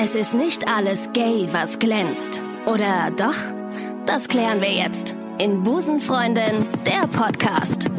Es 0.00 0.14
ist 0.14 0.32
nicht 0.32 0.68
alles 0.68 1.12
gay, 1.12 1.48
was 1.50 1.80
glänzt. 1.80 2.40
Oder 2.66 3.10
doch? 3.16 3.34
Das 4.06 4.28
klären 4.28 4.60
wir 4.60 4.70
jetzt 4.70 5.16
in 5.38 5.64
Busenfreundin, 5.64 6.66
der 6.86 7.08
Podcast. 7.08 7.90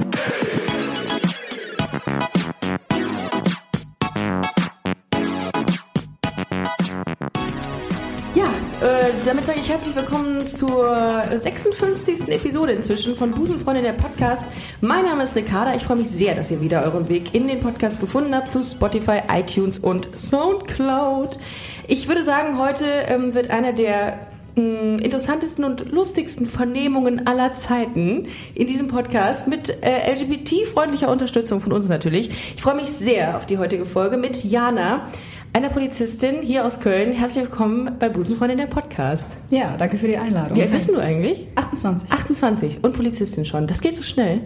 Ja, 8.34 8.46
äh, 8.82 9.12
damit 9.26 9.46
sage 9.46 9.60
ich 9.60 9.68
herzlich 9.68 9.94
willkommen 9.94 10.48
zur 10.48 11.26
56. 11.36 12.30
Episode 12.30 12.72
inzwischen 12.72 13.14
von 13.18 13.32
Busenfreundin 13.32 13.84
der 13.84 13.92
Podcast. 13.92 14.46
Mein 14.80 15.04
Name 15.04 15.24
ist 15.24 15.36
Ricarda. 15.36 15.76
Ich 15.76 15.84
freue 15.84 15.98
mich 15.98 16.10
sehr, 16.10 16.34
dass 16.34 16.50
ihr 16.50 16.62
wieder 16.62 16.82
euren 16.86 17.10
Weg 17.10 17.36
in 17.36 17.50
den 17.50 17.60
Podcast 17.60 18.00
gefunden 18.00 18.34
habt 18.34 18.52
zu 18.52 18.64
Spotify, 18.64 19.20
iTunes 19.30 19.78
und 19.78 20.08
Soundcloud. 20.18 21.38
Ich 21.92 22.08
würde 22.08 22.24
sagen, 22.24 22.60
heute 22.60 22.86
ähm, 23.08 23.34
wird 23.34 23.50
einer 23.50 23.74
der 23.74 24.20
mh, 24.56 25.02
interessantesten 25.02 25.64
und 25.64 25.92
lustigsten 25.92 26.46
Vernehmungen 26.46 27.26
aller 27.26 27.54
Zeiten 27.54 28.28
in 28.54 28.68
diesem 28.68 28.90
Podcast 28.90 29.48
mit 29.48 29.76
äh, 29.82 30.14
LGBT-freundlicher 30.14 31.10
Unterstützung 31.12 31.62
von 31.62 31.74
uns 31.74 31.90
natürlich. 31.90 32.30
Ich 32.56 32.62
freue 32.62 32.76
mich 32.76 32.92
sehr 32.92 33.36
auf 33.36 33.48
die 33.48 33.58
heutige 33.58 33.88
Folge 33.88 34.18
mit 34.18 34.44
Jana, 34.44 35.08
einer 35.52 35.70
Polizistin 35.70 36.44
hier 36.44 36.64
aus 36.64 36.80
Köln. 36.80 37.12
Herzlich 37.12 37.46
willkommen 37.46 37.96
bei 37.98 38.08
Busenfreundin 38.08 38.60
der 38.60 38.68
Podcast. 38.68 39.38
Ja, 39.50 39.76
danke 39.76 39.98
für 39.98 40.08
die 40.08 40.18
Einladung. 40.18 40.56
Wie 40.58 40.62
alt 40.62 40.70
bist 40.70 40.90
du 40.90 41.00
eigentlich? 41.00 41.48
28. 41.56 42.12
28 42.12 42.84
und 42.84 42.96
Polizistin 42.96 43.48
schon. 43.48 43.66
Das 43.66 43.82
geht 43.82 43.96
so 43.96 44.04
schnell. 44.04 44.42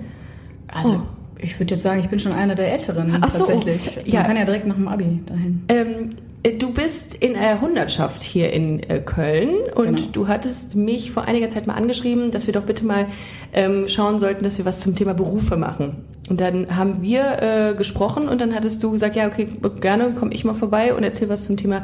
Also, 0.74 1.04
ich 1.44 1.60
würde 1.60 1.74
jetzt 1.76 1.84
sagen, 1.84 2.00
ich 2.00 2.10
bin 2.10 2.20
schon 2.20 2.32
einer 2.32 2.56
der 2.56 2.72
Älteren 2.74 3.18
Ach 3.22 3.30
so, 3.30 3.46
tatsächlich. 3.46 4.08
ja. 4.08 4.20
Man 4.22 4.28
kann 4.28 4.38
ja 4.38 4.46
direkt 4.46 4.66
nach 4.68 4.76
dem 4.76 4.88
Abi 4.88 5.20
dahin. 5.26 5.64
Ähm, 5.70 6.10
äh, 6.44 6.54
du 6.54 6.74
bist 6.74 7.16
in 7.16 7.34
der 7.34 7.62
Hundertschaft 7.62 8.22
hier 8.22 8.52
in 8.52 8.82
äh, 8.90 9.00
Köln 9.00 9.50
und 9.76 9.96
Genau. 9.98 10.10
du 10.12 10.28
hattest 10.28 10.76
mich 10.76 11.12
vor 11.12 11.24
einiger 11.26 11.50
Zeit 11.50 11.68
mal 11.68 11.76
angeschrieben, 11.76 12.32
dass 12.32 12.48
wir 12.48 12.54
doch 12.54 12.64
bitte 12.64 12.86
mal 12.86 13.08
ähm, 13.54 13.88
schauen 13.88 14.20
sollten, 14.20 14.44
dass 14.44 14.58
wir 14.58 14.66
was 14.66 14.80
zum 14.80 14.96
Thema 14.96 15.14
Berufe 15.14 15.56
machen. 15.58 16.04
Und 16.30 16.40
dann 16.40 16.76
haben 16.76 17.02
wir 17.02 17.42
äh, 17.42 17.76
gesprochen 17.76 18.28
und 18.30 18.40
dann 18.40 18.56
hattest 18.56 18.82
du 18.82 18.92
gesagt, 18.92 19.16
ja, 19.16 19.28
okay, 19.28 19.48
gerne 19.82 20.12
komme 20.14 20.34
ich 20.34 20.46
mal 20.46 20.54
vorbei 20.54 20.94
und 20.94 21.04
erzähl 21.04 21.28
was 21.30 21.44
zum 21.46 21.58
Thema 21.58 21.84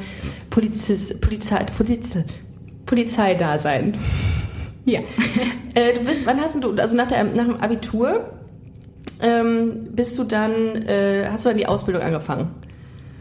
Polizist, 0.50 1.20
Polizei, 1.22 1.66
Polizei, 1.78 2.24
Polizeidasein. 2.86 3.98
Ja. 4.86 5.00
Äh, 5.76 5.94
du 5.94 6.04
bist, 6.04 6.26
wann 6.26 6.42
hast 6.42 6.62
du, 6.64 6.72
also 6.74 6.96
nach, 6.96 7.08
der, 7.08 7.24
nach 7.26 7.46
dem 7.46 7.58
Abitur, 7.58 8.32
ähm, 9.22 9.88
bist 9.92 10.18
du 10.18 10.24
dann, 10.24 10.52
äh, 10.88 11.28
hast 11.32 11.46
du 11.46 11.50
dann 11.50 11.58
die 11.58 11.68
Ausbildung 11.68 12.02
angefangen? 12.04 12.50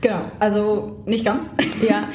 genau. 0.00 0.20
Also 0.38 0.96
nicht 1.06 1.24
ganz. 1.24 1.50
Ja. 1.86 2.04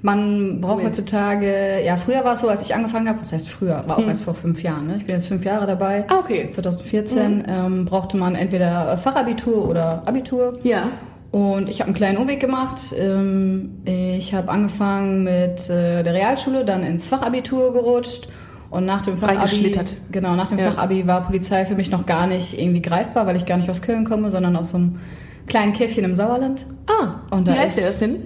Man 0.00 0.60
braucht 0.60 0.76
Moment. 0.76 0.90
heutzutage, 0.90 1.82
ja, 1.84 1.96
früher 1.96 2.24
war 2.24 2.34
es 2.34 2.40
so, 2.40 2.48
als 2.48 2.62
ich 2.62 2.72
angefangen 2.72 3.08
habe, 3.08 3.20
was 3.20 3.32
heißt 3.32 3.48
früher, 3.48 3.82
war 3.88 3.98
auch 3.98 4.06
erst 4.06 4.22
vor 4.22 4.32
fünf 4.34 4.62
Jahren. 4.62 4.86
Ne? 4.86 4.96
Ich 4.98 5.06
bin 5.06 5.16
jetzt 5.16 5.26
fünf 5.26 5.44
Jahre 5.44 5.66
dabei. 5.66 6.04
Ah, 6.06 6.20
okay. 6.20 6.48
2014 6.48 7.42
ähm, 7.48 7.84
brauchte 7.84 8.16
man 8.16 8.36
entweder 8.36 8.96
Fachabitur 8.96 9.68
oder 9.68 10.02
Abitur. 10.06 10.56
Ja. 10.62 10.84
Und 11.32 11.68
ich 11.68 11.80
habe 11.80 11.88
einen 11.88 11.96
kleinen 11.96 12.16
Umweg 12.18 12.38
gemacht. 12.40 12.80
Ähm, 12.96 13.82
Ich 13.84 14.32
habe 14.34 14.48
angefangen 14.50 15.24
mit 15.24 15.68
äh, 15.68 16.04
der 16.04 16.14
Realschule, 16.14 16.64
dann 16.64 16.84
ins 16.84 17.08
Fachabitur 17.08 17.72
gerutscht. 17.72 18.28
Und 18.70 18.84
nach 18.84 19.02
dem 19.04 19.16
Fachabi, 19.16 19.70
genau, 20.12 20.36
nach 20.36 20.48
dem 20.48 20.58
Ja. 20.58 20.70
Fachabi 20.72 21.06
war 21.06 21.22
Polizei 21.22 21.64
für 21.64 21.74
mich 21.74 21.90
noch 21.90 22.04
gar 22.04 22.26
nicht 22.26 22.58
irgendwie 22.60 22.82
greifbar, 22.82 23.26
weil 23.26 23.36
ich 23.36 23.46
gar 23.46 23.56
nicht 23.56 23.70
aus 23.70 23.80
Köln 23.80 24.04
komme, 24.04 24.30
sondern 24.30 24.56
aus 24.56 24.70
so 24.70 24.76
einem 24.76 24.98
kleinen 25.46 25.72
Käffchen 25.72 26.04
im 26.04 26.14
Sauerland. 26.14 26.66
Ah, 26.86 27.34
Und 27.34 27.46
wie 27.46 27.50
da 27.52 27.56
heißt 27.58 27.78
ist- 27.78 28.00
der 28.02 28.08
das 28.08 28.20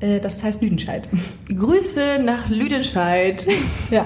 denn? 0.00 0.16
Äh, 0.16 0.20
Das 0.20 0.42
heißt 0.44 0.60
Lüdenscheid. 0.60 1.08
Grüße 1.48 2.18
nach 2.22 2.50
Lüdenscheid. 2.50 3.46
ja, 3.90 4.04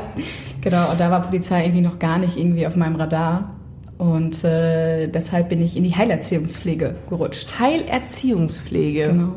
genau. 0.61 0.91
Und 0.93 1.01
da 1.01 1.11
war 1.11 1.23
Polizei 1.23 1.65
irgendwie 1.65 1.81
noch 1.83 1.99
gar 1.99 2.19
nicht 2.19 2.37
irgendwie 2.37 2.67
auf 2.69 2.77
meinem 2.77 2.95
Radar. 2.95 3.57
Und 3.99 4.45
äh, 4.45 5.09
deshalb 5.09 5.49
bin 5.49 5.61
ich 5.61 5.77
in 5.77 5.83
die 5.85 5.95
Heilerziehungspflege 5.97 6.95
gerutscht. 7.09 7.59
Heilerziehungspflege. 7.59 9.09
Genau. 9.09 9.35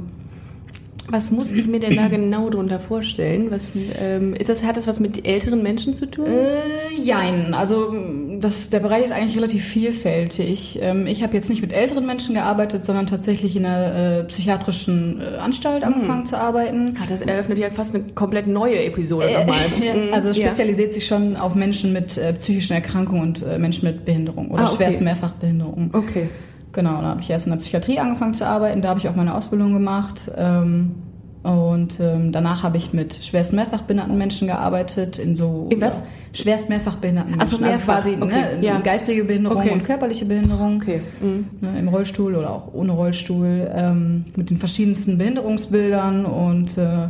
Was 1.10 1.32
muss 1.32 1.52
ich 1.52 1.68
mir 1.68 1.80
denn 1.82 1.96
da 1.98 2.08
genau 2.08 2.50
drunter 2.50 2.80
vorstellen? 2.80 3.52
Was, 3.52 3.74
ähm, 4.02 4.34
ist 4.36 4.50
das, 4.50 4.64
hat 4.64 4.78
das 4.78 4.88
was 4.88 5.00
mit 5.02 5.28
älteren 5.28 5.62
Menschen 5.62 5.96
zu 5.96 6.06
tun? 6.06 6.26
Äh, 6.26 7.00
jein. 7.02 7.54
Also 7.54 7.94
das, 8.40 8.70
der 8.70 8.80
Bereich 8.80 9.04
ist 9.06 9.12
eigentlich 9.12 9.36
relativ 9.36 9.66
vielfältig. 9.66 10.80
Ähm, 10.82 11.06
ich 11.06 11.22
habe 11.22 11.34
jetzt 11.36 11.50
nicht 11.50 11.62
mit 11.62 11.74
älteren 11.74 12.06
Menschen 12.06 12.36
gearbeitet, 12.36 12.86
sondern 12.86 13.06
tatsächlich 13.06 13.56
in 13.56 13.66
einer 13.66 14.20
äh, 14.20 14.24
psychiatrischen 14.26 15.22
äh, 15.22 15.38
Anstalt 15.38 15.84
angefangen 15.84 16.26
zu 16.26 16.38
arbeiten. 16.38 16.96
Ah, 17.02 17.06
das 17.08 17.22
eröffnet 17.22 17.58
ja 17.58 17.70
fast 17.70 17.94
eine 17.96 18.06
komplett 18.16 18.48
neue 18.48 18.84
Episode 18.84 19.32
nochmal. 19.34 19.66
Ja, 19.84 19.94
Mhm, 19.94 20.14
also 20.14 20.28
ja. 20.30 20.34
spezialisiert 20.48 20.94
sich 20.94 21.06
schon 21.06 21.36
auf 21.36 21.56
Menschen 21.56 21.92
mit 21.94 22.18
äh, 22.18 22.34
psychischen 22.34 22.74
Erkrankungen 22.74 23.22
und 23.22 23.44
äh, 23.44 23.60
Menschen 23.60 23.88
mit 23.88 24.06
Behinderung 24.06 24.50
oder 24.52 24.64
Ah, 24.64 24.66
okay. 24.68 24.76
schwerst 24.78 25.02
Mehrfachbehinderung. 25.02 25.90
Okay. 25.94 26.30
Genau, 26.74 27.02
da 27.02 27.08
habe 27.10 27.22
ich 27.22 27.30
erst 27.30 27.46
in 27.46 27.52
der 27.52 27.60
Psychiatrie 27.60 28.00
angefangen 28.00 28.34
zu 28.34 28.46
arbeiten, 28.46 28.82
da 28.82 28.90
habe 28.90 29.00
ich 29.00 29.08
auch 29.08 29.16
meine 29.16 29.36
Ausbildung 29.36 29.74
gemacht. 29.74 30.30
Ähm, 30.36 30.96
und 31.44 32.00
ähm, 32.00 32.32
danach 32.32 32.64
habe 32.64 32.78
ich 32.78 32.94
mit 32.94 33.14
schwerst 33.22 33.52
mehrfachbehinderten 33.52 34.18
Menschen 34.18 34.48
gearbeitet, 34.48 35.20
in 35.20 35.36
so 35.36 35.68
In 35.70 35.82
was? 35.82 35.98
Ja, 36.00 36.04
schwerst 36.32 36.70
mehrfachbehinderten 36.70 37.36
Ach 37.38 37.48
so, 37.48 37.58
Menschen. 37.58 37.70
mehrfach. 37.78 37.96
Also 37.98 38.10
quasi 38.12 38.24
Okay, 38.24 38.60
ne, 38.62 38.66
ja. 38.66 38.80
geistige 38.80 39.26
Behinderung 39.26 39.58
Okay. 39.58 39.72
und 39.72 39.84
körperliche 39.84 40.24
Behinderung. 40.26 40.78
Okay. 40.82 41.02
Mhm. 41.22 41.46
Ne, 41.60 41.78
Im 41.80 41.90
Rollstuhl 41.90 42.36
oder 42.36 42.50
auch 42.50 42.74
ohne 42.74 42.94
Rollstuhl, 42.94 43.70
ähm, 43.76 44.24
mit 44.38 44.50
den 44.52 44.58
verschiedensten 44.58 45.18
Behinderungsbildern. 45.18 46.26
Und 46.26 46.78
äh, 46.78 47.10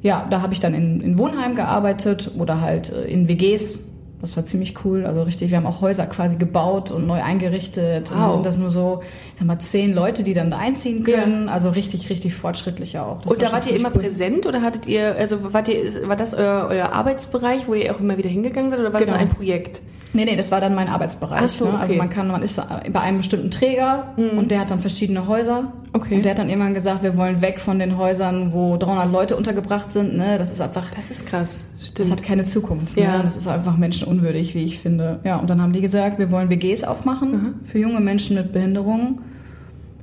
ja, 0.00 0.26
da 0.30 0.40
habe 0.40 0.54
ich 0.54 0.60
dann 0.60 0.72
in, 0.72 1.02
in 1.02 1.18
Wohnheim 1.18 1.54
gearbeitet 1.54 2.30
oder 2.38 2.62
halt 2.62 2.90
äh, 2.90 3.04
in 3.04 3.28
WGs. 3.28 3.80
Das 4.20 4.36
war 4.38 4.44
ziemlich 4.46 4.74
cool. 4.84 5.04
Also 5.04 5.22
richtig, 5.22 5.50
wir 5.50 5.58
haben 5.58 5.66
auch 5.66 5.82
Häuser 5.82 6.06
quasi 6.06 6.36
gebaut 6.36 6.90
und 6.90 7.06
neu 7.06 7.22
eingerichtet. 7.22 8.10
Und 8.10 8.16
Wow. 8.16 8.24
dann 8.26 8.32
sind 8.34 8.46
das 8.46 8.56
nur 8.56 8.70
so, 8.70 9.00
ich 9.34 9.38
sag 9.38 9.46
mal, 9.46 9.58
zehn 9.58 9.92
Leute, 9.94 10.22
die 10.22 10.32
dann 10.32 10.50
da 10.50 10.56
einziehen 10.58 11.04
können. 11.04 11.48
Also 11.50 11.68
richtig, 11.70 12.08
richtig 12.08 12.34
fortschrittlich 12.34 12.98
auch. 12.98 13.20
Das 13.22 13.32
Und 13.32 13.42
da 13.42 13.46
war 13.46 13.52
wart 13.54 13.64
schon 13.64 13.74
ihr 13.74 13.80
immer 13.80 13.90
cool. 13.94 14.00
präsent 14.00 14.46
oder 14.46 14.62
hattet 14.62 14.86
ihr, 14.88 15.14
also 15.16 15.52
wart 15.52 15.68
ihr, 15.68 16.08
war 16.08 16.16
das 16.16 16.32
euer, 16.32 16.68
euer 16.70 16.92
Arbeitsbereich, 16.92 17.68
wo 17.68 17.74
ihr 17.74 17.94
auch 17.94 18.00
immer 18.00 18.16
wieder 18.16 18.30
hingegangen 18.30 18.70
seid 18.70 18.80
oder 18.80 18.92
war 18.94 19.00
das 19.00 19.10
Genau. 19.10 19.20
nur 19.20 19.28
ein 19.30 19.34
Projekt? 19.34 19.82
Nee, 20.14 20.24
nee, 20.24 20.36
das 20.36 20.50
war 20.52 20.60
dann 20.60 20.74
mein 20.74 20.88
Arbeitsbereich. 20.88 21.42
Ach 21.44 21.48
so, 21.48 21.66
ne? 21.66 21.78
Also 21.78 21.94
man 21.94 22.08
kann, 22.08 22.28
man 22.28 22.42
ist 22.42 22.60
bei 22.92 23.00
einem 23.00 23.18
bestimmten 23.18 23.50
Träger 23.50 24.14
und 24.16 24.50
der 24.50 24.60
hat 24.60 24.70
dann 24.70 24.78
verschiedene 24.80 25.26
Häuser. 25.26 25.72
Okay. 25.92 26.16
Und 26.16 26.24
der 26.24 26.30
hat 26.32 26.38
dann 26.38 26.48
irgendwann 26.48 26.74
gesagt, 26.74 27.02
wir 27.02 27.16
wollen 27.16 27.40
weg 27.40 27.60
von 27.60 27.78
den 27.78 27.98
Häusern, 27.98 28.52
wo 28.52 28.76
300 28.76 29.10
Leute 29.10 29.36
untergebracht 29.36 29.90
sind. 29.90 30.16
Ne? 30.16 30.38
Das 30.38 30.50
ist 30.50 30.60
einfach, 30.60 30.90
Das 30.94 31.10
ist 31.10 31.26
krass. 31.26 31.64
Stimmt. 31.78 31.98
das 31.98 32.10
hat 32.10 32.22
keine 32.22 32.44
Zukunft. 32.44 32.96
Ja. 32.98 33.18
Ne? 33.18 33.24
Das 33.24 33.36
ist 33.36 33.46
einfach 33.48 33.76
menschenunwürdig, 33.76 34.54
wie 34.54 34.64
ich 34.64 34.78
finde. 34.78 35.18
Ja, 35.24 35.36
und 35.36 35.50
dann 35.50 35.60
haben 35.60 35.72
die 35.72 35.80
gesagt, 35.80 36.18
wir 36.18 36.30
wollen 36.30 36.48
WGs 36.48 36.84
aufmachen 36.84 37.60
für 37.64 37.78
junge 37.78 38.00
Menschen 38.00 38.36
mit 38.36 38.52
Behinderungen. 38.52 39.18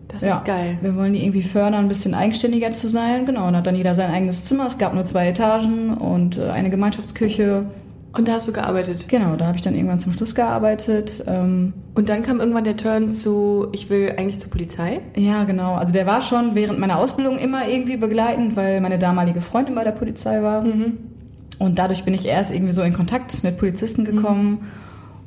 das 0.10 0.22
ja. 0.24 0.38
ist 0.38 0.46
geil. 0.46 0.78
Wir 0.82 0.96
wollen 0.98 1.14
die 1.14 1.24
irgendwie 1.24 1.44
fördern, 1.44 1.76
ein 1.76 1.88
bisschen 1.88 2.14
eigenständiger 2.14 2.72
zu 2.74 2.90
sein. 2.90 3.26
Genau, 3.26 3.48
und 3.48 3.56
hat 3.56 3.66
dann 3.66 3.76
jeder 3.76 3.96
sein 3.96 4.12
eigenes 4.12 4.46
Zimmer. 4.46 4.66
Es 4.66 4.78
gab 4.78 4.94
nur 4.94 5.06
zwei 5.06 5.28
Etagen 5.30 5.94
und 5.94 6.38
äh, 6.38 6.50
eine 6.50 6.70
Gemeinschaftsküche. 6.70 7.66
Und 8.14 8.28
da 8.28 8.34
hast 8.34 8.48
du 8.48 8.52
gearbeitet. 8.52 9.08
Genau, 9.08 9.36
da 9.38 9.46
habe 9.46 9.56
ich 9.56 9.62
dann 9.64 9.74
irgendwann 9.74 10.00
zum 10.02 10.12
Schluss 10.12 10.36
gearbeitet. 10.36 11.24
Ähm, 11.28 11.72
Und 11.94 12.10
dann 12.10 12.24
kam 12.24 12.40
irgendwann 12.42 12.66
der 12.66 12.76
Turn 12.76 13.12
zu, 13.14 13.68
ich 13.72 13.90
will 13.90 14.14
eigentlich 14.18 14.40
zur 14.40 14.50
Polizei. 14.52 15.00
Ja, 15.16 15.46
genau. 15.46 15.76
Also 15.76 15.94
der 15.94 16.06
war 16.06 16.22
schon 16.22 16.54
während 16.54 16.78
meiner 16.78 16.98
Ausbildung 16.98 17.38
immer 17.38 17.68
irgendwie 17.70 17.96
begleitend, 17.96 18.56
weil 18.58 18.82
meine 18.82 19.00
damalige 19.00 19.40
Freundin 19.40 19.76
bei 19.76 19.86
der 19.86 19.92
Polizei 19.92 20.44
war. 20.44 20.66
Und 21.60 21.80
dadurch 21.80 22.04
bin 22.04 22.14
ich 22.14 22.26
erst 22.26 22.54
irgendwie 22.54 22.74
so 22.74 22.82
in 22.82 22.92
Kontakt 22.94 23.44
mit 23.44 23.58
Polizisten 23.58 24.04
gekommen. 24.04 24.68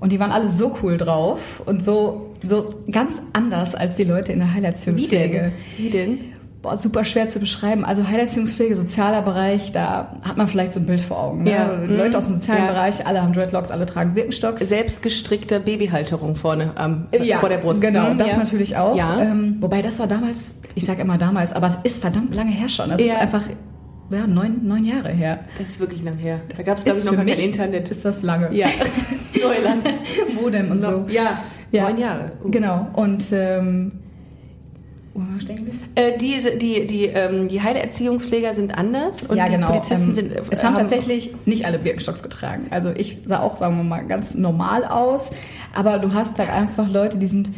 Und 0.00 0.12
die 0.12 0.20
waren 0.20 0.32
alle 0.32 0.48
so 0.48 0.76
cool 0.82 0.98
drauf 0.98 1.62
und 1.64 1.82
so, 1.82 2.34
so 2.44 2.74
ganz 2.90 3.22
anders 3.32 3.74
als 3.74 3.96
die 3.96 4.04
Leute 4.04 4.32
in 4.32 4.40
der 4.40 4.48
Wie 4.48 4.52
Heilerziehungspflege. 4.54 5.38
denn? 5.40 5.52
Wie 5.78 5.88
denn? 5.90 6.18
Boah, 6.64 6.78
super 6.78 7.04
schwer 7.04 7.28
zu 7.28 7.40
beschreiben. 7.40 7.84
Also 7.84 8.08
Heilerziehungspflege, 8.08 8.74
sozialer 8.74 9.20
Bereich, 9.20 9.70
da 9.72 10.16
hat 10.22 10.38
man 10.38 10.48
vielleicht 10.48 10.72
so 10.72 10.80
ein 10.80 10.86
Bild 10.86 11.02
vor 11.02 11.22
Augen. 11.22 11.42
Ne? 11.42 11.50
Ja. 11.52 11.74
Leute 11.86 12.08
Mhm. 12.08 12.14
aus 12.16 12.24
dem 12.24 12.34
sozialen 12.36 12.64
Ja. 12.64 12.72
Bereich, 12.72 13.06
alle 13.06 13.20
haben 13.22 13.34
Dreadlocks, 13.34 13.70
alle 13.70 13.84
tragen 13.84 14.14
Birkenstocks. 14.14 14.66
Selbstgestrickter 14.66 15.60
Babyhalterung 15.60 16.36
vorne 16.36 16.72
am, 16.76 17.08
ja, 17.22 17.36
vor 17.36 17.50
der 17.50 17.58
Brust. 17.58 17.82
Genau, 17.82 18.14
Mhm, 18.14 18.18
das 18.18 18.28
ja. 18.32 18.38
natürlich 18.38 18.76
auch. 18.78 18.96
Ja. 18.96 19.20
Ähm, 19.20 19.58
wobei 19.60 19.82
das 19.82 19.98
war 19.98 20.06
damals, 20.06 20.54
ich 20.74 20.86
sag 20.86 20.98
immer 21.00 21.18
damals, 21.18 21.52
aber 21.52 21.66
es 21.66 21.76
ist 21.82 22.00
verdammt 22.00 22.34
lange 22.34 22.52
her 22.52 22.70
schon. 22.70 22.88
Das 22.88 22.98
ist 22.98 23.14
einfach 23.14 23.42
ja, 24.10 24.26
neun, 24.26 24.66
neun 24.66 24.84
Jahre 24.84 25.10
her. 25.10 25.40
Das 25.58 25.68
ist 25.68 25.80
wirklich 25.80 26.02
lang 26.02 26.16
her. 26.16 26.40
Da 26.56 26.62
gab 26.62 26.78
es, 26.78 26.84
glaube 26.84 27.00
ich, 27.00 27.04
noch 27.04 27.14
kein 27.14 27.28
Internet. 27.28 27.90
Ist 27.90 28.06
das 28.06 28.22
lange? 28.22 28.48
Ja, 28.54 28.68
Neuland. 29.42 29.82
Modem 30.40 30.70
und 30.70 30.80
so. 30.82 31.04
Ja, 31.08 31.40
Ja. 31.72 31.82
neun 31.90 31.98
Jahre. 31.98 32.30
Genau. 32.50 32.86
Und 32.94 33.22
ähm, 33.32 33.92
wo 35.14 35.20
waren 35.20 35.34
wir 35.34 35.40
stehen 35.40 35.56
geblieben? 35.56 35.78
Äh, 35.94 36.18
diese, 36.18 36.56
die, 36.56 36.86
die, 36.86 37.04
ähm, 37.06 37.48
die 37.48 37.62
Heilerziehungspfleger 37.62 38.52
sind 38.54 38.76
anders 38.76 39.22
und 39.22 39.36
ja, 39.36 39.46
die 39.46 39.52
genau. 39.52 39.68
Polizisten 39.68 40.08
ähm, 40.08 40.14
sind. 40.14 40.32
äh, 40.32 40.42
es 40.50 40.64
haben 40.64 40.74
tatsächlich 40.74 41.34
nicht 41.46 41.64
alle 41.66 41.78
Birkenstocks 41.78 42.22
getragen. 42.22 42.66
Also 42.70 42.90
ich 42.90 43.18
sah 43.24 43.40
auch, 43.40 43.56
sagen 43.56 43.76
wir 43.76 43.84
mal, 43.84 44.04
ganz 44.06 44.34
normal 44.34 44.84
aus. 44.84 45.30
Aber 45.72 45.98
du 45.98 46.12
hast 46.12 46.38
halt 46.38 46.50
einfach 46.50 46.88
Leute, 46.88 47.18
die 47.18 47.26
sind 47.28 47.50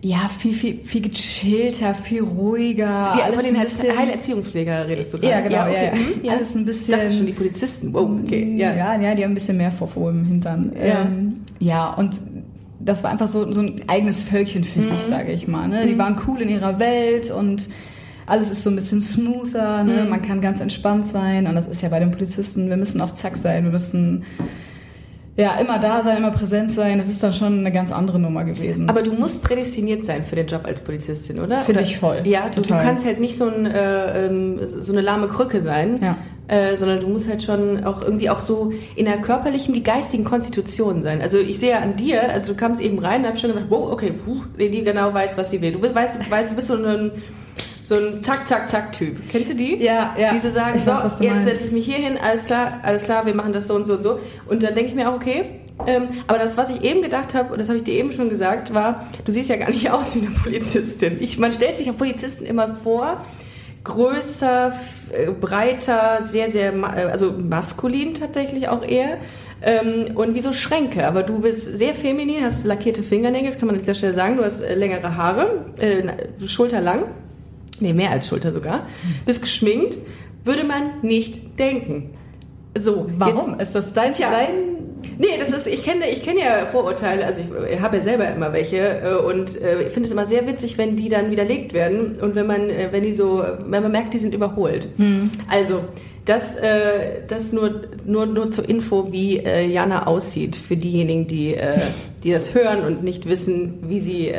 ja, 0.00 0.28
viel, 0.28 0.54
viel, 0.54 0.78
viel 0.84 1.00
gechillter, 1.02 1.92
viel 1.92 2.22
ruhiger. 2.22 3.14
Wie 3.16 3.22
alles 3.22 3.42
von 3.42 3.52
den 3.52 3.60
bisschen- 3.60 3.98
Heilerziehungspfleger 3.98 4.86
redest 4.86 5.12
du 5.12 5.18
gerade. 5.18 5.32
Ja, 5.32 5.40
genau, 5.40 5.66
ja, 5.66 5.84
ja. 5.86 5.94
mhm, 5.94 6.22
ja. 6.24 6.32
Alles 6.34 6.54
ein 6.54 6.64
bisschen- 6.64 6.94
Ich 6.94 7.00
dachte 7.00 7.16
schon, 7.16 7.26
die 7.26 7.32
Polizisten. 7.32 7.92
Wow, 7.92 8.08
okay. 8.24 8.54
Ja. 8.56 8.76
Ja. 8.76 9.00
ja, 9.00 9.14
die 9.16 9.24
haben 9.24 9.32
ein 9.32 9.34
bisschen 9.34 9.56
mehr 9.56 9.72
Vorfuhr 9.72 10.10
im 10.10 10.24
Hintern. 10.24 10.72
Ja. 10.76 11.02
Ähm, 11.02 11.40
ja, 11.58 11.94
und 11.94 12.12
das 12.88 13.02
war 13.04 13.10
einfach 13.10 13.28
so, 13.28 13.50
so 13.52 13.60
ein 13.60 13.82
eigenes 13.86 14.22
Völkchen 14.22 14.64
für 14.64 14.80
Mhm. 14.80 14.84
sich, 14.84 15.00
sage 15.00 15.32
ich 15.32 15.46
mal. 15.46 15.68
Ne? 15.68 15.86
Die 15.86 15.98
waren 15.98 16.16
cool 16.26 16.40
in 16.40 16.48
ihrer 16.48 16.78
Welt 16.78 17.30
und 17.30 17.68
alles 18.26 18.50
ist 18.50 18.62
so 18.62 18.70
ein 18.70 18.76
bisschen 18.76 19.00
smoother. 19.02 19.84
Ne? 19.84 20.04
Mhm. 20.04 20.10
Man 20.10 20.22
kann 20.22 20.40
ganz 20.40 20.60
entspannt 20.60 21.06
sein. 21.06 21.46
Und 21.46 21.54
das 21.54 21.66
ist 21.68 21.82
ja 21.82 21.88
bei 21.88 21.98
den 21.98 22.10
Polizisten, 22.10 22.68
wir 22.68 22.76
müssen 22.76 23.00
auf 23.00 23.14
Zack 23.14 23.36
sein, 23.36 23.64
wir 23.64 23.70
müssen 23.72 24.24
ja 25.38 25.56
immer 25.58 25.78
da 25.78 26.02
sein, 26.02 26.18
immer 26.18 26.32
präsent 26.32 26.72
sein. 26.72 26.98
Das 26.98 27.08
ist 27.08 27.22
dann 27.22 27.32
schon 27.32 27.60
eine 27.60 27.72
ganz 27.72 27.92
andere 27.92 28.18
Nummer 28.18 28.44
gewesen. 28.44 28.88
Aber 28.90 29.02
du 29.02 29.12
musst 29.12 29.42
prädestiniert 29.42 30.04
sein 30.04 30.24
für 30.24 30.36
den 30.36 30.46
Job 30.48 30.62
als 30.66 30.80
Polizistin, 30.82 31.38
oder? 31.40 31.58
Finde 31.60 31.82
ich 31.82 31.96
voll. 31.96 32.20
Ja, 32.24 32.48
du, 32.54 32.60
du 32.60 32.68
kannst 32.76 33.06
halt 33.06 33.20
nicht 33.20 33.36
so, 33.36 33.46
ein, 33.48 33.64
äh, 33.66 34.26
ähm, 34.26 34.58
so 34.66 34.92
eine 34.92 35.00
lahme 35.00 35.28
Krücke 35.28 35.62
sein, 35.62 36.00
Ja. 36.02 36.16
äh, 36.48 36.76
sondern 36.76 37.00
du 37.00 37.06
musst 37.06 37.28
halt 37.28 37.42
schon 37.42 37.84
auch 37.84 38.02
irgendwie 38.02 38.28
auch 38.30 38.40
so 38.40 38.72
in 38.96 39.04
der 39.06 39.18
körperlichen 39.18 39.74
wie 39.74 39.82
geistigen 39.82 40.24
Konstitution 40.24 41.02
sein. 41.02 41.22
Also 41.22 41.38
ich 41.38 41.58
sehe 41.58 41.70
ja 41.70 41.78
an 41.78 41.94
dir, 41.96 42.30
also 42.32 42.48
du 42.52 42.54
kamst 42.58 42.80
eben 42.80 42.98
rein, 42.98 43.22
da 43.22 43.28
habe 43.28 43.36
ich 43.36 43.40
schon 43.42 43.52
gedacht, 43.52 43.66
wow, 43.70 43.92
okay, 43.92 44.12
puh, 44.12 44.42
die 44.58 44.82
genau 44.82 45.14
weiß, 45.14 45.38
was 45.38 45.50
sie 45.50 45.62
will. 45.62 45.72
Du 45.72 45.78
bist, 45.80 45.94
weißt, 45.94 46.18
du- 46.20 46.30
weißt, 46.30 46.50
du 46.50 46.56
bist 46.56 46.66
so 46.68 46.74
ein 46.74 47.12
so 47.88 47.94
ein 47.94 48.22
Zack, 48.22 48.46
Zack, 48.48 48.68
Zack-Typ. 48.68 49.16
Kennst 49.30 49.50
du 49.50 49.54
die? 49.54 49.76
Ja, 49.76 50.14
ja. 50.18 50.32
Die 50.32 50.38
so 50.38 50.50
sagen, 50.50 50.78
so, 50.78 50.90
weiß, 50.92 51.18
jetzt 51.20 51.44
setze 51.44 51.66
ich 51.68 51.72
mich 51.72 51.86
hier 51.86 51.96
hin, 51.96 52.18
alles 52.22 52.44
klar, 52.44 52.80
alles 52.82 53.02
klar, 53.04 53.24
wir 53.24 53.34
machen 53.34 53.52
das 53.52 53.66
so 53.66 53.74
und 53.74 53.86
so 53.86 53.94
und 53.94 54.02
so. 54.02 54.18
Und 54.46 54.62
dann 54.62 54.74
denke 54.74 54.90
ich 54.90 54.94
mir 54.94 55.08
auch, 55.10 55.14
okay, 55.14 55.44
ähm, 55.86 56.08
aber 56.26 56.38
das, 56.38 56.56
was 56.56 56.70
ich 56.70 56.82
eben 56.82 57.02
gedacht 57.02 57.34
habe, 57.34 57.52
und 57.52 57.60
das 57.60 57.68
habe 57.68 57.78
ich 57.78 57.84
dir 57.84 57.94
eben 57.94 58.12
schon 58.12 58.28
gesagt, 58.28 58.74
war, 58.74 59.06
du 59.24 59.32
siehst 59.32 59.48
ja 59.48 59.56
gar 59.56 59.70
nicht 59.70 59.90
aus 59.92 60.14
wie 60.16 60.20
eine 60.26 60.30
Polizistin. 60.30 61.16
Ich, 61.20 61.38
man 61.38 61.52
stellt 61.52 61.78
sich 61.78 61.88
auf 61.88 61.96
Polizisten 61.96 62.44
immer 62.44 62.74
vor, 62.82 63.24
größer, 63.84 64.72
äh, 65.12 65.30
breiter, 65.32 66.20
sehr, 66.22 66.50
sehr, 66.50 66.72
ma- 66.72 66.94
äh, 66.96 67.04
also 67.04 67.32
maskulin 67.32 68.12
tatsächlich 68.14 68.68
auch 68.68 68.86
eher. 68.86 69.16
Ähm, 69.62 70.16
und 70.16 70.34
wie 70.34 70.40
so 70.40 70.52
Schränke. 70.52 71.06
Aber 71.06 71.22
du 71.22 71.40
bist 71.40 71.64
sehr 71.76 71.94
feminin, 71.94 72.44
hast 72.44 72.66
lackierte 72.66 73.02
Fingernägel, 73.02 73.48
das 73.48 73.58
kann 73.58 73.66
man 73.66 73.76
an 73.76 73.80
dieser 73.80 73.94
Stelle 73.94 74.12
sagen. 74.12 74.36
Du 74.36 74.44
hast 74.44 74.60
äh, 74.60 74.74
längere 74.74 75.16
Haare, 75.16 75.64
äh, 75.78 76.02
schulterlang. 76.46 77.04
Nee, 77.80 77.92
mehr 77.92 78.10
als 78.10 78.28
Schulter 78.28 78.52
sogar. 78.52 78.86
Bist 79.26 79.42
geschminkt. 79.42 79.98
Würde 80.44 80.64
man 80.64 80.90
nicht 81.02 81.58
denken. 81.58 82.10
So, 82.78 83.10
Warum? 83.16 83.58
ist 83.58 83.74
das 83.74 83.92
dein, 83.92 84.12
Tja. 84.12 84.30
dein 84.30 84.78
Nee, 85.18 85.28
das 85.38 85.50
ist, 85.50 85.66
ich 85.66 85.84
kenne, 85.84 86.08
ich 86.10 86.22
kenne 86.22 86.40
ja 86.40 86.66
Vorurteile, 86.70 87.24
also 87.24 87.42
ich 87.72 87.80
habe 87.80 87.98
ja 87.98 88.02
selber 88.02 88.28
immer 88.28 88.52
welche 88.52 88.76
äh, 88.76 89.14
und 89.14 89.60
äh, 89.60 89.82
ich 89.82 89.92
finde 89.92 90.06
es 90.06 90.12
immer 90.12 90.26
sehr 90.26 90.46
witzig, 90.46 90.78
wenn 90.78 90.96
die 90.96 91.08
dann 91.08 91.30
widerlegt 91.30 91.72
werden 91.72 92.16
und 92.20 92.34
wenn 92.34 92.46
man, 92.46 92.70
äh, 92.70 92.88
wenn 92.90 93.02
die 93.02 93.12
so, 93.12 93.42
wenn 93.66 93.82
man 93.82 93.92
merkt, 93.92 94.14
die 94.14 94.18
sind 94.18 94.34
überholt. 94.34 94.88
Also, 95.48 95.80
das, 96.24 96.56
das 97.26 97.52
nur, 97.52 97.84
nur, 98.04 98.26
nur 98.26 98.50
zur 98.50 98.68
Info, 98.68 99.10
wie 99.10 99.38
Jana 99.38 100.06
aussieht, 100.06 100.56
für 100.56 100.76
diejenigen, 100.76 101.26
die, 101.26 101.56
die 102.22 102.30
das 102.32 102.52
hören 102.52 102.84
und 102.84 103.02
nicht 103.02 103.26
wissen, 103.26 103.78
wie 103.88 103.98
sie 103.98 104.30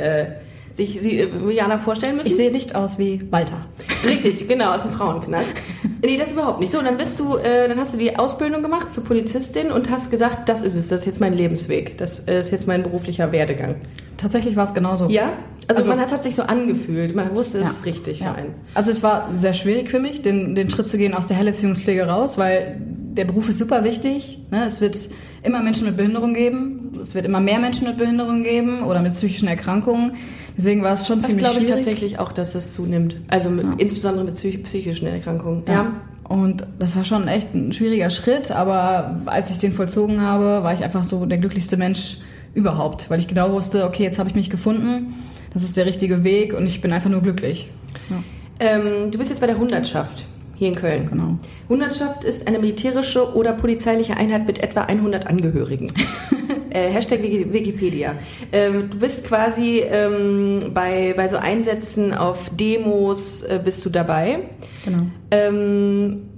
sich 0.80 1.00
sie, 1.02 1.20
äh, 1.20 1.30
Jana 1.52 1.78
vorstellen 1.78 2.16
müssen. 2.16 2.30
Ich 2.30 2.36
sehe 2.36 2.52
nicht 2.52 2.74
aus 2.76 2.98
wie 2.98 3.22
Walter. 3.32 3.66
Richtig, 4.08 4.48
genau, 4.48 4.74
aus 4.74 4.84
dem 4.84 4.92
Frauenknast. 4.92 5.54
Nee, 6.02 6.16
das 6.18 6.32
überhaupt 6.32 6.62
nicht. 6.62 6.72
So, 6.72 6.80
und 6.80 6.86
dann 6.86 6.96
bist 6.96 7.20
du, 7.20 7.36
äh, 7.36 7.68
dann 7.68 7.78
hast 7.78 7.94
du 7.94 7.98
die 7.98 8.18
Ausbildung 8.18 8.62
gemacht 8.64 8.94
zur 8.94 9.04
Polizistin 9.04 9.70
und 9.70 9.90
hast 9.90 10.10
gesagt, 10.10 10.48
das 10.48 10.64
ist 10.64 10.76
es, 10.78 10.88
das 10.88 11.02
ist 11.02 11.06
jetzt 11.06 11.20
mein 11.20 11.34
Lebensweg, 11.34 11.98
das 11.98 12.20
äh, 12.22 12.40
ist 12.40 12.52
jetzt 12.54 12.68
mein 12.68 12.84
beruflicher 12.84 13.34
Werdegang. 13.34 13.76
Tatsächlich 14.16 14.56
war 14.56 14.64
es 14.64 14.74
genauso. 14.74 15.10
Ja? 15.10 15.34
Also, 15.68 15.80
Also- 15.82 15.90
man 15.90 16.00
hat, 16.00 16.24
sich 16.24 16.36
so 16.36 16.44
angefühlt, 16.44 17.16
man 17.16 17.36
wusste, 17.36 17.58
es 17.58 17.64
Ja. 17.66 17.70
ist 17.72 17.86
richtig 17.86 18.20
Ja. 18.22 18.32
für 18.32 18.38
einen. 18.40 18.54
Also 18.76 18.92
es 18.92 19.04
war 19.04 19.30
sehr 19.36 19.54
schwierig 19.54 19.90
für 19.90 20.00
mich, 20.00 20.22
den, 20.22 20.56
den 20.56 20.70
Schritt 20.70 20.90
zu 20.90 20.98
gehen 20.98 21.14
aus 21.14 21.28
der 21.28 21.36
Heilerziehungspflege 21.38 22.08
raus, 22.08 22.38
weil 22.38 22.78
der 22.80 23.26
Beruf 23.26 23.50
ist 23.50 23.58
super 23.58 23.84
wichtig. 23.84 24.40
Ne? 24.52 24.64
Es 24.66 24.80
wird 24.80 24.98
immer 25.44 25.62
Menschen 25.62 25.86
mit 25.86 25.98
Behinderung 25.98 26.34
geben. 26.34 26.92
Es 27.02 27.14
wird 27.14 27.26
immer 27.26 27.42
mehr 27.42 27.60
Menschen 27.60 27.88
mit 27.88 27.98
Behinderung 27.98 28.44
geben 28.44 28.84
oder 28.84 29.02
mit 29.02 29.12
psychischen 29.12 29.50
Erkrankungen. 29.50 30.14
Deswegen 30.60 30.84
war 30.84 30.94
es 30.94 31.08
schon 31.08 31.20
Das 31.20 31.28
ziemlich 31.28 31.46
glaube 31.46 31.60
ich 31.60 31.64
schwierig. 31.68 31.86
tatsächlich 31.86 32.20
auch, 32.20 32.34
dass 32.34 32.52
das 32.52 32.74
zunimmt. 32.74 33.16
Also 33.30 33.50
mit, 33.50 33.66
insbesondere 33.82 34.26
mit 34.26 34.34
psych 34.34 34.62
psychischen 34.64 35.08
Erkrankungen. 35.08 35.64
Ja. 35.66 35.94
Und 36.28 36.68
das 36.80 36.98
war 36.98 37.06
schon 37.06 37.30
echt 37.30 37.56
ein 37.56 37.72
schwieriger 37.72 38.10
Schritt, 38.10 38.52
aber 38.52 39.22
als 39.26 39.52
ich 39.52 39.58
den 39.58 39.72
vollzogen 39.72 40.20
habe, 40.22 40.62
war 40.64 40.74
ich 40.74 40.84
einfach 40.84 41.06
so 41.06 41.26
der 41.26 41.38
glücklichste 41.38 41.78
Mensch 41.78 42.18
überhaupt, 42.56 43.10
weil 43.10 43.20
ich 43.20 43.28
genau 43.30 43.52
wusste, 43.54 43.86
okay, 43.86 44.04
jetzt 44.04 44.20
habe 44.20 44.28
ich 44.28 44.36
mich 44.36 44.50
gefunden, 44.50 45.14
das 45.54 45.64
ist 45.64 45.78
der 45.78 45.86
richtige 45.86 46.26
Weg 46.26 46.54
und 46.54 46.66
ich 46.68 46.82
bin 46.82 46.92
einfach 46.92 47.10
nur 47.10 47.22
glücklich. 47.22 47.68
Ja, 48.10 48.18
Ähm, 48.60 49.12
du 49.12 49.18
bist 49.18 49.30
jetzt 49.30 49.40
bei 49.40 49.48
der 49.48 49.58
Hundertschaft 49.58 50.26
hier 50.56 50.68
in 50.68 50.76
Köln. 50.76 51.06
genau. 51.10 51.38
Hundertschaft 51.70 52.26
ist 52.26 52.48
eine 52.50 52.60
militärische 52.60 53.34
oder 53.34 53.54
polizeiliche 53.54 54.18
Einheit 54.18 54.46
mit 54.46 54.60
etwa 54.62 54.82
100 54.82 55.26
Angehörigen. 55.26 55.90
äh, 56.72 56.90
Hashtag 56.90 57.22
Wiki- 57.22 57.52
Wikipedia. 57.52 58.16
Ähm, 58.52 58.90
du 58.90 59.00
bist 59.00 59.26
quasi 59.26 59.80
ähm, 59.80 60.60
bei, 60.74 61.14
bei 61.16 61.28
so 61.28 61.38
Einsätzen 61.38 62.14
auf 62.14 62.50
Demos 62.54 63.44
äh, 63.44 63.60
bist 63.64 63.86
du 63.86 63.90
dabei. 63.90 64.40
Genau. 64.86 65.04
Ähm, 65.32 66.30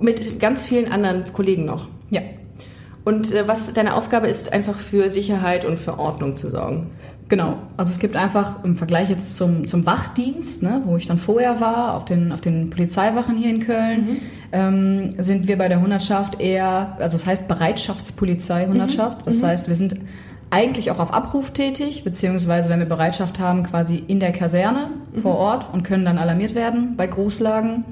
mit 0.00 0.38
ganz 0.40 0.64
vielen 0.64 0.90
anderen 0.90 1.32
Kollegen 1.32 1.64
noch. 1.64 1.88
Ja. 2.10 2.20
Und 3.04 3.32
äh, 3.32 3.48
was 3.48 3.72
deine 3.72 3.94
Aufgabe 3.94 4.28
ist, 4.28 4.52
einfach 4.52 4.78
für 4.78 5.10
Sicherheit 5.10 5.64
und 5.64 5.78
für 5.78 5.98
Ordnung 5.98 6.36
zu 6.36 6.50
sorgen. 6.50 6.90
Genau. 7.30 7.58
Also 7.76 7.92
es 7.92 8.00
gibt 8.00 8.16
einfach 8.16 8.64
im 8.64 8.74
Vergleich 8.74 9.08
jetzt 9.08 9.36
zum, 9.36 9.64
zum 9.68 9.86
Wachdienst, 9.86 10.64
ne, 10.64 10.82
wo 10.84 10.96
ich 10.96 11.06
dann 11.06 11.16
vorher 11.18 11.60
war, 11.60 11.94
auf 11.94 12.04
den, 12.04 12.32
auf 12.32 12.40
den 12.40 12.70
Polizeiwachen 12.70 13.36
hier 13.36 13.50
in 13.50 13.60
Köln, 13.60 14.20
ähm, 14.50 15.10
sind 15.16 15.46
wir 15.46 15.56
bei 15.56 15.68
der 15.68 15.80
Hundertschaft 15.80 16.40
eher, 16.40 16.96
also 16.98 17.16
es 17.16 17.26
heißt 17.26 17.46
Bereitschaftspolizei 17.46 18.66
Hundertschaft. 18.66 19.28
Das 19.28 19.44
heißt, 19.44 19.68
wir 19.68 19.76
sind 19.76 19.94
eigentlich 20.50 20.90
auch 20.90 20.98
auf 20.98 21.14
Abruf 21.14 21.52
tätig, 21.52 22.02
beziehungsweise 22.02 22.68
wenn 22.68 22.80
wir 22.80 22.86
Bereitschaft 22.86 23.38
haben, 23.38 23.62
quasi 23.62 24.02
in 24.08 24.18
der 24.18 24.32
Kaserne 24.32 24.88
vor 25.16 25.36
Ort 25.36 25.72
und 25.72 25.84
können 25.84 26.04
dann 26.04 26.18
alarmiert 26.18 26.56
werden 26.56 26.96
bei 26.96 27.06
Großlagen. 27.06 27.84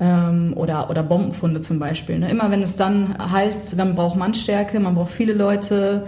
Ähm, 0.00 0.54
oder, 0.56 0.88
oder 0.88 1.02
Bombenfunde 1.02 1.60
zum 1.60 1.78
Beispiel. 1.78 2.18
Ne? 2.18 2.30
Immer 2.30 2.50
wenn 2.50 2.62
es 2.62 2.76
dann 2.76 3.14
heißt, 3.30 3.76
man 3.76 3.94
braucht 3.94 4.16
Mannstärke, 4.16 4.80
man 4.80 4.94
braucht 4.94 5.12
viele 5.12 5.34
Leute, 5.34 6.06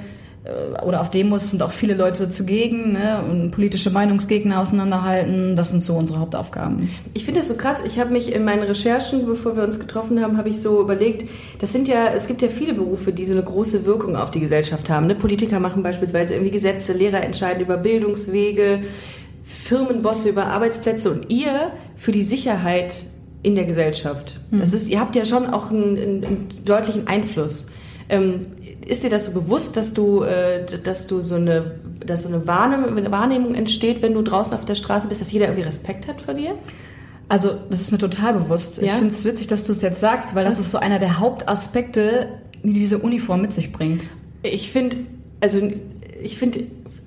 oder 0.85 1.01
auf 1.01 1.11
Demos 1.11 1.51
sind 1.51 1.63
auch 1.63 1.73
viele 1.73 1.95
Leute 1.95 2.29
zugegen 2.29 2.93
ne? 2.93 3.23
und 3.29 3.51
politische 3.51 3.91
Meinungsgegner 3.91 4.61
auseinanderhalten. 4.61 5.57
Das 5.57 5.71
sind 5.71 5.83
so 5.83 5.95
unsere 5.95 6.21
Hauptaufgaben. 6.21 6.91
Ich 7.15 7.25
finde 7.25 7.41
das 7.41 7.49
so 7.49 7.55
krass. 7.55 7.83
Ich 7.85 7.99
habe 7.99 8.13
mich 8.13 8.33
in 8.33 8.45
meinen 8.45 8.63
Recherchen, 8.63 9.27
bevor 9.27 9.57
wir 9.57 9.65
uns 9.65 9.81
getroffen 9.81 10.23
haben, 10.23 10.37
habe 10.37 10.49
ich 10.49 10.61
so 10.61 10.81
überlegt, 10.81 11.29
das 11.59 11.73
sind 11.73 11.89
ja, 11.89 12.09
es 12.15 12.27
gibt 12.27 12.43
ja 12.43 12.49
viele 12.49 12.75
Berufe, 12.75 13.13
die 13.13 13.25
so 13.25 13.35
eine 13.35 13.43
große 13.43 13.87
Wirkung 13.87 14.17
auf 14.17 14.31
die 14.31 14.41
Gesellschaft 14.41 14.89
haben. 14.89 15.07
Ne? 15.07 15.15
Politiker 15.15 15.59
machen 15.59 15.83
beispielsweise 15.83 16.35
irgendwie 16.35 16.53
Gesetze, 16.53 16.93
Lehrer 16.93 17.23
entscheiden 17.23 17.63
über 17.63 17.77
Bildungswege, 17.77 18.83
Firmenbosse 19.43 20.29
über 20.29 20.47
Arbeitsplätze 20.47 21.11
und 21.11 21.31
ihr 21.31 21.73
für 21.97 22.13
die 22.13 22.23
Sicherheit 22.23 22.95
in 23.43 23.55
der 23.55 23.65
Gesellschaft. 23.65 24.41
Das 24.51 24.73
ist, 24.73 24.89
ihr 24.89 25.01
habt 25.01 25.15
ja 25.15 25.25
schon 25.25 25.47
auch 25.47 25.71
einen, 25.71 25.97
einen, 25.97 26.25
einen 26.25 26.49
deutlichen 26.65 27.07
Einfluss. 27.07 27.69
Ähm, 28.09 28.47
ist 28.87 29.03
dir 29.03 29.11
das 29.11 29.25
so 29.25 29.33
bewusst, 29.33 29.77
dass 29.77 29.93
du, 29.95 30.23
äh, 30.23 30.65
dass 30.83 31.07
du 31.09 31.21
so 31.21 31.35
eine, 31.35 31.73
dass 32.07 32.23
so 32.23 32.29
eine 32.29 32.47
Wahrnehmung, 32.47 32.97
eine 32.97 33.11
Wahrnehmung 33.11 33.55
entsteht, 33.55 34.01
wenn 34.03 34.15
du 34.15 34.23
draußen 34.23 34.53
auf 34.55 34.65
der 34.65 34.77
Straße 34.77 35.09
bist, 35.09 35.21
dass 35.21 35.33
jeder 35.33 35.47
irgendwie 35.47 35.65
Respekt 35.65 36.07
hat 36.07 36.21
vor 36.23 36.35
dir? 36.35 36.55
Also 37.29 37.51
das 37.69 37.81
ist 37.81 37.91
mir 37.91 37.99
total 37.99 38.35
bewusst. 38.35 38.79
Ich 38.79 38.87
Ja? 38.87 38.95
finde 38.95 39.09
es 39.09 39.25
witzig, 39.25 39.49
dass 39.49 39.65
du 39.65 39.73
es 39.73 39.83
jetzt 39.83 39.99
sagst, 39.99 40.35
weil 40.37 40.45
das 40.45 40.55
Was? 40.55 40.61
ist 40.67 40.71
so 40.71 40.79
einer 40.79 41.01
der 41.01 41.19
Hauptaspekte, 41.19 42.29
die 42.63 42.73
diese 42.73 42.99
Uniform 42.99 43.43
mit 43.43 43.53
sich 43.53 43.73
bringt. 43.73 44.05
Ich 44.45 44.71
finde, 44.71 44.99
also 45.41 45.59
ich 46.23 46.39
finde 46.39 46.61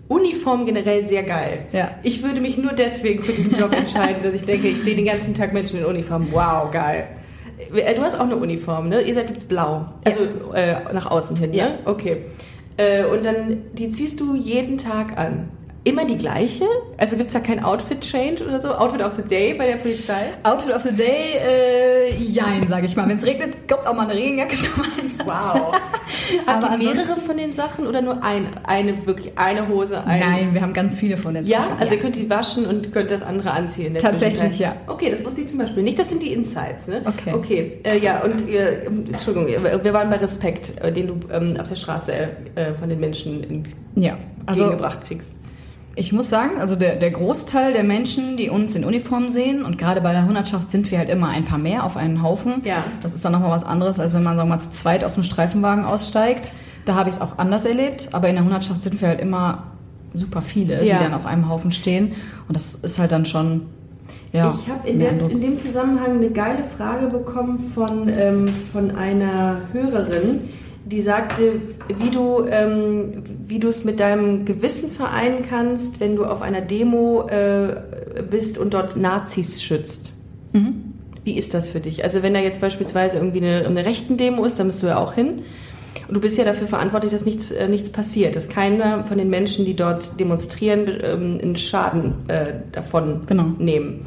Uniform 0.10 0.65
generell 0.65 1.06
sehr 1.06 1.24
geil. 1.24 1.60
Ja. 1.72 1.91
Ich 2.03 2.24
würde 2.24 2.41
mich 2.41 2.58
nur 2.58 2.74
deswegen 2.74 3.24
für 3.24 3.32
diesen 3.32 3.58
Job 3.58 3.74
entscheiden, 3.77 4.22
dass 4.24 4.34
ich 4.34 4.44
denke, 4.44 4.68
ich 4.68 4.82
sehe 4.82 4.96
den 4.98 5.06
ganzen 5.06 5.36
Tag 5.36 5.53
Menschen 5.53 5.79
in 5.79 5.86
Uniform. 5.86 6.27
Wow, 6.32 6.72
geil. 6.72 7.08
Äh, 7.73 7.93
Du 7.95 8.01
hast 8.01 8.15
auch 8.15 8.23
eine 8.23 8.35
Uniform, 8.35 8.89
ne? 8.89 9.01
Ihr 9.01 9.13
seid 9.13 9.29
jetzt 9.29 9.47
blau. 9.47 9.85
Also 10.05 10.21
äh, 10.53 10.75
nach 10.93 11.09
außen 11.09 11.35
hin, 11.37 11.53
Ja. 11.53 11.69
ne? 11.69 11.79
Okay. 11.85 12.17
Äh, 12.77 13.03
und 13.05 13.25
dann, 13.25 13.63
die 13.73 13.91
ziehst 13.91 14.19
du 14.19 14.35
jeden 14.35 14.77
Tag 14.77 15.17
an. 15.17 15.49
Immer 15.86 16.05
die 16.05 16.17
gleiche? 16.17 16.65
Also 16.98 17.15
gibt's 17.15 17.31
da 17.31 17.39
kein 17.39 17.63
Outfit-Change 17.63 18.43
oder 18.43 18.59
so? 18.59 18.74
Outfit 18.75 19.01
of 19.01 19.13
the 19.15 19.24
Day 19.24 19.53
bei 19.53 19.65
der 19.65 19.77
Polizei? 19.77 20.33
Outfit 20.43 20.75
of 20.75 20.83
the 20.83 20.91
Day, 20.91 21.38
äh, 21.38 22.15
jein, 22.17 22.67
sage 22.67 22.86
ich 22.86 22.98
mal. 22.98 23.07
Wenn 23.07 23.15
es 23.15 23.25
regnet, 23.25 23.67
kommt 23.69 23.88
auch 23.88 23.93
mal 23.93 24.03
eine 24.03 24.13
Regenjacke 24.13 24.57
zum 24.57 24.83
Einsatz. 25.00 25.25
Wow. 25.25 25.71
Habt 26.45 26.63
ihr 26.63 26.77
mehrere 26.77 27.19
von 27.19 27.38
den 27.38 27.53
Sachen 27.53 27.88
oder 27.88 28.01
nur 28.01 28.21
ein, 28.24 28.48
eine, 28.65 29.05
wirklich 29.07 29.38
eine 29.38 29.69
Hose, 29.69 30.03
ein... 30.03 30.19
Nein, 30.19 30.53
wir 30.53 30.62
haben 30.62 30.74
ganz 30.74 30.98
viele 30.98 31.15
von 31.15 31.33
den 31.33 31.45
Ja, 31.45 31.62
Sachen. 31.62 31.79
also 31.79 31.93
ihr 31.93 32.00
könnt 32.01 32.17
die 32.17 32.29
waschen 32.29 32.65
und 32.65 32.91
könnt 32.91 33.09
das 33.09 33.21
andere 33.21 33.51
anziehen. 33.51 33.95
in 33.95 34.01
Tatsächlich, 34.01 34.59
ja. 34.59 34.75
Okay, 34.88 35.09
das 35.09 35.24
wusste 35.24 35.41
ich 35.41 35.48
zum 35.48 35.59
Beispiel 35.59 35.83
nicht. 35.83 35.98
Das 35.98 36.09
sind 36.09 36.21
die 36.21 36.33
Insights, 36.33 36.89
ne? 36.89 37.01
Okay. 37.05 37.33
Okay, 37.33 37.79
äh, 37.83 37.98
ja, 38.00 38.21
und 38.21 38.48
ihr, 38.50 38.86
Entschuldigung, 38.86 39.48
wir 39.48 39.93
waren 39.93 40.09
bei 40.09 40.17
Respekt, 40.17 40.74
äh, 40.81 40.91
den 40.91 41.07
du 41.07 41.19
ähm, 41.31 41.55
auf 41.59 41.69
der 41.69 41.75
Straße 41.75 42.12
äh, 42.55 42.74
von 42.74 42.89
den 42.89 43.00
Menschen 43.00 43.63
ja, 43.95 44.17
also 44.45 44.63
entgegengebracht 44.63 45.05
kriegst. 45.07 45.36
Ich 46.00 46.13
muss 46.13 46.29
sagen, 46.29 46.60
also 46.60 46.77
der, 46.77 46.96
der 46.96 47.12
Großteil 47.12 47.74
der 47.74 47.84
Menschen, 47.84 48.38
die 48.38 48.50
uns 48.50 48.74
in 48.74 48.86
Uniform 48.86 49.27
sehen, 49.27 49.65
und 49.65 49.77
gerade 49.77 50.00
bei 50.00 50.13
der 50.13 50.25
Hundertschaft 50.25 50.70
sind 50.70 50.89
wir 50.91 50.98
halt 50.98 51.10
immer 51.10 51.27
ein 51.27 51.44
paar 51.44 51.58
mehr 51.60 51.84
auf 51.84 51.98
einen 51.98 52.24
Haufen. 52.24 52.62
Ja. 52.63 52.84
Das 53.03 53.13
ist 53.13 53.25
dann 53.25 53.34
nochmal 53.34 53.51
was 53.51 53.65
anderes, 53.65 54.00
als 54.00 54.13
wenn 54.13 54.24
man, 54.24 54.38
sagen 54.38 54.48
wir 54.50 54.56
mal, 54.56 54.60
zu 54.60 54.72
zweit 54.72 55.03
aus 55.03 55.15
dem 55.15 55.24
Streifenwagen 55.24 55.84
aussteigt. 55.84 56.51
Da 56.86 56.96
habe 56.96 57.10
ich 57.10 57.15
es 57.15 57.22
auch 57.22 57.38
anders 57.38 57.65
erlebt, 57.65 58.10
aber 58.13 58.29
in 58.29 58.36
der 58.36 58.46
Hundertschaft 58.46 58.82
sind 58.82 59.01
wir 59.01 59.10
halt 59.10 59.20
immer 59.20 59.63
super 60.13 60.41
viele, 60.41 60.86
Ja. 60.86 60.98
die 60.98 61.03
dann 61.03 61.13
auf 61.13 61.25
einem 61.25 61.50
Haufen 61.50 61.70
stehen. 61.72 62.13
Und 62.48 62.56
das 62.56 62.75
ist 62.75 62.98
halt 62.98 63.12
dann 63.12 63.25
schon, 63.25 63.63
ja. 64.32 64.56
ich 64.58 64.72
habe 64.72 64.88
in, 64.88 65.01
in 65.01 65.41
dem 65.41 65.58
Zusammenhang 65.60 66.13
eine 66.15 66.29
geile 66.29 66.63
Frage 66.77 67.08
bekommen 67.08 67.72
von, 67.75 68.08
ähm, 68.08 68.46
von 68.72 68.91
einer 68.96 69.58
Hörerin, 69.74 70.50
die 70.91 71.01
sagte, 71.01 71.62
wie 71.98 72.10
du 72.10 72.46
ähm, 72.50 73.24
wie 73.48 73.60
du 73.60 73.67
es 73.67 73.84
mit 73.84 74.00
deinem 74.00 74.46
Gewissen 74.46 74.89
vereinen 74.91 75.46
kannst, 75.50 76.00
wenn 76.00 76.15
du 76.15 76.25
auf 76.25 76.41
einer 76.41 76.62
Demo 76.62 77.27
äh, 77.29 77.75
bist 78.29 78.58
und 78.58 78.74
dort 78.74 78.96
Nazis 78.96 79.62
schützt. 79.62 80.12
Wie 81.24 81.38
ist 81.38 81.53
das 81.53 81.69
für 81.69 81.79
dich? 81.79 82.03
Also 82.03 82.24
wenn 82.24 82.34
da 82.34 82.39
jetzt 82.39 82.60
beispielsweise 82.62 83.17
irgendwie 83.17 83.39
eine, 83.46 83.65
eine 83.67 83.86
rechten 83.86 84.17
Demo 84.17 84.46
ist, 84.46 84.58
da 84.60 84.63
müsst 84.63 84.81
du 84.81 84.88
ja 84.88 84.98
auch 84.98 85.13
hin. 85.13 85.43
Und 86.08 86.15
du 86.15 86.22
bist 86.22 86.38
ja 86.39 86.43
dafür 86.43 86.67
verantwortlich, 86.67 87.12
dass 87.12 87.25
nichts, 87.25 87.51
äh, 87.51 87.67
nichts 87.67 87.91
passiert, 87.91 88.36
dass 88.36 88.50
keiner 88.50 89.03
von 89.03 89.17
den 89.19 89.29
Menschen, 89.29 89.65
die 89.65 89.75
dort 89.75 90.19
demonstrieren, 90.19 90.88
ähm, 91.03 91.39
einen 91.41 91.55
Schaden 91.55 92.13
äh, 92.29 92.53
davon 92.72 93.22
Genau. 93.27 93.51
nehmen. 93.60 94.01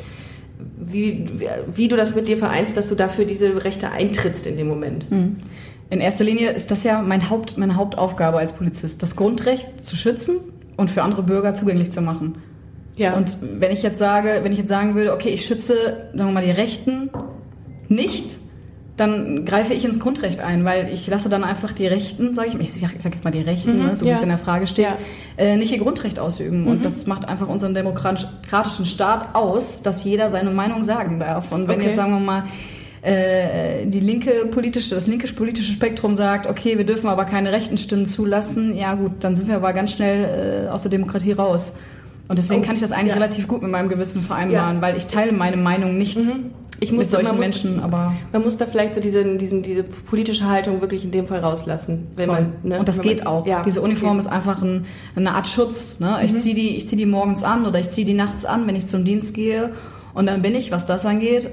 Wie, 0.84 1.26
wie, 1.34 1.46
wie 1.74 1.88
du 1.88 1.96
das 1.96 2.14
mit 2.16 2.26
dir 2.26 2.36
vereinst, 2.36 2.76
dass 2.76 2.88
du 2.88 2.96
dafür 2.96 3.24
diese 3.24 3.64
Rechte 3.64 3.90
eintrittst 3.92 4.46
in 4.48 4.56
dem 4.56 4.66
Moment. 4.68 5.06
In 5.92 6.00
erster 6.00 6.24
Linie 6.24 6.52
ist 6.52 6.70
das 6.70 6.84
ja 6.84 7.02
mein 7.02 7.28
Haupt, 7.28 7.58
meine 7.58 7.76
Hauptaufgabe 7.76 8.38
als 8.38 8.54
Polizist, 8.54 9.02
das 9.02 9.14
Grundrecht 9.14 9.84
zu 9.84 9.94
schützen 9.94 10.36
und 10.78 10.90
für 10.90 11.02
andere 11.02 11.22
Bürger 11.22 11.54
zugänglich 11.54 11.92
zu 11.92 12.00
machen. 12.00 12.36
Ja. 12.96 13.14
Und 13.14 13.36
wenn 13.42 13.70
ich 13.72 13.82
jetzt 13.82 13.98
sage, 13.98 14.40
wenn 14.42 14.52
ich 14.52 14.58
jetzt 14.58 14.70
sagen 14.70 14.94
würde, 14.94 15.12
okay, 15.12 15.28
ich 15.28 15.44
schütze, 15.44 15.74
sagen 16.14 16.30
wir 16.30 16.32
mal, 16.32 16.42
die 16.44 16.50
Rechten 16.50 17.10
nicht, 17.88 18.38
dann 18.96 19.44
greife 19.44 19.74
ich 19.74 19.84
ins 19.84 20.00
Grundrecht 20.00 20.40
ein, 20.40 20.64
weil 20.64 20.90
ich 20.90 21.06
lasse 21.08 21.28
dann 21.28 21.44
einfach 21.44 21.72
die 21.74 21.86
Rechten, 21.86 22.32
sage 22.32 22.48
ich, 22.48 22.58
ich 22.58 22.72
sage 22.72 22.94
sag 22.98 23.12
jetzt 23.12 23.24
mal 23.24 23.30
die 23.30 23.42
Rechten, 23.42 23.76
ne, 23.76 23.94
so 23.94 24.06
wie 24.06 24.10
ja. 24.10 24.16
es 24.16 24.22
in 24.22 24.30
der 24.30 24.38
Frage 24.38 24.66
steht, 24.66 24.86
Ja. 24.86 24.96
äh, 25.36 25.56
nicht 25.58 25.72
ihr 25.72 25.78
Grundrecht 25.78 26.18
ausüben. 26.18 26.68
Und 26.68 26.86
das 26.86 27.06
macht 27.06 27.28
einfach 27.28 27.48
unseren 27.48 27.74
demokratischen 27.74 28.86
Staat 28.86 29.34
aus, 29.34 29.82
dass 29.82 30.04
jeder 30.04 30.30
seine 30.30 30.52
Meinung 30.52 30.84
sagen 30.84 31.18
darf. 31.18 31.52
Und 31.52 31.68
wenn 31.68 31.76
Okay. 31.76 31.88
jetzt, 31.88 31.96
sagen 31.96 32.12
wir 32.12 32.20
mal, 32.20 32.44
äh, 33.02 33.84
die 33.86 34.00
linke 34.00 34.46
politische, 34.50 34.94
das 34.94 35.06
linke 35.06 35.26
politische 35.34 35.72
Spektrum 35.72 36.14
sagt, 36.14 36.46
okay, 36.48 36.78
wir 36.78 36.86
dürfen 36.86 37.08
aber 37.08 37.24
keine 37.24 37.52
rechten 37.52 37.76
Stimmen 37.76 38.06
zulassen, 38.06 38.76
ja 38.76 38.94
gut, 38.94 39.12
dann 39.20 39.34
sind 39.36 39.48
wir 39.48 39.56
aber 39.56 39.72
ganz 39.72 39.92
schnell 39.92 40.66
äh, 40.66 40.70
aus 40.70 40.82
der 40.82 40.90
Demokratie 40.90 41.32
raus. 41.32 41.72
Und 42.28 42.36
deswegen 42.38 42.62
Oh, 42.62 42.64
kann 42.64 42.76
ich 42.76 42.80
das 42.80 42.92
eigentlich 42.92 43.08
ja. 43.08 43.14
relativ 43.14 43.48
gut 43.48 43.60
mit 43.62 43.70
meinem 43.70 43.88
Gewissen 43.88 44.22
vereinbaren, 44.22 44.68
Ja. 44.68 44.78
Mhm. 44.78 44.82
weil 44.82 44.96
ich 44.96 45.06
teile 45.08 45.32
meine 45.32 45.56
Meinung 45.56 45.98
nicht 45.98 46.16
Ich 46.80 46.90
mit 46.92 47.00
muss- 47.00 47.10
solchen 47.10 47.26
man 47.26 47.36
muss- 47.36 47.44
Menschen, 47.46 47.80
aber 47.80 48.14
Man 48.32 48.42
muss 48.42 48.56
da 48.56 48.66
vielleicht 48.66 48.94
so 48.94 49.00
diese, 49.00 49.24
diesen, 49.36 49.62
diese 49.62 49.82
politische 49.82 50.48
Haltung 50.48 50.80
wirklich 50.80 51.04
in 51.04 51.10
dem 51.10 51.26
Fall 51.26 51.40
rauslassen. 51.40 52.06
Wenn 52.14 52.26
voll. 52.30 52.34
man, 52.40 52.52
ne, 52.62 52.78
und 52.78 52.88
das 52.88 52.98
wenn 52.98 53.06
man- 53.06 53.16
geht 53.16 53.26
auch. 53.26 53.46
Ja, 53.46 53.64
Diese 53.64 53.82
Uniform 53.82 54.10
okay. 54.10 54.14
Mhm. 54.14 54.20
ist 54.20 54.26
einfach 54.28 54.62
ein, 54.62 54.86
eine 55.16 55.34
Art 55.34 55.48
Schutz. 55.48 55.98
Ne? 55.98 56.20
Ich 56.24 56.34
ziehe 56.36 56.54
die, 56.54 56.76
ich 56.76 56.86
zieh 56.88 56.96
die 56.96 57.04
morgens 57.06 57.42
an 57.42 57.66
oder 57.66 57.80
ich 57.80 57.90
ziehe 57.90 58.06
die 58.06 58.14
nachts 58.14 58.44
an, 58.44 58.66
wenn 58.68 58.76
ich 58.76 58.86
zum 58.86 59.04
Dienst 59.04 59.34
gehe. 59.34 59.72
Und 60.14 60.26
dann 60.26 60.40
bin 60.42 60.54
ich, 60.54 60.70
was 60.70 60.86
das 60.86 61.04
angeht, 61.04 61.50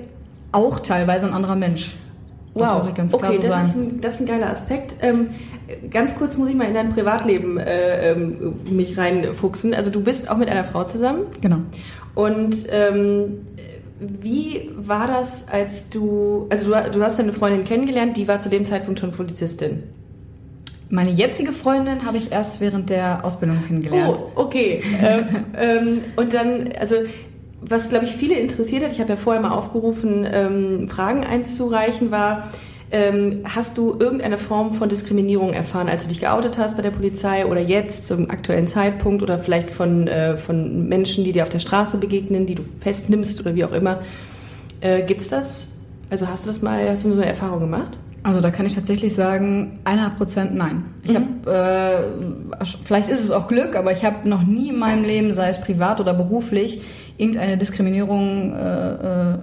auch 0.52 0.80
teilweise 0.80 1.28
ein 1.28 1.34
anderer 1.34 1.56
Mensch. 1.56 1.98
Das 2.56 2.70
Wow, 2.70 2.76
muss 2.78 2.88
ich 2.88 2.96
ganz 2.96 3.12
klar 3.12 3.32
okay, 3.32 3.42
so 3.42 3.48
das. 3.48 3.68
Ist 3.68 3.76
ein, 3.76 4.02
das 4.02 4.14
ist 4.16 4.20
ein 4.22 4.26
geiler 4.26 4.50
Aspekt. 4.50 4.96
Ähm, 5.02 5.30
ganz 5.92 6.16
kurz 6.16 6.38
muss 6.38 6.50
ich 6.50 6.56
mal 6.56 6.68
in 6.68 6.74
dein 6.74 6.94
Privatleben 6.94 7.58
äh, 7.58 8.12
ähm, 8.12 8.54
mich 8.70 8.98
reinfuchsen. 8.98 9.74
Also 9.74 9.92
du 9.92 10.02
bist 10.02 10.30
auch 10.30 10.38
mit 10.38 10.50
einer 10.50 10.64
Frau 10.64 10.84
zusammen 10.84 11.26
Genau. 11.42 11.58
und 12.16 12.56
ähm, 12.72 13.42
wie 14.00 14.72
war 14.78 15.08
das, 15.08 15.48
als 15.50 15.90
du, 15.90 16.48
also 16.50 16.66
du, 16.66 16.92
du 16.92 17.04
hast 17.04 17.20
deine 17.20 17.34
Freundin 17.34 17.66
kennengelernt, 17.66 18.18
die 18.18 18.28
war 18.28 18.40
zu 18.40 18.50
dem 18.50 18.64
Zeitpunkt 18.66 19.00
schon 19.00 19.12
Polizistin. 19.12 19.84
Meine 20.90 21.12
jetzige 21.12 21.52
Freundin 21.52 22.06
habe 22.06 22.18
ich 22.18 22.32
erst 22.32 22.62
während 22.62 22.90
der 22.90 23.24
Ausbildung 23.24 23.64
kennengelernt. 23.68 24.20
Oh, 24.36 24.42
okay. 24.42 24.82
ähm, 25.02 25.26
ähm, 25.60 26.02
und 26.16 26.34
dann, 26.34 26.70
also 26.80 26.96
was 27.62 27.90
glaube 27.90 28.06
ich 28.06 28.12
viele 28.12 28.36
interessiert 28.36 28.84
hat, 28.84 28.92
ich 28.92 29.00
habe 29.00 29.12
ja 29.12 29.16
vorher 29.16 29.42
mal 29.42 29.52
aufgerufen, 29.52 30.28
ähm, 30.32 30.88
Fragen 30.90 31.24
einzureichen, 31.24 32.12
war, 32.12 32.50
ähm, 32.92 33.42
hast 33.44 33.78
du 33.78 33.98
irgendeine 34.00 34.38
Form 34.38 34.74
von 34.74 34.90
Diskriminierung 34.90 35.54
erfahren, 35.54 35.90
als 35.90 36.04
du 36.04 36.10
dich 36.10 36.22
geoutet 36.22 36.58
hast 36.58 36.76
bei 36.76 36.82
der 36.82 36.92
Polizei 36.92 37.46
oder 37.46 37.60
jetzt 37.60 38.08
zum 38.08 38.30
aktuellen 38.30 38.68
Zeitpunkt 38.68 39.22
oder 39.22 39.38
vielleicht 39.38 39.70
von, 39.70 40.08
äh, 40.08 40.38
von 40.38 40.88
Menschen, 40.88 41.24
die 41.24 41.32
dir 41.32 41.44
auf 41.44 41.50
der 41.50 41.60
Straße 41.60 41.98
begegnen, 41.98 42.46
die 42.46 42.56
du 42.56 42.64
festnimmst 42.80 43.40
oder 43.42 43.56
wie 43.56 43.66
auch 43.66 43.74
immer? 43.74 44.00
Äh, 44.82 45.04
gibt's 45.04 45.28
das? 45.28 45.70
Also 46.10 46.28
hast 46.28 46.46
du 46.46 46.50
das 46.50 46.62
mal, 46.62 46.90
hast 46.90 47.06
du 47.06 47.10
so 47.10 47.16
eine 47.16 47.28
Erfahrung 47.28 47.60
gemacht? 47.60 47.98
Also 48.24 48.42
da 48.42 48.52
kann 48.52 48.66
ich 48.66 48.76
tatsächlich 48.76 49.16
sagen, 49.16 49.80
100 49.86 50.18
Prozent 50.18 50.56
nein. 50.56 50.84
Ich 51.04 51.12
Mhm. 51.12 51.16
habe, 51.46 52.08
äh, 52.60 52.66
vielleicht 52.84 53.10
ist 53.10 53.24
es 53.24 53.32
auch 53.32 53.48
Glück, 53.48 53.76
aber 53.76 53.92
ich 53.92 54.04
habe 54.04 54.28
noch 54.28 54.44
nie 54.44 54.70
in 54.70 54.78
meinem 54.78 55.04
Leben, 55.04 55.32
sei 55.32 55.50
es 55.50 55.62
privat 55.62 56.00
oder 56.02 56.14
beruflich, 56.14 56.82
irgendeine 57.18 57.58
Diskriminierung 57.58 58.54
äh, 58.54 59.34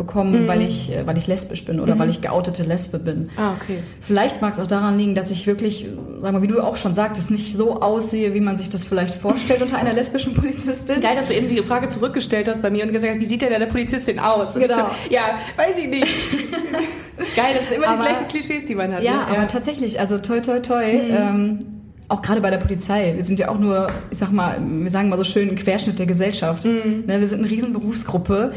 äh, 0.00 0.02
entgegenbekommen, 0.02 0.48
weil 0.48 0.62
ich, 0.62 0.90
äh, 0.94 1.06
weil 1.06 1.18
ich 1.18 1.26
lesbisch 1.26 1.64
bin 1.64 1.80
oder 1.80 1.98
weil 1.98 2.08
ich 2.10 2.20
geoutete 2.20 2.62
Lesbe 2.62 2.98
bin. 2.98 3.30
Ah, 3.36 3.52
okay. 3.60 3.78
Vielleicht 4.00 4.40
mag 4.42 4.54
es 4.54 4.60
auch 4.60 4.66
daran 4.66 4.98
liegen, 4.98 5.14
dass 5.14 5.30
ich 5.30 5.46
wirklich, 5.46 5.86
sag 6.22 6.32
mal, 6.32 6.42
wie 6.42 6.46
du 6.46 6.60
auch 6.60 6.76
schon 6.76 6.94
sagtest, 6.94 7.30
nicht 7.30 7.56
so 7.56 7.80
aussehe, 7.80 8.34
wie 8.34 8.40
man 8.40 8.56
sich 8.56 8.70
das 8.70 8.84
vielleicht 8.84 9.14
vorstellt 9.14 9.62
unter 9.62 9.78
einer 9.78 9.92
lesbischen 9.92 10.34
Polizistin. 10.34 11.00
Geil, 11.00 11.16
dass 11.16 11.28
du 11.28 11.34
eben 11.34 11.48
die 11.48 11.58
Frage 11.58 11.88
zurückgestellt 11.88 12.48
hast 12.48 12.62
bei 12.62 12.70
mir 12.70 12.84
und 12.84 12.92
gesagt 12.92 13.12
hast, 13.14 13.20
wie 13.20 13.26
sieht 13.26 13.42
denn 13.42 13.50
deine 13.50 13.66
Polizistin 13.66 14.18
aus? 14.18 14.54
Und 14.56 14.62
Genau. 14.62 14.74
So, 14.76 15.14
ja, 15.14 15.22
weiß 15.56 15.78
ich 15.78 15.88
nicht. 15.88 16.06
Geil, 17.36 17.54
das 17.58 17.68
sind 17.68 17.78
immer 17.78 17.88
Aber- 17.88 18.02
die 18.02 18.08
gleichen 18.08 18.28
Klischees, 18.28 18.64
die 18.66 18.74
man 18.74 18.94
hat. 18.94 19.02
Ja, 19.02 19.12
ne? 19.12 19.26
aber 19.28 19.46
tatsächlich, 19.48 20.00
also 20.00 20.18
toi 20.18 20.40
toi 20.40 20.60
toi. 20.60 20.82
Ähm, 20.84 21.66
auch 22.08 22.22
gerade 22.22 22.40
bei 22.40 22.50
der 22.50 22.58
Polizei. 22.58 23.12
Wir 23.14 23.22
sind 23.22 23.38
ja 23.38 23.50
auch 23.50 23.58
nur, 23.58 23.86
ich 24.10 24.18
sag 24.18 24.32
mal, 24.32 24.60
wir 24.60 24.90
sagen 24.90 25.08
mal 25.08 25.16
so 25.16 25.22
schön, 25.22 25.48
ein 25.48 25.54
Querschnitt 25.54 25.98
der 26.00 26.06
Gesellschaft. 26.06 26.64
Ne, 26.64 27.04
wir 27.06 27.26
sind 27.28 27.38
eine 27.38 27.48
riesen 27.50 27.72
Berufsgruppe. 27.72 28.52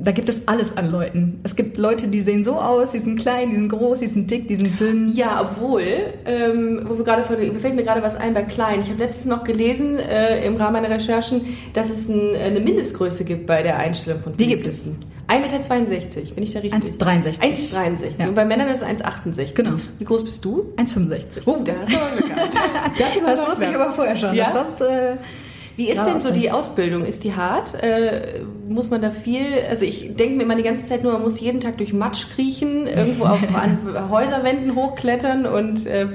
Da 0.00 0.12
gibt 0.12 0.28
es 0.28 0.46
alles 0.46 0.76
an 0.76 0.90
Leuten. 0.90 1.40
Es 1.42 1.56
gibt 1.56 1.76
Leute, 1.76 2.08
die 2.08 2.20
sehen 2.20 2.44
so 2.44 2.54
aus, 2.54 2.92
die 2.92 2.98
sind 2.98 3.18
klein, 3.18 3.50
die 3.50 3.56
sind 3.56 3.68
groß, 3.68 3.98
die 3.98 4.06
sind 4.06 4.30
dick, 4.30 4.46
die 4.46 4.54
sind 4.54 4.78
dünn. 4.78 5.12
Ja, 5.12 5.50
obwohl, 5.50 5.82
ähm, 6.24 6.82
wo 6.86 6.96
wir 6.96 7.04
gerade 7.04 7.24
von, 7.24 7.36
fällt 7.36 7.74
mir 7.74 7.84
gerade 7.84 8.02
was 8.02 8.14
ein 8.16 8.32
bei 8.32 8.42
Klein. 8.42 8.80
Ich 8.80 8.88
habe 8.90 8.98
letztens 8.98 9.26
noch 9.26 9.44
gelesen 9.44 9.98
äh, 9.98 10.46
im 10.46 10.56
Rahmen 10.56 10.74
meiner 10.74 10.90
Recherchen, 10.94 11.40
dass 11.74 11.90
es 11.90 12.08
ein, 12.08 12.36
eine 12.36 12.60
Mindestgröße 12.60 13.24
gibt 13.24 13.46
bei 13.46 13.62
der 13.62 13.78
Einstellung 13.78 14.20
von 14.20 14.36
Die 14.36 14.46
gibt 14.46 14.62
Polizisten. 14.62 14.96
1,62 15.28 15.88
Meter, 15.88 16.34
bin 16.34 16.44
ich 16.44 16.52
da 16.54 16.60
richtig? 16.60 17.00
1,63. 17.00 17.40
1,63. 17.40 18.04
Ja. 18.18 18.28
Und 18.28 18.34
bei 18.34 18.46
Männern 18.46 18.68
ist 18.68 18.82
es 18.82 18.88
1,68. 18.88 19.52
Genau. 19.54 19.72
Wie 19.98 20.04
groß 20.04 20.24
bist 20.24 20.42
du? 20.44 20.72
1,65. 20.76 21.42
Oh, 21.44 21.58
da 21.62 21.72
hast 21.82 21.92
du 21.92 21.96
aber 21.98 22.16
gehabt. 22.16 22.58
Das 23.26 23.46
wusste 23.46 23.66
ich 23.66 23.74
aber 23.74 23.92
vorher 23.92 24.16
schon. 24.16 24.34
Ja? 24.34 24.52
Dass 24.52 24.76
das, 24.78 24.88
äh, 24.88 25.16
Wie 25.78 25.88
ist 25.90 25.98
Ja, 25.98 26.06
denn 26.06 26.20
so 26.20 26.32
die. 26.32 26.50
Ausbildung? 26.50 27.04
Ist 27.04 27.22
die 27.22 27.34
hart? 27.36 27.72
Äh, 27.84 28.40
muss 28.68 28.90
man 28.90 29.00
da 29.00 29.12
viel? 29.12 29.46
Also 29.70 29.84
ich 29.84 30.16
denke 30.16 30.34
mir 30.34 30.42
immer 30.42 30.56
die 30.56 30.64
ganze 30.64 30.84
Zeit 30.86 31.04
nur, 31.04 31.12
man 31.12 31.22
muss 31.22 31.38
jeden 31.38 31.60
Tag 31.60 31.78
durch 31.78 31.92
Matsch 31.92 32.26
kriechen, 32.34 32.88
irgendwo 32.88 33.26
auf, 33.26 33.38
an 33.54 34.10
Häuserwänden 34.10 34.74
hochklettern 34.74 35.46
und 35.46 35.86
äh, 35.86 36.06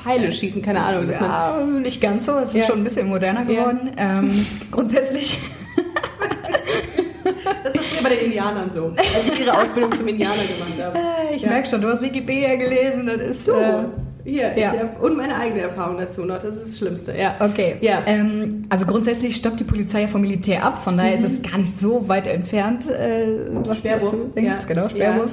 Pfeile 0.00 0.30
schießen, 0.30 0.62
keine 0.62 0.82
Ahnung. 0.84 1.08
Dass 1.08 1.18
man, 1.20 1.28
ja, 1.30 1.64
nicht 1.80 2.00
ganz 2.00 2.26
so. 2.26 2.38
Es 2.38 2.50
ist 2.50 2.58
Ja. 2.60 2.66
schon 2.66 2.78
ein 2.78 2.84
bisschen 2.84 3.08
moderner 3.08 3.40
Ja. 3.40 3.46
geworden. 3.70 3.90
Ähm, 3.96 4.46
grundsätzlich. 4.70 5.36
das 7.64 7.74
war 7.74 7.82
früher 7.82 8.02
bei 8.04 8.08
den 8.10 8.26
Indianern 8.26 8.70
so, 8.72 8.92
als 8.96 9.32
sie 9.36 9.42
ihre 9.42 9.60
Ausbildung 9.60 9.92
zum 9.96 10.06
Indianer 10.08 10.34
gemacht 10.36 10.80
haben. 10.80 10.96
Äh, 10.96 11.34
ich 11.34 11.42
Ja. 11.42 11.48
merke 11.50 11.68
schon, 11.68 11.80
du 11.80 11.88
hast 11.88 12.02
Wikipedia 12.02 12.54
gelesen. 12.56 13.06
Das 13.06 13.20
ist. 13.20 13.44
So, 13.46 13.52
Äh, 13.54 13.84
ja. 14.24 14.48
ich 14.56 14.66
hab, 14.66 15.02
und 15.02 15.16
meine 15.16 15.36
eigene 15.36 15.60
Erfahrung 15.62 15.98
dazu 15.98 16.24
noch, 16.24 16.38
das 16.38 16.56
ist 16.56 16.66
das 16.68 16.78
Schlimmste. 16.78 17.14
Ja. 17.16 17.34
Okay. 17.40 17.76
Ja. 17.80 18.02
Ähm, 18.06 18.66
also 18.68 18.86
grundsätzlich 18.86 19.36
stoppt 19.36 19.60
die 19.60 19.64
Polizei 19.64 20.02
ja 20.02 20.08
vom 20.08 20.20
Militär 20.20 20.64
ab, 20.64 20.82
von 20.82 20.96
daher 20.96 21.16
ist 21.16 21.24
es 21.24 21.42
gar 21.42 21.58
nicht 21.58 21.78
so 21.78 22.08
weit 22.08 22.26
entfernt, 22.26 22.88
äh, 22.88 23.48
was, 23.64 23.80
Sperrwurf. 23.80 24.10
du 24.12 24.24
denkst. 24.34 24.56
Ja. 24.60 24.66
Genau, 24.66 24.88
Sperrwurf. 24.88 25.30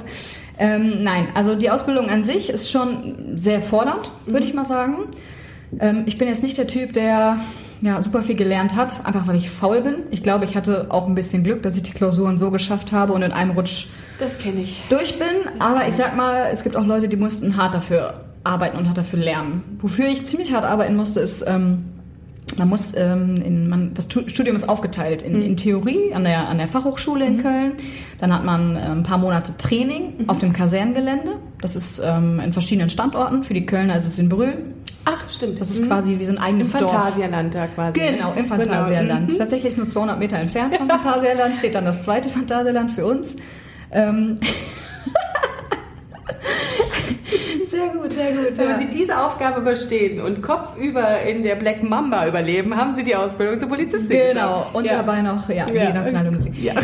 Ähm, 0.58 1.02
nein, 1.02 1.28
also 1.34 1.54
die 1.54 1.70
Ausbildung 1.70 2.10
an 2.10 2.22
sich 2.22 2.50
ist 2.50 2.70
schon 2.70 3.32
sehr 3.36 3.60
fordernd, 3.60 4.10
würde 4.26 4.44
ich 4.44 4.52
mal 4.52 4.66
sagen. 4.66 5.06
Ähm, 5.78 6.02
ich 6.06 6.18
bin 6.18 6.28
jetzt 6.28 6.42
nicht 6.42 6.58
der 6.58 6.66
Typ, 6.66 6.92
der 6.92 7.38
ja, 7.80 8.02
super 8.02 8.22
viel 8.22 8.36
gelernt 8.36 8.76
hat, 8.76 9.06
einfach 9.06 9.26
weil 9.26 9.36
ich 9.36 9.48
faul 9.48 9.80
bin. 9.80 9.94
Ich 10.10 10.22
glaube, 10.22 10.44
ich 10.44 10.56
hatte 10.56 10.88
auch 10.90 11.06
ein 11.06 11.14
bisschen 11.14 11.44
Glück, 11.44 11.62
dass 11.62 11.76
ich 11.76 11.82
die 11.82 11.92
Klausuren 11.92 12.38
so 12.38 12.50
geschafft 12.50 12.92
habe 12.92 13.14
und 13.14 13.22
in 13.22 13.32
einem 13.32 13.52
Rutsch 13.52 13.86
Das 14.18 14.38
kenne 14.38 14.60
ich. 14.60 14.82
durch 14.90 15.18
bin. 15.18 15.28
Aber 15.58 15.88
ich 15.88 15.94
sag 15.94 16.14
mal, 16.16 16.48
es 16.52 16.62
gibt 16.62 16.76
auch 16.76 16.84
Leute, 16.84 17.08
die 17.08 17.16
mussten 17.16 17.56
hart 17.56 17.74
dafür 17.74 18.20
arbeiten 18.44 18.76
und 18.78 18.86
hart 18.88 18.98
dafür 18.98 19.18
lernen. 19.18 19.62
Wofür 19.78 20.06
ich 20.06 20.26
ziemlich 20.26 20.52
hart 20.52 20.64
arbeiten 20.64 20.96
musste, 20.96 21.20
ist, 21.20 21.44
ähm, 21.46 21.84
man 22.58 22.68
muss, 22.68 22.92
ähm, 22.96 23.36
in, 23.36 23.68
man, 23.68 23.94
das 23.94 24.08
Tu- 24.08 24.28
Studium 24.28 24.56
ist 24.56 24.68
aufgeteilt 24.68 25.22
in, 25.22 25.40
in 25.40 25.56
Theorie 25.56 26.12
an 26.14 26.24
der, 26.24 26.48
an 26.48 26.58
der 26.58 26.66
Fachhochschule 26.66 27.24
in 27.24 27.38
Köln. 27.38 27.72
Dann 28.18 28.34
hat 28.34 28.44
man 28.44 28.74
äh, 28.76 28.80
ein 28.80 29.02
paar 29.04 29.18
Monate 29.18 29.56
Training 29.56 30.24
auf 30.26 30.38
dem 30.38 30.52
Kasernengelände. 30.52 31.36
Das 31.60 31.76
ist 31.76 32.02
ähm, 32.04 32.40
in 32.40 32.52
verschiedenen 32.52 32.90
Standorten. 32.90 33.42
Für 33.44 33.54
die 33.54 33.66
Kölner 33.66 33.96
ist 33.96 34.04
es 34.04 34.18
in 34.18 34.28
Brühl. 34.28 34.54
Ach, 35.04 35.30
stimmt. 35.30 35.60
Das 35.60 35.70
ist 35.70 35.86
quasi 35.86 36.18
wie 36.18 36.24
so 36.24 36.32
ein 36.32 36.36
Im 36.38 36.42
eigenes 36.42 36.72
Dorf. 36.72 36.90
Phantasialand 36.90 37.54
da 37.54 37.66
quasi. 37.68 37.98
Genau, 38.00 38.30
im 38.32 38.36
Genau. 38.36 38.48
Phantasialand. 38.48 39.32
Mhm. 39.32 39.38
Tatsächlich 39.38 39.76
nur 39.76 39.86
200 39.86 40.18
Meter 40.18 40.36
entfernt 40.38 40.74
vom 40.76 40.88
Phantasialand 40.90 41.56
steht 41.56 41.74
dann 41.74 41.84
das 41.84 42.04
zweite 42.04 42.28
Phantasialand 42.28 42.90
für 42.90 43.06
uns. 43.06 43.36
Ähm 43.92 44.36
sehr 48.22 48.32
gut. 48.32 48.58
Wenn 48.58 48.68
Ja. 48.70 48.78
Sie 48.78 48.86
diese 48.86 49.18
Aufgabe 49.18 49.60
überstehen 49.60 50.20
und 50.20 50.42
kopfüber 50.42 51.20
in 51.22 51.42
der 51.42 51.56
Black 51.56 51.82
Mamba 51.82 52.26
überleben, 52.26 52.76
haben 52.76 52.94
Sie 52.94 53.04
die 53.04 53.16
Ausbildung 53.16 53.58
zur 53.58 53.68
Polizistin. 53.68 54.18
Genau, 54.32 54.66
und 54.72 54.84
ja. 54.84 54.96
dabei 54.98 55.22
noch 55.22 55.48
Ja. 55.48 55.66
die 55.66 55.74
nationale 55.92 56.30
Musik. 56.30 56.56
Ja. 56.62 56.74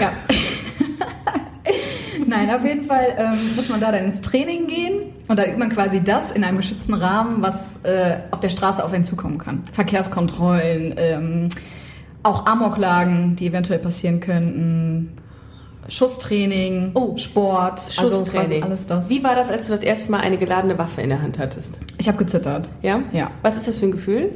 Nein, 2.27 2.51
auf 2.51 2.65
jeden 2.65 2.83
Fall 2.85 3.15
ähm, 3.19 3.39
muss 3.55 3.69
man 3.69 3.79
da 3.81 3.93
dann 3.93 4.07
ins 4.07 4.21
Training 4.21 4.67
gehen 4.67 5.13
und 5.29 5.39
da 5.39 5.45
übt 5.45 5.59
man 5.59 5.69
quasi 5.69 6.03
das 6.03 6.33
in 6.33 6.43
einem 6.45 6.57
geschützten 6.57 6.95
Rahmen, 6.95 7.41
was 7.43 7.81
äh, 7.85 8.17
auf 8.31 8.41
der 8.41 8.49
Straße 8.49 8.83
auf 8.85 8.93
einen 8.93 9.05
zukommen 9.05 9.39
kann. 9.39 9.63
Verkehrskontrollen, 9.73 10.95
ähm, 10.97 11.49
auch 12.23 12.47
Amoklagen, 12.47 13.37
die 13.37 13.47
eventuell 13.47 13.79
passieren 13.79 14.19
könnten, 14.21 15.17
Schusstraining, 15.89 16.91
Oh, 16.95 17.17
Sport, 17.17 17.81
also 17.81 17.91
Schusstraining. 18.11 18.49
quasi 18.61 18.63
alles 18.63 18.87
das. 18.87 19.09
Wie 19.11 19.23
war 19.25 19.35
das, 19.35 19.51
als 19.51 19.67
du 19.67 19.73
das 19.73 19.83
erste 19.83 20.11
Mal 20.11 20.21
eine 20.21 20.37
geladene 20.37 20.79
Waffe 20.79 21.01
in 21.03 21.09
der 21.11 21.23
Hand 21.23 21.39
hattest? 21.39 21.79
Ich 21.99 22.09
habe 22.09 22.19
gezittert. 22.19 22.71
Ja? 22.83 23.03
Ja. 23.13 23.31
Was 23.43 23.57
ist 23.57 23.69
das 23.69 23.79
für 23.79 23.87
ein 23.87 23.93
Gefühl? 23.93 24.31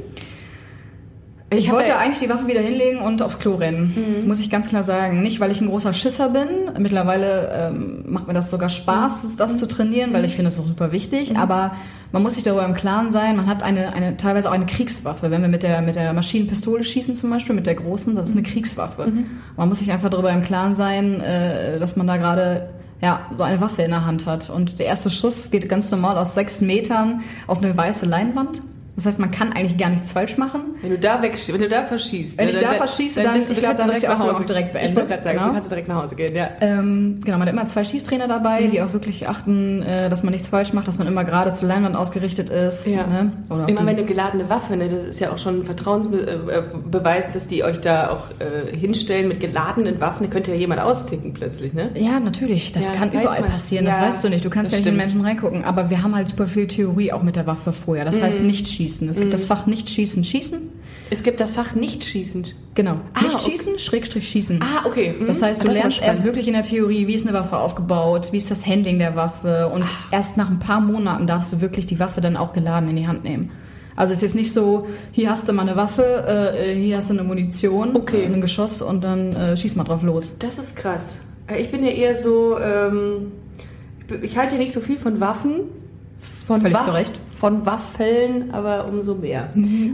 Ich, 1.53 1.71
wollte 1.71 1.89
ja- 1.89 1.97
eigentlich 1.97 2.19
die 2.19 2.29
Waffe 2.29 2.47
wieder 2.47 2.61
hinlegen 2.61 2.99
und 3.01 3.21
aufs 3.21 3.37
Klo 3.39 3.55
rennen, 3.55 4.23
muss 4.25 4.39
ich 4.39 4.49
ganz 4.49 4.69
klar 4.69 4.83
sagen. 4.83 5.21
Nicht, 5.21 5.39
weil 5.41 5.51
ich 5.51 5.59
ein 5.59 5.67
großer 5.67 5.93
Schisser 5.93 6.29
bin. 6.29 6.47
Mittlerweile 6.79 7.71
ähm, 7.73 8.03
macht 8.07 8.27
mir 8.27 8.33
das 8.33 8.49
sogar 8.49 8.69
Spaß, 8.69 9.35
das 9.35 9.57
zu 9.57 9.67
trainieren, 9.67 10.13
weil 10.13 10.23
ich 10.23 10.31
finde 10.35 10.45
das 10.49 10.59
auch 10.59 10.67
super 10.67 10.91
wichtig. 10.93 11.37
Aber 11.37 11.71
man 12.13 12.23
muss 12.23 12.35
sich 12.35 12.43
darüber 12.43 12.65
im 12.65 12.73
Klaren 12.73 13.11
sein, 13.11 13.35
man 13.35 13.47
hat 13.47 13.63
eine, 13.63 13.93
eine 13.93 14.15
teilweise 14.17 14.49
auch 14.49 14.53
eine 14.53 14.65
Kriegswaffe. 14.65 15.29
Wenn 15.29 15.41
wir 15.41 15.49
mit 15.49 15.63
der, 15.63 15.81
mit 15.81 15.95
der 15.95 16.13
Maschinenpistole 16.13 16.83
schießen 16.83 17.15
zum 17.15 17.29
Beispiel, 17.29 17.53
mit 17.53 17.67
der 17.67 17.75
großen, 17.75 18.15
das 18.15 18.29
ist 18.29 18.37
eine 18.37 18.43
Kriegswaffe. 18.43 19.11
Man 19.57 19.67
muss 19.69 19.79
sich 19.79 19.91
einfach 19.91 20.09
darüber 20.09 20.31
im 20.31 20.43
Klaren 20.43 20.73
sein, 20.73 21.19
äh, 21.21 21.79
dass 21.79 21.95
man 21.97 22.07
da 22.07 22.15
gerade 22.17 22.69
ja, 23.01 23.21
so 23.35 23.43
eine 23.43 23.59
Waffe 23.59 23.81
in 23.81 23.89
der 23.91 24.05
Hand 24.05 24.25
hat. 24.25 24.49
Und 24.49 24.79
der 24.79 24.85
erste 24.85 25.09
Schuss 25.09 25.51
geht 25.51 25.67
ganz 25.67 25.89
normal 25.91 26.17
aus 26.17 26.33
sechs 26.33 26.61
Metern 26.61 27.21
auf 27.47 27.57
eine 27.61 27.75
weiße 27.75 28.05
Leinwand. 28.05 28.61
Das 28.97 29.05
heißt, 29.05 29.19
man 29.19 29.31
kann 29.31 29.53
eigentlich 29.53 29.77
gar 29.77 29.89
nichts 29.89 30.11
falsch 30.11 30.37
machen. 30.37 30.61
Wenn 30.81 30.91
du 30.91 30.99
da 30.99 31.21
weg, 31.21 31.37
wenn 31.47 31.61
du 31.61 31.69
da 31.69 31.83
verschießt. 31.83 32.37
Wenn 32.37 32.45
ne, 32.47 32.51
ich 32.51 32.59
da 32.59 32.73
verschieße, 32.73 33.23
dann- 33.23 33.35
bist 33.35 33.49
du- 33.49 33.53
ich 33.53 33.59
glaub, 33.59 33.69
kannst 33.77 33.83
du 33.83 33.87
dann 33.87 33.95
ist 33.95 34.03
die 34.03 34.07
Ausbildung 34.09 34.45
direkt 34.45 34.67
Ich 34.67 34.73
beendet, 34.73 34.95
wollte 34.97 35.09
gerade 35.09 35.23
sagen, 35.23 35.35
genau. 35.37 35.45
dann 35.47 35.53
kannst 35.55 35.67
du 35.69 35.75
direkt 35.75 35.87
nach 35.87 36.03
Hause 36.03 36.15
gehen, 36.15 36.35
ja. 36.35 36.49
Ähm, 36.59 37.21
genau, 37.23 37.37
man 37.37 37.47
hat 37.47 37.53
immer 37.53 37.65
zwei 37.67 37.83
Schießtrainer 37.85 38.27
dabei, 38.27 38.61
Mhm. 38.61 38.71
die 38.71 38.81
auch 38.81 38.91
wirklich 38.93 39.27
achten, 39.29 39.81
äh, 39.81 40.09
dass 40.09 40.23
man 40.23 40.33
nichts 40.33 40.47
falsch 40.49 40.73
macht, 40.73 40.87
dass 40.89 40.97
man 40.99 41.07
immer 41.07 41.23
gerade 41.23 41.53
zur 41.53 41.69
Leinwand 41.69 41.95
ausgerichtet 41.95 42.49
ist. 42.49 42.85
Ja. 42.87 43.07
Ne? 43.07 43.31
Oder 43.49 43.69
Immer 43.69 43.79
wenn 43.81 43.87
eine 43.97 44.03
geladene 44.03 44.49
Waffe, 44.49 44.75
ne, 44.75 44.89
das 44.89 45.05
ist 45.07 45.19
ja 45.21 45.31
auch 45.31 45.37
schon 45.37 45.61
ein 45.61 45.63
Vertrauensbeweis, 45.63 47.31
dass 47.33 47.47
die 47.47 47.63
euch 47.63 47.79
da 47.81 48.09
auch 48.09 48.25
äh, 48.39 48.75
hinstellen 48.75 49.27
mit 49.27 49.39
geladenen 49.39 49.99
Waffen. 50.01 50.23
Da 50.25 50.29
könnte 50.29 50.51
ja 50.51 50.57
jemand 50.57 50.81
austicken 50.81 51.33
plötzlich, 51.33 51.73
ne? 51.73 51.89
ja, 51.95 52.19
natürlich. 52.19 52.71
Das 52.71 52.89
Ja, 52.89 52.95
kann 52.95 53.11
überall 53.11 53.41
man. 53.41 53.51
passieren. 53.51 53.85
Das 53.85 53.99
weißt 53.99 54.23
du 54.23 54.29
nicht. 54.29 54.43
Du 54.45 54.49
kannst 54.49 54.71
ja 54.71 54.79
nicht 54.79 54.87
in 54.87 54.97
Menschen 54.97 55.21
reingucken. 55.21 55.63
Aber 55.63 55.89
wir 55.89 56.03
haben 56.03 56.15
halt 56.15 56.29
super 56.29 56.47
viel 56.47 56.67
Theorie 56.67 57.11
auch 57.13 57.23
mit 57.23 57.35
der 57.35 57.47
Waffe 57.47 57.73
vorher. 57.73 58.05
Das 58.05 58.19
Mhm. 58.19 58.23
heißt 58.23 58.41
nicht 58.43 58.67
schießen. 58.67 58.80
Es 58.85 59.19
gibt 59.19 59.33
das 59.33 59.45
Fach 59.45 59.65
nicht 59.67 59.89
schießen, 59.89 60.23
schießen. 60.23 60.69
Es 61.09 61.23
gibt 61.23 61.39
das 61.41 61.53
Fach 61.53 61.75
nicht 61.75 62.03
schießend. 62.05 62.55
Genau. 62.73 62.95
Ah, 63.13 63.21
nicht 63.23 63.35
okay. 63.35 63.51
schießen, 63.51 63.79
Schrägstrich 63.79 64.29
schießen. 64.29 64.61
Ah, 64.61 64.85
okay. 64.85 65.13
Mhm. 65.19 65.27
Das 65.27 65.41
heißt, 65.41 65.61
du 65.61 65.65
aber 65.67 65.73
lernst 65.73 66.01
erst 66.01 66.23
wirklich 66.23 66.47
in 66.47 66.53
der 66.53 66.63
Theorie, 66.63 67.05
wie 67.07 67.13
ist 67.13 67.27
eine 67.27 67.37
Waffe 67.37 67.57
aufgebaut, 67.57 68.29
wie 68.31 68.37
ist 68.37 68.49
das 68.49 68.65
Handling 68.65 68.97
der 68.97 69.15
Waffe 69.17 69.67
und 69.73 69.83
Ah. 69.83 69.87
erst 70.11 70.37
nach 70.37 70.49
ein 70.49 70.59
paar 70.59 70.79
Monaten 70.79 71.27
darfst 71.27 71.51
du 71.51 71.59
wirklich 71.59 71.85
die 71.85 71.99
Waffe 71.99 72.21
dann 72.21 72.37
auch 72.37 72.53
geladen 72.53 72.89
in 72.89 72.95
die 72.95 73.07
Hand 73.07 73.23
nehmen. 73.25 73.51
Also 73.97 74.13
es 74.13 74.19
ist 74.19 74.21
jetzt 74.23 74.35
nicht 74.35 74.53
so, 74.53 74.87
hier 75.11 75.29
hast 75.29 75.49
du 75.49 75.53
mal 75.53 75.63
eine 75.63 75.75
Waffe, 75.75 76.03
äh, 76.55 76.73
hier 76.75 76.95
hast 76.95 77.09
du 77.09 77.13
eine 77.13 77.23
Munition, 77.23 77.93
Okay. 77.95 78.23
äh, 78.23 78.25
ein 78.27 78.39
Geschoss 78.39 78.81
und 78.81 79.03
dann 79.03 79.33
äh, 79.35 79.57
schieß 79.57 79.75
mal 79.75 79.83
drauf 79.83 80.01
los. 80.03 80.37
Das 80.39 80.57
ist 80.59 80.77
krass. 80.77 81.17
Äh, 81.47 81.61
Ich 81.61 81.71
bin 81.71 81.83
ja 81.83 81.89
eher 81.91 82.15
so, 82.15 82.57
ähm, 82.57 83.33
ich 84.21 84.37
halte 84.37 84.53
ja 84.55 84.61
nicht 84.61 84.71
so 84.71 84.79
viel 84.79 84.97
von 84.97 85.19
Waffen. 85.19 85.63
Von 86.47 86.61
Völlig 86.61 86.77
Waff- 86.77 86.85
zu 86.85 86.91
Recht. 86.93 87.13
Von 87.41 87.65
Waffeln, 87.65 88.51
aber 88.51 88.87
umso 88.87 89.15
mehr. 89.15 89.49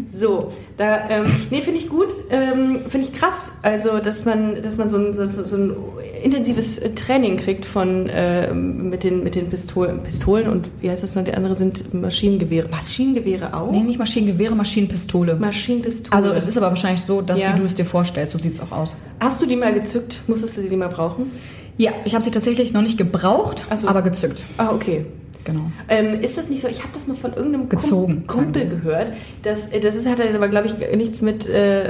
So, 0.06 0.52
da, 0.76 1.10
ähm, 1.10 1.24
nee, 1.50 1.62
finde 1.62 1.80
ich 1.80 1.88
gut, 1.88 2.10
ähm, 2.30 2.82
finde 2.90 3.08
ich 3.08 3.14
krass, 3.14 3.54
also, 3.62 4.00
dass 4.00 4.26
man, 4.26 4.62
dass 4.62 4.76
man 4.76 4.90
so 4.90 4.98
ein, 4.98 5.14
so, 5.14 5.26
so 5.28 5.56
ein 5.56 5.74
intensives 6.22 6.78
äh, 6.78 6.90
Training 6.90 7.38
kriegt 7.38 7.66
von, 7.66 8.10
ähm, 8.14 8.90
mit 8.90 9.06
den, 9.06 9.24
mit 9.24 9.36
den 9.36 9.50
Pistolen, 9.50 10.02
Pistolen 10.04 10.50
und, 10.50 10.70
wie 10.82 10.90
heißt 10.90 11.02
das 11.04 11.16
noch, 11.16 11.24
die 11.24 11.34
andere 11.36 11.56
sind 11.56 11.94
Maschinengewehre. 11.94 12.68
Maschinengewehre 12.68 13.54
auch? 13.54 13.72
Nee, 13.72 13.80
nicht 13.80 13.98
Maschinengewehre, 13.98 14.54
Maschinenpistole. 14.54 15.36
Maschinenpistole. 15.36 16.22
Also 16.22 16.34
es 16.36 16.48
ist 16.50 16.58
aber 16.58 16.68
wahrscheinlich 16.68 17.06
so, 17.06 17.22
dass 17.22 17.42
Ja. 17.42 17.54
wie 17.54 17.60
du 17.60 17.64
es 17.66 17.76
dir 17.76 17.86
vorstellst, 17.86 18.34
so 18.34 18.40
sieht's 18.40 18.60
auch 18.60 18.74
aus. 18.74 18.94
Hast 19.22 19.42
du 19.42 19.46
die 19.46 19.56
mal 19.56 19.74
gezückt? 19.74 20.20
Musstest 20.28 20.58
du 20.58 20.64
die 20.64 20.76
mal 20.76 20.90
brauchen? 20.90 21.32
Ja, 21.78 21.92
ich 22.04 22.14
habe 22.14 22.26
sie 22.26 22.32
tatsächlich 22.32 22.74
noch 22.74 22.82
nicht 22.82 22.98
gebraucht, 22.98 23.66
so. 23.74 23.88
aber 23.88 24.02
gezückt. 24.02 24.44
Ah, 24.58 24.72
okay. 24.74 25.06
Genau. 25.48 25.72
Ähm, 25.88 26.20
ist 26.20 26.38
das 26.38 26.50
nicht 26.50 26.62
so? 26.62 26.68
Ich 26.68 26.84
habe 26.84 26.90
das 26.94 27.08
mal 27.08 27.16
von 27.16 27.32
irgendeinem 27.32 27.70
Gezogen, 27.70 28.28
Kum- 28.28 28.44
Kumpel 28.44 28.68
gehört. 28.68 29.14
Das, 29.44 29.70
das 29.70 29.96
ist, 29.96 30.06
hat 30.06 30.20
jetzt 30.20 30.36
aber, 30.36 30.50
glaube 30.50 30.68
ich, 30.68 30.76
nichts 30.94 31.22
mit, 31.22 31.48
äh, 31.48 31.86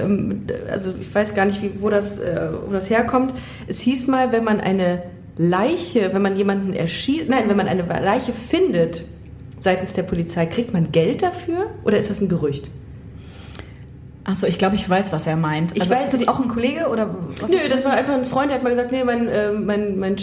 also 0.72 0.94
ich 1.02 1.14
weiß 1.14 1.34
gar 1.34 1.46
nicht, 1.46 1.64
wie, 1.64 1.72
wo, 1.82 1.90
das, 1.90 2.20
äh, 2.20 2.50
wo 2.68 2.72
das 2.72 2.92
herkommt. 2.92 3.34
Es 3.66 3.80
hieß 3.80 4.06
mal, 4.06 4.32
wenn 4.32 4.44
man 4.44 4.60
eine 4.62 5.02
Leiche, 5.38 6.14
wenn 6.14 6.22
man 6.22 6.38
jemanden 6.38 6.74
erschießt, 6.74 7.30
nein, 7.30 7.46
wenn 7.48 7.58
man 7.58 7.68
eine 7.68 7.82
Leiche 7.82 8.32
findet 8.32 9.04
seitens 9.58 9.94
der 9.94 10.04
Polizei, 10.04 10.46
kriegt 10.46 10.72
man 10.72 10.92
Geld 10.92 11.24
dafür? 11.24 11.72
Oder 11.84 11.98
ist 11.98 12.12
das 12.12 12.22
ein 12.22 12.30
Gerücht? 12.30 12.70
Achso, 14.24 14.46
ich 14.46 14.60
glaube, 14.60 14.76
ich 14.76 14.88
weiß, 14.88 15.12
was 15.14 15.26
er 15.26 15.36
meint. 15.36 15.72
Ich 15.74 15.82
also, 15.82 15.96
weiß 15.96 16.14
ist 16.14 16.22
das 16.22 16.28
auch 16.28 16.40
ein 16.40 16.48
Kollege 16.48 16.90
oder 16.90 17.16
was 17.42 17.50
Nö, 17.50 17.58
das 17.70 17.86
war 17.86 17.94
einfach 17.94 18.14
ein 18.14 18.26
Freund, 18.26 18.52
der 18.52 18.58
hat 18.58 18.64
mal 18.64 18.70
gesagt, 18.70 18.92
nee, 18.92 19.04
mein, 19.04 19.28
äh, 19.28 19.52
mein, 19.52 19.98
mein 19.98 20.20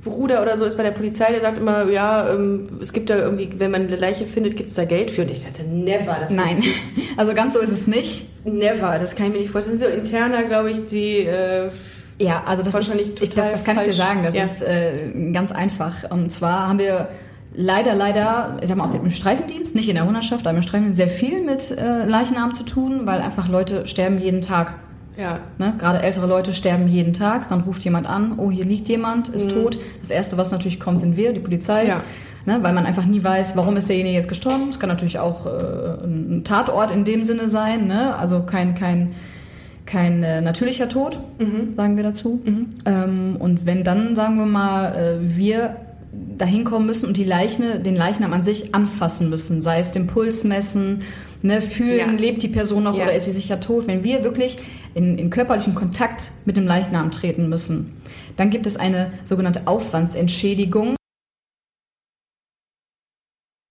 Stiefbruder 0.00 0.42
oder 0.42 0.56
so 0.56 0.64
ist 0.64 0.76
bei 0.76 0.82
der 0.82 0.90
Polizei, 0.92 1.30
der 1.32 1.40
sagt 1.40 1.58
immer, 1.58 1.88
ja, 1.90 2.28
ähm, 2.32 2.66
es 2.80 2.92
gibt 2.92 3.10
da 3.10 3.16
irgendwie, 3.16 3.50
wenn 3.58 3.70
man 3.70 3.86
eine 3.86 3.96
Leiche 3.96 4.24
findet, 4.26 4.56
gibt 4.56 4.70
es 4.70 4.76
da 4.76 4.84
Geld 4.84 5.10
für. 5.10 5.22
Und 5.22 5.30
ich 5.30 5.42
dachte, 5.44 5.62
never. 5.62 6.16
Das 6.18 6.30
Nein, 6.30 6.62
also 7.16 7.34
ganz 7.34 7.54
so 7.54 7.60
ist 7.60 7.70
es 7.70 7.86
nicht. 7.86 8.26
Never, 8.46 8.98
das 8.98 9.14
kann 9.14 9.26
ich 9.26 9.32
mir 9.32 9.38
nicht 9.40 9.50
vorstellen. 9.50 9.78
Das 9.78 9.88
sind 9.88 9.98
so 10.02 10.02
interner, 10.10 10.44
glaube 10.44 10.70
ich, 10.70 10.86
die. 10.86 11.18
Äh, 11.26 11.70
Ja, 12.18 12.42
also 12.46 12.62
das 12.62 12.74
ist, 12.74 13.00
ich, 13.20 13.30
das, 13.30 13.50
das 13.50 13.64
kann 13.64 13.76
ich 13.76 13.82
dir 13.82 13.92
falsch. 13.92 13.96
sagen, 13.96 14.20
das 14.24 14.34
Ja. 14.34 14.44
ist 14.44 14.62
äh, 14.62 15.10
ganz 15.32 15.52
einfach. 15.52 16.10
Und 16.10 16.30
zwar 16.32 16.68
haben 16.68 16.78
wir 16.78 17.08
leider, 17.54 17.94
leider, 17.94 18.56
ich 18.62 18.68
sag 18.68 18.76
mal, 18.78 18.86
auch 18.86 18.94
im 18.94 19.10
Streifendienst, 19.10 19.74
nicht 19.74 19.88
in 19.88 19.96
der 19.96 20.06
Hunderschaft, 20.06 20.46
aber 20.46 20.56
im 20.56 20.62
Streifendienst 20.62 20.96
sehr 20.96 21.08
viel 21.08 21.42
mit 21.42 21.70
äh, 21.72 22.04
Leichnamen 22.06 22.54
zu 22.54 22.62
tun, 22.62 23.02
weil 23.04 23.20
einfach 23.20 23.48
Leute 23.48 23.86
sterben 23.86 24.18
jeden 24.18 24.40
Tag. 24.40 24.72
Ja. 25.16 25.40
Ne? 25.58 25.74
Gerade 25.78 26.00
ältere 26.02 26.26
Leute 26.26 26.54
sterben 26.54 26.88
jeden 26.88 27.12
Tag. 27.12 27.48
Dann 27.48 27.60
ruft 27.60 27.82
jemand 27.84 28.08
an, 28.08 28.34
oh, 28.38 28.50
hier 28.50 28.64
liegt 28.64 28.88
jemand, 28.88 29.28
ist 29.28 29.50
tot. 29.50 29.78
Das 30.00 30.10
Erste, 30.10 30.36
was 30.38 30.50
natürlich 30.50 30.80
kommt, 30.80 31.00
sind 31.00 31.16
wir, 31.16 31.32
die 31.32 31.40
Polizei. 31.40 31.82
Mhm. 31.84 31.88
Ja. 31.88 32.00
Ne? 32.46 32.58
Weil 32.62 32.72
man 32.72 32.86
einfach 32.86 33.04
nie 33.04 33.22
weiß, 33.22 33.54
warum 33.56 33.76
ist 33.76 33.88
derjenige 33.88 34.14
jetzt 34.16 34.28
gestorben. 34.28 34.70
Es 34.70 34.80
kann 34.80 34.88
natürlich 34.88 35.18
auch 35.18 35.44
äh, 35.46 35.50
ein 36.04 36.42
Tatort 36.44 36.90
in 36.90 37.04
dem 37.04 37.22
Sinne 37.22 37.48
sein. 37.48 37.86
Ne? 37.86 38.16
Also 38.16 38.40
kein, 38.40 38.74
kein, 38.74 39.12
kein 39.84 40.22
äh, 40.22 40.40
natürlicher 40.40 40.88
Tod, 40.88 41.20
Mhm. 41.38 41.74
sagen 41.76 41.96
wir 41.96 42.04
dazu. 42.04 42.40
Ähm, 42.86 43.36
und 43.38 43.66
wenn 43.66 43.84
dann, 43.84 44.16
sagen 44.16 44.36
wir 44.38 44.46
mal, 44.46 44.94
äh, 44.94 45.18
wir 45.36 45.76
dahin 46.38 46.64
kommen 46.64 46.86
müssen 46.86 47.06
und 47.06 47.16
die 47.18 47.24
Leichne, 47.24 47.78
den 47.80 47.94
Leichnam 47.94 48.32
an 48.32 48.42
sich 48.44 48.74
anfassen 48.74 49.28
müssen, 49.30 49.60
sei 49.60 49.78
es 49.78 49.92
den 49.92 50.06
Puls 50.06 50.42
messen, 50.44 51.02
ne, 51.42 51.60
fühlen, 51.60 51.98
Ja. 51.98 52.18
lebt 52.18 52.42
die 52.42 52.48
Person 52.48 52.84
noch 52.84 52.96
Ja. 52.96 53.04
oder 53.04 53.14
ist 53.14 53.26
sie 53.26 53.32
sicher 53.32 53.60
tot. 53.60 53.86
Wenn 53.86 54.02
wir 54.02 54.24
wirklich 54.24 54.58
in, 54.94 55.18
in 55.18 55.30
körperlichen 55.30 55.74
Kontakt 55.74 56.30
mit 56.44 56.56
dem 56.56 56.66
Leichnam 56.66 57.10
treten 57.10 57.48
müssen, 57.48 57.96
dann 58.36 58.50
gibt 58.50 58.66
es 58.66 58.76
eine 58.76 59.12
sogenannte 59.24 59.66
Aufwandsentschädigung. 59.66 60.96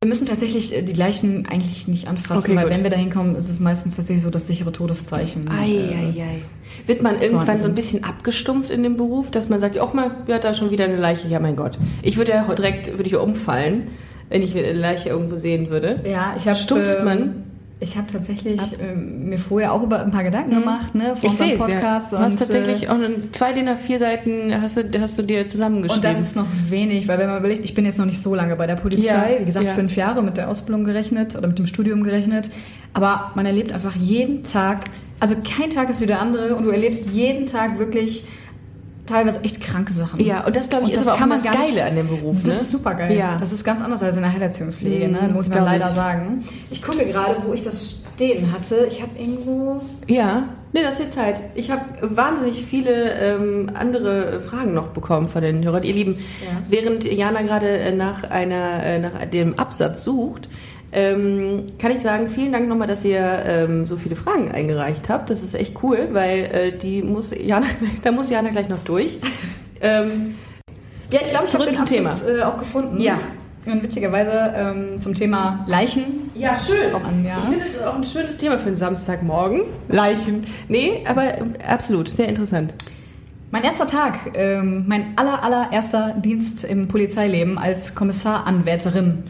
Wir 0.01 0.08
müssen 0.08 0.27
tatsächlich 0.27 0.73
äh, 0.73 0.82
die 0.82 0.93
Leichen 0.93 1.45
eigentlich 1.47 1.88
nicht 1.89 2.08
anfassen, 2.08 2.51
Okay, 2.51 2.55
weil 2.55 2.63
gut. 2.65 2.73
wenn 2.73 2.84
wir 2.84 2.89
dahin 2.89 3.10
kommen, 3.10 3.36
ist 3.36 3.49
es 3.49 3.60
meistens 3.60 3.97
tatsächlich 3.97 4.23
so 4.23 4.29
das 4.29 4.47
sichere 4.47 4.71
Todeszeichen. 4.71 5.49
Ei, 5.49 5.67
äh, 5.71 5.93
ei, 5.93 6.23
ei. 6.23 6.41
Wird 6.86 7.01
man 7.01 7.21
irgendwann 7.21 7.47
Wahnsinn. 7.47 7.63
so 7.63 7.69
ein 7.69 7.75
bisschen 7.75 8.03
abgestumpft 8.05 8.71
in 8.71 8.84
dem 8.84 8.95
Beruf, 8.95 9.29
dass 9.29 9.49
man 9.49 9.60
sagt, 9.60 9.77
auch 9.77 9.93
mal, 9.93 10.12
ja, 10.27 10.39
da 10.39 10.53
schon 10.53 10.71
wieder 10.71 10.86
eine 10.86 10.95
Leiche. 10.95 11.27
Ja, 11.27 11.41
mein 11.41 11.58
Gott. 11.58 11.77
Ich 12.01 12.15
würde 12.15 12.32
ja 12.32 12.43
direkt, 12.43 12.91
würde 12.97 13.08
ich 13.08 13.15
umfallen, 13.17 13.89
wenn 14.29 14.41
ich 14.41 14.58
eine 14.58 14.71
Leiche 14.71 15.10
irgendwo 15.10 15.36
sehen 15.36 15.69
würde. 15.69 16.01
Ja, 16.05 16.34
ich 16.38 16.47
habe 16.47 16.58
Stumpft 16.58 17.03
man? 17.03 17.43
Ich 17.82 17.96
habe 17.96 18.08
tatsächlich 18.12 18.60
ähm, 18.82 19.30
mir 19.30 19.38
vorher 19.38 19.72
auch 19.72 19.82
über 19.84 20.02
ein 20.02 20.12
paar 20.12 20.26
Gedanken 20.26 20.52
gemacht, 20.52 20.96
ne, 20.96 21.15
vor 21.15 21.30
unserem 21.30 21.52
es, 21.52 21.58
ja. 21.58 21.65
Podcast. 21.65 22.12
Du 22.12 22.20
hast 22.20 22.34
und, 22.34 22.39
tatsächlich 22.39 22.84
äh, 22.84 22.88
auch 22.89 22.98
zwei 23.32 23.54
DIN 23.54 23.70
A4 23.70 24.00
Seiten 24.00 24.62
hast 24.62 24.76
du, 24.76 25.02
hast 25.02 25.18
du 25.18 25.22
dir 25.22 25.48
zusammengeschrieben. 25.48 25.96
und 25.96 26.04
das 26.04 26.20
ist 26.20 26.36
noch 26.36 26.48
wenig, 26.68 27.08
weil 27.08 27.20
wenn 27.20 27.30
man 27.30 27.39
überlegt, 27.39 27.63
ich 27.63 27.76
bin 27.76 27.86
jetzt 27.86 27.98
noch 27.98 28.06
nicht 28.06 28.22
so 28.22 28.36
lange 28.36 28.58
bei 28.58 28.68
der 28.68 28.76
Polizei, 28.76 29.34
Ja, 29.36 29.39
wie 29.39 29.46
gesagt, 29.46 29.65
ja. 29.65 29.74
fünf 29.74 29.96
Jahre 29.96 30.22
mit 30.22 30.36
der 30.36 30.50
Ausbildung 30.50 30.84
gerechnet 30.84 31.38
oder 31.38 31.48
mit 31.48 31.58
dem 31.58 31.68
Studium 31.68 32.04
gerechnet, 32.04 32.50
aber 32.94 33.32
man 33.36 33.46
erlebt 33.46 33.72
einfach 33.72 33.96
jeden 33.96 34.44
Tag, 34.44 34.84
also 35.22 35.36
kein 35.36 35.70
Tag 35.70 35.89
ist 35.89 36.02
wie 36.02 36.06
der 36.06 36.20
andere 36.20 36.56
und 36.56 36.65
du 36.65 36.72
erlebst 36.72 37.12
jeden 37.13 37.46
Tag 37.46 37.80
wirklich 37.80 38.26
teilweise 39.10 39.43
echt 39.43 39.60
kranke 39.62 39.91
Sachen. 39.93 40.19
Ja, 40.19 40.45
und 40.45 40.56
das, 40.56 40.69
glaube 40.69 40.86
ich, 40.86 40.91
Und 40.91 40.95
ist 40.95 41.00
das 41.02 41.08
aber 41.08 41.15
auch 41.15 41.19
kann 41.19 41.30
immer 41.32 41.41
man 41.43 41.52
das 41.60 41.67
Geile 41.69 41.86
an 41.86 41.95
dem 41.95 42.08
Beruf. 42.08 42.36
Das 42.38 42.45
ne? 42.45 42.52
ist 42.52 42.69
super 42.72 42.95
geil. 42.95 43.17
Ja. 43.17 43.38
Das 43.39 43.52
ist 43.52 43.63
ganz 43.63 43.82
anders 43.82 44.02
als 44.04 44.15
in 44.15 44.22
der 44.22 44.32
Heilerziehungspflege, 44.34 45.08
Mhm, 45.08 45.13
ne? 45.13 45.30
muss 45.34 45.50
man 45.50 45.63
leider 45.65 45.89
ich. 45.89 45.95
sagen. 45.95 46.43
Ich 46.72 46.82
gucke 46.82 47.06
gerade, 47.06 47.36
wo 47.45 47.54
ich 47.54 47.62
das 47.63 48.04
stehen 48.15 48.52
hatte. 48.52 48.88
Ich 48.89 49.02
habe 49.02 49.12
irgendwo. 49.17 49.82
Ja, 50.08 50.43
nee, 50.74 50.82
das 50.84 50.93
ist 50.93 51.00
jetzt 51.00 51.15
Zeit. 51.15 51.41
Ich 51.56 51.72
habe 51.72 51.82
wahnsinnig 52.02 52.65
viele 52.69 53.13
ähm, 53.13 53.72
andere 53.74 54.41
Fragen 54.41 54.74
noch 54.74 54.88
bekommen 54.88 55.28
von 55.28 55.41
den 55.41 55.63
Hörern. 55.63 55.84
Ihr 55.84 55.93
Lieben, 55.93 56.13
Ja. 56.43 56.62
während 56.69 57.04
Jana 57.06 57.41
gerade 57.41 57.67
äh, 57.67 57.95
nach 57.95 58.30
einer 58.30 58.84
äh, 58.84 59.00
nach 59.00 59.26
dem 59.26 59.58
Absatz 59.58 60.04
sucht, 60.04 60.50
ähm, 60.91 61.65
kann 61.78 61.91
ich 61.91 61.99
sagen, 61.99 62.30
vielen 62.30 62.52
Dank 62.52 62.67
nochmal, 62.67 62.88
dass 62.88 63.06
ihr 63.06 63.19
ähm, 63.45 63.86
so 63.86 63.95
viele 63.97 64.15
Fragen 64.15 64.52
eingereicht 64.52 65.10
habt. 65.10 65.30
Das 65.30 65.43
ist 65.43 65.54
echt 65.54 65.75
cool, 65.84 66.10
weil 66.12 66.39
äh, 66.45 66.71
die 66.78 67.02
muss 67.02 67.32
Jana, 67.32 67.67
da 68.04 68.12
muss 68.12 68.30
Jana 68.30 68.49
gleich 68.49 68.69
noch 68.69 68.84
durch. 68.84 69.17
ähm, 69.82 70.36
Ja, 71.12 71.19
ich 71.21 71.30
glaube, 71.30 71.45
ich 71.45 71.52
Zurück 71.52 71.67
den 71.67 71.75
zum 71.75 72.06
Absatz, 72.06 72.23
Äh, 72.28 72.41
auch 72.41 72.58
gefunden. 72.60 72.99
Ja. 72.99 73.19
Und 73.65 73.84
witzigerweise 73.84 74.54
ähm, 74.56 74.99
zum 74.99 75.13
Thema 75.13 75.63
Leichen. 75.67 76.32
Ja, 76.34 76.58
schön. 76.58 76.95
An, 76.95 77.23
ja. 77.25 77.38
Ich 77.39 77.45
finde, 77.45 77.65
es 77.65 77.73
ist 77.75 77.84
auch 77.84 77.95
ein 77.95 78.06
schönes 78.06 78.38
Thema 78.38 78.58
für 78.58 78.67
einen 78.67 78.75
Samstagmorgen. 78.75 79.62
Leichen. 79.89 80.45
Nee, 80.69 81.04
aber 81.08 81.25
äh, 81.25 81.43
absolut, 81.67 82.10
sehr 82.10 82.30
interessant. 82.30 82.73
Mein 83.52 83.63
erster 83.63 83.88
Tag, 83.88 84.15
ähm, 84.36 84.86
mein 84.88 85.13
aller, 85.17 85.43
allererster 85.43 86.15
Dienst 86.17 86.63
im 86.63 86.88
Polizeileben 86.88 87.58
als 87.58 87.95
Kommissaranwärterin. 87.95 89.23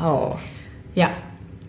Wow. 0.00 0.38
Ja, 0.94 1.10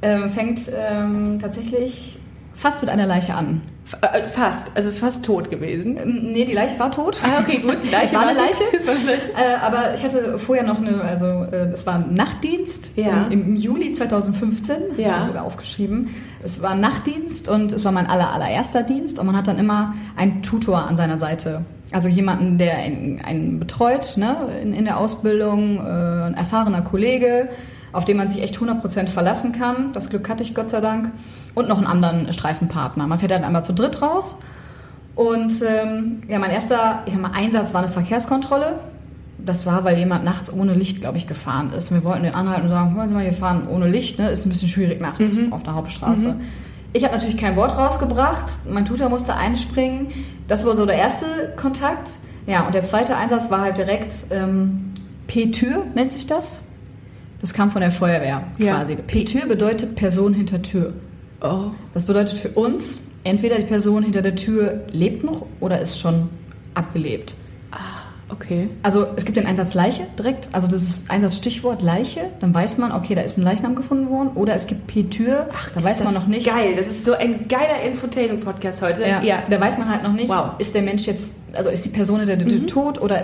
ähm, 0.01 0.29
fängt 0.29 0.61
ähm, 0.77 1.39
tatsächlich 1.39 2.19
fast 2.53 2.81
mit 2.83 2.89
einer 2.91 3.07
Leiche 3.07 3.33
an. 3.33 3.61
F 3.85 3.97
äh, 4.01 4.27
fast. 4.29 4.67
Also 4.75 4.87
es 4.89 4.95
ist 4.95 4.99
fast 5.01 5.25
tot 5.25 5.49
gewesen. 5.49 5.97
Ähm, 5.97 6.31
nee, 6.31 6.45
die 6.45 6.53
Leiche 6.53 6.77
war 6.79 6.91
tot. 6.91 7.19
Ah, 7.23 7.41
okay, 7.41 7.57
gut. 7.59 7.77
Die 7.83 7.89
Leiche 7.89 8.05
Es 8.07 8.13
war 8.13 8.27
eine 8.27 8.37
war- 8.39 8.45
Leiche. 8.45 8.63
War 8.87 8.95
eine 8.95 9.05
Leiche. 9.05 9.31
Äh, 9.31 9.55
aber 9.61 9.93
ich 9.95 10.03
hatte 10.03 10.39
vorher 10.39 10.63
noch 10.63 10.79
eine, 10.79 11.01
also 11.01 11.25
äh, 11.25 11.69
es 11.73 11.85
war 11.85 11.95
ein 11.95 12.13
Nachtdienst 12.13 12.91
Ja. 12.95 13.27
im, 13.29 13.43
im 13.43 13.55
Juli 13.55 13.93
2015, 13.93 14.75
Ja. 14.97 15.11
habe 15.11 15.21
ich 15.21 15.27
sogar 15.27 15.43
aufgeschrieben. 15.43 16.09
Es 16.43 16.61
war 16.61 16.71
ein 16.71 16.79
Nachtdienst 16.81 17.49
und 17.49 17.71
es 17.71 17.83
war 17.85 17.91
mein 17.91 18.07
aller, 18.07 18.31
allererster 18.33 18.83
Dienst 18.83 19.19
und 19.19 19.25
man 19.25 19.35
hat 19.37 19.47
dann 19.47 19.57
immer 19.59 19.93
einen 20.15 20.43
Tutor 20.43 20.87
an 20.87 20.95
seiner 20.97 21.17
Seite. 21.17 21.63
Also 21.91 22.07
jemanden, 22.07 22.57
der 22.57 22.77
einen, 22.77 23.21
einen 23.23 23.59
betreut 23.59 24.13
ne, 24.17 24.35
in, 24.61 24.73
in 24.73 24.85
der 24.85 24.97
Ausbildung, 24.97 25.77
äh, 25.77 25.81
ein 26.27 26.33
erfahrener 26.35 26.81
Kollege, 26.81 27.49
auf 27.93 28.05
den 28.05 28.17
man 28.17 28.27
sich 28.27 28.41
echt 28.41 28.57
100% 28.57 29.07
verlassen 29.07 29.53
kann. 29.53 29.93
Das 29.93 30.09
Glück 30.09 30.27
hatte 30.27 30.43
ich 30.43 30.53
Gott 30.53 30.69
sei 30.69 30.81
Dank. 30.81 31.11
Und 31.55 31.69
noch 31.69 31.77
einen 31.77 31.87
anderen 31.87 32.33
Streifenpartner. 32.33 33.07
Man 33.07 33.19
fährt 33.19 33.31
dann 33.31 33.43
einmal 33.43 33.63
zu 33.63 33.73
dritt 33.73 34.01
raus 34.01 34.35
und 35.15 35.53
ähm, 35.61 36.23
ja, 36.27 36.39
mein 36.39 36.51
erster 36.51 37.03
ich 37.05 37.13
sag 37.13 37.21
mal, 37.21 37.31
Einsatz 37.33 37.73
war 37.73 37.83
eine 37.83 37.91
Verkehrskontrolle. 37.91 38.79
Das 39.37 39.65
war, 39.65 39.83
weil 39.83 39.97
jemand 39.97 40.23
nachts 40.23 40.51
ohne 40.51 40.73
Licht, 40.73 41.01
glaube 41.01 41.17
ich, 41.17 41.27
gefahren 41.27 41.73
ist. 41.73 41.91
Wir 41.91 42.03
wollten 42.03 42.23
den 42.23 42.33
anhalten 42.33 42.63
und 42.63 42.69
sagen, 42.69 42.95
hören 42.95 43.09
Sie 43.09 43.15
mal, 43.15 43.25
wir 43.25 43.33
fahren 43.33 43.67
ohne 43.67 43.89
Licht, 43.89 44.17
ne? 44.17 44.29
ist 44.29 44.45
ein 44.45 44.49
bisschen 44.49 44.69
schwierig 44.69 45.01
nachts 45.01 45.31
auf 45.51 45.63
der 45.63 45.75
Hauptstraße. 45.75 46.35
Ich 46.93 47.03
habe 47.03 47.15
natürlich 47.15 47.37
kein 47.37 47.55
Wort 47.55 47.77
rausgebracht. 47.77 48.45
Mein 48.69 48.85
Tutor 48.85 49.09
musste 49.09 49.35
einspringen. 49.35 50.07
Das 50.47 50.65
war 50.65 50.75
so 50.75 50.85
der 50.85 50.95
erste 50.95 51.25
Kontakt. 51.57 52.11
Ja, 52.45 52.65
und 52.65 52.73
der 52.73 52.83
zweite 52.83 53.17
Einsatz 53.17 53.49
war 53.49 53.61
halt 53.61 53.77
direkt 53.77 54.13
ähm, 54.31 54.93
P-Tür, 55.27 55.83
nennt 55.93 56.11
sich 56.11 56.27
das. 56.27 56.61
Das 57.43 57.53
kam 57.53 57.71
von 57.71 57.81
der 57.81 57.91
Feuerwehr 57.91 58.41
Ja. 58.57 58.77
quasi. 58.77 58.95
P-Tür 58.95 59.45
bedeutet 59.47 59.95
Person 59.95 60.33
hinter 60.33 60.61
Tür. 60.61 60.93
Oh. 61.41 61.71
Das 61.93 62.05
bedeutet 62.05 62.37
für 62.37 62.47
uns, 62.47 63.01
entweder 63.25 63.57
die 63.57 63.65
Person 63.65 64.01
hinter 64.01 64.21
der 64.21 64.37
Tür 64.37 64.85
lebt 64.93 65.25
noch 65.25 65.45
oder 65.59 65.81
ist 65.81 65.99
schon 65.99 66.29
abgelebt. 66.73 67.35
Okay. 68.29 68.69
Also 68.81 69.05
es 69.15 69.25
gibt 69.25 69.37
den 69.37 69.45
Einsatz 69.45 69.73
Leiche 69.73 70.07
direkt, 70.17 70.49
also 70.53 70.67
das 70.67 70.83
ist 70.83 71.11
Einsatzstichwort 71.11 71.81
Leiche, 71.81 72.21
dann 72.39 72.53
weiß 72.53 72.77
man, 72.77 72.91
okay, 72.91 73.15
da 73.15 73.21
ist 73.21 73.37
ein 73.37 73.43
Leichnam 73.43 73.75
gefunden 73.75 74.09
worden. 74.09 74.29
Oder 74.35 74.55
es 74.55 74.65
gibt 74.65 74.87
P-Tür, 74.87 75.49
da 75.73 75.79
Ist 75.79 75.85
weiß 75.85 76.03
man 76.03 76.13
noch 76.13 76.27
nicht. 76.27 76.47
Geil, 76.47 76.73
das 76.75 76.87
ist 76.87 77.05
so 77.05 77.13
ein 77.13 77.47
geiler 77.47 77.81
Infotainment-Podcast 77.85 78.81
heute. 78.81 79.03
Ja, 79.07 79.43
Da 79.49 79.59
weiß 79.59 79.77
man 79.77 79.89
halt 79.89 80.03
noch 80.03 80.13
nicht, 80.13 80.29
Wow. 80.29 80.51
ist 80.57 80.73
der 80.73 80.81
Mensch 80.81 81.05
jetzt, 81.05 81.35
also 81.53 81.69
ist 81.69 81.85
die 81.85 81.89
Person 81.89 82.19
hinter 82.19 82.37
der 82.37 82.47
Tür 82.47 82.65
tot 82.65 83.01
oder 83.01 83.23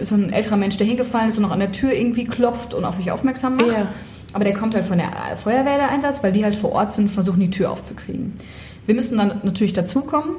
ist 0.00 0.12
ein 0.12 0.32
älterer 0.32 0.56
Mensch, 0.56 0.76
der 0.76 0.86
hingefallen 0.86 1.28
ist 1.28 1.38
und 1.38 1.44
noch 1.44 1.52
an 1.52 1.60
der 1.60 1.72
Tür 1.72 1.92
irgendwie 1.92 2.24
klopft 2.24 2.74
und 2.74 2.84
auf 2.84 2.96
sich 2.96 3.10
aufmerksam 3.10 3.56
macht. 3.56 3.72
Ja. 3.72 3.88
Aber 4.32 4.44
der 4.44 4.54
kommt 4.54 4.74
halt 4.74 4.84
von 4.84 4.98
der 4.98 5.10
Feuerwehr, 5.42 5.76
der 5.78 5.88
Einsatz, 5.90 6.22
weil 6.22 6.32
die 6.32 6.44
halt 6.44 6.54
vor 6.54 6.72
Ort 6.72 6.92
sind 6.94 7.10
versuchen, 7.10 7.40
die 7.40 7.50
Tür 7.50 7.70
aufzukriegen. 7.70 8.34
Wir 8.86 8.94
müssen 8.94 9.16
dann 9.18 9.40
natürlich 9.42 9.72
dazukommen. 9.72 10.36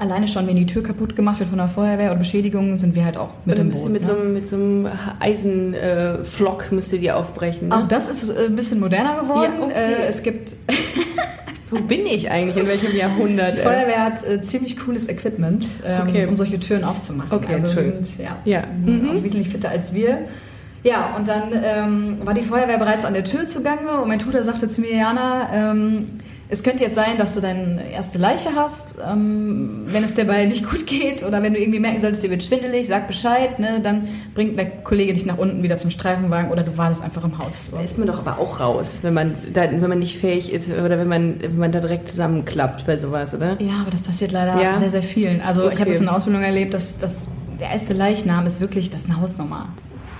Alleine 0.00 0.28
schon, 0.28 0.46
wenn 0.46 0.54
die 0.56 0.66
Tür 0.66 0.82
kaputt 0.82 1.16
gemacht 1.16 1.40
wird 1.40 1.48
von 1.48 1.58
der 1.58 1.66
Feuerwehr 1.68 2.10
oder 2.10 2.18
Beschädigungen, 2.20 2.78
sind 2.78 2.94
wir 2.94 3.04
halt 3.04 3.16
auch 3.16 3.30
mit 3.44 3.58
ein 3.58 3.66
im 3.66 3.72
Boot. 3.72 3.90
mit, 3.90 4.02
ne? 4.02 4.06
so, 4.08 4.12
einem- 4.16 4.32
mit 4.32 4.46
so 4.48 4.56
einem 4.56 4.88
Eisenflock 5.18 6.72
müsst 6.72 6.92
ihr 6.92 7.00
die 7.00 7.10
aufbrechen. 7.12 7.68
Ne? 7.68 7.76
Auch 7.76 7.88
das 7.88 8.08
ist 8.10 8.28
äh, 8.28 8.46
ein 8.46 8.56
bisschen 8.56 8.80
moderner 8.80 9.20
geworden. 9.20 9.52
Ja, 9.60 9.64
okay. 9.66 9.74
Äh, 9.74 10.08
es 10.08 10.22
gibt, 10.22 10.56
Wo 11.70 11.80
bin 11.80 12.06
ich 12.06 12.30
eigentlich? 12.30 12.56
In 12.56 12.66
welchem 12.68 12.96
Jahrhundert? 12.96 13.52
die? 13.58 13.60
Feuerwehr 13.60 14.04
hat 14.04 14.24
äh, 14.26 14.40
ziemlich 14.40 14.78
cooles 14.78 15.08
Equipment, 15.08 15.66
ähm, 15.86 16.08
Okay. 16.08 16.26
um 16.26 16.36
solche 16.36 16.58
Türen 16.58 16.84
aufzumachen. 16.84 17.30
Okay, 17.36 17.54
also 17.54 17.74
wir 17.76 17.84
sind 17.84 18.18
ja, 18.18 18.36
Ja. 18.44 18.62
Mhm. 18.84 19.10
auch 19.18 19.22
wesentlich 19.22 19.48
fitter 19.50 19.68
als 19.70 19.92
wir. 19.92 20.20
Ja, 20.84 21.16
und 21.16 21.26
dann 21.28 21.42
ähm, 21.62 22.18
war 22.24 22.32
die 22.34 22.40
Feuerwehr 22.42 22.78
bereits 22.78 23.04
an 23.04 23.12
der 23.12 23.24
Tür 23.24 23.46
zugange 23.48 24.00
und 24.00 24.08
mein 24.08 24.20
Tutor 24.20 24.44
sagte 24.44 24.68
zu 24.68 24.80
mir, 24.80 24.94
Jana, 24.94 25.48
ähm, 25.72 26.04
es 26.50 26.62
könnte 26.62 26.82
jetzt 26.84 26.94
sein, 26.94 27.18
dass 27.18 27.34
du 27.34 27.40
deine 27.42 27.90
erste 27.90 28.18
Leiche 28.18 28.50
hast, 28.56 28.94
ähm, 29.06 29.82
wenn 29.86 30.02
es 30.02 30.14
dabei 30.14 30.46
nicht 30.46 30.68
gut 30.68 30.86
geht 30.86 31.22
oder 31.22 31.42
wenn 31.42 31.52
du 31.52 31.60
irgendwie 31.60 31.78
merken 31.78 32.00
solltest, 32.00 32.22
dir 32.22 32.30
wird 32.30 32.42
schwindelig, 32.42 32.86
sag 32.86 33.06
Bescheid, 33.06 33.58
ne, 33.58 33.80
dann 33.82 34.08
bringt 34.34 34.58
der 34.58 34.66
Kollege 34.66 35.12
dich 35.12 35.26
nach 35.26 35.36
unten 35.38 35.62
wieder 35.62 35.76
zum 35.76 35.90
Streifenwagen 35.90 36.50
oder 36.50 36.62
du 36.62 36.76
wartest 36.78 37.02
einfach 37.02 37.22
im 37.24 37.36
Haus. 37.36 37.52
Da 37.70 37.80
ist 37.82 37.98
man 37.98 38.06
doch 38.06 38.18
aber 38.18 38.38
auch 38.38 38.60
raus, 38.60 39.00
wenn 39.02 39.12
man, 39.14 39.34
da, 39.52 39.62
wenn 39.70 39.80
man 39.88 39.98
nicht 39.98 40.16
fähig 40.18 40.52
ist 40.52 40.68
oder 40.70 40.98
wenn 40.98 41.08
man, 41.08 41.36
wenn 41.42 41.58
man 41.58 41.70
da 41.72 41.80
direkt 41.80 42.08
zusammenklappt 42.08 42.86
bei 42.86 42.96
sowas, 42.96 43.34
oder? 43.34 43.56
Ja, 43.60 43.80
aber 43.82 43.90
das 43.90 44.00
passiert 44.02 44.32
leider 44.32 44.60
Ja? 44.60 44.78
sehr, 44.78 44.90
sehr 44.90 45.02
vielen. 45.02 45.40
Also 45.42 45.62
ich 45.62 45.72
Okay. 45.72 45.80
habe 45.80 45.90
das 45.90 46.00
in 46.00 46.06
der 46.06 46.16
Ausbildung 46.16 46.42
erlebt, 46.42 46.72
dass, 46.72 46.98
dass 46.98 47.28
der 47.60 47.70
erste 47.70 47.92
Leichnam 47.92 48.46
ist 48.46 48.60
wirklich, 48.60 48.88
das 48.90 49.02
ist 49.02 49.10
eine 49.10 49.20
Hausnummer. 49.20 49.68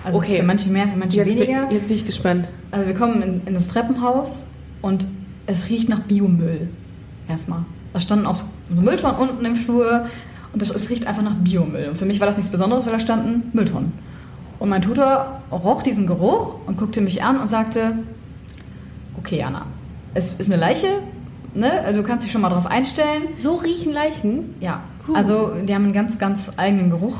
Also 0.04 0.18
Okay. 0.18 0.36
für 0.36 0.42
manche 0.42 0.68
mehr, 0.68 0.88
für 0.88 0.96
manche 0.98 1.16
Jetzt 1.18 1.28
bin, 1.36 1.38
weniger. 1.40 1.68
jetzt 1.70 1.88
bin 1.88 1.96
ich 1.96 2.04
gespannt. 2.06 2.48
Also 2.70 2.86
wir 2.86 2.94
kommen 2.94 3.22
in, 3.22 3.40
in 3.46 3.54
das 3.54 3.68
Treppenhaus 3.68 4.44
und 4.82 5.06
es 5.48 5.68
riecht 5.68 5.88
nach 5.88 6.00
Biomüll. 6.00 6.68
Erstmal. 7.28 7.64
Da 7.92 8.00
standen 8.00 8.26
auch 8.26 8.36
so 8.36 8.44
Mülltonnen 8.68 9.16
unten 9.18 9.44
im 9.44 9.56
Flur 9.56 10.06
und 10.52 10.62
das, 10.62 10.70
es 10.70 10.88
riecht 10.90 11.06
einfach 11.06 11.22
nach 11.22 11.34
Biomüll. 11.34 11.88
Und 11.88 11.96
für 11.96 12.06
mich 12.06 12.20
war 12.20 12.26
das 12.26 12.36
nichts 12.36 12.52
Besonderes, 12.52 12.86
weil 12.86 12.92
da 12.92 13.00
standen 13.00 13.50
Mülltonnen. 13.52 13.92
Und 14.58 14.68
mein 14.68 14.82
Tutor 14.82 15.40
roch 15.50 15.82
diesen 15.82 16.06
Geruch 16.06 16.54
und 16.66 16.76
guckte 16.76 17.00
mich 17.00 17.22
an 17.22 17.40
und 17.40 17.48
sagte, 17.48 17.98
okay 19.18 19.38
Jana, 19.38 19.66
es 20.14 20.32
ist 20.34 20.50
eine 20.50 20.60
Leiche, 20.60 20.88
ne? 21.54 21.92
du 21.94 22.02
kannst 22.02 22.24
dich 22.24 22.32
schon 22.32 22.42
mal 22.42 22.50
drauf 22.50 22.66
einstellen. 22.66 23.22
So 23.36 23.56
riechen 23.56 23.92
Leichen? 23.92 24.54
Ja, 24.60 24.80
Huh. 25.08 25.14
also 25.14 25.52
die 25.66 25.74
haben 25.74 25.84
einen 25.84 25.92
ganz, 25.94 26.18
ganz 26.18 26.50
eigenen 26.58 26.90
Geruch, 26.90 27.16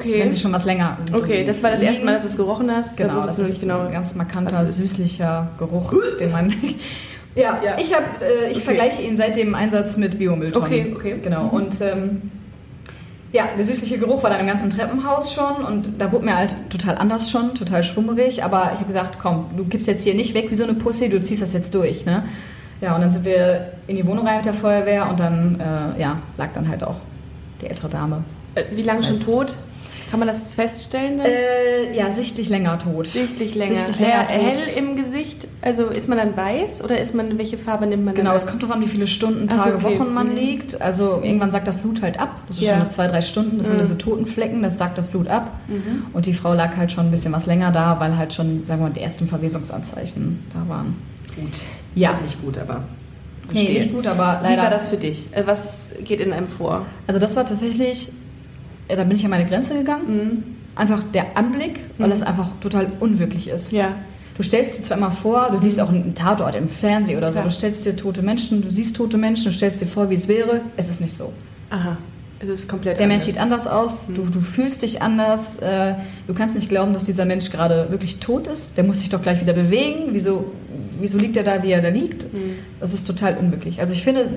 wenn 0.00 0.30
sie 0.30 0.40
schon 0.40 0.52
was 0.52 0.64
länger 0.64 0.98
Okay, 1.12 1.44
das 1.44 1.62
war 1.62 1.70
das 1.70 1.82
erste. 1.82 2.04
Mal, 2.04 2.14
dass 2.14 2.22
du 2.22 2.28
es 2.28 2.36
gerochen 2.36 2.70
hast. 2.70 2.96
Genau, 2.96 3.20
das 3.20 3.38
ist 3.38 3.60
genau. 3.60 3.80
ein 3.82 3.92
ganz 3.92 4.14
markanter, 4.14 4.66
süßlicher 4.66 5.48
Geruch, 5.58 5.92
den 6.18 6.32
man... 6.32 6.50
ja, 7.34 7.60
Ja. 7.64 7.76
ich, 7.78 7.94
hab, 7.94 8.02
äh, 8.22 8.50
ich 8.50 8.56
Okay. 8.56 8.64
vergleiche 8.64 9.02
ihn 9.02 9.16
seit 9.16 9.36
dem 9.36 9.54
Einsatz 9.54 9.96
mit 9.96 10.18
Biomülltonnen. 10.18 10.66
Okay, 10.66 10.92
okay. 10.94 11.16
Genau, 11.22 11.48
und 11.48 11.80
ähm, 11.80 12.30
ja, 13.32 13.44
der 13.56 13.64
süßliche 13.64 13.98
Geruch 13.98 14.22
war 14.22 14.30
dann 14.30 14.40
im 14.40 14.46
ganzen 14.46 14.68
Treppenhaus 14.70 15.32
schon 15.32 15.64
und 15.66 15.90
da 15.98 16.12
wurde 16.12 16.26
mir 16.26 16.36
halt 16.36 16.54
total 16.70 16.98
anders 16.98 17.30
schon, 17.30 17.54
total 17.54 17.82
schwummerig, 17.82 18.44
aber 18.44 18.70
ich 18.72 18.78
habe 18.78 18.84
gesagt, 18.86 19.18
komm, 19.18 19.46
du 19.56 19.64
gibst 19.64 19.86
jetzt 19.88 20.04
hier 20.04 20.14
nicht 20.14 20.34
weg 20.34 20.50
wie 20.50 20.54
so 20.54 20.64
eine 20.64 20.74
Pussy, 20.74 21.08
du 21.08 21.20
ziehst 21.20 21.40
das 21.40 21.52
jetzt 21.54 21.74
durch, 21.74 22.04
ne? 22.04 22.24
Ja, 22.82 22.94
und 22.94 23.00
dann 23.00 23.10
sind 23.10 23.24
wir 23.24 23.72
in 23.86 23.96
die 23.96 24.04
Wohnung 24.06 24.26
rein 24.26 24.36
mit 24.38 24.44
der 24.44 24.54
Feuerwehr 24.54 25.08
und 25.08 25.18
dann, 25.20 25.58
äh, 25.60 26.00
ja, 26.00 26.18
lag 26.36 26.48
dann 26.52 26.68
halt 26.68 26.82
auch 26.82 26.96
die 27.62 27.68
ältere 27.68 27.88
Dame. 27.88 28.24
Äh, 28.54 28.64
Wie 28.74 28.82
lange 28.82 29.02
schon 29.04 29.20
tot? 29.20 29.54
Kann 30.12 30.18
man 30.18 30.28
das 30.28 30.54
feststellen? 30.54 31.20
Äh, 31.20 31.96
ja, 31.96 32.10
sichtlich 32.10 32.50
länger 32.50 32.78
tot. 32.78 33.06
Sichtlich 33.06 33.54
länger. 33.54 33.76
Sichtlich 33.76 33.98
länger 33.98 34.28
hell, 34.28 34.40
hell 34.42 34.56
tot. 34.58 34.76
im 34.76 34.94
Gesicht? 34.96 35.48
Also 35.62 35.86
ist 35.86 36.06
man 36.06 36.18
dann 36.18 36.36
weiß 36.36 36.84
oder 36.84 37.00
ist 37.00 37.14
man, 37.14 37.38
welche 37.38 37.56
Farbe 37.56 37.86
nimmt 37.86 38.04
man 38.04 38.14
Genau, 38.14 38.34
es 38.34 38.46
kommt 38.46 38.62
drauf 38.62 38.72
an, 38.72 38.82
wie 38.82 38.88
viele 38.88 39.06
Stunden, 39.06 39.48
Ach 39.50 39.58
so, 39.58 39.70
Tage, 39.70 39.76
okay. 39.86 39.98
Wochen 39.98 40.12
man 40.12 40.28
Mhm. 40.28 40.34
liegt. 40.36 40.82
Also 40.82 41.18
irgendwann 41.22 41.50
sagt 41.50 41.66
das 41.66 41.78
Blut 41.78 42.02
halt 42.02 42.20
ab. 42.20 42.42
Das 42.46 42.58
ist 42.58 42.64
Ja. 42.64 42.72
schon 42.72 42.80
nach 42.80 42.88
zwei, 42.90 43.06
drei 43.06 43.22
Stunden. 43.22 43.56
Das 43.56 43.68
sind 43.68 43.78
Mhm. 43.78 43.80
diese 43.80 43.96
toten 43.96 44.26
Flecken, 44.26 44.62
das 44.62 44.76
sagt 44.76 44.98
das 44.98 45.08
Blut 45.08 45.28
ab. 45.28 45.50
Mhm. 45.68 46.04
Und 46.12 46.26
die 46.26 46.34
Frau 46.34 46.52
lag 46.52 46.76
halt 46.76 46.92
schon 46.92 47.06
ein 47.06 47.10
bisschen 47.10 47.32
was 47.32 47.46
länger 47.46 47.72
da, 47.72 47.98
weil 47.98 48.18
halt 48.18 48.34
schon, 48.34 48.64
sagen 48.68 48.82
wir 48.82 48.88
mal, 48.88 48.94
die 48.94 49.00
ersten 49.00 49.26
Verwesungsanzeichen 49.26 50.40
da 50.52 50.68
waren. 50.68 50.94
Gut. 51.36 51.60
Ja. 51.94 52.10
Das 52.10 52.18
ist 52.18 52.24
nicht 52.24 52.42
gut, 52.42 52.58
aber. 52.58 52.82
Nee, 53.50 53.70
nicht 53.72 53.92
gut, 53.94 54.06
aber 54.06 54.40
Wie 54.40 54.44
war 54.44 54.56
leider. 54.56 54.68
das 54.68 54.90
für 54.90 54.96
dich? 54.98 55.24
Äh, 55.32 55.44
Was 55.46 55.92
geht 56.04 56.20
in 56.20 56.34
einem 56.34 56.48
vor? 56.48 56.84
Also 57.06 57.18
das 57.18 57.34
war 57.34 57.46
tatsächlich, 57.46 58.10
ja, 58.92 58.96
da 58.98 59.04
bin 59.04 59.16
ich 59.16 59.24
an 59.24 59.30
meine 59.30 59.46
Grenze 59.46 59.74
gegangen. 59.74 60.04
Mhm. 60.08 60.42
Einfach 60.76 61.02
der 61.14 61.36
Anblick, 61.36 61.80
weil 61.98 62.06
Mhm. 62.08 62.10
das 62.10 62.22
einfach 62.22 62.50
total 62.60 62.86
unwirklich 63.00 63.48
ist. 63.48 63.72
Ja. 63.72 63.94
Du 64.36 64.42
stellst 64.42 64.78
dir 64.78 64.82
zwar 64.84 64.96
immer 64.98 65.10
vor, 65.10 65.48
du 65.50 65.58
siehst 65.58 65.80
auch 65.80 65.88
einen 65.90 66.14
Tatort 66.14 66.54
im 66.54 66.68
Fernsehen 66.68 67.18
oder 67.18 67.28
so, 67.28 67.32
Klar. 67.34 67.44
du 67.44 67.50
stellst 67.50 67.84
dir 67.84 67.94
tote 67.96 68.22
Menschen, 68.22 68.62
du 68.62 68.70
siehst 68.70 68.96
tote 68.96 69.18
Menschen, 69.18 69.46
du 69.46 69.52
stellst 69.52 69.80
dir 69.82 69.86
vor, 69.86 70.08
wie 70.10 70.14
es 70.14 70.28
wäre. 70.28 70.60
Es 70.76 70.88
ist 70.88 71.00
nicht 71.00 71.12
so. 71.14 71.32
Aha. 71.70 71.96
Es 72.40 72.48
ist 72.48 72.68
komplett 72.68 72.96
Der 72.98 73.04
anders. 73.04 73.24
Mensch 73.26 73.34
sieht 73.34 73.40
anders 73.42 73.66
aus, 73.66 74.06
du, 74.08 74.22
du 74.24 74.40
fühlst 74.40 74.82
dich 74.82 75.00
anders, 75.02 75.58
äh, 75.58 75.94
du 76.26 76.34
kannst 76.34 76.56
nicht 76.56 76.68
glauben, 76.68 76.92
dass 76.92 77.04
dieser 77.04 77.24
Mensch 77.24 77.50
gerade 77.50 77.86
wirklich 77.90 78.16
tot 78.18 78.46
ist. 78.48 78.76
Der 78.76 78.84
muss 78.84 78.98
sich 79.00 79.10
doch 79.10 79.22
gleich 79.22 79.40
wieder 79.40 79.52
bewegen. 79.52 80.08
Wieso, 80.12 80.46
wieso 81.00 81.18
liegt 81.18 81.36
er 81.36 81.44
da, 81.44 81.62
wie 81.62 81.70
er 81.70 81.82
da 81.82 81.88
liegt? 81.88 82.26
Das 82.80 82.94
ist 82.94 83.06
total 83.06 83.36
unwirklich. 83.36 83.80
Also 83.80 83.94
ich 83.94 84.02
finde, 84.02 84.28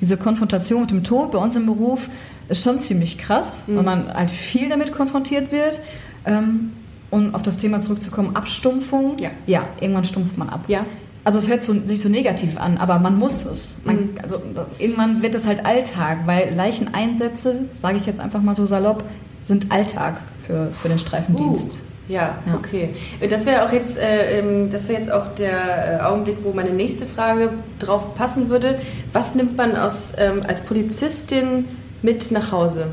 diese 0.00 0.16
Konfrontation 0.16 0.82
mit 0.82 0.90
dem 0.90 1.04
Tod 1.04 1.32
bei 1.32 1.38
uns 1.38 1.56
im 1.56 1.66
Beruf 1.66 2.08
ist 2.48 2.64
schon 2.64 2.80
ziemlich 2.80 3.18
krass, 3.18 3.64
weil 3.66 3.82
man 3.82 4.12
halt 4.12 4.30
viel 4.30 4.68
damit 4.68 4.92
konfrontiert 4.92 5.52
wird. 5.52 5.80
Ähm, 6.26 6.72
und 7.10 7.34
auf 7.34 7.42
das 7.42 7.56
Thema 7.56 7.80
zurückzukommen, 7.80 8.36
Abstumpfung. 8.36 9.18
Ja. 9.18 9.30
Ja, 9.46 9.68
irgendwann 9.80 10.04
stumpft 10.04 10.38
man 10.38 10.48
ab. 10.48 10.64
Ja. 10.68 10.86
Also 11.24 11.38
es 11.38 11.48
hört 11.48 11.62
so, 11.62 11.74
sich 11.86 12.00
so 12.00 12.08
negativ 12.08 12.56
an, 12.58 12.78
aber 12.78 12.98
man 12.98 13.18
muss 13.18 13.44
es. 13.44 13.78
Man, 13.84 14.10
also, 14.22 14.40
irgendwann 14.78 15.22
wird 15.22 15.34
es 15.34 15.46
halt 15.46 15.66
Alltag, 15.66 16.18
weil 16.26 16.54
Leicheneinsätze, 16.54 17.66
sage 17.76 17.98
ich 17.98 18.06
jetzt 18.06 18.20
einfach 18.20 18.40
mal 18.40 18.54
so 18.54 18.64
salopp, 18.64 19.04
sind 19.44 19.70
Alltag 19.70 20.20
für, 20.46 20.70
für 20.70 20.88
den 20.88 20.98
Streifendienst. 20.98 21.80
Uh, 21.82 21.89
ja, 22.10 22.38
Ja. 22.46 22.54
okay. 22.54 22.90
Das 23.28 23.46
wäre 23.46 23.64
auch 23.64 23.72
jetzt, 23.72 23.98
äh, 23.98 24.38
ähm, 24.38 24.70
das 24.70 24.88
wäre 24.88 24.98
jetzt 25.00 25.12
auch 25.12 25.34
der 25.38 26.00
äh, 26.00 26.02
Augenblick, 26.02 26.38
wo 26.42 26.52
meine 26.52 26.70
nächste 26.70 27.06
Frage 27.06 27.50
drauf 27.78 28.14
passen 28.16 28.48
würde. 28.50 28.78
Was 29.12 29.34
nimmt 29.34 29.56
man 29.56 29.76
aus, 29.76 30.12
ähm, 30.18 30.42
als 30.46 30.62
Polizistin 30.62 31.64
mit 32.02 32.30
nach 32.30 32.52
Hause? 32.52 32.88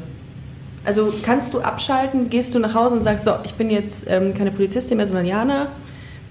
Also 0.85 1.13
kannst 1.23 1.53
du 1.53 1.59
abschalten, 1.59 2.29
gehst 2.29 2.55
du 2.55 2.59
nach 2.59 2.73
Hause 2.73 2.95
und 2.95 3.03
sagst, 3.03 3.25
so, 3.25 3.31
ich 3.43 3.55
bin 3.55 3.69
jetzt 3.69 4.05
ähm, 4.09 4.33
keine 4.33 4.51
Polizistin 4.51 4.97
mehr, 4.97 5.05
sondern 5.05 5.25
Jana. 5.25 5.67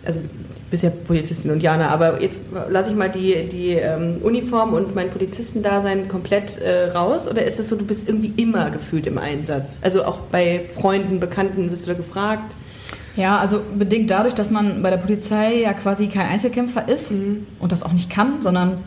Also 0.04 0.20
du 0.20 0.26
bist 0.70 0.82
ja 0.82 0.90
Polizistin 0.90 1.50
und 1.50 1.62
Jana, 1.62 1.88
aber 1.88 2.22
jetzt 2.22 2.38
lasse 2.70 2.90
ich 2.90 2.96
mal 2.96 3.10
die, 3.10 3.48
die 3.48 3.72
ähm, 3.72 4.18
Uniform 4.22 4.72
und 4.72 4.94
mein 4.94 5.10
Polizistendasein 5.10 6.08
komplett 6.08 6.58
äh, 6.58 6.90
raus. 6.92 7.28
Oder 7.28 7.44
ist 7.44 7.60
es 7.60 7.68
so, 7.68 7.76
du 7.76 7.84
bist 7.84 8.08
irgendwie 8.08 8.32
immer 8.40 8.70
gefühlt 8.70 9.06
im 9.06 9.18
Einsatz? 9.18 9.78
Also 9.82 10.04
auch 10.04 10.20
bei 10.32 10.64
Freunden, 10.74 11.20
Bekannten 11.20 11.70
wirst 11.70 11.86
du 11.86 11.90
da 11.90 11.96
gefragt? 11.96 12.56
Ja, 13.16 13.38
also 13.38 13.60
bedingt 13.78 14.10
dadurch, 14.10 14.34
dass 14.34 14.50
man 14.50 14.82
bei 14.82 14.90
der 14.90 14.98
Polizei 14.98 15.62
ja 15.62 15.72
quasi 15.72 16.06
kein 16.08 16.28
Einzelkämpfer 16.28 16.88
ist 16.88 17.12
Mhm. 17.12 17.46
und 17.60 17.72
das 17.72 17.82
auch 17.82 17.92
nicht 17.92 18.10
kann, 18.10 18.42
sondern 18.42 18.78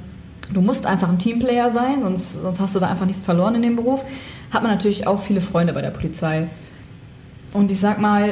du 0.54 0.62
musst 0.62 0.86
einfach 0.86 1.10
ein 1.10 1.18
Teamplayer 1.20 1.72
sein, 1.72 2.04
sonst, 2.04 2.34
sonst 2.42 2.60
hast 2.60 2.76
du 2.76 2.80
da 2.80 2.88
einfach 2.89 3.06
nichts 3.06 3.24
verloren 3.24 3.56
in 3.56 3.62
dem 3.63 3.76
Beruf, 3.76 4.04
hat 4.52 4.62
man 4.63 4.72
natürlich 4.72 5.08
auch 5.08 5.20
viele 5.20 5.42
Freunde 5.42 5.74
bei 5.74 5.82
der 5.82 5.89
Polizei. 5.92 6.48
Und 7.54 7.72
ich 7.72 7.80
sag 7.80 8.00
mal, 8.00 8.30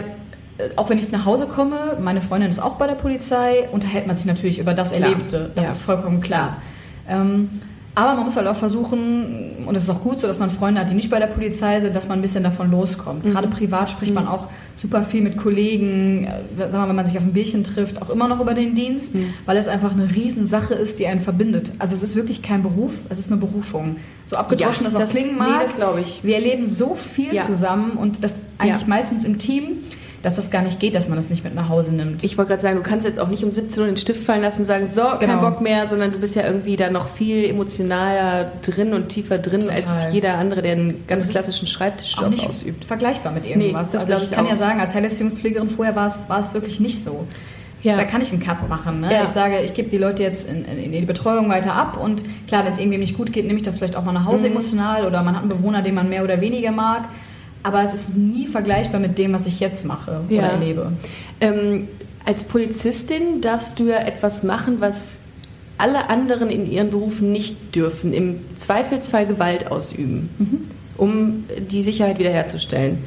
äh, 0.60 0.70
auch 0.76 0.90
wenn 0.90 1.00
ich 1.00 1.12
nach 1.12 1.26
Hause 1.26 1.48
komme, 1.48 1.98
meine 2.00 2.22
Freundin 2.22 2.50
ist 2.50 2.60
auch 2.60 2.76
bei 2.76 2.86
der 2.88 2.96
Polizei, 2.96 3.68
unterhält 3.72 4.06
man 4.08 4.16
sich 4.16 4.26
natürlich 4.28 4.60
über 4.60 4.74
das 4.76 4.92
Klar. 4.92 5.02
Erlebte. 5.10 5.52
Das 5.56 5.66
Ja. 5.66 5.72
ist 5.72 5.82
vollkommen 5.82 6.22
klar. 6.22 6.58
Ähm, 7.10 7.50
aber 7.98 8.14
man 8.14 8.26
muss 8.26 8.38
halt 8.38 8.46
auch 8.48 8.56
versuchen, 8.56 9.56
und 9.66 9.76
es 9.76 9.84
ist 9.84 9.90
auch 9.90 10.02
gut 10.02 10.20
so, 10.20 10.28
dass 10.28 10.38
man 10.40 10.50
Freunde 10.52 10.80
hat, 10.82 10.90
die 10.90 10.94
nicht 10.94 11.10
bei 11.10 11.18
der 11.20 11.26
Polizei 11.28 11.80
sind, 11.82 11.96
dass 11.96 12.08
man 12.08 12.20
ein 12.20 12.22
bisschen 12.22 12.44
davon 12.44 12.70
loskommt. 12.70 13.26
Mhm. 13.26 13.32
Gerade 13.32 13.48
privat 13.48 13.90
spricht 13.90 14.14
man 14.14 14.28
auch 14.28 14.48
super 14.76 15.02
viel 15.04 15.22
mit 15.24 15.36
Kollegen, 15.38 16.26
äh, 16.26 16.42
sag 16.60 16.72
mal, 16.74 16.88
wenn 16.88 16.96
man 16.96 17.08
sich 17.08 17.18
auf 17.18 17.24
ein 17.24 17.34
Bierchen 17.34 17.64
trifft, 17.64 18.02
auch 18.02 18.10
immer 18.10 18.28
noch 18.28 18.40
über 18.40 18.54
den 18.54 18.76
Dienst, 18.76 19.16
Mhm. 19.16 19.34
weil 19.46 19.58
es 19.58 19.68
einfach 19.68 19.92
eine 19.94 20.10
Riesensache 20.14 20.74
ist, 20.76 21.00
die 21.00 21.08
einen 21.08 21.20
verbindet. 21.20 21.72
Also 21.80 21.96
es 21.96 22.04
ist 22.04 22.16
wirklich 22.16 22.42
kein 22.44 22.62
Beruf, 22.62 23.02
es 23.10 23.18
ist 23.20 23.32
eine 23.32 23.42
Berufung. 23.42 23.96
So 24.28 24.36
abgedroschen 24.36 24.84
Ja, 24.84 24.90
das 24.92 24.96
auch 24.96 25.00
das- 25.00 25.12
klingen 25.12 25.32
nee, 25.34 25.40
mag. 25.40 25.64
das 25.66 25.76
glaube 25.76 26.02
ich. 26.02 26.24
Wir 26.24 26.36
erleben 26.36 26.66
so 26.66 26.96
viel 26.96 27.34
Ja. 27.34 27.42
zusammen 27.42 27.94
und 27.94 28.24
das 28.24 28.38
eigentlich 28.60 28.82
Ja. 28.82 28.88
meistens 28.88 29.24
im 29.26 29.38
Team, 29.40 29.64
dass 30.24 30.36
das 30.36 30.50
gar 30.52 30.62
nicht 30.64 30.80
geht, 30.80 30.96
dass 30.96 31.08
man 31.08 31.16
das 31.16 31.30
nicht 31.30 31.44
mit 31.44 31.54
nach 31.56 31.70
Hause 31.70 31.92
nimmt. 31.94 32.24
Ich 32.24 32.38
wollte 32.38 32.50
gerade 32.50 32.62
sagen, 32.62 32.76
du 32.78 32.84
kannst 32.84 33.06
jetzt 33.06 33.20
auch 33.20 33.28
nicht 33.28 33.44
um 33.44 33.52
17 33.52 33.80
Uhr 33.82 33.86
den 33.88 33.98
Stift 33.98 34.24
fallen 34.26 34.42
lassen 34.42 34.62
und 34.62 34.66
sagen, 34.66 34.88
so, 34.88 35.02
kein 35.02 35.20
Genau. 35.30 35.42
Bock 35.42 35.62
mehr, 35.62 35.88
sondern 35.88 36.12
du 36.12 36.18
bist 36.20 36.36
ja 36.36 36.44
irgendwie 36.46 36.76
da 36.76 36.90
noch 36.90 37.10
viel 37.10 37.46
emotionaler 37.46 38.52
drin 38.66 38.94
und 38.94 39.10
tiefer 39.10 39.38
drin 39.38 39.62
Total. 39.62 39.76
als 39.78 40.14
jeder 40.14 40.38
andere, 40.38 40.62
der 40.62 40.74
einen 40.74 41.04
ganz 41.08 41.30
klassischen 41.30 41.68
Schreibtischjob 41.68 42.34
ausübt. 42.48 42.84
vergleichbar 42.84 43.32
mit 43.32 43.46
irgendwas. 43.46 43.94
Nee, 43.94 44.00
das 44.00 44.10
also 44.10 44.24
ich 44.26 44.32
ich 44.32 44.36
kann 44.36 44.46
auch. 44.46 44.50
ja 44.50 44.56
sagen, 44.56 44.80
als 44.80 44.94
Heilerziehungspflegerin 44.94 45.70
vorher 45.70 45.96
war 45.96 46.08
es, 46.08 46.28
war 46.28 46.40
es 46.40 46.54
wirklich 46.54 46.80
nicht 46.80 47.04
so. 47.04 47.26
Ja. 47.84 47.96
Da 47.96 48.04
kann 48.06 48.22
ich 48.22 48.32
einen 48.34 48.44
Cut 48.44 48.68
machen. 48.68 49.02
Ne? 49.02 49.14
Ja. 49.14 49.24
Ich 49.24 49.30
sage, 49.30 49.60
ich 49.64 49.74
gebe 49.76 49.90
die 49.90 50.00
Leute 50.00 50.24
jetzt 50.24 50.50
in, 50.50 50.66
in 50.66 50.92
die 50.92 51.02
Betreuung 51.06 51.48
weiter 51.48 51.74
ab 51.74 51.96
und 52.02 52.24
klar, 52.48 52.66
wenn 52.66 52.74
es 52.74 52.80
irgendwie 52.80 52.98
nicht 52.98 53.16
gut 53.16 53.32
geht, 53.32 53.46
nehme 53.46 53.58
ich 53.60 53.64
das 53.64 53.78
vielleicht 53.78 53.96
auch 53.96 54.04
mal 54.04 54.14
nach 54.14 54.26
Hause 54.26 54.48
Mhm. 54.48 54.54
emotional 54.54 55.06
oder 55.06 55.22
man 55.22 55.36
hat 55.36 55.42
einen 55.42 55.50
Bewohner, 55.50 55.84
den 55.84 55.94
man 55.94 56.10
mehr 56.10 56.24
oder 56.24 56.42
weniger 56.42 56.72
mag. 56.72 57.04
Aber 57.64 57.84
es 57.84 57.94
ist 57.94 58.16
nie 58.18 58.46
vergleichbar 58.48 59.00
mit 59.00 59.18
dem, 59.18 59.34
was 59.34 59.46
ich 59.46 59.60
jetzt 59.60 59.86
mache 59.86 60.22
Ja. 60.30 60.40
oder 60.40 60.48
erlebe. 60.54 60.92
Ähm, 61.42 61.88
als 62.26 62.44
Polizistin 62.44 63.42
darfst 63.42 63.80
du 63.80 63.86
ja 63.86 63.98
etwas 64.00 64.44
machen, 64.44 64.78
was 64.80 65.20
alle 65.78 66.10
anderen 66.10 66.50
in 66.50 66.70
ihren 66.70 66.90
Berufen 66.90 67.32
nicht 67.32 67.76
dürfen. 67.76 68.14
Im 68.14 68.40
Zweifelsfall 68.56 69.26
Gewalt 69.28 69.72
ausüben, 69.72 70.30
Mhm. 70.38 70.58
um 70.98 71.44
die 71.70 71.82
Sicherheit 71.82 72.20
wiederherzustellen. 72.20 72.98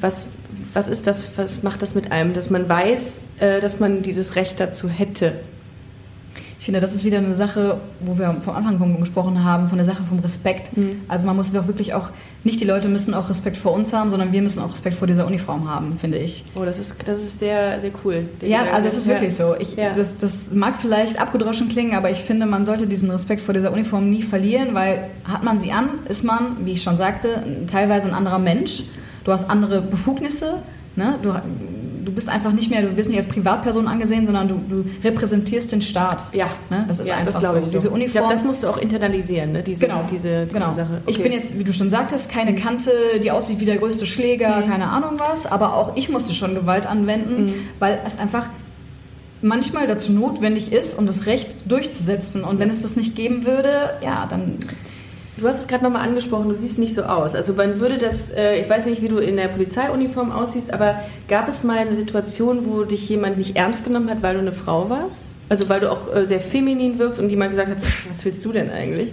Was, 0.00 0.26
was 0.72 0.86
ist 0.88 1.06
das, 1.06 1.24
was 1.36 1.62
macht 1.62 1.82
das 1.82 1.94
mit 1.94 2.12
einem, 2.12 2.32
dass 2.34 2.48
man 2.50 2.68
weiß, 2.68 3.22
äh, 3.40 3.60
dass 3.60 3.80
man 3.80 4.02
dieses 4.02 4.36
Recht 4.36 4.60
dazu 4.60 4.88
hätte? 4.88 5.40
Ich 6.60 6.66
finde, 6.66 6.80
das 6.80 6.94
ist 6.94 7.06
wieder 7.06 7.16
eine 7.16 7.32
Sache, 7.34 7.78
wo 8.00 8.18
wir 8.18 8.36
vom 8.44 8.54
Anfang 8.54 9.00
gesprochen 9.00 9.42
haben, 9.42 9.66
von 9.68 9.78
der 9.78 9.86
Sache 9.86 10.02
vom 10.04 10.18
Respekt. 10.18 10.76
Mhm. 10.76 11.00
Also 11.08 11.24
man 11.24 11.34
muss 11.34 11.56
auch 11.56 11.66
wirklich 11.66 11.94
auch, 11.94 12.10
nicht 12.44 12.60
die 12.60 12.66
Leute 12.66 12.88
müssen 12.88 13.14
auch 13.14 13.30
Respekt 13.30 13.56
vor 13.56 13.72
uns 13.72 13.94
haben, 13.94 14.10
sondern 14.10 14.30
wir 14.30 14.42
müssen 14.42 14.60
auch 14.62 14.70
Respekt 14.70 14.94
vor 14.96 15.06
dieser 15.08 15.26
Uniform 15.26 15.70
haben, 15.70 15.96
finde 15.98 16.18
ich. 16.18 16.44
Oh, 16.54 16.62
das 16.66 16.78
ist, 16.78 16.96
das 17.06 17.22
ist 17.22 17.38
sehr, 17.38 17.80
sehr 17.80 17.92
cool. 18.04 18.28
Ja, 18.42 18.64
also 18.74 18.84
das 18.84 18.98
ist 18.98 19.06
Ja. 19.06 19.12
wirklich 19.14 19.34
so. 19.34 19.54
Ich, 19.58 19.74
Ja. 19.76 19.94
das, 19.96 20.18
das 20.18 20.50
mag 20.52 20.76
vielleicht 20.78 21.18
abgedroschen 21.18 21.70
klingen, 21.70 21.94
aber 21.94 22.10
ich 22.10 22.18
finde, 22.18 22.44
man 22.44 22.66
sollte 22.66 22.86
diesen 22.86 23.10
Respekt 23.10 23.40
vor 23.40 23.54
dieser 23.54 23.72
Uniform 23.72 24.10
nie 24.10 24.20
verlieren, 24.22 24.74
weil 24.74 25.04
hat 25.24 25.42
man 25.42 25.58
sie 25.58 25.72
an, 25.72 25.88
ist 26.10 26.24
man, 26.24 26.58
wie 26.66 26.72
ich 26.72 26.82
schon 26.82 26.98
sagte, 26.98 27.42
teilweise 27.68 28.06
ein 28.08 28.12
anderer 28.14 28.38
Mensch. 28.38 28.82
Du 29.24 29.32
hast 29.32 29.48
andere 29.48 29.80
Befugnisse. 29.80 30.56
Ne? 30.94 31.14
Du, 31.22 31.32
du 32.04 32.12
bist 32.12 32.28
einfach 32.28 32.52
nicht 32.52 32.70
mehr, 32.70 32.82
du 32.82 32.96
wirst 32.96 33.08
nicht 33.08 33.18
als 33.18 33.26
Privatperson 33.28 33.86
angesehen, 33.88 34.24
sondern 34.26 34.48
du, 34.48 34.60
du 34.68 34.84
repräsentierst 35.04 35.72
den 35.72 35.82
Staat. 35.82 36.22
Ja, 36.32 36.48
Ne? 36.70 36.84
Das 36.88 36.98
ist 36.98 37.08
ja, 37.08 37.16
einfach 37.16 37.38
glaube 37.40 37.58
so. 37.60 37.64
ich 37.66 37.70
Diese 37.70 37.88
Ich 37.88 37.92
Uniform. 37.94 38.12
glaube, 38.12 38.32
das 38.34 38.44
musst 38.44 38.62
du 38.62 38.68
auch 38.68 38.78
internalisieren, 38.78 39.52
ne? 39.52 39.62
diese, 39.62 39.86
Genau, 39.86 40.02
diese, 40.10 40.44
diese 40.46 40.52
genau. 40.54 40.72
Sache. 40.74 41.02
Ich 41.06 41.14
Okay. 41.16 41.22
bin 41.24 41.32
jetzt, 41.32 41.58
wie 41.58 41.64
du 41.64 41.72
schon 41.72 41.90
sagtest, 41.90 42.30
keine 42.30 42.54
Kante, 42.54 42.90
die 43.22 43.30
aussieht 43.30 43.60
wie 43.60 43.64
der 43.64 43.76
größte 43.78 44.06
Schläger, 44.06 44.62
keine 44.68 44.88
Ahnung 44.88 45.14
was, 45.18 45.46
aber 45.46 45.76
auch 45.76 45.96
ich 45.96 46.08
musste 46.08 46.34
schon 46.34 46.54
Gewalt 46.54 46.86
anwenden, 46.86 47.46
Mhm. 47.46 47.54
weil 47.78 48.00
es 48.06 48.18
einfach 48.18 48.46
manchmal 49.42 49.86
dazu 49.86 50.12
notwendig 50.12 50.70
ist, 50.72 50.98
um 50.98 51.06
das 51.06 51.26
Recht 51.26 51.56
durchzusetzen. 51.66 52.44
Und 52.44 52.58
wenn 52.58 52.68
es 52.70 52.82
das 52.82 52.96
nicht 52.96 53.16
geben 53.16 53.46
würde, 53.46 53.90
ja, 54.02 54.26
dann 54.28 54.58
Du 55.40 55.48
hast 55.48 55.62
es 55.62 55.66
gerade 55.66 55.82
nochmal 55.82 56.06
angesprochen, 56.06 56.50
du 56.50 56.54
siehst 56.54 56.78
nicht 56.78 56.94
so 56.94 57.02
aus. 57.02 57.34
Also 57.34 57.54
man 57.54 57.80
würde 57.80 57.96
das, 57.96 58.30
äh, 58.30 58.60
ich 58.60 58.68
weiß 58.68 58.84
nicht, 58.84 59.00
wie 59.00 59.08
du 59.08 59.16
in 59.16 59.36
der 59.36 59.48
Polizeiuniform 59.48 60.32
aussiehst, 60.32 60.72
aber 60.72 61.00
gab 61.28 61.48
es 61.48 61.64
mal 61.64 61.78
eine 61.78 61.94
Situation, 61.94 62.66
wo 62.66 62.84
dich 62.84 63.08
jemand 63.08 63.38
nicht 63.38 63.56
ernst 63.56 63.84
genommen 63.84 64.10
hat, 64.10 64.22
weil 64.22 64.34
du 64.34 64.40
eine 64.40 64.52
Frau 64.52 64.90
warst? 64.90 65.32
Also 65.48 65.68
weil 65.70 65.80
du 65.80 65.90
auch 65.90 66.14
äh, 66.14 66.26
sehr 66.26 66.40
feminin 66.40 66.98
wirkst 66.98 67.18
und 67.20 67.30
jemand 67.30 67.52
gesagt 67.52 67.70
hat, 67.70 67.78
was 67.80 68.24
willst 68.24 68.44
du 68.44 68.52
denn 68.52 68.70
eigentlich? 68.70 69.12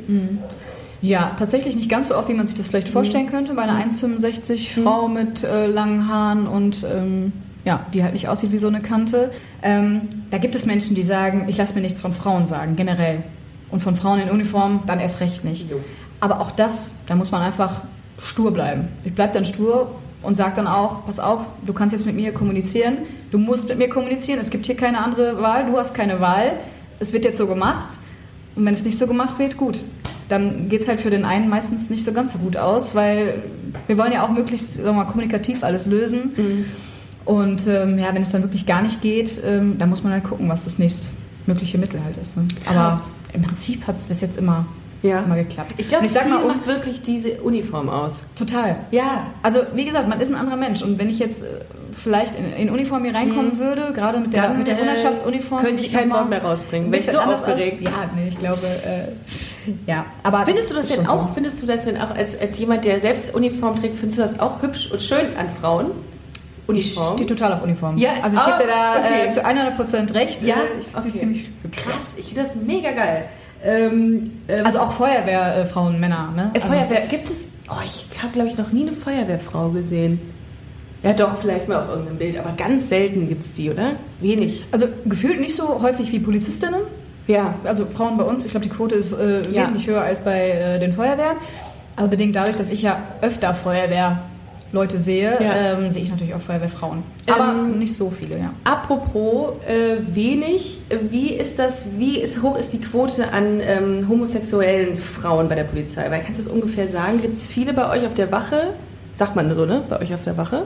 Ja, 1.01 1.35
tatsächlich 1.39 1.75
nicht 1.75 1.89
ganz 1.89 2.09
so 2.09 2.15
oft, 2.17 2.27
wie 2.27 2.33
man 2.33 2.45
sich 2.45 2.57
das 2.57 2.67
vielleicht 2.67 2.89
vorstellen 2.89 3.29
könnte. 3.29 3.53
Bei 3.53 3.61
einer 3.61 3.79
1,65 3.85 4.83
Frau 4.83 5.07
mit 5.07 5.43
äh, 5.43 5.67
langen 5.67 6.09
Haaren 6.09 6.45
und 6.47 6.83
ähm, 6.83 7.31
ja, 7.63 7.85
die 7.93 8.03
halt 8.03 8.13
nicht 8.13 8.27
aussieht 8.27 8.51
wie 8.51 8.57
so 8.57 8.67
eine 8.67 8.81
Kante. 8.81 9.31
Ähm, 9.61 10.01
da 10.29 10.39
gibt 10.39 10.55
es 10.55 10.65
Menschen, 10.65 10.95
die 10.95 11.03
sagen, 11.03 11.45
ich 11.47 11.57
lasse 11.57 11.75
mir 11.75 11.81
nichts 11.81 12.01
von 12.01 12.11
Frauen 12.11 12.47
sagen, 12.47 12.75
generell. 12.75 13.23
Und 13.69 13.81
von 13.81 13.95
Frauen 13.95 14.19
in 14.19 14.29
Uniform 14.29 14.83
dann 14.87 14.99
erst 14.99 15.19
recht 15.19 15.43
nicht. 15.43 15.69
Jo. 15.69 15.79
Aber 16.19 16.41
auch 16.41 16.51
das, 16.51 16.91
da 17.07 17.15
muss 17.15 17.31
man 17.31 17.41
einfach 17.41 17.81
stur 18.19 18.51
bleiben. 18.51 18.87
Ich 19.03 19.13
bleib 19.13 19.33
dann 19.33 19.45
stur 19.45 19.95
und 20.23 20.35
sage 20.35 20.53
dann 20.55 20.67
auch, 20.67 21.05
pass 21.05 21.19
auf, 21.19 21.45
du 21.65 21.73
kannst 21.73 21.93
jetzt 21.93 22.05
mit 22.05 22.15
mir 22.15 22.33
kommunizieren, 22.33 22.99
du 23.31 23.37
musst 23.37 23.69
mit 23.69 23.77
mir 23.77 23.89
kommunizieren, 23.89 24.39
es 24.39 24.49
gibt 24.49 24.65
hier 24.65 24.75
keine 24.75 25.03
andere 25.03 25.41
Wahl, 25.41 25.67
du 25.67 25.77
hast 25.77 25.93
keine 25.93 26.19
Wahl, 26.19 26.53
es 26.99 27.13
wird 27.13 27.23
jetzt 27.25 27.37
so 27.37 27.45
gemacht 27.47 27.97
und 28.55 28.65
wenn 28.65 28.73
es 28.73 28.83
nicht 28.83 28.97
so 28.97 29.05
gemacht 29.07 29.37
wird, 29.37 29.57
gut. 29.57 29.83
Dann 30.29 30.67
geht 30.67 30.81
es 30.81 30.87
halt 30.89 30.99
für 30.99 31.09
den 31.09 31.23
einen 31.23 31.47
meistens 31.47 31.89
nicht 31.89 32.03
so 32.03 32.11
ganz 32.11 32.33
so 32.33 32.39
gut 32.39 32.57
aus, 32.57 32.95
weil 32.95 33.43
wir 33.85 33.97
wollen 33.97 34.11
ja 34.11 34.25
auch 34.25 34.29
möglichst 34.29 34.73
sagen 34.73 34.87
wir 34.87 34.93
mal, 34.93 35.05
kommunikativ 35.05 35.63
alles 35.63 35.85
lösen. 35.85 36.31
Und 37.23 37.67
ähm, 37.67 37.97
ja, 37.99 38.13
wenn 38.13 38.21
es 38.21 38.31
dann 38.31 38.41
wirklich 38.41 38.65
gar 38.65 38.81
nicht 38.81 39.01
geht, 39.01 39.39
ähm, 39.45 39.77
dann 39.77 39.89
muss 39.89 40.03
man 40.03 40.11
halt 40.11 40.23
gucken, 40.23 40.49
was 40.49 40.63
das 40.65 40.79
nächstmögliche 40.79 41.77
Mittel 41.77 42.03
halt 42.03 42.17
ist. 42.17 42.35
Ne? 42.35 42.47
Aber 42.65 42.99
im 43.33 43.41
Prinzip 43.41 43.85
hat 43.87 43.95
es 43.97 44.07
bis 44.07 44.19
jetzt 44.21 44.37
immer, 44.37 44.65
Ja. 45.03 45.21
immer 45.21 45.35
geklappt. 45.35 45.73
Ich 45.77 45.89
glaube, 45.89 46.05
ich 46.05 46.11
sag 46.11 46.27
mal, 46.29 46.43
macht 46.43 46.65
wirklich 46.67 47.01
diese 47.01 47.33
Uniform 47.41 47.89
aus. 47.89 48.23
total. 48.35 48.75
Ja. 48.91 49.27
Also 49.43 49.59
wie 49.75 49.85
gesagt, 49.85 50.07
man 50.07 50.19
ist 50.19 50.29
ein 50.29 50.35
anderer 50.35 50.57
Mensch 50.57 50.81
und 50.81 50.97
wenn 50.99 51.09
ich 51.09 51.19
jetzt 51.19 51.43
äh, 51.43 51.45
vielleicht 51.91 52.35
in, 52.35 52.51
in 52.53 52.69
Uniform 52.69 53.03
hier 53.03 53.13
reinkommen 53.13 53.59
würde, 53.59 53.91
gerade 53.93 54.19
mit 54.19 54.33
der, 54.33 54.43
Dann, 54.43 54.57
mit 54.57 54.67
der 54.67 54.77
äh, 54.77 54.79
Hundertschaftsuniform, 54.81 55.63
könnte 55.63 55.81
ich 55.81 55.91
kein 55.93 56.07
mal 56.09 56.21
Wort 56.21 56.29
mehr 56.29 56.43
rausbringen. 56.43 56.89
Bin 56.91 56.99
ich 56.99 57.09
so 57.09 57.19
aufgeregt. 57.19 57.85
Aus, 57.85 57.93
ja, 57.93 58.09
nee, 58.15 58.27
ich 58.29 58.37
glaube, 58.39 58.61
äh, 58.65 59.71
ja. 59.91 60.05
Aber 60.23 60.45
Findest 60.45 60.71
du 60.71 60.75
das 60.75 60.89
denn 60.89 61.07
auch, 61.07 61.27
so. 61.27 61.33
findest 61.33 61.61
du 61.61 61.67
das 61.67 61.85
denn 61.85 61.97
auch 61.97 62.11
als, 62.11 62.39
als 62.39 62.57
jemand, 62.57 62.85
der 62.85 62.99
selbst 62.99 63.35
Uniform 63.35 63.75
trägt, 63.75 63.97
findest 63.97 64.17
du 64.17 64.21
das 64.23 64.39
auch 64.39 64.61
hübsch 64.61 64.91
und 64.91 65.01
schön 65.01 65.35
an 65.37 65.49
Frauen? 65.61 65.91
Ich 66.69 66.69
Uniform? 66.69 67.13
stehe 67.13 67.29
total 67.29 67.53
auf 67.53 67.63
Uniform. 67.63 67.97
Ja, 67.97 68.09
also 68.21 68.35
ich 68.35 68.43
ah, 68.43 68.57
gebe 68.57 68.63
dir 68.63 68.73
da 68.75 68.95
okay. 68.99 69.27
äh, 69.29 69.31
zu 69.31 69.45
100% 69.45 70.13
recht. 70.13 70.41
Ja, 70.43 70.55
Äh, 70.55 70.57
ich 70.81 70.87
okay. 70.87 71.07
okay. 71.07 71.17
ziemlich 71.17 71.49
hübsch. 71.63 71.77
Krass, 71.77 72.01
ich 72.17 72.25
finde 72.25 72.41
das 72.41 72.55
mega 72.57 72.91
geil. 72.91 73.29
Ähm, 73.63 74.31
ähm, 74.47 74.65
Also 74.65 74.79
auch 74.79 74.91
Feuerwehr, 74.91 75.57
äh, 75.57 75.91
Männer, 75.99 76.31
ne? 76.35 76.51
äh, 76.53 76.57
Also 76.59 76.67
Feuerwehr, 76.67 77.03
ist- 77.03 77.09
gibt 77.11 77.25
es, 77.29 77.47
Oh, 77.69 77.83
ich 77.85 78.07
habe, 78.23 78.31
glaube 78.31 78.47
ich, 78.47 78.57
noch 78.57 78.71
nie 78.71 78.83
eine 78.83 78.93
Feuerwehrfrau 78.93 79.69
gesehen. 79.69 80.19
Ja, 81.03 81.11
doch, 81.13 81.37
vielleicht 81.41 81.67
mal 81.67 81.81
auf 81.83 81.89
irgendeinem 81.89 82.17
Bild, 82.17 82.37
aber 82.39 82.53
ganz 82.57 82.87
selten 82.87 83.27
gibt 83.27 83.43
es 83.43 83.53
die, 83.53 83.69
oder? 83.69 83.93
Wenig. 84.21 84.63
Also 84.71 84.87
gefühlt 85.05 85.39
nicht 85.41 85.53
so 85.55 85.81
häufig 85.81 86.11
wie 86.13 86.19
Polizistinnen. 86.19 86.79
Ja. 87.27 87.55
Also 87.65 87.85
Frauen 87.85 88.17
bei 88.17 88.23
uns, 88.23 88.45
ich 88.45 88.51
glaube, 88.51 88.65
die 88.65 88.71
Quote 88.71 88.95
ist 88.95 89.11
äh, 89.11 89.41
Ja. 89.51 89.61
wesentlich 89.63 89.85
höher 89.87 90.01
als 90.01 90.21
bei 90.21 90.49
äh, 90.51 90.79
den 90.79 90.93
Feuerwehren. 90.93 91.37
Aber 91.97 92.07
bedingt 92.07 92.35
dadurch, 92.37 92.55
dass 92.55 92.69
ich 92.69 92.83
ja 92.83 92.99
öfter 93.21 93.53
Feuerwehrleute 94.71 94.99
sehe, 94.99 95.37
Ja. 95.41 95.77
ähm, 95.79 95.91
sehe 95.91 96.03
ich 96.03 96.09
natürlich 96.11 96.33
auch 96.33 96.41
Feuerwehrfrauen. 96.41 97.03
Aber 97.29 97.51
Ähm, 97.53 97.79
nicht 97.79 97.95
so 97.95 98.09
viele, 98.09 98.37
ja. 98.37 98.53
Apropos 98.63 99.53
äh, 99.67 99.97
wenig, 100.15 100.79
äh, 100.89 100.97
wie 101.09 101.29
ist 101.33 101.57
das, 101.59 101.87
wie 101.97 102.19
ist, 102.19 102.41
hoch 102.41 102.57
ist 102.57 102.73
die 102.73 102.81
Quote 102.81 103.31
an 103.31 103.59
ähm, 103.61 104.07
homosexuellen 104.09 104.97
Frauen 104.97 105.47
bei 105.49 105.55
der 105.55 105.63
Polizei? 105.63 106.09
Weil 106.09 106.21
kannst 106.21 106.39
du 106.39 106.43
das 106.43 106.47
ungefähr 106.47 106.87
sagen? 106.87 107.21
Gibt 107.21 107.35
es 107.37 107.47
viele 107.47 107.73
bei 107.73 107.89
euch 107.89 108.05
auf 108.05 108.13
der 108.13 108.31
Wache? 108.31 108.73
Sagt 109.15 109.35
man 109.35 109.53
so, 109.55 109.65
ne? 109.65 109.81
Bei 109.89 109.99
euch 110.01 110.13
auf 110.13 110.23
der 110.23 110.37
Wache? 110.37 110.63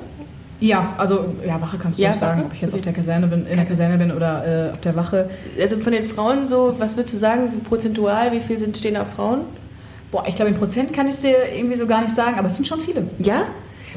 Ja, 0.59 0.93
also 0.97 1.25
ja, 1.47 1.59
Wache 1.59 1.77
kannst 1.81 1.97
du 1.97 2.03
Ja, 2.03 2.09
nicht 2.09 2.19
sagen, 2.19 2.39
Wache? 2.39 2.47
ob 2.47 2.53
ich 2.53 2.61
jetzt 2.61 2.73
auf 2.75 2.81
der 2.81 2.93
Kaserne 2.93 3.25
bin, 3.27 3.47
in 3.47 3.55
der 3.55 3.65
Kaserne 3.65 3.97
bin 3.97 4.11
oder 4.11 4.67
äh, 4.69 4.73
auf 4.73 4.81
der 4.81 4.95
Wache. 4.95 5.29
Also 5.59 5.77
von 5.77 5.91
den 5.91 6.03
Frauen 6.03 6.47
so, 6.47 6.75
was 6.77 6.95
würdest 6.97 7.13
du 7.15 7.17
sagen, 7.17 7.51
wie 7.53 7.57
prozentual, 7.61 8.31
wie 8.31 8.39
viel 8.41 8.59
sind 8.59 8.77
stehen 8.77 8.93
da 8.95 9.05
Frauen? 9.05 9.41
Boah, 10.11 10.23
ich 10.27 10.35
glaube, 10.35 10.51
in 10.51 10.57
Prozent 10.57 10.93
kann 10.93 11.07
ich 11.07 11.13
es 11.15 11.19
dir 11.21 11.35
irgendwie 11.55 11.77
so 11.77 11.87
gar 11.87 12.01
nicht 12.01 12.13
sagen, 12.13 12.35
aber 12.37 12.47
es 12.47 12.55
sind 12.57 12.67
schon 12.67 12.79
viele. 12.81 13.05
Ja? 13.19 13.43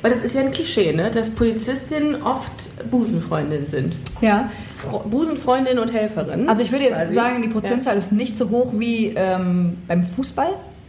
Weil 0.05 0.11
das 0.13 0.21
ist 0.23 0.35
ja 0.35 0.43
ein 0.43 0.53
Klischee, 0.53 0.93
ne? 0.93 1.11
Dass 1.11 1.31
Polizistinnen 1.31 2.23
oft 2.23 2.69
Busenfreundinnen 2.91 3.69
sind. 3.69 3.95
Ja. 4.21 4.51
Fro 4.77 4.99
Busenfreundin 4.99 5.79
und 5.79 5.91
Helferin. 5.95 6.47
Also 6.47 6.63
ich 6.63 6.71
würde 6.73 6.85
jetzt 6.85 6.97
quasi. 6.99 7.15
sagen, 7.15 7.43
die 7.43 7.49
Prozentzahl 7.49 7.97
ist 7.97 8.13
nicht 8.13 8.37
so 8.37 8.51
hoch 8.51 8.73
wie 8.77 9.15
ähm, 9.17 9.79
beim 9.89 10.05
Fußball. 10.05 10.49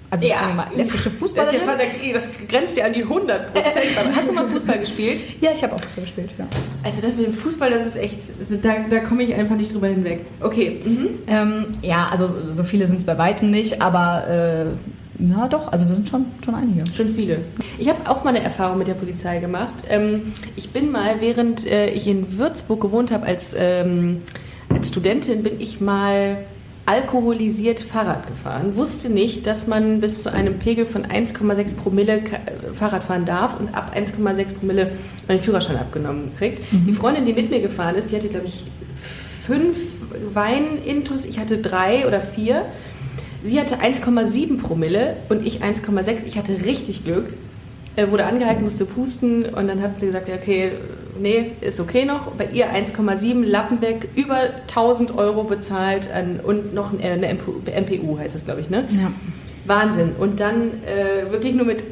Also 0.09 0.25
Ja. 0.27 0.51
mal, 0.53 0.67
lesbische 0.75 1.05
Das, 1.05 1.13
ist 1.13 1.19
Fußballerin. 1.19 1.59
ja 1.61 1.65
fast, 1.65 1.81
das 2.13 2.47
grenzt 2.49 2.77
ja 2.77 2.85
an 2.87 2.91
die 2.93 3.03
100 3.03 3.53
Prozent. 3.53 3.85
Hast 4.17 4.27
du 4.27 4.33
mal 4.33 4.47
Fußball 4.47 4.79
gespielt? 4.79 5.21
Ja, 5.39 5.51
ich 5.53 5.63
habe 5.63 5.73
auch 5.75 5.79
Fußball 5.79 6.03
gespielt, 6.03 6.31
ja. 6.37 6.45
Also 6.83 7.01
das 7.01 7.15
mit 7.15 7.25
dem 7.25 7.33
Fußball, 7.33 7.71
das 7.71 7.85
ist 7.85 7.95
echt, 7.95 8.19
da, 8.61 8.73
da 8.89 8.99
komme 8.99 9.23
ich 9.23 9.33
einfach 9.33 9.55
nicht 9.55 9.73
drüber 9.73 9.87
hinweg. 9.87 10.25
Okay. 10.41 10.81
Mhm. 10.83 11.07
Ähm, 11.27 11.65
ja, 11.81 12.09
also 12.11 12.51
so 12.51 12.65
viele 12.65 12.85
sind 12.85 12.97
es 12.97 13.05
bei 13.05 13.17
weitem 13.17 13.49
nicht, 13.49 13.81
aber 13.81 14.27
äh, 14.27 14.65
ja 15.19 15.47
doch, 15.47 15.71
also 15.71 15.87
wir 15.87 15.95
sind 15.95 16.09
schon, 16.09 16.25
schon 16.43 16.55
einige. 16.55 16.83
Schon 16.93 17.09
viele. 17.09 17.39
Ich 17.77 17.89
habe 17.89 18.09
auch 18.09 18.23
mal 18.23 18.31
eine 18.31 18.43
Erfahrung 18.43 18.77
mit 18.77 18.87
der 18.87 18.93
Polizei 18.93 19.39
gemacht. 19.39 19.73
Ähm, 19.89 20.33
ich 20.55 20.71
bin 20.71 20.91
mal, 20.91 21.15
während 21.19 21.65
äh, 21.65 21.89
ich 21.89 22.07
in 22.07 22.37
Würzburg 22.37 22.81
gewohnt 22.81 23.11
habe 23.11 23.25
als, 23.25 23.55
ähm, 23.57 24.21
als 24.69 24.89
Studentin, 24.89 25.43
bin 25.43 25.59
ich 25.59 25.79
mal 25.79 26.37
alkoholisiert 26.85 27.79
Fahrrad 27.79 28.27
gefahren. 28.27 28.75
Wusste 28.75 29.09
nicht, 29.09 29.47
dass 29.47 29.65
man 29.65 30.01
bis 30.01 30.23
zu 30.23 30.31
einem 30.31 30.59
Pegel 30.59 30.85
von 30.85 31.03
1,6 31.05 31.77
Promille 31.77 32.21
Fahrrad 32.75 33.03
fahren 33.03 33.25
darf 33.25 33.59
und 33.59 33.73
ab 33.73 33.95
1,6 33.95 34.53
Promille 34.53 34.91
meinen 35.27 35.39
Führerschein 35.39 35.77
abgenommen 35.77 36.31
kriegt. 36.37 36.61
Die 36.71 36.93
Freundin, 36.93 37.25
die 37.25 37.33
mit 37.33 37.49
mir 37.49 37.61
gefahren 37.61 37.95
ist, 37.95 38.11
die 38.11 38.15
hatte, 38.15 38.27
glaube 38.27 38.45
ich, 38.45 38.67
fünf 39.45 39.77
Weinintus. 40.33 41.25
Ich 41.25 41.39
hatte 41.39 41.57
drei 41.57 42.07
oder 42.07 42.21
vier. 42.21 42.65
Sie 43.45 43.59
hatte 43.59 43.77
1,7 43.77 44.59
Promille 44.59 45.17
und 45.29 45.45
ich 45.45 45.61
1,6. 45.63 46.25
Ich 46.25 46.37
hatte 46.37 46.65
richtig 46.65 47.03
Glück. 47.03 47.27
Er 47.95 48.11
wurde 48.11 48.25
angehalten, 48.25 48.63
musste 48.63 48.85
pusten 48.85 49.45
und 49.45 49.67
dann 49.67 49.81
hat 49.81 49.99
sie 49.99 50.07
gesagt, 50.07 50.27
ja, 50.27 50.35
okay, 50.35 50.71
nee, 51.21 51.51
ist 51.61 51.79
okay 51.79 52.05
noch. 52.05 52.31
Bei 52.31 52.47
ihr 52.51 52.73
1,7, 52.73 53.45
Lappen 53.45 53.81
weg, 53.81 54.09
über 54.15 54.37
1000 54.67 55.17
Euro 55.17 55.43
bezahlt 55.43 56.09
und 56.43 56.73
noch 56.73 56.93
äh, 56.99 57.11
eine 57.11 57.33
MPU, 57.33 57.61
MPU 57.65 58.17
heißt 58.17 58.35
das, 58.35 58.43
glaube 58.43 58.61
ich, 58.61 58.69
ne? 58.69 58.87
Ja. 58.91 59.11
Wahnsinn. 59.65 60.11
Und 60.19 60.39
dann 60.39 60.71
äh, 60.85 61.31
wirklich 61.31 61.53
nur 61.55 61.65
mit 61.65 61.83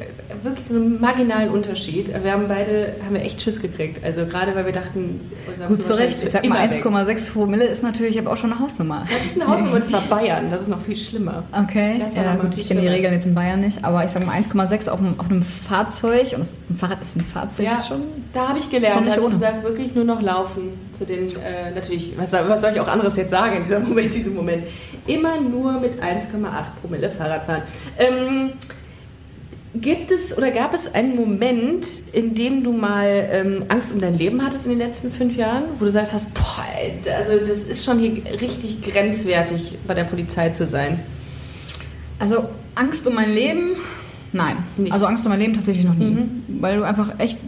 wirklich 0.42 0.66
so 0.66 0.74
einem 0.74 1.00
marginalen 1.00 1.50
Unterschied. 1.50 2.08
Wir 2.22 2.32
haben 2.32 2.44
beide, 2.48 2.96
haben 3.04 3.14
wir 3.14 3.22
echt 3.22 3.40
Schiss 3.40 3.62
gekriegt. 3.62 4.04
Also 4.04 4.26
gerade 4.26 4.54
weil 4.54 4.66
wir 4.66 4.72
dachten, 4.72 5.20
unser 5.50 5.68
Gut, 5.68 5.82
zu 5.82 5.96
Recht. 5.96 6.22
Ich 6.22 6.30
sag 6.30 6.46
mal, 6.46 6.56
immer 6.64 6.70
weg. 6.70 6.84
1,6 6.84 7.32
Promille 7.32 7.64
ist 7.64 7.82
natürlich 7.82 8.18
aber 8.18 8.32
auch 8.32 8.36
schon 8.36 8.52
eine 8.52 8.60
Hausnummer. 8.60 9.06
Das 9.10 9.24
ist 9.24 9.40
eine 9.40 9.50
Hausnummer, 9.50 9.74
und 9.76 9.86
zwar 9.86 10.02
Bayern. 10.02 10.50
Das 10.50 10.62
ist 10.62 10.68
noch 10.68 10.80
viel 10.80 10.96
schlimmer. 10.96 11.44
Okay, 11.52 11.96
Das 11.98 12.14
war 12.16 12.24
ja 12.24 12.36
gut, 12.36 12.54
ich 12.56 12.66
kenne 12.68 12.80
die. 12.82 12.88
Regeln 12.88 13.14
jetzt 13.14 13.26
in 13.26 13.34
Bayern 13.34 13.60
nicht, 13.60 13.84
aber 13.84 14.04
ich 14.04 14.10
sag 14.10 14.24
mal 14.26 14.36
1,6 14.38 14.88
auf, 14.88 14.98
einem- 15.00 15.18
auf 15.18 15.30
einem 15.30 15.42
Fahrzeug 15.42 16.32
und 16.32 16.40
das, 16.40 16.52
ein 16.70 16.76
Fahrrad 16.76 17.00
ist 17.00 17.16
ein 17.16 17.20
Fahrzeug, 17.22 17.66
Ja, 17.66 17.72
ist 17.78 17.88
schon... 17.88 18.02
da 18.32 18.48
habe 18.48 18.58
ich 18.58 18.70
gelernt. 18.70 19.06
Da 19.06 19.12
habe 19.12 19.22
ich 19.26 19.30
gesagt, 19.30 19.62
wirklich 19.64 19.94
nur 19.94 20.04
noch 20.04 20.20
laufen. 20.20 20.72
Zu 20.98 21.04
den, 21.06 21.26
äh, 21.28 21.70
natürlich, 21.74 22.12
was, 22.16 22.30
soll- 22.32 22.44
was 22.48 22.60
soll 22.60 22.70
ich 22.74 22.80
auch 22.80 22.88
anderes 22.88 23.16
jetzt 23.16 23.30
sagen 23.30 23.56
in 23.56 23.62
diesem 23.64 23.88
Moment, 23.88 24.14
diesem 24.14 24.34
Moment? 24.34 24.64
Immer 25.06 25.40
nur 25.40 25.80
mit 25.80 26.02
1,8 26.02 26.26
Promille 26.80 27.10
Fahrrad 27.10 27.44
fahren. 27.44 27.62
Ähm, 27.98 28.52
gibt 29.74 30.10
es 30.10 30.36
oder 30.36 30.50
gab 30.50 30.72
es 30.72 30.94
einen 30.94 31.16
Moment, 31.16 31.86
in 32.12 32.34
dem 32.34 32.62
du 32.62 32.72
mal 32.72 33.28
ähm, 33.30 33.64
Angst 33.68 33.92
um 33.92 34.00
dein 34.00 34.16
Leben 34.16 34.44
hattest 34.44 34.66
in 34.66 34.70
den 34.70 34.78
letzten 34.78 35.10
fünf 35.10 35.36
Jahren, 35.36 35.64
wo 35.78 35.84
du 35.84 35.90
sagst 35.90 36.12
hast, 36.12 36.34
boah, 36.34 36.64
also 37.18 37.44
das 37.46 37.62
ist 37.62 37.84
schon 37.84 37.98
hier 37.98 38.22
richtig 38.40 38.82
grenzwertig, 38.82 39.76
bei 39.86 39.94
der 39.94 40.04
Polizei 40.04 40.50
zu 40.50 40.66
sein? 40.66 41.00
Also 42.18 42.48
Angst 42.74 43.06
um 43.06 43.14
mein 43.14 43.34
Leben? 43.34 43.72
Nein. 44.32 44.56
Nicht. 44.76 44.92
Also 44.92 45.06
Angst 45.06 45.24
um 45.24 45.30
mein 45.30 45.40
Leben 45.40 45.54
tatsächlich 45.54 45.84
noch 45.84 45.94
nie. 45.94 46.28
Weil 46.60 46.78
du 46.78 46.82
einfach 46.82 47.18
echt. 47.18 47.38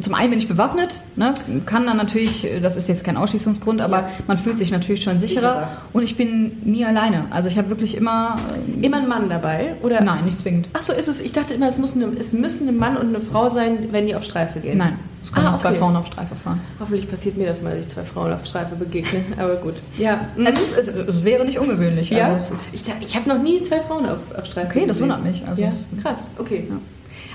Zum 0.00 0.14
einen 0.14 0.30
bin 0.30 0.38
ich 0.38 0.48
bewaffnet, 0.48 0.98
ne? 1.16 1.34
kann 1.66 1.86
dann 1.86 1.96
natürlich, 1.96 2.46
das 2.62 2.76
ist 2.76 2.88
jetzt 2.88 3.04
kein 3.04 3.16
Ausschließungsgrund, 3.16 3.80
aber 3.80 4.08
man 4.26 4.38
fühlt 4.38 4.58
sich 4.58 4.70
natürlich 4.70 5.02
schon 5.02 5.20
sicherer, 5.20 5.68
und 5.92 6.02
ich 6.02 6.16
bin 6.16 6.62
nie 6.64 6.84
alleine. 6.84 7.26
Also 7.30 7.48
ich 7.48 7.58
habe 7.58 7.68
wirklich 7.68 7.96
immer, 7.96 8.36
äh, 8.80 8.86
Immer 8.86 8.98
ein 8.98 9.08
Mann 9.08 9.28
dabei? 9.28 9.74
Oder? 9.82 10.00
nein, 10.02 10.24
nicht 10.24 10.38
zwingend. 10.38 10.68
Ach 10.72 10.82
so 10.82 10.92
ist 10.92 11.08
es. 11.08 11.20
Ich 11.20 11.32
dachte 11.32 11.54
immer, 11.54 11.68
es, 11.68 11.78
muss 11.78 11.94
eine, 11.94 12.06
es 12.18 12.32
müssen 12.32 12.68
ein 12.68 12.76
Mann 12.76 12.96
und 12.96 13.08
eine 13.14 13.20
Frau 13.20 13.48
sein, 13.48 13.88
wenn 13.92 14.06
die 14.06 14.14
auf 14.14 14.24
Streife 14.24 14.60
gehen. 14.60 14.78
Nein, 14.78 14.98
es 15.22 15.30
können 15.32 15.46
Ah, 15.46 15.54
auch 15.54 15.58
zwei 15.58 15.70
okay. 15.70 15.78
Frauen 15.78 15.96
auf 15.96 16.06
Streife 16.06 16.34
fahren. 16.34 16.60
Hoffentlich 16.78 17.08
passiert 17.10 17.36
mir 17.36 17.46
das 17.46 17.60
mal, 17.62 17.76
dass 17.76 17.86
ich 17.86 17.92
zwei 17.92 18.04
Frauen 18.04 18.32
auf 18.32 18.46
Streife 18.46 18.76
begegne. 18.76 19.22
Aber 19.38 19.56
gut. 19.56 19.74
Ja. 19.98 20.20
mhm. 20.36 20.46
Es, 20.46 20.58
ist, 20.78 20.88
es, 20.96 21.24
wäre 21.24 21.44
nicht 21.44 21.58
ungewöhnlich. 21.58 22.10
ja. 22.10 22.34
Also, 22.34 22.54
ich 22.72 22.82
ich 23.00 23.16
habe 23.16 23.28
noch 23.28 23.38
nie 23.42 23.62
zwei 23.64 23.80
Frauen 23.80 24.06
auf, 24.06 24.18
auf 24.36 24.46
Streife 24.46 24.68
Okay, 24.68 24.86
das 24.86 24.98
gesehen. 24.98 25.02
wundert 25.14 25.24
mich. 25.24 25.46
Also 25.46 25.62
ja. 25.62 25.70
Krass, 26.02 26.28
okay. 26.38 26.66
Ja. 26.70 26.76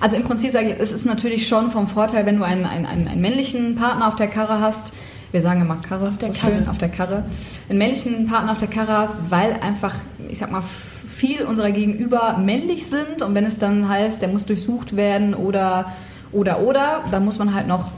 Also 0.01 0.15
im 0.15 0.23
Prinzip 0.23 0.51
sage 0.51 0.69
ich, 0.69 0.75
es 0.79 0.91
ist 0.91 1.05
natürlich 1.05 1.47
schon 1.47 1.71
vom 1.71 1.87
Vorteil, 1.87 2.25
wenn 2.25 2.37
du 2.37 2.43
einen, 2.43 2.65
einen, 2.65 2.85
einen, 2.85 3.07
einen 3.07 3.21
männlichen 3.21 3.75
Partner 3.75 4.07
auf 4.07 4.15
der 4.15 4.27
Karre 4.27 4.59
hast. 4.59 4.93
Wir 5.31 5.41
sagen 5.41 5.61
immer 5.61 5.77
Karre, 5.77 6.07
auf 6.09 6.17
der 6.17 6.33
so 6.33 6.39
Karre. 6.39 6.53
schön, 6.53 6.67
auf 6.67 6.77
der 6.77 6.89
Karre. 6.89 7.25
Einen 7.69 7.77
männlichen 7.77 8.27
Partner 8.27 8.51
auf 8.51 8.59
der 8.59 8.67
Karre 8.67 8.93
hast, 8.93 9.19
weil 9.29 9.53
einfach, 9.53 9.95
ich 10.29 10.37
sag 10.37 10.51
mal, 10.51 10.61
viel 10.61 11.43
unserer 11.43 11.71
Gegenüber 11.71 12.37
männlich 12.37 12.87
sind 12.87 13.21
und 13.21 13.35
wenn 13.35 13.45
es 13.45 13.57
dann 13.57 13.87
heißt, 13.87 14.21
der 14.21 14.29
muss 14.29 14.45
durchsucht 14.45 14.95
werden 14.95 15.33
oder 15.33 15.93
oder 16.31 16.59
oder, 16.59 17.03
dann 17.11 17.23
muss 17.23 17.39
man 17.39 17.53
halt 17.53 17.67
noch 17.67 17.91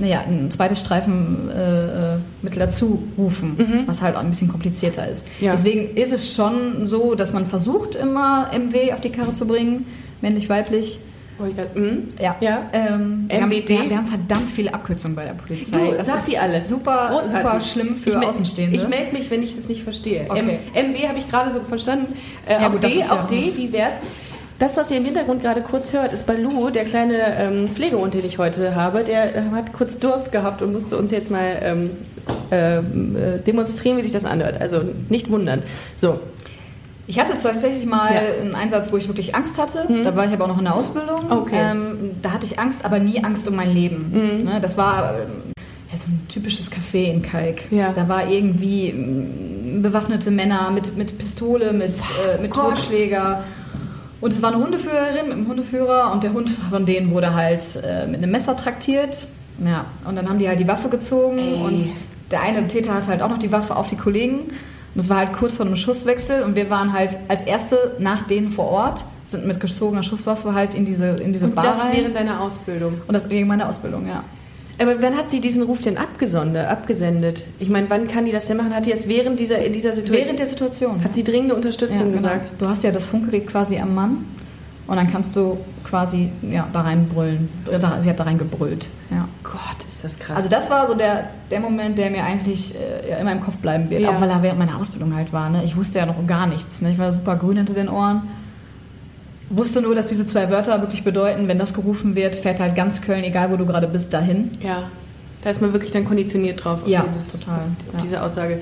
naja, 0.00 0.22
ein 0.26 0.50
zweites 0.50 0.80
Streifenmittel 0.80 2.20
äh, 2.42 2.54
äh, 2.54 2.58
dazu 2.58 3.08
rufen, 3.16 3.84
was 3.86 4.02
halt 4.02 4.16
auch 4.16 4.20
ein 4.20 4.30
bisschen 4.30 4.48
komplizierter 4.48 5.08
ist. 5.08 5.26
Mhm. 5.40 5.46
Ja. 5.46 5.52
Deswegen 5.52 5.96
ist 5.96 6.12
es 6.12 6.34
schon 6.34 6.86
so, 6.86 7.14
dass 7.14 7.32
man 7.32 7.46
versucht, 7.46 7.94
immer 7.94 8.50
MW 8.52 8.92
auf 8.92 9.00
die 9.00 9.10
Karre 9.10 9.32
zu 9.32 9.46
bringen, 9.46 9.86
männlich, 10.20 10.48
weiblich. 10.48 10.98
Oh, 11.40 11.44
ich 11.48 11.56
grad, 11.56 11.76
mhm. 11.76 12.08
Ja. 12.20 12.36
Ja. 12.40 12.62
Ähm, 12.72 13.26
wir, 13.28 13.40
haben, 13.42 13.50
wir, 13.50 13.68
wir 13.68 13.96
haben 13.96 14.06
verdammt 14.06 14.50
viele 14.50 14.74
Abkürzungen 14.74 15.14
bei 15.14 15.24
der 15.24 15.34
Polizei. 15.34 15.78
Du, 15.90 15.96
das 15.96 16.06
sag 16.08 16.16
ist 16.16 16.26
sie 16.26 16.36
alle. 16.38 16.58
Super, 16.58 17.10
Großartig. 17.12 17.42
super 17.42 17.60
schlimm 17.60 17.96
für 17.96 18.10
ich 18.10 18.16
Außenstehende. 18.16 18.76
Ich 18.76 18.88
melde 18.88 19.12
mich, 19.12 19.30
wenn 19.30 19.42
ich 19.42 19.54
das 19.54 19.68
nicht 19.68 19.82
verstehe. 19.84 20.26
Okay. 20.28 20.58
M 20.74 20.90
MW 20.92 21.08
habe 21.08 21.18
ich 21.18 21.28
gerade 21.30 21.52
so 21.52 21.60
verstanden. 21.60 22.14
Äh, 22.46 22.54
Ja, 22.54 22.66
auch 22.68 22.72
gut, 22.72 22.82
D, 22.82 22.88
ist 22.88 23.08
ja- 23.08 23.12
auch 23.22 23.26
D, 23.26 23.50
divers. 23.52 23.94
Das, 24.58 24.76
was 24.76 24.90
ihr 24.90 24.96
im 24.96 25.04
Hintergrund 25.04 25.40
gerade 25.40 25.60
kurz 25.60 25.92
hört, 25.92 26.12
ist 26.12 26.26
Balu, 26.26 26.70
der 26.70 26.84
kleine 26.84 27.14
ähm, 27.38 27.68
Pflegehund, 27.68 28.14
den 28.14 28.24
ich 28.26 28.38
heute 28.38 28.74
habe. 28.74 29.04
Der 29.04 29.36
äh, 29.36 29.42
hat 29.52 29.72
kurz 29.72 30.00
Durst 30.00 30.32
gehabt 30.32 30.62
und 30.62 30.72
musste 30.72 30.96
uns 30.98 31.12
jetzt 31.12 31.30
mal 31.30 31.56
ähm, 31.62 31.90
ähm, 32.50 33.14
äh, 33.16 33.38
demonstrieren, 33.38 33.98
wie 33.98 34.02
sich 34.02 34.10
das 34.10 34.24
anhört. 34.24 34.60
Also 34.60 34.80
nicht 35.08 35.30
wundern. 35.30 35.62
So, 35.94 36.18
Ich 37.08 37.18
hatte 37.18 37.32
tatsächlich 37.32 37.84
mal 37.86 38.14
Ja. 38.14 38.20
Mhm. 38.20 38.40
einen 38.48 38.54
Einsatz, 38.54 38.92
wo 38.92 38.96
ich 38.98 39.08
wirklich 39.08 39.34
Angst 39.34 39.58
hatte. 39.58 39.88
Da 40.04 40.14
war 40.14 40.26
ich 40.26 40.32
aber 40.32 40.44
auch 40.44 40.48
noch 40.48 40.58
in 40.58 40.64
der 40.64 40.74
Ausbildung. 40.74 41.16
Okay. 41.30 41.56
Ähm, 41.58 42.10
da 42.22 42.32
hatte 42.32 42.44
ich 42.46 42.58
Angst, 42.60 42.84
aber 42.84 42.98
nie 43.00 43.24
Angst 43.24 43.48
um 43.48 43.56
mein 43.56 43.72
Leben. 43.72 44.44
Ne, 44.44 44.58
das 44.60 44.76
war 44.78 45.14
ähm, 45.18 45.28
ja, 45.90 45.96
so 45.96 46.04
ein 46.08 46.20
typisches 46.28 46.70
Café 46.70 47.10
in 47.10 47.22
Kalk. 47.22 47.72
Ja. 47.72 47.92
Da 47.94 48.08
war 48.08 48.28
irgendwie 48.28 48.90
ähm, 48.90 49.80
bewaffnete 49.82 50.30
Männer 50.30 50.70
mit, 50.70 50.96
mit 50.98 51.16
Pistole, 51.18 51.72
mit, 51.72 51.94
äh, 52.28 52.40
mit 52.42 52.50
Gott. 52.50 52.74
Totschläger. 52.76 53.42
Und 54.20 54.32
es 54.32 54.42
war 54.42 54.52
eine 54.52 54.62
Hundeführerin 54.62 55.28
mit 55.28 55.32
einem 55.32 55.48
Hundeführer 55.48 56.12
und 56.12 56.22
der 56.24 56.32
Hund 56.34 56.50
von 56.70 56.84
denen 56.84 57.10
wurde 57.10 57.34
halt 57.34 57.62
äh, 57.84 58.06
mit 58.06 58.16
einem 58.22 58.32
Messer 58.32 58.54
traktiert. 58.56 59.26
Ja, 59.64 59.86
und 60.06 60.14
dann 60.16 60.28
haben 60.28 60.38
die 60.38 60.46
halt 60.48 60.60
die 60.60 60.68
Waffe 60.68 60.88
gezogen 60.88 61.38
Ey. 61.38 61.54
und 61.54 61.80
der 62.30 62.42
eine 62.42 62.68
Täter 62.68 62.92
hatte 62.94 63.08
halt 63.08 63.22
auch 63.22 63.30
noch 63.30 63.38
die 63.38 63.50
Waffe 63.50 63.74
auf 63.76 63.88
die 63.88 63.96
Kollegen. 63.96 64.40
Und 64.94 65.00
es 65.00 65.08
war 65.08 65.18
halt 65.18 65.32
kurz 65.32 65.56
vor 65.56 65.66
einem 65.66 65.76
Schusswechsel 65.76 66.42
und 66.42 66.56
wir 66.56 66.70
waren 66.70 66.92
halt 66.92 67.16
als 67.28 67.42
Erste 67.42 67.96
nach 67.98 68.26
denen 68.26 68.50
vor 68.50 68.66
Ort, 68.66 69.04
sind 69.24 69.46
mit 69.46 69.60
gezogener 69.60 70.02
Schusswaffe 70.02 70.54
halt 70.54 70.74
in 70.74 70.84
diese, 70.84 71.08
in 71.08 71.32
diese 71.32 71.46
und 71.46 71.54
Bar 71.54 71.64
das 71.64 71.84
rein. 71.84 71.92
während 71.92 72.16
deiner 72.16 72.40
Ausbildung. 72.40 73.00
und 73.06 73.12
das 73.12 73.28
wegen 73.28 73.46
meiner 73.46 73.68
Ausbildung, 73.68 74.06
ja. 74.08 74.24
Aber 74.80 75.02
wann 75.02 75.16
hat 75.16 75.30
sie 75.30 75.40
diesen 75.40 75.64
Ruf 75.64 75.82
denn 75.82 75.98
abgesondert, 75.98 76.68
abgesendet? 76.68 77.46
Ich 77.58 77.68
meine, 77.68 77.90
wann 77.90 78.06
kann 78.06 78.24
die 78.24 78.32
das 78.32 78.46
denn 78.46 78.56
machen? 78.58 78.74
Hat 78.74 78.86
die 78.86 78.92
es 78.92 79.08
während 79.08 79.40
dieser, 79.40 79.58
in 79.64 79.72
dieser 79.72 79.92
Situation... 79.92 80.24
Während 80.24 80.38
der 80.38 80.46
Situation. 80.46 81.02
Hat 81.02 81.16
sie 81.16 81.24
dringende 81.24 81.50
ja, 81.50 81.56
Unterstützung 81.56 81.98
genau. 81.98 82.12
gesagt? 82.12 82.54
Du 82.58 82.68
hast 82.68 82.84
ja 82.84 82.92
das 82.92 83.06
Funkgerät 83.06 83.48
quasi 83.48 83.78
am 83.78 83.94
Mann. 83.94 84.24
Und 84.88 84.96
dann 84.96 85.06
kannst 85.06 85.36
du 85.36 85.58
quasi 85.84 86.32
ja, 86.42 86.66
da 86.72 86.80
reinbrüllen. 86.80 87.50
Sie 88.00 88.08
hat 88.08 88.18
da 88.18 88.24
reingebrüllt. 88.24 88.86
Ja. 89.10 89.28
Gott, 89.44 89.86
ist 89.86 90.02
das 90.02 90.18
krass. 90.18 90.36
Also 90.38 90.48
das 90.48 90.70
war 90.70 90.86
so 90.86 90.94
der, 90.94 91.28
der 91.50 91.60
Moment, 91.60 91.98
der 91.98 92.10
mir 92.10 92.24
eigentlich 92.24 92.74
äh, 92.74 93.20
immer 93.20 93.32
im 93.32 93.40
Kopf 93.40 93.58
bleiben 93.58 93.90
wird. 93.90 94.02
Ja. 94.02 94.10
Auch 94.10 94.20
weil 94.20 94.30
er 94.30 94.42
während 94.42 94.58
meiner 94.58 94.78
Ausbildung 94.78 95.14
halt 95.14 95.32
war. 95.32 95.50
Ne? 95.50 95.62
Ich 95.64 95.76
wusste 95.76 95.98
ja 95.98 96.06
noch 96.06 96.26
gar 96.26 96.46
nichts. 96.46 96.80
Ne? 96.80 96.90
Ich 96.90 96.98
war 96.98 97.12
super 97.12 97.36
grün 97.36 97.58
hinter 97.58 97.74
den 97.74 97.90
Ohren. 97.90 98.28
Wusste 99.50 99.82
nur, 99.82 99.94
dass 99.94 100.06
diese 100.06 100.26
zwei 100.26 100.50
Wörter 100.50 100.80
wirklich 100.80 101.04
bedeuten, 101.04 101.48
wenn 101.48 101.58
das 101.58 101.74
gerufen 101.74 102.16
wird, 102.16 102.34
fährt 102.34 102.58
halt 102.58 102.74
ganz 102.74 103.02
Köln, 103.02 103.24
egal 103.24 103.50
wo 103.50 103.56
du 103.56 103.66
gerade 103.66 103.88
bist, 103.88 104.12
dahin. 104.12 104.50
ja, 104.62 104.84
da 105.42 105.50
ist 105.50 105.62
man 105.62 105.72
wirklich 105.72 105.92
dann 105.92 106.04
konditioniert 106.04 106.64
drauf, 106.64 106.82
auf, 106.82 106.88
Ja, 106.88 107.02
dieses, 107.02 107.40
total, 107.40 107.60
auf, 107.60 107.64
auf 107.64 107.94
ja. 107.94 108.00
diese 108.02 108.22
Aussage. 108.22 108.60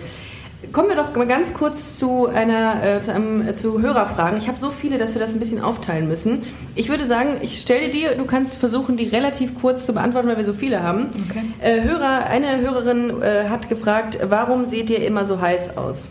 Kommen 0.72 0.88
wir 0.88 0.96
doch 0.96 1.14
mal 1.14 1.26
ganz 1.26 1.54
kurz 1.54 1.98
zu 1.98 2.26
einer 2.26 2.82
äh, 2.82 3.02
zu, 3.02 3.12
einem, 3.12 3.46
äh, 3.46 3.54
zu 3.54 3.80
Hörerfragen. 3.82 4.38
Ich 4.38 4.48
habe 4.48 4.58
so 4.58 4.70
viele, 4.70 4.96
dass 4.98 5.14
wir 5.14 5.20
das 5.20 5.34
ein 5.34 5.38
bisschen 5.38 5.60
aufteilen 5.60 6.08
müssen. 6.08 6.44
Ich 6.74 6.88
würde 6.88 7.04
sagen, 7.04 7.36
ich 7.42 7.60
stelle 7.60 7.88
dir, 7.90 8.14
du 8.16 8.24
kannst 8.24 8.56
versuchen, 8.56 8.96
die 8.96 9.06
relativ 9.06 9.60
kurz 9.60 9.84
zu 9.84 9.92
beantworten, 9.92 10.28
weil 10.28 10.38
wir 10.38 10.44
so 10.44 10.54
viele 10.54 10.82
haben. 10.82 11.08
Okay. 11.30 11.44
Äh, 11.60 11.82
Hörer, 11.82 12.26
eine 12.26 12.60
Hörerin 12.60 13.22
äh, 13.22 13.48
hat 13.48 13.68
gefragt, 13.68 14.18
warum 14.28 14.66
seht 14.66 14.90
ihr 14.90 15.06
immer 15.06 15.24
so 15.24 15.40
heiß 15.40 15.76
aus? 15.76 16.10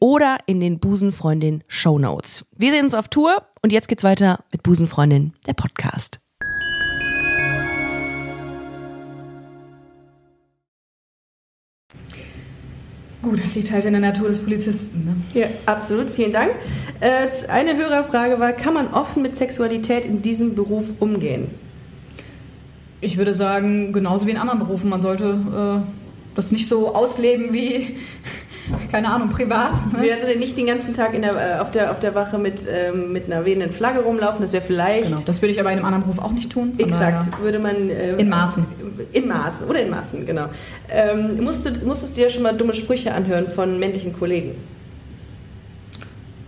oder 0.01 0.39
in 0.47 0.59
den 0.59 0.79
Busenfreundin 0.79 1.63
Show 1.67 1.99
Notes. 1.99 2.43
Wir 2.57 2.73
sehen 2.73 2.85
uns 2.85 2.93
auf 2.93 3.07
Tour 3.07 3.43
und 3.61 3.71
jetzt 3.71 3.87
geht's 3.87 4.03
weiter 4.03 4.43
mit 4.51 4.63
Busenfreundin, 4.63 5.33
der 5.47 5.53
Podcast. 5.53 6.19
Gut, 13.21 13.43
das 13.43 13.53
liegt 13.53 13.71
halt 13.71 13.85
in 13.85 13.93
der 13.93 14.01
Natur 14.01 14.29
des 14.29 14.39
Polizisten. 14.39 15.05
Ne? 15.05 15.39
Ja, 15.39 15.47
absolut, 15.67 16.09
vielen 16.09 16.33
Dank. 16.33 16.55
Äh, 16.99 17.27
eine 17.49 17.77
Hörerfrage 17.77 18.39
war, 18.39 18.51
kann 18.51 18.73
man 18.73 18.87
offen 18.87 19.21
mit 19.21 19.35
Sexualität 19.35 20.05
in 20.05 20.23
diesem 20.23 20.55
Beruf 20.55 20.85
umgehen? 20.99 21.47
Ich 22.99 23.17
würde 23.17 23.35
sagen, 23.35 23.93
genauso 23.93 24.25
wie 24.25 24.31
in 24.31 24.37
anderen 24.37 24.59
Berufen, 24.59 24.89
man 24.89 25.01
sollte 25.01 25.83
äh, 25.85 26.35
das 26.35 26.51
nicht 26.51 26.67
so 26.67 26.95
ausleben 26.95 27.53
wie, 27.53 27.97
keine 28.91 29.09
Ahnung, 29.09 29.29
privat. 29.29 29.73
Ne? 29.93 30.03
Wir 30.03 30.13
also 30.15 30.27
nicht 30.37 30.57
den 30.57 30.65
ganzen 30.67 30.93
Tag 30.93 31.13
der, 31.13 31.57
äh, 31.57 31.59
auf, 31.59 31.71
der, 31.71 31.91
auf 31.91 31.99
der 31.99 32.15
Wache 32.15 32.37
mit, 32.37 32.65
ähm, 32.71 33.11
mit 33.13 33.25
einer 33.25 33.45
wehenden 33.45 33.71
Flagge 33.71 34.01
rumlaufen, 34.01 34.41
das 34.41 34.53
wäre 34.53 34.63
vielleicht... 34.63 35.09
Genau, 35.09 35.21
das 35.25 35.41
würde 35.41 35.53
ich 35.53 35.59
aber 35.59 35.71
in 35.71 35.77
einem 35.77 35.85
anderen 35.85 36.03
Beruf 36.03 36.19
auch 36.19 36.31
nicht 36.31 36.51
tun. 36.51 36.73
Exakt, 36.77 37.27
daher- 37.31 37.43
würde 37.43 37.59
man... 37.59 37.89
äh, 37.89 38.15
In 38.17 38.29
Maßen. 38.29 38.65
In 39.13 39.27
Maßen, 39.27 39.67
oder 39.67 39.81
in 39.81 39.89
Maßen, 39.89 40.25
genau. 40.25 40.45
Ähm, 40.89 41.43
musst 41.43 41.65
du, 41.65 41.85
musstest 41.85 42.17
du 42.17 42.21
dir 42.21 42.29
schon 42.29 42.43
mal 42.43 42.53
dumme 42.53 42.73
Sprüche 42.73 43.13
anhören 43.13 43.47
von 43.47 43.79
männlichen 43.79 44.17
Kollegen? 44.17 44.55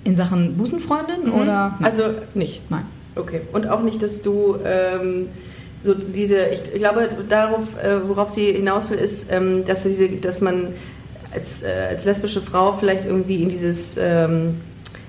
In 0.04 0.16
Sachen 0.16 0.58
Busenfreundin 0.58 1.32
oder? 1.32 1.76
Nein. 1.80 1.86
Also 1.86 2.04
nicht? 2.34 2.62
Nein. 2.70 2.86
Okay. 3.16 3.42
Und 3.54 3.70
auch 3.70 3.82
nicht, 3.82 4.04
dass 4.04 4.22
du 4.22 4.58
ähm, 4.66 5.28
so 5.82 5.94
diese, 5.94 6.40
ich 6.48 6.62
glaube, 6.76 7.10
darauf, 7.30 7.82
äh, 7.82 8.08
worauf 8.08 8.30
sie 8.30 8.52
hinaus 8.52 8.90
will, 8.90 8.98
ist, 8.98 9.32
ähm, 9.32 9.64
dass, 9.66 9.84
diese, 9.84 10.10
dass 10.10 10.42
man 10.42 10.70
als, 11.34 11.64
äh, 11.64 11.68
als 11.90 12.06
lesbische 12.06 12.42
Frau 12.42 12.74
vielleicht 12.74 13.06
irgendwie 13.06 13.42
in 13.42 13.50
dieses 13.50 13.98
ähm, 13.98 14.62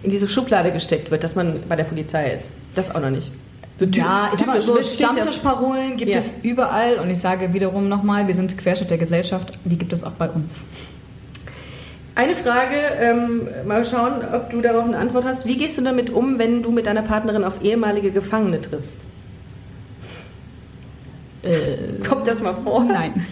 in 0.03 0.11
diese 0.11 0.29
Schublade 0.29 0.71
gesteckt 0.71 1.11
wird, 1.11 1.25
dass 1.25 1.35
man 1.35 1.61
bei 1.69 1.77
der 1.77 1.85
Polizei 1.85 2.31
ist. 2.31 2.53
Das 2.75 2.95
auch 2.95 3.01
noch 3.01 3.11
nicht. 3.11 3.31
So 3.81 3.87
Ja, 3.87 4.31
ich 4.33 4.39
sag 4.39 4.47
mal, 4.49 4.61
so 4.63 4.81
Stammtischparolen 4.81 5.97
gibt 5.97 6.11
Ja. 6.11 6.19
es 6.19 6.37
überall 6.43 6.99
und 6.99 7.11
ich 7.11 7.19
sage 7.19 7.53
wiederum 7.55 7.89
nochmal, 7.89 8.27
wir 8.27 8.35
sind 8.35 8.57
Querschnitt 8.57 8.91
der 8.91 8.99
Gesellschaft, 8.99 9.59
die 9.65 9.79
gibt 9.79 9.93
es 9.93 10.05
auch 10.05 10.13
bei 10.13 10.29
uns. 10.29 10.65
Eine 12.17 12.37
Frage, 12.37 12.77
ähm, 13.01 13.49
mal 13.67 13.85
schauen, 13.85 14.13
ob 14.33 14.51
du 14.51 14.61
darauf 14.61 14.85
eine 14.85 14.99
Antwort 14.99 15.25
hast. 15.25 15.47
Wie 15.47 15.57
gehst 15.57 15.79
du 15.79 15.83
damit 15.83 16.11
um, 16.11 16.39
wenn 16.39 16.63
du 16.63 16.71
mit 16.71 16.87
deiner 16.87 17.03
Partnerin 17.03 17.43
auf 17.43 17.63
ehemalige 17.65 18.13
Gefangene 18.13 18.61
triffst? 18.61 18.99
Kommt 22.09 22.27
das 22.27 22.41
mal 22.41 22.55
vor? 22.63 22.83
Äh, 22.83 22.93
Nein. 22.93 23.27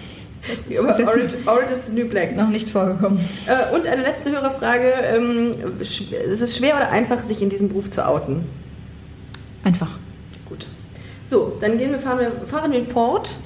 Das 0.49 0.59
ist 0.67 0.79
Orange, 0.81 1.35
Orange 1.47 1.73
is 1.73 1.83
the 1.87 1.93
New 1.93 2.07
Black. 2.09 2.35
noch 2.37 2.49
nicht 2.49 2.69
vorgekommen. 2.69 3.21
Äh, 3.47 3.75
und 3.75 3.87
eine 3.87 4.03
letzte 4.03 4.33
Hörerfrage. 4.33 4.93
Ähm, 5.15 5.55
sch- 5.83 6.13
es 6.15 6.41
ist 6.41 6.57
schwer 6.57 6.77
oder 6.77 6.91
einfach, 6.91 7.25
sich 7.25 7.41
in 7.43 7.49
diesem 7.49 7.69
Beruf 7.69 7.91
zu 7.91 8.07
outen? 8.07 8.45
Einfach. 9.65 9.99
Gut. 10.49 10.67
So, 11.27 11.57
dann 11.61 11.79
gehen 11.79 11.93
wir, 11.93 11.99
fahren 12.01 12.19
wir, 12.19 12.33
fahren 12.49 12.73
wir 12.73 12.85
fort. 12.85 13.37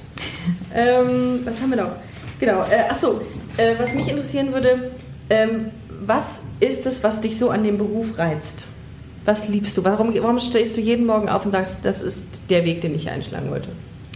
ähm, 0.73 1.41
was 1.45 1.61
haben 1.61 1.69
wir 1.69 1.77
noch? 1.83 1.91
Genau. 2.39 2.61
Äh, 2.63 2.89
achso, 2.89 3.21
äh, 3.57 3.73
was 3.77 3.93
mich 3.93 4.09
interessieren 4.09 4.51
würde, 4.53 4.91
ähm, 5.29 5.71
was 6.05 6.41
ist 6.59 6.85
es, 6.87 7.03
was 7.03 7.21
dich 7.21 7.37
so 7.37 7.49
an 7.49 7.63
dem 7.63 7.77
Beruf 7.77 8.17
reizt? 8.17 8.65
Was 9.25 9.49
liebst 9.49 9.77
du? 9.77 9.83
Warum, 9.83 10.13
warum 10.15 10.39
stehst 10.39 10.77
du 10.77 10.81
jeden 10.81 11.05
Morgen 11.05 11.29
auf 11.29 11.45
und 11.45 11.51
sagst, 11.51 11.79
das 11.83 12.01
ist 12.01 12.25
der 12.49 12.63
Weg, 12.65 12.81
den 12.81 12.95
ich 12.95 13.09
einschlagen 13.09 13.51
wollte? 13.51 13.69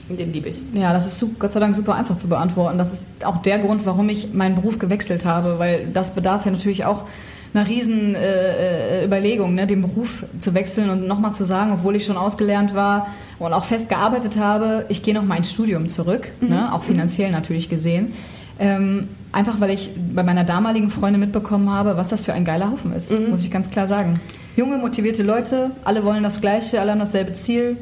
Den 0.09 0.33
liebe 0.33 0.49
ich. 0.49 0.61
Ja, 0.73 0.93
das 0.93 1.07
ist 1.07 1.39
Gott 1.39 1.51
sei 1.51 1.59
Dank 1.59 1.75
super 1.75 1.95
einfach 1.95 2.17
zu 2.17 2.27
beantworten. 2.27 2.77
Das 2.77 2.91
ist 2.91 3.05
auch 3.23 3.41
der 3.41 3.59
Grund, 3.59 3.85
warum 3.85 4.09
ich 4.09 4.33
meinen 4.33 4.55
Beruf 4.55 4.79
gewechselt 4.79 5.25
habe, 5.25 5.59
weil 5.59 5.87
das 5.93 6.15
bedarf 6.15 6.45
ja 6.45 6.51
natürlich 6.51 6.85
auch 6.85 7.05
einer 7.53 7.67
riesen 7.67 8.15
äh, 8.15 9.01
äh, 9.01 9.05
Überlegung, 9.05 9.55
ne, 9.55 9.67
den 9.67 9.81
Beruf 9.81 10.25
zu 10.39 10.53
wechseln 10.53 10.89
und 10.89 11.07
nochmal 11.07 11.33
zu 11.33 11.43
sagen, 11.43 11.73
obwohl 11.73 11.95
ich 11.95 12.05
schon 12.05 12.17
ausgelernt 12.17 12.73
war 12.73 13.07
und 13.39 13.53
auch 13.53 13.65
fest 13.65 13.89
gearbeitet 13.89 14.37
habe, 14.37 14.85
ich 14.89 15.03
gehe 15.03 15.13
noch 15.13 15.23
mal 15.23 15.35
ins 15.35 15.51
Studium 15.51 15.89
zurück, 15.89 16.31
ne, 16.39 16.73
auch 16.73 16.83
finanziell 16.83 17.31
natürlich 17.31 17.69
gesehen. 17.69 18.13
Ähm, 18.59 19.09
einfach 19.31 19.59
weil 19.59 19.71
ich 19.71 19.91
bei 20.13 20.23
meiner 20.23 20.43
damaligen 20.43 20.89
Freundin 20.89 21.19
mitbekommen 21.19 21.69
habe, 21.69 21.97
was 21.97 22.09
das 22.09 22.25
für 22.25 22.33
ein 22.33 22.45
geiler 22.45 22.71
Haufen 22.71 22.93
ist, 22.93 23.11
muss 23.29 23.43
ich 23.43 23.51
ganz 23.51 23.69
klar 23.69 23.87
sagen. 23.87 24.19
Junge, 24.55 24.77
motivierte 24.77 25.23
Leute, 25.23 25.71
alle 25.83 26.03
wollen 26.05 26.23
das 26.23 26.41
Gleiche, 26.41 26.79
alle 26.79 26.91
haben 26.91 26.99
dasselbe 26.99 27.33
Ziel. 27.33 27.77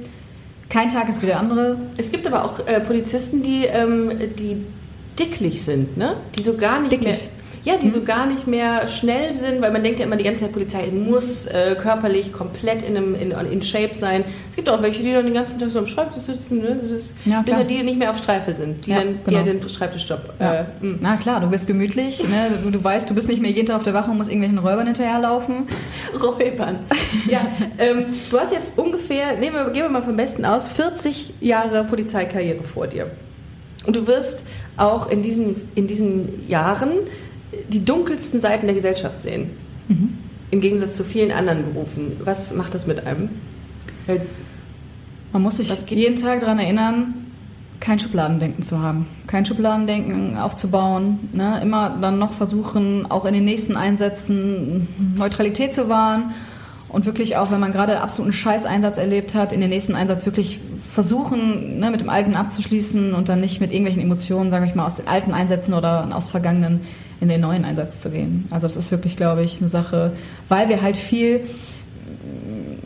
Kein 0.69 0.89
Tag 0.89 1.09
ist 1.09 1.21
wie 1.21 1.25
der 1.25 1.39
andere. 1.39 1.77
Es 1.97 2.11
gibt 2.11 2.27
aber 2.27 2.45
auch 2.45 2.65
äh, 2.67 2.79
Polizisten, 2.79 3.41
die, 3.41 3.65
ähm, 3.65 4.11
die 4.37 4.63
dicklich 5.17 5.63
sind, 5.63 5.97
ne? 5.97 6.15
Die 6.35 6.41
so 6.43 6.55
gar 6.55 6.79
nicht 6.79 6.91
Dicklich? 6.91 7.17
mehr. 7.17 7.38
Ja, 7.63 7.75
die 7.77 7.89
so 7.89 8.03
gar 8.03 8.25
nicht 8.25 8.47
mehr 8.47 8.87
schnell 8.87 9.35
sind, 9.35 9.61
weil 9.61 9.71
man 9.71 9.83
denkt 9.83 9.99
ja 9.99 10.05
immer 10.05 10.15
die 10.15 10.23
ganze 10.23 10.45
Zeit, 10.45 10.53
Polizei 10.53 10.87
muss 10.91 11.45
äh, 11.45 11.75
körperlich 11.75 12.31
komplett 12.31 12.83
in, 12.83 12.95
einem, 12.95 13.15
in, 13.15 13.31
in 13.31 13.63
Shape 13.63 13.93
sein. 13.93 14.23
Es 14.49 14.55
gibt 14.55 14.69
auch 14.69 14.81
welche, 14.81 15.03
die 15.03 15.11
dann 15.11 15.25
den 15.25 15.33
ganzen 15.33 15.59
Tag 15.59 15.69
so 15.69 15.79
am 15.79 15.87
Schreibtisch 15.87 16.23
sitzen, 16.23 16.59
ne? 16.59 16.77
Das 16.81 16.91
ist, 16.91 17.13
Ja, 17.25 17.43
die, 17.43 17.67
die 17.67 17.83
nicht 17.83 17.99
mehr 17.99 18.11
auf 18.11 18.17
Streife 18.17 18.53
sind, 18.53 18.85
die 18.85 18.91
Ja, 18.91 18.99
dann 18.99 19.19
genau. 19.25 19.37
eher 19.37 19.43
den 19.43 19.67
Schreibtischjob. 19.67 20.33
Ja. 20.39 20.53
Äh, 20.53 20.63
mh. 20.81 20.97
Na 21.01 21.17
klar, 21.17 21.41
du 21.41 21.47
bist 21.47 21.67
gemütlich, 21.67 22.23
ne? 22.23 22.59
du, 22.63 22.71
du 22.71 22.83
weißt, 22.83 23.09
du 23.09 23.13
bist 23.15 23.27
nicht 23.27 23.41
mehr 23.41 23.51
jeden 23.51 23.67
Tag 23.67 23.77
auf 23.77 23.83
der 23.83 23.93
Wache 23.93 24.11
und 24.11 24.17
musst 24.17 24.29
irgendwelchen 24.29 24.59
Räubern 24.59 24.85
hinterherlaufen. 24.87 25.67
Räubern. 26.21 26.79
Ja, 27.29 27.41
ähm, 27.77 28.05
du 28.31 28.39
hast 28.39 28.51
jetzt 28.53 28.77
ungefähr, 28.77 29.37
nehmen 29.37 29.55
wir, 29.55 29.65
gehen 29.71 29.83
wir 29.83 29.89
mal 29.89 30.03
vom 30.03 30.15
Besten 30.15 30.45
aus, 30.45 30.67
40 30.69 31.33
Jahre 31.41 31.83
Polizeikarriere 31.83 32.63
vor 32.63 32.87
dir. 32.87 33.07
Und 33.85 33.95
du 33.95 34.07
wirst 34.07 34.43
auch 34.77 35.09
in 35.09 35.21
diesen, 35.21 35.55
in 35.75 35.87
diesen 35.87 36.47
Jahren 36.47 36.91
die 37.69 37.83
dunkelsten 37.83 38.41
Seiten 38.41 38.65
der 38.67 38.75
Gesellschaft 38.75 39.21
sehen. 39.21 39.51
Im 40.51 40.61
Gegensatz 40.61 40.95
zu 40.97 41.03
vielen 41.03 41.31
anderen 41.31 41.63
Berufen. 41.73 42.13
Was 42.23 42.53
macht 42.53 42.73
das 42.73 42.87
mit 42.87 43.05
einem? 43.05 43.29
Weil- 44.07 44.21
Man 45.31 45.41
muss 45.43 45.57
sich 45.57 45.69
jeden 45.89 46.15
Tag 46.15 46.39
daran 46.39 46.59
erinnern, 46.59 47.13
kein 47.79 47.99
Schubladendenken 47.99 48.63
zu 48.63 48.79
haben. 48.79 49.07
Kein 49.27 49.45
Schubladendenken 49.45 50.37
aufzubauen. 50.37 51.29
Ne? 51.33 51.59
Immer 51.61 51.97
dann 52.01 52.19
noch 52.19 52.33
versuchen, 52.33 53.09
auch 53.09 53.25
in 53.25 53.33
den 53.33 53.45
nächsten 53.45 53.75
Einsätzen 53.75 54.87
Neutralität 55.15 55.73
zu 55.73 55.87
wahren. 55.87 56.31
Und 56.89 57.05
wirklich 57.05 57.37
auch, 57.37 57.51
wenn 57.51 57.59
man 57.59 57.71
gerade 57.71 58.01
absoluten 58.01 58.33
Scheißeinsatz 58.33 58.97
erlebt 58.97 59.35
hat, 59.35 59.53
in 59.53 59.61
den 59.61 59.69
nächsten 59.69 59.93
Einsatz 59.95 60.25
wirklich 60.25 60.59
versuchen, 60.83 61.79
ne, 61.79 61.91
mit 61.91 62.01
dem 62.01 62.09
Alten 62.09 62.33
abzuschließen 62.35 63.13
und 63.13 63.29
dann 63.29 63.41
nicht 63.41 63.61
mit 63.61 63.71
irgendwelchen 63.71 64.01
Emotionen, 64.01 64.49
sage 64.49 64.65
ich 64.65 64.73
mal, 64.73 64.87
aus 64.87 64.95
den 64.95 65.07
alten 65.07 65.31
Einsätzen 65.31 65.75
oder 65.75 66.09
aus 66.11 66.29
Vergangenen 66.29 66.81
in 67.21 67.27
den 67.29 67.41
neuen 67.41 67.65
Einsatz 67.65 68.01
zu 68.01 68.09
gehen. 68.09 68.47
Also 68.49 68.67
das 68.67 68.77
ist 68.77 68.91
wirklich, 68.91 69.17
glaube 69.17 69.43
ich, 69.43 69.59
eine 69.59 69.69
Sache, 69.69 70.13
weil 70.47 70.69
wir 70.69 70.81
halt 70.81 70.97
viel, 70.97 71.41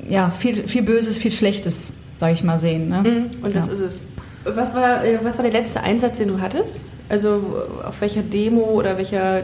ja, 0.09 0.29
viel, 0.29 0.55
viel 0.67 0.84
Böses, 0.84 1.17
viel 1.17 1.31
Schlechtes, 1.31 1.93
sage 2.15 2.34
ich 2.34 2.43
mal, 2.43 2.59
sehen. 2.59 2.89
Ne? 2.89 3.29
Und 3.41 3.55
das 3.55 3.67
Ja. 3.67 3.73
ist 3.73 3.79
es. 3.79 4.03
Was 4.45 4.73
war, 4.73 5.05
äh, 5.05 5.19
was 5.23 5.38
war 5.38 5.43
der 5.43 5.53
letzte 5.53 5.81
Einsatz, 5.81 6.17
den 6.17 6.27
du 6.27 6.41
hattest? 6.41 6.86
Also 7.09 7.41
auf 7.86 8.01
welcher 8.01 8.21
Demo 8.23 8.61
oder 8.61 8.97
welcher 8.97 9.39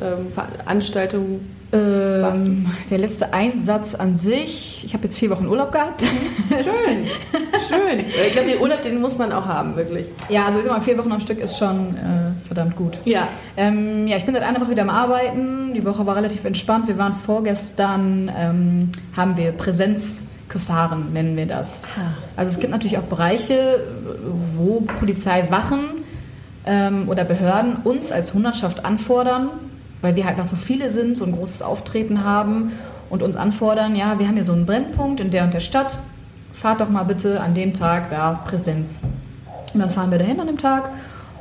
ähm, 0.00 0.28
Veranstaltung? 0.34 1.40
Ähm, 1.72 2.66
der 2.90 2.98
letzte 2.98 3.32
Einsatz 3.32 3.96
an 3.96 4.16
sich, 4.16 4.84
ich 4.84 4.94
habe 4.94 5.04
jetzt 5.04 5.18
vier 5.18 5.30
Wochen 5.30 5.46
Urlaub 5.48 5.72
gehabt. 5.72 6.02
Schön, 6.02 7.06
schön. 7.68 8.04
Ich 8.26 8.32
glaube, 8.34 8.48
den 8.50 8.60
Urlaub, 8.60 8.82
den 8.82 9.00
muss 9.00 9.18
man 9.18 9.32
auch 9.32 9.46
haben, 9.46 9.74
wirklich. 9.74 10.06
ja, 10.28 10.46
also 10.46 10.60
ich 10.60 10.64
sag 10.64 10.72
mal, 10.74 10.80
vier 10.80 10.96
Wochen 10.96 11.10
am 11.10 11.20
Stück 11.20 11.38
ist 11.40 11.58
schon 11.58 11.96
äh, 11.96 12.30
verdammt 12.46 12.76
gut. 12.76 12.98
Ja. 13.04 13.28
Ähm, 13.56 14.06
ja, 14.08 14.16
ich 14.16 14.24
bin 14.24 14.34
seit 14.34 14.42
einer 14.42 14.60
Woche 14.60 14.70
wieder 14.70 14.82
am 14.82 14.90
Arbeiten. 14.90 15.74
Die 15.74 15.84
Woche 15.84 16.06
war 16.06 16.16
relativ 16.16 16.44
entspannt. 16.44 16.88
Wir 16.88 16.98
waren 16.98 17.12
vorgestern, 17.12 18.30
ähm, 18.36 18.90
haben 19.16 19.36
wir 19.36 19.52
Präsenz 19.52 20.24
gefahren, 20.48 21.12
nennen 21.12 21.36
wir 21.36 21.46
das. 21.46 21.86
Also 22.36 22.50
es 22.50 22.60
gibt 22.60 22.70
natürlich 22.70 22.98
auch 22.98 23.02
Bereiche, 23.02 23.80
wo 24.54 24.80
Polizeiwachen 24.80 25.80
ähm, 26.66 27.08
oder 27.08 27.24
Behörden 27.24 27.76
uns 27.84 28.12
als 28.12 28.32
Hundertschaft 28.32 28.84
anfordern, 28.84 29.50
weil 30.02 30.16
wir 30.16 30.24
halt 30.24 30.38
einfach 30.38 30.48
so 30.48 30.56
viele 30.56 30.88
sind, 30.88 31.16
so 31.16 31.24
ein 31.24 31.32
großes 31.32 31.62
Auftreten 31.62 32.24
haben 32.24 32.72
und 33.10 33.22
uns 33.22 33.36
anfordern, 33.36 33.96
ja, 33.96 34.18
wir 34.18 34.28
haben 34.28 34.34
hier 34.34 34.44
so 34.44 34.52
einen 34.52 34.66
Brennpunkt 34.66 35.20
in 35.20 35.30
der 35.30 35.44
und 35.44 35.54
der 35.54 35.60
Stadt, 35.60 35.96
fahrt 36.52 36.80
doch 36.80 36.88
mal 36.88 37.04
bitte 37.04 37.40
an 37.40 37.54
dem 37.54 37.74
Tag 37.74 38.10
da 38.10 38.40
Präsenz. 38.44 39.00
Und 39.74 39.80
dann 39.80 39.90
fahren 39.90 40.10
wir 40.10 40.18
dahin 40.18 40.40
an 40.40 40.46
dem 40.46 40.58
Tag 40.58 40.90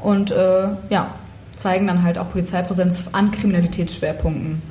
und 0.03 0.31
äh, 0.31 0.67
ja, 0.89 1.11
zeigen 1.55 1.87
dann 1.87 2.03
halt 2.03 2.17
auch 2.17 2.29
Polizeipräsenz 2.29 3.09
an 3.11 3.31
Kriminalitätsschwerpunkten. 3.31 4.61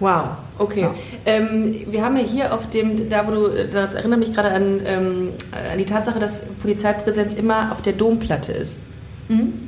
Wow, 0.00 0.24
okay. 0.58 0.82
Ja. 0.82 0.94
Ähm, 1.24 1.76
wir 1.86 2.04
haben 2.04 2.16
ja 2.16 2.24
hier 2.24 2.54
auf 2.54 2.68
dem, 2.68 3.08
da 3.08 3.26
wo 3.26 3.30
du, 3.30 3.48
das 3.72 3.94
erinnert 3.94 4.18
mich 4.18 4.34
gerade 4.34 4.50
an, 4.50 4.80
ähm, 4.84 5.28
an 5.72 5.78
die 5.78 5.84
Tatsache, 5.84 6.18
dass 6.18 6.44
Polizeipräsenz 6.60 7.34
immer 7.34 7.72
auf 7.72 7.80
der 7.80 7.92
Domplatte 7.94 8.52
ist. 8.52 8.78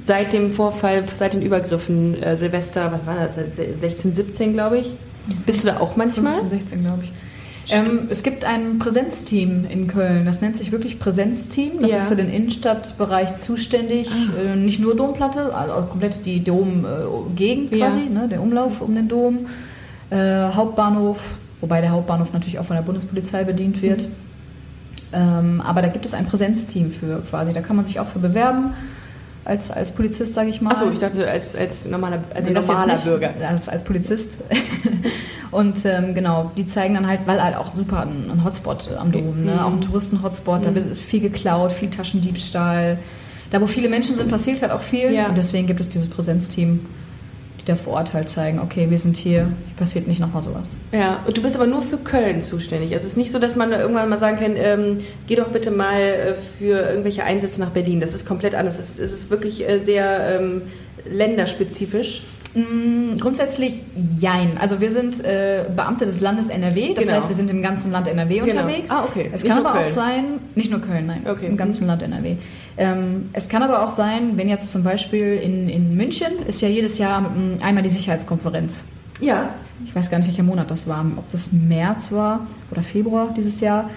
Seit 0.05 0.33
dem 0.33 0.53
Vorfall, 0.53 1.05
seit 1.15 1.33
den 1.33 1.43
Übergriffen, 1.43 2.23
äh, 2.23 2.37
Silvester, 2.37 2.93
was 2.93 3.07
war 3.07 3.15
das, 3.15 3.37
16, 3.37 4.15
17, 4.15 4.53
glaube 4.53 4.79
ich. 4.79 4.91
Bist 5.47 5.65
du 5.65 5.69
da 5.69 5.81
auch 5.81 5.97
manchmal? 5.97 6.37
15, 6.37 6.61
16, 6.61 6.85
glaube 6.85 7.05
ich. 7.05 7.13
Ähm, 7.71 8.07
es 8.11 8.23
gibt 8.23 8.45
ein 8.45 8.79
Präsenzteam 8.79 9.65
in 9.69 9.87
Köln, 9.89 10.25
das 10.25 10.41
nennt 10.41 10.57
sich 10.57 10.71
wirklich 10.73 10.99
Präsenzteam. 10.99 11.81
Das 11.81 11.91
Ja. 11.91 11.97
ist 11.99 12.07
für 12.09 12.17
den 12.17 12.31
Innenstadtbereich 12.31 13.37
zuständig. 13.37 14.09
Äh, 14.41 14.57
nicht 14.57 14.81
nur 14.81 14.95
Domplatte, 14.97 15.55
also 15.55 15.73
auch 15.73 15.91
komplett 15.91 16.25
die 16.27 16.43
Domgegend 16.45 17.73
Ja. 17.73 17.87
quasi, 17.87 18.03
ne, 18.09 18.29
der 18.29 18.41
Umlauf 18.43 18.81
um 18.81 18.95
den 18.95 19.09
Dom. 19.09 19.47
Äh, 20.11 20.17
Hauptbahnhof, 20.53 21.21
wobei 21.61 21.81
der 21.81 21.91
Hauptbahnhof 21.91 22.33
natürlich 22.33 22.59
auch 22.59 22.65
von 22.65 22.77
der 22.77 22.83
Bundespolizei 22.83 23.43
bedient 23.45 23.83
wird. 23.83 24.09
Ähm, 25.13 25.61
aber 25.61 25.83
da 25.83 25.89
gibt 25.89 26.05
es 26.05 26.15
ein 26.15 26.27
Präsenzteam 26.27 26.91
für 26.91 27.21
quasi. 27.29 27.53
Da 27.53 27.63
kann 27.63 27.77
man 27.77 27.85
sich 27.85 27.99
auch 28.01 28.07
für 28.07 28.19
bewerben 28.19 28.75
als, 29.47 29.71
als 29.71 29.93
Polizist, 29.93 30.35
sage 30.35 30.51
ich 30.51 30.61
mal. 30.61 30.73
Achso, 30.73 30.91
ich 30.93 31.01
dachte 31.01 31.29
als, 31.29 31.55
als 31.55 31.87
normaler, 31.87 32.25
als 32.35 32.49
Nee, 32.49 32.55
normaler 32.55 32.87
nicht, 32.87 33.05
Bürger. 33.05 33.31
Als, 33.49 33.69
als 33.69 33.85
Polizist. 33.85 34.39
Und 35.51 35.85
ähm, 35.85 36.15
genau, 36.15 36.51
die 36.57 36.67
zeigen 36.67 36.95
dann 36.95 37.07
halt, 37.07 37.21
weil 37.27 37.43
halt 37.43 37.57
auch 37.57 37.71
super 37.73 38.03
ein, 38.03 38.31
ein 38.31 38.45
Hotspot 38.45 38.91
am 38.99 39.13
Dom, 39.13 39.45
ne? 39.45 39.65
auch 39.65 39.73
ein 39.73 39.81
Touristen-Hotspot, 39.81 40.67
da 40.67 40.75
wird 40.75 40.97
viel 40.97 41.21
geklaut, 41.21 41.73
viel 41.73 41.89
Taschendiebstahl. 41.89 42.99
Da, 43.51 43.61
wo 43.61 43.67
viele 43.67 43.89
Menschen 43.89 44.17
sind, 44.17 44.29
passiert 44.29 44.61
halt 44.61 44.73
auch 44.73 44.81
viel. 44.81 45.13
Ja. 45.13 45.29
Und 45.29 45.39
deswegen 45.39 45.69
gibt 45.69 45.81
es 45.81 45.89
dieses 45.89 46.09
Präsenzteam, 46.09 46.81
da 47.67 47.75
vor 47.75 47.95
Ort 47.95 48.15
halt 48.15 48.29
zeigen, 48.29 48.59
okay, 48.61 48.89
wir 48.91 48.99
sind 48.99 49.17
hier, 49.17 49.27
hier 49.27 49.77
passiert 49.77 50.07
nicht 50.09 50.21
nochmal 50.21 50.43
sowas. 50.43 50.77
Ja, 50.93 51.19
und 51.27 51.37
du 51.37 51.43
bist 51.43 51.57
aber 51.57 51.67
nur 51.67 51.83
für 51.83 51.99
Köln 51.99 52.43
zuständig. 52.43 52.93
Also 52.95 53.05
es 53.05 53.13
ist 53.13 53.17
nicht 53.17 53.31
so, 53.33 53.39
dass 53.39 53.57
man 53.57 53.73
irgendwann 53.73 54.09
mal 54.09 54.19
sagen 54.19 54.39
kann, 54.39 54.53
ähm, 54.57 54.99
geh 55.27 55.35
doch 55.37 55.49
bitte 55.49 55.71
mal 55.71 56.01
äh, 56.01 56.35
für 56.59 56.89
irgendwelche 56.89 57.25
Einsätze 57.25 57.61
nach 57.61 57.71
Berlin. 57.71 58.01
Das 58.01 58.15
ist 58.15 58.25
komplett 58.27 58.55
anders. 58.55 58.79
Es, 58.79 58.99
es 58.99 59.13
ist 59.13 59.31
wirklich 59.31 59.69
äh, 59.69 59.79
sehr 59.79 60.39
ähm, 60.41 60.63
länderspezifisch. 61.27 62.23
Mm, 62.55 63.17
Grundsätzlich 63.19 63.83
jein. 63.97 64.57
Also 64.59 64.81
wir 64.81 64.91
sind 64.91 65.23
äh, 65.25 65.67
Beamte 65.75 66.07
des 66.07 66.21
Landes 66.21 66.49
NRW, 66.49 66.95
das 66.95 67.05
Genau. 67.05 67.17
heißt, 67.17 67.29
wir 67.29 67.35
sind 67.35 67.51
im 67.51 67.61
ganzen 67.63 67.93
Land 67.93 68.09
NRW 68.09 68.39
Genau. 68.41 68.63
unterwegs. 68.63 68.91
Ah, 68.91 69.05
okay. 69.05 69.31
Es 69.33 69.43
Nicht 69.43 69.53
kann 69.55 69.65
aber 69.67 69.73
auch 69.79 69.83
Köln. 69.83 69.93
sein, 69.95 70.25
nicht 70.55 70.71
nur 70.71 70.81
Köln, 70.81 71.07
nein, 71.07 71.23
Okay. 71.29 71.47
im 71.47 71.57
ganzen 71.57 71.87
Land 71.87 72.03
NRW. 72.03 72.37
Ähm, 72.79 73.31
es 73.33 73.49
kann 73.49 73.63
aber 73.63 73.83
auch 73.85 73.89
sein, 73.91 74.33
wenn 74.37 74.49
jetzt 74.49 74.71
zum 74.71 74.83
Beispiel 74.83 75.35
in, 75.37 75.69
in 75.69 75.97
München 75.97 76.33
ist 76.47 76.61
ja 76.61 76.69
jedes 76.69 76.99
Jahr 76.99 77.21
mm, 77.23 77.59
einmal 77.63 77.83
die 77.83 77.89
Sicherheitskonferenz. 77.89 78.85
Ja, 79.21 79.51
Ich 79.87 79.95
weiß 79.95 80.11
gar 80.11 80.19
nicht, 80.19 80.29
welcher 80.29 80.43
Monat 80.43 80.71
das 80.71 80.87
war, 80.87 81.05
ob 81.17 81.29
das 81.31 81.53
März 81.53 82.13
war 82.13 82.41
oder 82.71 82.83
Februar 82.83 83.29
dieses 83.37 83.61
Jahr. 83.61 83.89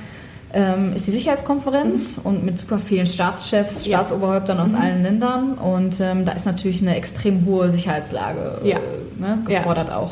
Ähm, 0.51 0.93
ist 0.93 1.05
die 1.07 1.11
Sicherheitskonferenz 1.11 2.19
und 2.23 2.43
mit 2.43 2.57
super 2.57 2.80
vielen 2.80 3.05
Staatschefs, 3.05 3.86
Ja. 3.86 3.97
Staatsoberhäuptern 3.99 4.59
aus 4.59 4.73
allen 4.73 5.03
Ländern. 5.03 5.53
Und 5.53 5.99
ähm, 5.99 6.25
da 6.25 6.32
ist 6.32 6.45
natürlich 6.45 6.82
eine 6.82 6.95
extrem 6.95 7.45
hohe 7.45 7.71
Sicherheitslage 7.71 8.61
Ja. 8.63 8.77
äh, 8.77 8.80
ne, 9.19 9.39
gefordert 9.45 9.91
auch. 9.91 10.11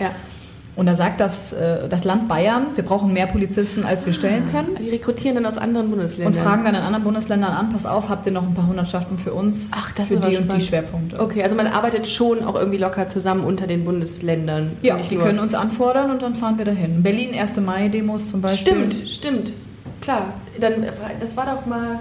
Und 0.78 0.86
da 0.86 0.94
sagt 0.94 1.20
das, 1.20 1.54
äh, 1.54 1.90
das 1.90 2.04
Land 2.04 2.28
Bayern, 2.28 2.68
wir 2.76 2.86
brauchen 2.86 3.12
mehr 3.12 3.26
Polizisten, 3.26 3.84
als 3.84 4.06
wir 4.06 4.14
stellen 4.14 4.44
können. 4.52 4.76
die 4.80 4.92
rekrutieren 4.92 5.36
dann 5.36 5.48
aus 5.48 5.58
anderen 5.58 5.90
Bundesländern. 5.90 6.36
Und 6.36 6.40
fragen 6.40 6.64
dann 6.66 6.76
in 6.76 6.82
anderen 6.82 7.04
Bundesländern 7.04 7.52
an, 7.52 7.72
pass 7.72 7.88
auf, 7.88 8.10
habt 8.10 8.28
ihr 8.28 8.32
noch 8.32 8.44
ein 8.44 8.54
paar 8.54 8.68
Hundertschaften 8.68 9.18
für 9.18 9.34
uns? 9.34 9.72
Ach, 9.74 9.92
das 9.94 10.10
für 10.10 10.18
die 10.18 10.38
und 10.38 10.44
die 10.44 10.46
spannend. 10.46 10.64
Schwerpunkte. 10.64 11.20
Okay, 11.20 11.42
also 11.42 11.56
man 11.56 11.66
arbeitet 11.66 12.08
schon 12.08 12.44
auch 12.44 12.54
irgendwie 12.54 12.78
locker 12.78 13.08
zusammen 13.08 13.44
unter 13.44 13.66
den 13.66 13.86
Bundesländern. 13.86 14.78
Ja, 14.84 14.98
die 14.98 15.16
nur- 15.16 15.26
können 15.26 15.40
uns 15.40 15.56
anfordern 15.56 16.12
und 16.12 16.22
dann 16.22 16.36
fahren 16.36 16.60
wir 16.60 16.66
dahin. 16.66 17.02
Berlin 17.02 17.34
1. 17.34 17.60
Mai-Demos 17.62 18.30
zum 18.30 18.42
Beispiel. 18.42 18.74
Stimmt, 18.74 19.10
stimmt. 19.10 19.54
Klar, 20.02 20.36
dann, 20.60 20.86
das 21.20 21.36
war 21.36 21.48
doch 21.48 21.66
mal. 21.66 22.00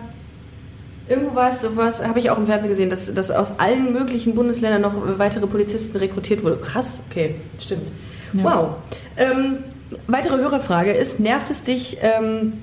Es, 1.08 1.64
was 1.76 2.06
habe 2.06 2.18
ich 2.18 2.28
auch 2.30 2.36
im 2.36 2.46
Fernsehen 2.46 2.70
gesehen, 2.70 2.90
dass, 2.90 3.14
dass 3.14 3.30
aus 3.30 3.58
allen 3.58 3.92
möglichen 3.92 4.34
Bundesländern 4.34 4.82
noch 4.82 5.18
weitere 5.18 5.46
Polizisten 5.46 5.96
rekrutiert 5.96 6.42
wurden. 6.44 6.60
Krass, 6.60 7.00
okay, 7.08 7.36
stimmt. 7.58 7.86
Ja. 8.32 8.44
Wow. 8.44 8.68
Ähm, 9.16 9.58
weitere 10.06 10.36
Hörerfrage 10.38 10.90
ist: 10.92 11.20
Nervt 11.20 11.50
es 11.50 11.62
dich, 11.64 11.98
ähm, 12.02 12.54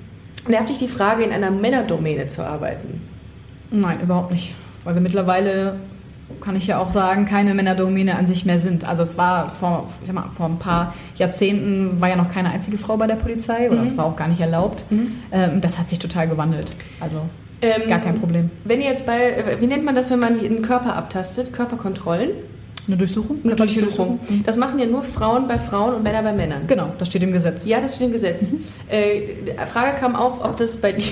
nervt 0.47 0.69
dich 0.69 0.79
die 0.79 0.87
Frage, 0.87 1.23
in 1.23 1.31
einer 1.31 1.51
Männerdomäne 1.51 2.27
zu 2.27 2.45
arbeiten? 2.45 3.01
Nein, 3.71 3.99
überhaupt 4.01 4.31
nicht. 4.31 4.53
Weil 4.83 4.95
wir 4.95 5.01
mittlerweile, 5.01 5.75
kann 6.41 6.55
ich 6.55 6.67
ja 6.67 6.79
auch 6.79 6.91
sagen, 6.91 7.25
keine 7.25 7.53
Männerdomäne 7.53 8.15
an 8.17 8.27
sich 8.27 8.45
mehr 8.45 8.59
sind. 8.59 8.87
Also 8.87 9.01
es 9.01 9.17
war 9.17 9.49
vor, 9.49 9.87
ich 10.01 10.07
sag 10.07 10.15
mal, 10.15 10.25
vor 10.35 10.45
ein 10.47 10.59
paar 10.59 10.93
Jahrzehnten 11.15 11.99
war 12.01 12.09
ja 12.09 12.15
noch 12.15 12.31
keine 12.31 12.49
einzige 12.51 12.77
Frau 12.77 12.97
bei 12.97 13.07
der 13.07 13.15
Polizei 13.15 13.71
oder 13.71 13.95
war 13.97 14.05
auch 14.05 14.15
gar 14.15 14.27
nicht 14.27 14.41
erlaubt. 14.41 14.85
Ähm, 15.31 15.61
das 15.61 15.79
hat 15.79 15.89
sich 15.89 15.99
total 15.99 16.27
gewandelt. 16.27 16.71
Also 16.99 17.21
Ähm, 17.61 17.87
gar 17.87 17.99
kein 17.99 18.19
Problem. 18.19 18.51
Wenn 18.65 18.81
ihr 18.81 18.87
jetzt 18.89 19.05
bei, 19.05 19.31
äh, 19.31 19.61
wie 19.61 19.67
nennt 19.67 19.85
man 19.85 19.95
das, 19.95 20.09
wenn 20.11 20.19
man 20.19 20.37
einen 20.37 20.61
Körper 20.61 20.95
abtastet? 20.97 21.53
Körperkontrollen? 21.53 22.31
Eine 22.87 22.97
Durchsuchung? 22.97 23.39
Eine 23.43 23.51
Natürliche 23.51 23.81
Durchsuchung. 23.81 24.19
Das 24.45 24.57
machen 24.57 24.79
ja 24.79 24.85
nur 24.85 25.03
Frauen 25.03 25.47
bei 25.47 25.57
Frauen 25.57 25.95
und 25.95 26.03
Männer 26.03 26.21
bei 26.21 26.33
Männern. 26.33 26.67
Genau, 26.67 26.91
das 26.97 27.07
steht 27.07 27.23
im 27.23 27.31
Gesetz. 27.31 27.65
Ja, 27.65 27.79
das 27.79 27.95
steht 27.95 28.07
im 28.07 28.13
Gesetz. 28.13 28.49
Äh, 28.89 29.21
die 29.47 29.71
Frage 29.71 29.97
kam 29.97 30.15
auf, 30.15 30.43
ob 30.43 30.57
das 30.57 30.77
bei 30.77 30.91
dir, 30.91 31.11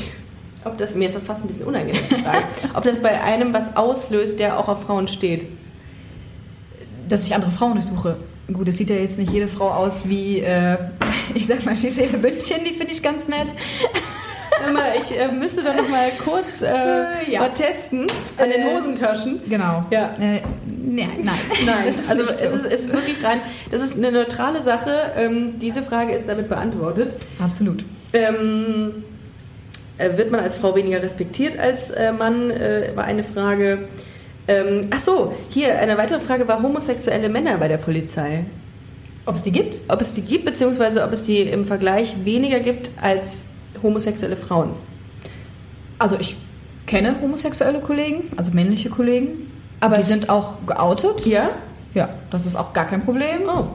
ob 0.65 0.77
das, 0.77 0.95
mir 0.95 1.07
ist 1.07 1.15
das 1.15 1.23
fast 1.23 1.43
ein 1.43 1.47
bisschen 1.47 1.65
unangenehm 1.65 2.05
zu 2.07 2.15
fragen, 2.15 2.45
ob 2.73 2.83
das 2.83 2.99
bei 2.99 3.21
einem 3.21 3.53
was 3.53 3.77
auslöst, 3.77 4.39
der 4.39 4.59
auch 4.59 4.67
auf 4.67 4.83
Frauen 4.83 5.07
steht. 5.07 5.45
Dass 7.07 7.25
ich 7.25 7.35
andere 7.35 7.51
Frauen 7.51 7.73
durchsuche. 7.73 8.17
gut, 8.51 8.67
es 8.67 8.77
sieht 8.77 8.89
ja 8.89 8.97
jetzt 8.97 9.17
nicht 9.17 9.31
jede 9.31 9.47
Frau 9.47 9.69
aus 9.69 10.09
wie, 10.09 10.39
äh, 10.39 10.77
ich 11.33 11.47
sag 11.47 11.65
mal, 11.65 11.75
Gisele 11.75 12.17
Bündchen, 12.17 12.65
die 12.65 12.73
finde 12.73 12.93
ich 12.93 13.01
ganz 13.01 13.27
nett. 13.27 13.53
Ich 14.99 15.19
äh, 15.19 15.27
müsste 15.31 15.63
da 15.63 15.73
noch 15.73 15.89
mal 15.89 16.11
kurz 16.23 16.61
äh, 16.61 17.31
ja. 17.31 17.39
mal 17.39 17.53
testen 17.53 18.07
an 18.37 18.49
den 18.49 18.61
Äh, 18.61 18.75
Hosentaschen. 18.75 19.41
Genau. 19.47 19.85
Ja. 19.89 20.13
Äh, 20.19 20.41
nee, 20.65 21.07
nein, 21.21 21.35
Nein, 21.65 21.85
das 21.85 21.99
ist 21.99 22.11
also 22.11 22.23
nicht 22.23 22.35
es, 22.39 22.49
so. 22.49 22.55
ist, 22.57 22.65
es 22.65 22.81
ist 22.85 22.93
wirklich 22.93 23.23
rein. 23.23 23.39
Das 23.71 23.81
ist 23.81 23.97
eine 23.97 24.11
neutrale 24.11 24.61
Sache. 24.61 24.91
Ähm, 25.17 25.59
diese 25.59 25.81
Frage 25.81 26.13
ist 26.13 26.27
damit 26.27 26.49
beantwortet. 26.49 27.15
Absolut. 27.39 27.83
Ähm, 28.13 29.03
äh, 29.97 30.17
wird 30.17 30.31
man 30.31 30.41
als 30.41 30.57
Frau 30.57 30.75
weniger 30.75 31.01
respektiert 31.01 31.57
als 31.59 31.91
äh, 31.91 32.11
Mann? 32.11 32.51
Äh, 32.51 32.91
war 32.95 33.05
eine 33.05 33.23
Frage. 33.23 33.87
Ähm, 34.47 34.89
ach 34.91 34.99
so, 34.99 35.35
hier 35.49 35.79
eine 35.79 35.97
weitere 35.97 36.19
Frage 36.19 36.47
war 36.47 36.61
homosexuelle 36.61 37.29
Männer 37.29 37.57
bei 37.57 37.67
der 37.67 37.77
Polizei. 37.77 38.45
Ob 39.25 39.35
es 39.35 39.43
die 39.43 39.51
gibt? 39.51 39.91
Ob 39.91 40.01
es 40.01 40.13
die 40.13 40.23
gibt, 40.23 40.45
beziehungsweise 40.45 41.03
ob 41.03 41.13
es 41.13 41.23
die 41.23 41.41
im 41.41 41.65
Vergleich 41.65 42.15
weniger 42.25 42.59
gibt 42.59 42.91
als 43.01 43.43
homosexuelle 43.83 44.35
Frauen. 44.35 44.69
Also 45.99 46.17
ich 46.19 46.35
kenne 46.87 47.15
homosexuelle 47.21 47.79
Kollegen, 47.79 48.23
also 48.37 48.51
männliche 48.51 48.89
Kollegen. 48.89 49.49
Aber 49.79 49.97
die 49.97 50.03
sind 50.03 50.29
auch 50.29 50.57
geoutet. 50.65 51.25
Ja? 51.25 51.49
Ja, 51.93 52.09
das 52.29 52.45
ist 52.45 52.55
auch 52.55 52.73
gar 52.73 52.85
kein 52.85 53.03
Problem. 53.03 53.41
Oh. 53.47 53.65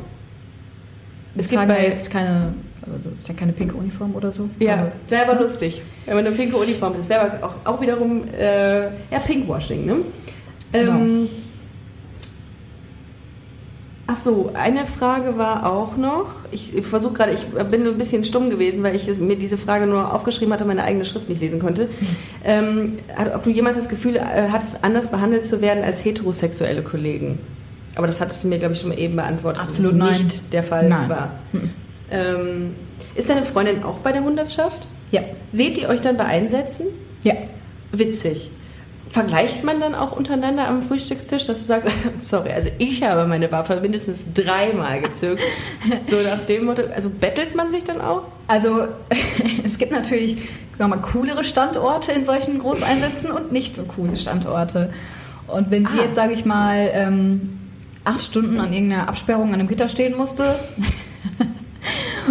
Es 1.36 1.48
gibt 1.48 1.66
bei- 1.66 1.86
jetzt 1.88 2.10
keine, 2.10 2.54
also 2.92 3.10
ist 3.20 3.28
ja 3.28 3.34
keine 3.34 3.52
pinke 3.52 3.74
Uniform 3.74 4.14
oder 4.14 4.32
so. 4.32 4.48
Ja, 4.58 4.72
Also, 4.74 4.84
wäre 5.08 5.28
aber 5.30 5.40
lustig, 5.40 5.82
wenn 6.06 6.14
man 6.16 6.26
eine 6.26 6.34
pinke 6.34 6.56
Uniform. 6.56 6.94
Das 6.96 7.08
wäre 7.08 7.20
aber 7.32 7.46
auch, 7.46 7.54
auch 7.74 7.80
wiederum 7.80 8.22
äh, 8.32 8.84
ja, 8.86 9.18
Pinkwashing, 9.24 9.84
ne? 9.84 9.96
Ähm, 10.72 11.28
ach 14.06 14.16
so, 14.16 14.50
eine 14.54 14.84
Frage 14.84 15.36
war 15.36 15.70
auch 15.70 15.96
noch. 15.96 16.26
Ich, 16.50 16.72
versuche 16.82 17.14
gerade, 17.14 17.32
ich 17.32 17.46
bin 17.70 17.86
ein 17.86 17.98
bisschen 17.98 18.24
stumm 18.24 18.50
gewesen, 18.50 18.82
weil 18.82 18.94
ich 18.94 19.06
mir 19.18 19.36
diese 19.36 19.58
Frage 19.58 19.86
nur 19.86 20.12
aufgeschrieben 20.14 20.52
hatte 20.52 20.64
und 20.64 20.68
meine 20.68 20.84
eigene 20.84 21.04
Schrift 21.04 21.28
nicht 21.28 21.40
lesen 21.40 21.60
konnte. 21.60 21.88
Ähm, 22.48 23.00
ob 23.34 23.42
du 23.42 23.50
jemals 23.50 23.74
das 23.74 23.88
Gefühl 23.88 24.14
äh, 24.14 24.20
hattest, 24.52 24.84
anders 24.84 25.10
behandelt 25.10 25.46
zu 25.46 25.60
werden 25.60 25.82
als 25.82 26.04
heterosexuelle 26.04 26.82
Kollegen? 26.82 27.40
Aber 27.96 28.06
das 28.06 28.20
hattest 28.20 28.44
du 28.44 28.48
mir, 28.48 28.58
glaube 28.58 28.74
ich, 28.74 28.80
schon 28.80 28.90
mal 28.90 28.98
eben 29.00 29.16
beantwortet, 29.16 29.62
Absolut 29.62 29.94
dass 29.94 29.98
nein. 29.98 30.24
nicht 30.26 30.52
der 30.52 30.62
Fall 30.62 30.88
Nein. 30.88 31.08
war. 31.08 31.30
Ähm, 32.08 32.74
ist 33.16 33.28
deine 33.28 33.42
Freundin 33.42 33.82
auch 33.82 33.96
bei 33.96 34.12
der 34.12 34.22
Hundertschaft? 34.22 34.86
ja, 35.10 35.22
Seht 35.52 35.76
ihr 35.78 35.88
euch 35.88 36.00
dann 36.00 36.16
bei 36.16 36.26
Einsätzen? 36.26 36.86
ja. 37.24 37.34
Witzig. 37.90 38.50
Vergleicht 39.08 39.62
man 39.64 39.80
dann 39.80 39.94
auch 39.94 40.12
untereinander 40.12 40.66
am 40.68 40.82
Frühstückstisch, 40.82 41.46
dass 41.46 41.58
du 41.60 41.64
sagst, 41.64 41.88
sorry, 42.20 42.50
also 42.50 42.70
ich 42.78 43.02
habe 43.02 43.26
meine 43.26 43.50
Waffe 43.52 43.80
mindestens 43.80 44.26
dreimal 44.34 45.00
gezückt. 45.00 45.42
so 46.02 46.16
nach 46.22 46.40
dem 46.46 46.64
Motto, 46.64 46.82
also 46.94 47.08
bettelt 47.08 47.54
man 47.54 47.70
sich 47.70 47.84
dann 47.84 48.00
auch? 48.00 48.22
Also 48.48 48.88
es 49.64 49.78
gibt 49.78 49.92
natürlich, 49.92 50.36
sagen 50.74 50.90
wir 50.90 50.96
mal, 50.96 51.02
coolere 51.02 51.44
Standorte 51.44 52.12
in 52.12 52.24
solchen 52.24 52.58
Großeinsätzen 52.58 53.30
und 53.30 53.52
nicht 53.52 53.76
so 53.76 53.84
coole 53.84 54.16
Standorte. 54.16 54.92
Und 55.46 55.70
wenn 55.70 55.86
sie 55.86 55.98
Ah. 56.00 56.04
jetzt, 56.04 56.16
sage 56.16 56.32
ich 56.32 56.44
mal, 56.44 56.90
ähm, 56.92 57.58
acht 58.04 58.22
Stunden 58.22 58.58
an 58.60 58.72
irgendeiner 58.72 59.08
Absperrung 59.08 59.48
an 59.48 59.54
einem 59.60 59.68
Gitter 59.68 59.88
stehen 59.88 60.16
musste 60.16 60.56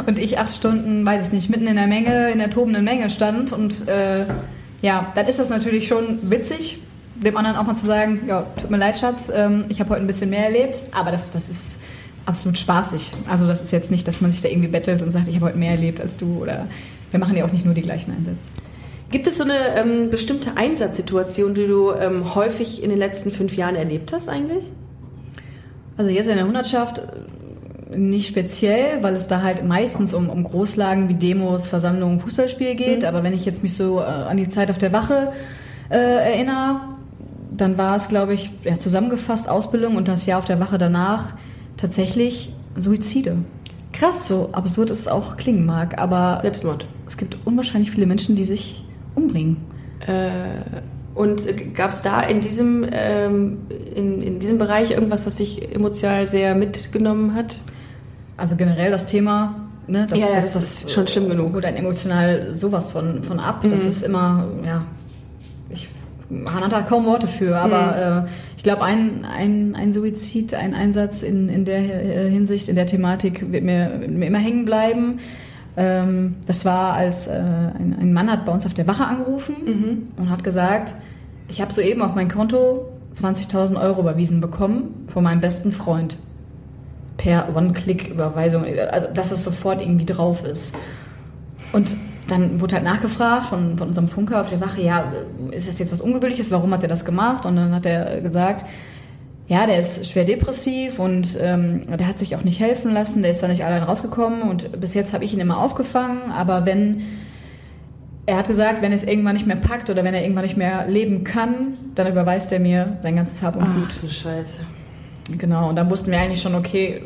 und 0.06 0.18
ich 0.18 0.38
acht 0.40 0.54
Stunden, 0.54 1.06
weiß 1.06 1.28
ich 1.28 1.34
nicht, 1.34 1.50
mitten 1.50 1.68
in 1.68 1.76
der 1.76 1.88
Menge, 1.88 2.30
in 2.32 2.40
der 2.40 2.50
tobenden 2.50 2.84
Menge 2.84 3.10
stand 3.10 3.52
und 3.54 3.88
äh, 3.88 4.26
ja, 4.86 5.12
dann 5.16 5.26
ist 5.26 5.40
das 5.40 5.50
natürlich 5.50 5.88
schon 5.88 6.30
witzig, 6.30 6.78
dem 7.16 7.36
anderen 7.38 7.58
auch 7.58 7.64
mal 7.64 7.74
zu 7.74 7.88
sagen, 7.88 8.22
ja, 8.28 8.46
tut 8.62 8.70
mir 8.70 8.78
leid, 8.78 9.00
Schatz, 9.00 9.32
ähm, 9.34 9.66
ich 9.68 9.80
habe 9.80 9.90
heute 9.90 10.02
ein 10.02 10.06
bisschen 10.06 10.30
mehr 10.30 10.46
erlebt, 10.46 10.84
aber 10.92 11.10
das, 11.12 11.32
das 11.32 11.50
ist 11.50 11.80
absolut 12.28 12.56
spaßig. 12.56 13.10
Also 13.28 13.48
das 13.48 13.64
ist 13.64 13.72
jetzt 13.72 13.90
nicht, 13.90 14.08
dass 14.08 14.22
man 14.22 14.30
sich 14.30 14.42
da 14.42 14.48
irgendwie 14.48 14.68
bettelt 14.68 15.02
und 15.02 15.10
sagt, 15.10 15.28
ich 15.28 15.38
habe 15.38 15.48
heute 15.48 15.58
mehr 15.58 15.72
erlebt 15.72 16.00
als 16.00 16.18
du 16.18 16.38
oder 16.40 16.68
wir 17.10 17.20
machen 17.20 17.36
ja 17.36 17.46
auch 17.46 17.52
nicht 17.52 17.66
nur 17.66 17.74
die 17.74 17.82
gleichen 17.82 18.12
Einsätze. 18.12 18.48
Gibt 19.10 19.26
es 19.26 19.40
so 19.40 19.44
eine 19.44 19.76
ähm, 19.76 20.12
bestimmte 20.12 20.56
Einsatzsituation, 20.56 21.56
die 21.56 21.66
du 21.66 21.92
ähm, 21.92 22.36
häufig 22.36 22.84
in 22.84 22.92
den 22.92 23.00
letzten 23.00 23.32
fünf 23.32 23.58
Jahren 23.58 23.76
erlebt 23.76 24.14
hast 24.14 24.30
eigentlich? 24.30 24.66
Also 25.98 26.12
jetzt 26.12 26.30
in 26.30 26.36
der 26.36 26.46
Hundertschaft 26.46 27.02
nicht 27.90 28.28
speziell, 28.28 29.04
weil 29.04 29.16
es 29.16 29.28
da 29.28 29.42
halt 29.42 29.64
meistens 29.64 30.14
um, 30.14 30.30
um 30.30 30.44
Großlagen 30.44 31.10
wie 31.10 31.14
Demos, 31.14 31.68
Versammlungen, 31.68 32.20
Fußballspiele 32.20 32.76
geht. 32.76 33.06
Aber 33.06 33.24
wenn 33.24 33.34
ich 33.34 33.46
jetzt 33.46 33.64
mich 33.64 33.76
so 33.76 34.00
äh, 34.00 34.04
an 34.04 34.38
die 34.38 34.48
Zeit 34.48 34.70
auf 34.70 34.78
der 34.78 34.92
Wache 34.92 35.32
äh, 35.90 35.98
erinnere, 35.98 36.82
dann 37.52 37.78
war 37.78 37.96
es, 37.96 38.08
glaube 38.08 38.34
ich, 38.34 38.50
ja, 38.64 38.78
zusammengefasst 38.78 39.50
Ausbildung 39.50 39.96
und 39.96 40.08
das 40.08 40.26
Jahr 40.26 40.40
auf 40.40 40.46
der 40.46 40.60
Wache 40.60 40.78
danach 40.78 41.34
tatsächlich 41.78 42.52
Suizide. 42.78 43.38
Krass, 43.94 44.28
so 44.28 44.50
absurd 44.52 44.90
es 44.90 45.08
auch 45.08 45.38
klingen 45.38 45.66
mag, 45.66 46.02
aber 46.02 46.40
Selbstmord. 46.42 46.86
es 47.08 47.16
gibt 47.18 47.38
unwahrscheinlich 47.46 47.92
viele 47.92 48.06
Menschen, 48.06 48.36
die 48.36 48.44
sich 48.44 48.84
umbringen. 49.16 49.58
Äh, 50.06 50.82
und 51.14 51.46
gab 51.76 51.92
es 51.92 52.02
da 52.02 52.20
in 52.22 52.42
diesem, 52.42 52.86
ähm, 52.92 53.60
in, 53.96 54.22
in 54.22 54.40
diesem 54.40 54.58
Bereich 54.58 54.92
irgendwas, 54.92 55.26
was 55.26 55.36
dich 55.36 55.74
emotional 55.74 56.28
sehr 56.28 56.56
mitgenommen 56.56 57.36
hat? 57.36 57.62
Also 58.38 58.56
generell 58.56 58.92
das 58.92 59.06
Thema, 59.06 59.56
ne, 59.88 60.06
Ja, 60.10 60.18
ja, 60.18 60.36
das 60.36 60.56
ist 60.56 60.92
schon 60.92 61.08
schlimm 61.08 61.30
genug. 61.30 61.54
Holt 61.54 61.66
einen 61.66 61.78
emotional 61.78 62.54
sowas 62.54 62.90
von, 62.90 63.24
von 63.24 63.40
ab. 63.40 63.62
Das 63.70 63.84
Mhm. 63.84 63.88
ist 63.88 64.04
immer, 64.04 64.48
ja, 64.66 64.84
ich 65.70 65.88
man 66.30 66.56
hat 66.56 66.72
da 66.72 66.82
kaum 66.82 67.06
Worte 67.06 67.28
für, 67.28 67.56
aber 67.56 68.22
Mhm. 68.24 68.28
äh, 68.28 68.30
ich 68.58 68.64
glaube, 68.64 68.82
ein, 68.84 69.26
ein, 69.38 69.76
ein 69.76 69.94
Suizid, 69.94 70.56
ein 70.56 70.74
Einsatz 70.74 71.22
in, 71.22 71.50
in 71.50 71.66
der 71.66 71.78
äh, 71.78 72.30
Hinsicht, 72.32 72.68
in 72.68 72.76
der 72.76 72.88
Thematik 72.88 73.52
wird 73.52 73.64
mir, 73.64 73.92
wird 74.00 74.10
mir 74.12 74.26
immer 74.26 74.40
hängen 74.40 74.66
bleiben. 74.66 75.20
Ähm, 75.78 76.36
das 76.48 76.66
war, 76.66 76.94
als 76.94 77.28
äh, 77.28 77.32
ein, 77.34 77.96
ein 78.02 78.12
Mann 78.12 78.32
hat 78.32 78.44
bei 78.46 78.52
uns 78.52 78.66
auf 78.66 78.74
der 78.74 78.88
Wache 78.88 79.06
angerufen 79.06 79.56
Mhm. 79.66 80.08
und 80.18 80.30
hat 80.32 80.44
gesagt, 80.44 80.96
ich 81.48 81.62
habe 81.62 81.72
soeben 81.72 82.02
auf 82.02 82.16
mein 82.16 82.28
Konto 82.28 82.88
20.000 83.16 83.80
Euro 83.80 84.02
überwiesen 84.02 84.42
bekommen 84.42 85.06
von 85.08 85.24
meinem 85.24 85.42
besten 85.42 85.72
Freund 85.72 86.18
per 87.18 87.56
One-Click-Überweisung, 87.56 88.66
also 88.66 89.08
dass 89.14 89.32
es 89.32 89.44
sofort 89.44 89.82
irgendwie 89.82 90.06
drauf 90.06 90.44
ist. 90.44 90.76
Und 91.72 91.96
dann 92.28 92.60
wurde 92.60 92.76
halt 92.76 92.84
nachgefragt 92.84 93.48
von, 93.48 93.78
von 93.78 93.90
unserem 93.90 94.08
Funker 94.08 94.42
auf 94.42 94.50
der 94.50 94.62
Wache, 94.62 94.82
ja, 94.82 95.12
ist 95.52 95.68
das 95.68 95.80
jetzt 95.80 95.92
was 95.92 96.02
Ungewöhnliches, 96.02 96.52
warum 96.52 96.74
hat 96.74 96.84
er 96.84 96.90
das 96.90 97.06
gemacht? 97.06 97.46
Und 97.46 97.56
dann 97.56 97.74
hat 97.74 97.86
er 97.86 98.22
gesagt, 98.22 98.66
ja, 99.48 99.68
der 99.68 99.80
ist 99.80 100.12
schwer 100.12 100.26
depressiv 100.26 100.98
und 100.98 101.38
ähm, 101.40 101.82
der 101.98 102.08
hat 102.08 102.18
sich 102.18 102.36
auch 102.36 102.44
nicht 102.44 102.60
helfen 102.60 102.92
lassen, 102.92 103.22
der 103.22 103.32
ist 103.32 103.44
da 103.44 103.48
nicht 103.48 103.64
allein 103.64 103.84
rausgekommen 103.84 104.42
und 104.42 104.80
bis 104.80 104.96
jetzt 104.96 105.14
habe 105.14 105.24
ich 105.24 105.34
ihn 105.34 105.40
immer 105.40 105.60
aufgefangen, 105.60 106.32
aber 106.32 106.66
wenn, 106.66 107.04
er 108.26 108.38
hat 108.38 108.48
gesagt, 108.48 108.82
wenn 108.82 108.92
er 108.92 108.96
es 108.96 109.04
irgendwann 109.04 109.36
nicht 109.36 109.46
mehr 109.46 109.56
packt 109.56 109.92
oder 109.92 110.04
wenn 110.04 110.16
er 110.16 110.24
irgendwann 110.24 110.46
nicht 110.46 110.58
mehr 110.58 110.88
leben 110.88 111.24
kann, 111.24 111.78
dann 111.94 112.08
überweist 112.08 112.52
er 112.52 112.60
mir 112.60 112.96
sein 112.98 113.16
ganzes 113.16 113.44
Hab 113.44 113.56
und 113.56 113.66
Gut. 113.66 113.88
Ach 113.88 114.02
du 114.02 114.10
Scheiße. 114.10 114.62
Genau, 115.38 115.70
und 115.70 115.76
dann 115.76 115.90
wussten 115.90 116.12
wir 116.12 116.20
eigentlich 116.20 116.42
schon, 116.42 116.56
okay, 116.56 117.02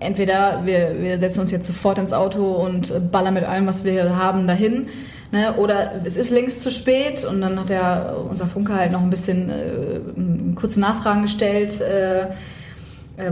entweder 0.00 0.62
wir, 0.64 0.96
wir 1.00 1.18
setzen 1.18 1.40
uns 1.40 1.50
jetzt 1.50 1.66
sofort 1.66 1.98
ins 1.98 2.12
Auto 2.12 2.44
und 2.44 2.90
äh, 2.90 3.00
ballern 3.00 3.34
mit 3.34 3.44
allem, 3.44 3.66
was 3.66 3.84
wir 3.84 4.16
haben, 4.16 4.46
dahin. 4.46 4.86
Ne? 5.32 5.54
Oder 5.58 5.92
es 6.04 6.16
ist 6.16 6.30
längst 6.30 6.62
zu 6.62 6.70
spät 6.70 7.24
und 7.24 7.40
dann 7.40 7.58
hat 7.60 7.68
der, 7.68 8.16
unser 8.30 8.46
Funker 8.46 8.76
halt 8.76 8.92
noch 8.92 9.02
ein 9.02 9.10
bisschen 9.10 9.50
äh, 9.50 10.54
kurze 10.54 10.80
Nachfragen 10.80 11.22
gestellt, 11.22 11.80
äh, 11.80 12.22
äh, 12.22 12.26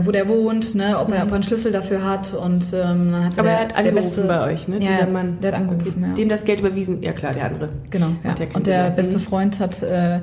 wo 0.03 0.11
der 0.11 0.27
wohnt, 0.27 0.75
ne? 0.75 0.99
ob, 0.99 1.11
er, 1.11 1.23
ob 1.23 1.29
er 1.29 1.33
einen 1.35 1.43
Schlüssel 1.43 1.71
dafür 1.71 2.03
hat. 2.03 2.33
Und 2.33 2.65
ähm, 2.73 3.11
dann 3.11 3.25
hat 3.25 3.39
Aber 3.39 3.47
der, 3.47 3.57
er 3.57 3.59
hat 3.61 3.75
angerufen 3.77 3.95
beste, 3.95 4.21
bei 4.23 4.43
euch, 4.43 4.67
ne? 4.67 4.77
Ja, 4.79 5.05
Mann. 5.07 5.37
der 5.41 5.53
hat 5.53 5.59
angerufen, 5.59 6.03
ja. 6.03 6.13
Dem 6.13 6.29
das 6.29 6.43
Geld 6.43 6.59
überwiesen. 6.59 7.01
Ja 7.01 7.13
klar, 7.13 7.31
der 7.31 7.45
andere. 7.45 7.69
Genau, 7.89 8.09
ja. 8.23 8.35
Ja 8.37 8.45
Und 8.53 8.67
der 8.67 8.89
beste 8.91 9.17
Mhm. 9.17 9.21
Freund 9.21 9.59
hat 9.59 9.81
äh, 9.81 10.19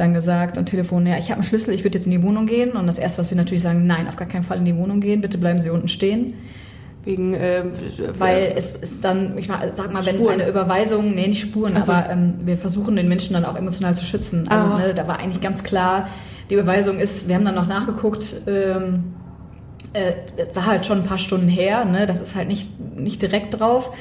dann 0.00 0.14
gesagt 0.14 0.58
am 0.58 0.66
Telefon, 0.66 1.06
ja, 1.06 1.16
ich 1.18 1.26
habe 1.26 1.34
einen 1.34 1.44
Schlüssel, 1.44 1.74
ich 1.74 1.84
würde 1.84 1.98
jetzt 1.98 2.06
in 2.06 2.10
die 2.12 2.22
Wohnung 2.22 2.46
gehen. 2.46 2.72
Und 2.72 2.86
das 2.86 2.98
Erste, 2.98 3.20
was 3.20 3.30
wir 3.30 3.36
natürlich 3.36 3.62
sagen, 3.62 3.86
nein, 3.86 4.08
auf 4.08 4.16
gar 4.16 4.26
keinen 4.28 4.42
Fall 4.42 4.58
in 4.58 4.64
die 4.64 4.76
Wohnung 4.76 5.00
gehen, 5.00 5.20
bitte 5.20 5.38
bleiben 5.38 5.58
Sie 5.58 5.70
unten 5.70 5.88
stehen. 5.88 6.34
Wegen, 7.04 7.32
ähm, 7.34 7.72
Weil 8.18 8.52
es 8.56 8.74
ist 8.74 9.04
dann, 9.04 9.38
ich 9.38 9.48
mal, 9.48 9.72
sag 9.72 9.92
mal, 9.92 10.04
wenn 10.04 10.16
Spuren. 10.16 10.34
eine 10.34 10.48
Überweisung, 10.48 11.14
nee, 11.14 11.28
nicht 11.28 11.40
Spuren, 11.40 11.74
Ach 11.76 11.84
so. 11.86 11.92
aber 11.92 12.10
ähm, 12.10 12.34
wir 12.44 12.56
versuchen 12.58 12.94
den 12.96 13.08
Menschen 13.08 13.32
dann 13.34 13.44
auch 13.46 13.56
emotional 13.56 13.94
zu 13.94 14.04
schützen. 14.04 14.48
Also 14.48 14.74
Ah. 14.74 14.78
ne, 14.78 14.94
da 14.94 15.06
war 15.08 15.18
eigentlich 15.18 15.40
ganz 15.40 15.62
klar, 15.62 16.08
die 16.50 16.54
Überweisung 16.54 16.98
ist, 16.98 17.26
wir 17.28 17.36
haben 17.36 17.44
dann 17.44 17.54
noch 17.54 17.68
nachgeguckt, 17.68 18.34
ähm, 18.46 19.14
äh, 19.94 20.12
war 20.54 20.66
halt 20.66 20.84
schon 20.84 20.98
ein 20.98 21.04
paar 21.04 21.18
Stunden 21.18 21.48
her, 21.48 21.84
ne? 21.84 22.06
das 22.06 22.20
ist 22.20 22.34
halt 22.34 22.48
nicht, 22.48 22.70
nicht 22.98 23.22
direkt 23.22 23.58
drauf. 23.58 23.92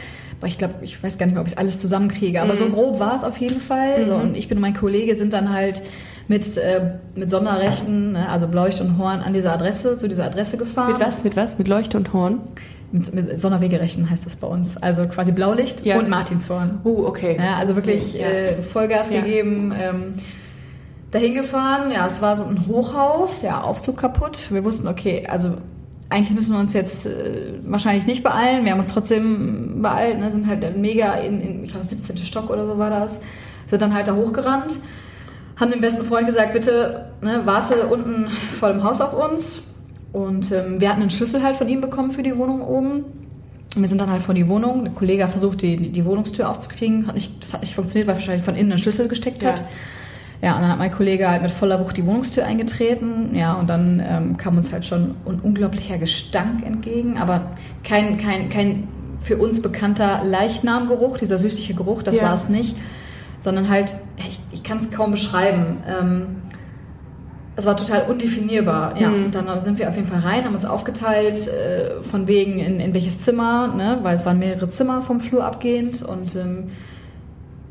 Ich 0.45 0.57
glaube, 0.57 0.75
ich 0.81 1.01
weiß 1.03 1.17
gar 1.17 1.25
nicht 1.25 1.33
mehr, 1.35 1.41
ob 1.41 1.47
ich 1.49 1.57
alles 1.57 1.79
zusammenkriege. 1.79 2.41
Aber 2.41 2.55
so 2.55 2.65
Mhm. 2.65 2.73
grob 2.73 2.99
war 2.99 3.15
es 3.15 3.23
auf 3.23 3.37
jeden 3.39 3.59
Fall. 3.59 4.05
So, 4.07 4.15
und 4.15 4.37
ich 4.37 4.47
bin 4.47 4.57
und 4.57 4.61
mein 4.61 4.73
Kollege 4.73 5.15
sind 5.15 5.33
dann 5.33 5.53
halt 5.53 5.81
mit, 6.27 6.57
äh, 6.57 6.93
mit 7.15 7.29
Sonderrechten, 7.29 8.13
ne? 8.13 8.29
also 8.29 8.47
Blaulicht 8.47 8.79
und 8.81 8.97
Horn, 8.97 9.19
an 9.21 9.33
diese 9.33 9.51
Adresse, 9.51 9.97
zu 9.97 10.07
dieser 10.07 10.25
Adresse 10.25 10.57
gefahren. 10.57 10.93
mit 10.93 11.01
was? 11.01 11.23
Mit 11.23 11.35
was? 11.35 11.57
Mit 11.57 11.67
Leuchte 11.67 11.97
und 11.97 12.13
Horn? 12.13 12.39
Mit, 12.91 13.13
mit 13.13 13.39
Sonderwegerechten 13.41 14.09
heißt 14.09 14.25
das 14.25 14.35
bei 14.35 14.47
uns. 14.47 14.77
Also 14.77 15.07
quasi 15.07 15.31
Blaulicht 15.31 15.85
Ja. 15.85 15.97
und 15.99 16.09
Martinshorn. 16.09 16.79
Oh, 16.83 17.03
okay. 17.05 17.37
Ja, 17.37 17.55
also 17.57 17.75
wirklich 17.75 18.13
Ja. 18.13 18.27
äh, 18.27 18.61
Vollgas 18.61 19.09
Ja. 19.11 19.21
gegeben. 19.21 19.73
Ähm, 19.79 20.13
dahin 21.11 21.33
gefahren. 21.33 21.91
Ja, 21.91 22.07
es 22.07 22.21
war 22.21 22.35
so 22.37 22.45
ein 22.45 22.65
Hochhaus, 22.67 23.41
ja, 23.41 23.61
Aufzug 23.61 23.97
kaputt. 23.97 24.45
Wir 24.51 24.63
wussten, 24.63 24.87
okay, 24.87 25.27
also 25.27 25.57
eigentlich 26.09 26.35
müssen 26.35 26.53
wir 26.53 26.59
uns 26.59 26.73
jetzt 26.73 27.05
äh, 27.05 27.53
wahrscheinlich 27.63 28.07
nicht 28.07 28.23
beeilen. 28.23 28.65
Wir 28.65 28.71
haben 28.71 28.79
uns 28.79 28.91
trotzdem 28.91 29.81
beeilt, 29.81 30.19
ne? 30.19 30.31
sind 30.31 30.47
halt 30.47 30.77
mega 30.77 31.13
in, 31.13 31.39
in 31.41 31.63
ich 31.63 31.71
glaube, 31.71 31.85
17. 31.85 32.17
Stock 32.17 32.49
oder 32.49 32.65
so 32.65 32.77
war 32.77 32.89
das. 32.89 33.19
Sind 33.69 33.81
dann 33.81 33.93
halt 33.93 34.07
da 34.07 34.15
hochgerannt, 34.15 34.73
haben 35.57 35.71
dem 35.71 35.81
besten 35.81 36.03
Freund 36.03 36.25
gesagt, 36.25 36.53
bitte 36.53 37.11
ne, 37.21 37.41
warte 37.45 37.85
unten 37.87 38.27
vor 38.51 38.69
dem 38.69 38.83
Haus 38.83 38.99
auf 38.99 39.13
uns. 39.13 39.61
Und 40.11 40.51
ähm, 40.51 40.81
wir 40.81 40.89
hatten 40.89 41.01
einen 41.01 41.11
Schlüssel 41.11 41.43
halt 41.43 41.55
von 41.55 41.69
ihm 41.69 41.81
bekommen 41.81 42.09
für 42.09 42.23
die 42.23 42.35
Wohnung 42.35 42.61
oben. 42.61 43.05
Und 43.75 43.81
wir 43.83 43.87
sind 43.87 44.01
dann 44.01 44.09
halt 44.09 44.23
vor 44.23 44.33
die 44.33 44.47
Wohnung. 44.47 44.87
Ein 44.87 44.95
Kollege 44.95 45.23
hat 45.23 45.29
versucht, 45.29 45.61
die, 45.61 45.91
die 45.91 46.05
Wohnungstür 46.05 46.49
aufzukriegen. 46.49 47.05
Hat 47.05 47.13
nicht, 47.13 47.43
das 47.43 47.53
hat 47.53 47.61
nicht 47.61 47.75
funktioniert, 47.75 48.07
weil 48.07 48.15
wahrscheinlich 48.15 48.43
von 48.43 48.55
innen 48.55 48.71
ein 48.71 48.77
Schlüssel 48.79 49.07
gesteckt 49.07 49.45
hat. 49.45 49.63
Ja. 50.41 50.55
Und 50.55 50.61
dann 50.61 50.71
hat 50.71 50.79
mein 50.79 50.91
Kollege 50.91 51.29
halt 51.29 51.41
mit 51.41 51.51
voller 51.51 51.79
Wucht 51.79 51.97
die 51.97 52.05
Wohnungstür 52.05 52.45
eingetreten. 52.45 53.35
Ja, 53.35 53.53
und 53.53 53.67
dann 53.67 54.01
ähm, 54.05 54.37
kam 54.37 54.57
uns 54.57 54.71
halt 54.71 54.85
schon 54.85 55.15
ein 55.25 55.39
unglaublicher 55.41 55.97
Gestank 55.97 56.65
entgegen, 56.65 57.17
aber 57.17 57.51
kein, 57.83 58.17
kein, 58.17 58.49
kein 58.49 58.87
für 59.21 59.37
uns 59.37 59.61
bekannter 59.61 60.21
Leichnamgeruch, 60.23 61.17
dieser 61.17 61.39
süßliche 61.39 61.73
Geruch, 61.73 62.03
das 62.03 62.17
Ja. 62.17 62.23
war 62.23 62.33
es 62.33 62.47
nicht, 62.47 62.77
sondern 63.37 63.69
halt, 63.69 63.95
ich, 64.27 64.39
ich 64.51 64.63
kann 64.63 64.77
es 64.77 64.91
kaum 64.91 65.11
beschreiben. 65.11 65.77
Ähm, 65.87 66.25
es 67.57 67.65
war 67.65 67.75
total 67.75 68.03
undefinierbar. 68.03 68.97
Ja, 68.97 69.09
und 69.09 69.31
dann 69.31 69.61
sind 69.61 69.79
wir 69.79 69.89
auf 69.89 69.95
jeden 69.97 70.07
Fall 70.07 70.21
rein, 70.21 70.45
haben 70.45 70.55
uns 70.55 70.63
aufgeteilt, 70.63 71.49
äh, 71.49 72.01
von 72.01 72.29
wegen 72.29 72.59
in, 72.59 72.79
in 72.79 72.93
welches 72.93 73.19
Zimmer, 73.19 73.73
ne? 73.75 73.99
weil 74.01 74.15
es 74.15 74.25
waren 74.25 74.39
mehrere 74.39 74.69
Zimmer 74.69 75.01
vom 75.01 75.19
Flur 75.19 75.43
abgehend 75.43 76.01
und 76.01 76.37
ähm, 76.37 76.67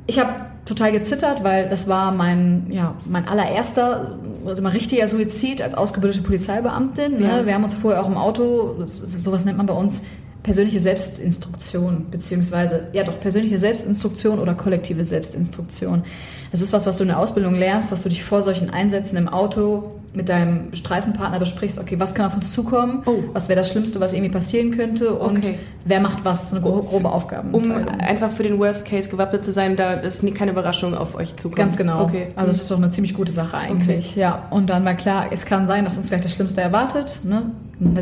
ich 0.07 0.19
habe 0.19 0.29
total 0.69 0.93
gezittert, 0.93 1.43
weil 1.43 1.69
das 1.69 1.89
war 1.89 2.13
mein, 2.13 2.67
ja, 2.71 2.95
mein 3.07 3.27
allererster, 3.27 4.19
also 4.47 4.63
mein 4.63 4.73
richtiger 4.73 5.09
Suizid 5.09 5.63
als 5.63 5.75
ausgebildete 5.75 6.23
Polizeibeamtin. 6.23 7.19
Ne? 7.19 7.27
Ja. 7.27 7.47
Wir 7.47 7.55
haben 7.55 7.65
uns 7.65 7.75
vorher 7.75 8.03
auch 8.03 8.09
im 8.09 8.17
Auto, 8.17 8.77
das 8.81 8.99
sowas 9.01 9.45
nennt 9.45 9.57
man 9.57 9.67
bei 9.67 9.75
uns, 9.75 10.05
persönliche 10.43 10.81
Selbstinstruktion, 10.81 12.07
beziehungsweise, 12.11 12.87
ja 12.93 13.05
doch, 13.05 13.21
persönliche 13.21 13.59
Selbstinstruktion 13.59 14.39
oder 14.39 14.55
kollektive 14.55 15.05
Selbstinstruktion. 15.05 16.05
Das 16.51 16.61
ist 16.61 16.73
was, 16.73 16.87
was 16.87 16.99
du 16.99 17.05
in 17.05 17.09
der 17.09 17.19
Ausbildung 17.19 17.55
lernst, 17.55 17.93
dass 17.93 18.03
du 18.03 18.09
dich 18.09 18.23
vor 18.23 18.43
solchen 18.43 18.71
Einsätzen 18.71 19.17
im 19.17 19.29
Auto 19.29 19.98
mit 20.15 20.29
deinem 20.29 20.75
Streifenpartner 20.75 21.39
besprichst, 21.39 21.79
okay, 21.79 22.01
was 22.01 22.15
kann 22.15 22.27
auf 22.27 22.35
uns 22.35 22.53
zukommen, 22.53 23.03
Oh. 23.07 23.25
was 23.35 23.49
wäre 23.49 23.59
das 23.59 23.71
Schlimmste, 23.71 24.01
was 24.01 24.13
irgendwie 24.15 24.31
passieren 24.31 24.71
könnte 24.71 25.13
und 25.13 25.39
Okay. 25.39 25.59
wer 25.85 26.01
macht 26.01 26.25
was, 26.25 26.51
eine 26.53 26.63
gro- 26.63 26.83
grobe 26.83 27.11
Aufgabe. 27.11 27.55
Um 27.57 27.71
einfach 27.99 28.31
für 28.31 28.43
den 28.43 28.59
Worst 28.59 28.87
Case 28.87 29.09
gewappnet 29.11 29.45
zu 29.45 29.53
sein, 29.53 29.77
da 29.77 29.93
ist 29.95 30.23
nie- 30.23 30.33
keine 30.33 30.53
Überraschung 30.53 30.95
auf 30.95 31.15
euch 31.15 31.37
zukommt. 31.37 31.57
Ganz 31.57 31.77
genau. 31.77 32.03
Okay. 32.03 32.29
Also 32.37 32.51
es 32.51 32.61
ist 32.63 32.71
doch 32.71 32.79
eine 32.79 32.91
ziemlich 32.91 33.15
gute 33.15 33.33
Sache 33.33 33.57
eigentlich. 33.59 34.17
Ja. 34.17 34.45
Und 34.51 34.71
dann 34.71 34.85
war 34.85 34.95
klar, 34.95 35.27
es 35.31 35.45
kann 35.47 35.67
sein, 35.69 35.85
dass 35.85 35.97
uns 35.97 36.09
gleich 36.09 36.23
das 36.23 36.33
Schlimmste 36.33 36.61
erwartet. 36.63 37.21
Ne? 37.23 37.51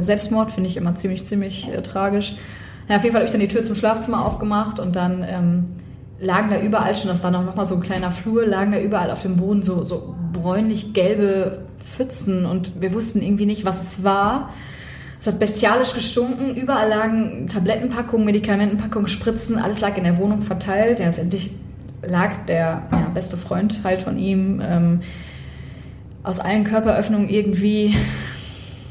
Selbstmord 0.00 0.50
finde 0.52 0.70
ich 0.70 0.76
immer 0.76 0.94
ziemlich, 0.94 1.26
ziemlich 1.26 1.68
äh, 1.72 1.82
tragisch. 1.82 2.36
Ja, 2.88 2.96
auf 2.96 3.02
jeden 3.02 3.12
Fall 3.12 3.20
habe 3.22 3.26
ich 3.26 3.32
dann 3.32 3.40
die 3.40 3.48
Tür 3.48 3.62
zum 3.62 3.74
Schlafzimmer 3.74 4.24
aufgemacht 4.24 4.78
und 4.78 4.94
dann 4.96 5.24
ähm, 5.28 5.64
lagen 6.20 6.50
da 6.50 6.60
überall 6.60 6.94
schon, 6.96 7.08
das 7.08 7.22
war 7.24 7.30
noch, 7.30 7.44
noch 7.44 7.56
mal 7.56 7.64
so 7.64 7.74
ein 7.74 7.80
kleiner 7.82 8.10
Flur, 8.12 8.46
lagen 8.46 8.72
da 8.72 8.78
überall 8.78 9.10
auf 9.10 9.22
dem 9.22 9.36
Boden 9.36 9.62
so, 9.62 9.84
so 9.84 10.14
bräunlich-gelbe 10.40 11.62
Pfützen 11.78 12.46
und 12.46 12.80
wir 12.80 12.92
wussten 12.94 13.22
irgendwie 13.22 13.46
nicht, 13.46 13.64
was 13.64 13.82
es 13.82 14.04
war. 14.04 14.50
Es 15.18 15.26
hat 15.26 15.38
bestialisch 15.38 15.94
gestunken. 15.94 16.54
Überall 16.54 16.88
lagen 16.88 17.46
Tablettenpackungen, 17.48 18.26
Medikamentenpackungen, 18.26 19.08
Spritzen. 19.08 19.58
Alles 19.58 19.80
lag 19.80 19.96
in 19.96 20.04
der 20.04 20.18
Wohnung 20.18 20.42
verteilt. 20.42 20.98
Ja, 20.98 21.06
letztendlich 21.06 21.50
lag 22.02 22.44
der 22.46 22.82
ja, 22.92 23.10
beste 23.14 23.36
Freund 23.36 23.80
halt 23.82 24.02
von 24.02 24.18
ihm 24.18 24.60
ähm, 24.62 25.00
aus 26.22 26.38
allen 26.38 26.64
Körperöffnungen 26.64 27.28
irgendwie 27.28 27.96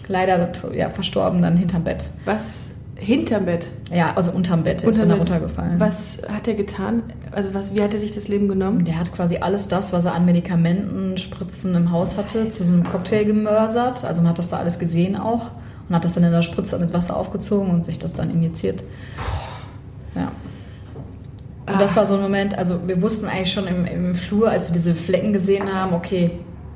leider 0.08 0.52
ja, 0.74 0.90
verstorben 0.90 1.42
dann 1.42 1.58
hinterm 1.58 1.84
Bett. 1.84 2.06
Was 2.26 2.72
hinterm 2.96 3.46
Bett? 3.46 3.68
Ja, 3.94 4.14
also 4.16 4.32
unterm 4.32 4.64
Bett 4.64 4.84
ist 4.84 4.88
Unterm 4.88 5.10
da 5.10 5.16
Bett. 5.16 5.20
runtergefallen. 5.22 5.80
Was 5.80 6.20
hat 6.28 6.48
er 6.48 6.56
getan? 6.56 7.04
Also 7.32 7.54
was, 7.54 7.76
wie 7.76 7.82
hat 7.82 7.94
er 7.94 8.00
sich 8.00 8.12
das 8.12 8.28
Leben 8.28 8.48
genommen? 8.48 8.86
Der 8.86 8.98
hat 8.98 9.14
quasi 9.14 9.38
alles 9.38 9.68
das, 9.68 9.94
was 9.94 10.06
er 10.06 10.16
an 10.16 10.26
Medikamenten, 10.26 11.18
Spritzen 11.18 11.76
im 11.76 11.92
Haus 11.92 12.18
hatte, 12.18 12.50
zu 12.50 12.66
so 12.66 12.74
einem 12.74 12.84
Cocktail 12.84 13.26
gemörsert. 13.26 14.06
Also 14.06 14.22
man 14.22 14.30
hat 14.30 14.40
das 14.40 14.50
da 14.50 14.58
alles 14.58 14.80
gesehen 14.80 15.16
auch 15.16 15.52
und 15.88 15.96
hat 15.96 16.06
das 16.06 16.14
dann 16.14 16.24
in 16.24 16.32
der 16.32 16.42
Spritze 16.42 16.78
mit 16.80 16.94
Wasser 16.94 17.18
aufgezogen 17.18 17.70
und 17.70 17.86
sich 17.86 18.00
das 18.00 18.14
dann 18.14 18.30
injiziert. 18.30 18.84
Ja. 20.16 20.32
Und 21.68 21.82
das 21.82 21.96
war 21.96 22.06
so 22.06 22.16
ein 22.16 22.22
Moment, 22.22 22.58
also 22.58 22.88
wir 22.88 23.02
wussten 23.02 23.26
eigentlich 23.26 23.52
schon 23.52 23.68
im, 23.68 23.86
im 23.86 24.16
Flur, 24.16 24.50
als 24.50 24.68
wir 24.68 24.74
diese 24.74 24.94
Flecken 24.94 25.34
gesehen 25.34 25.74
haben, 25.74 25.94
okay, 25.94 26.32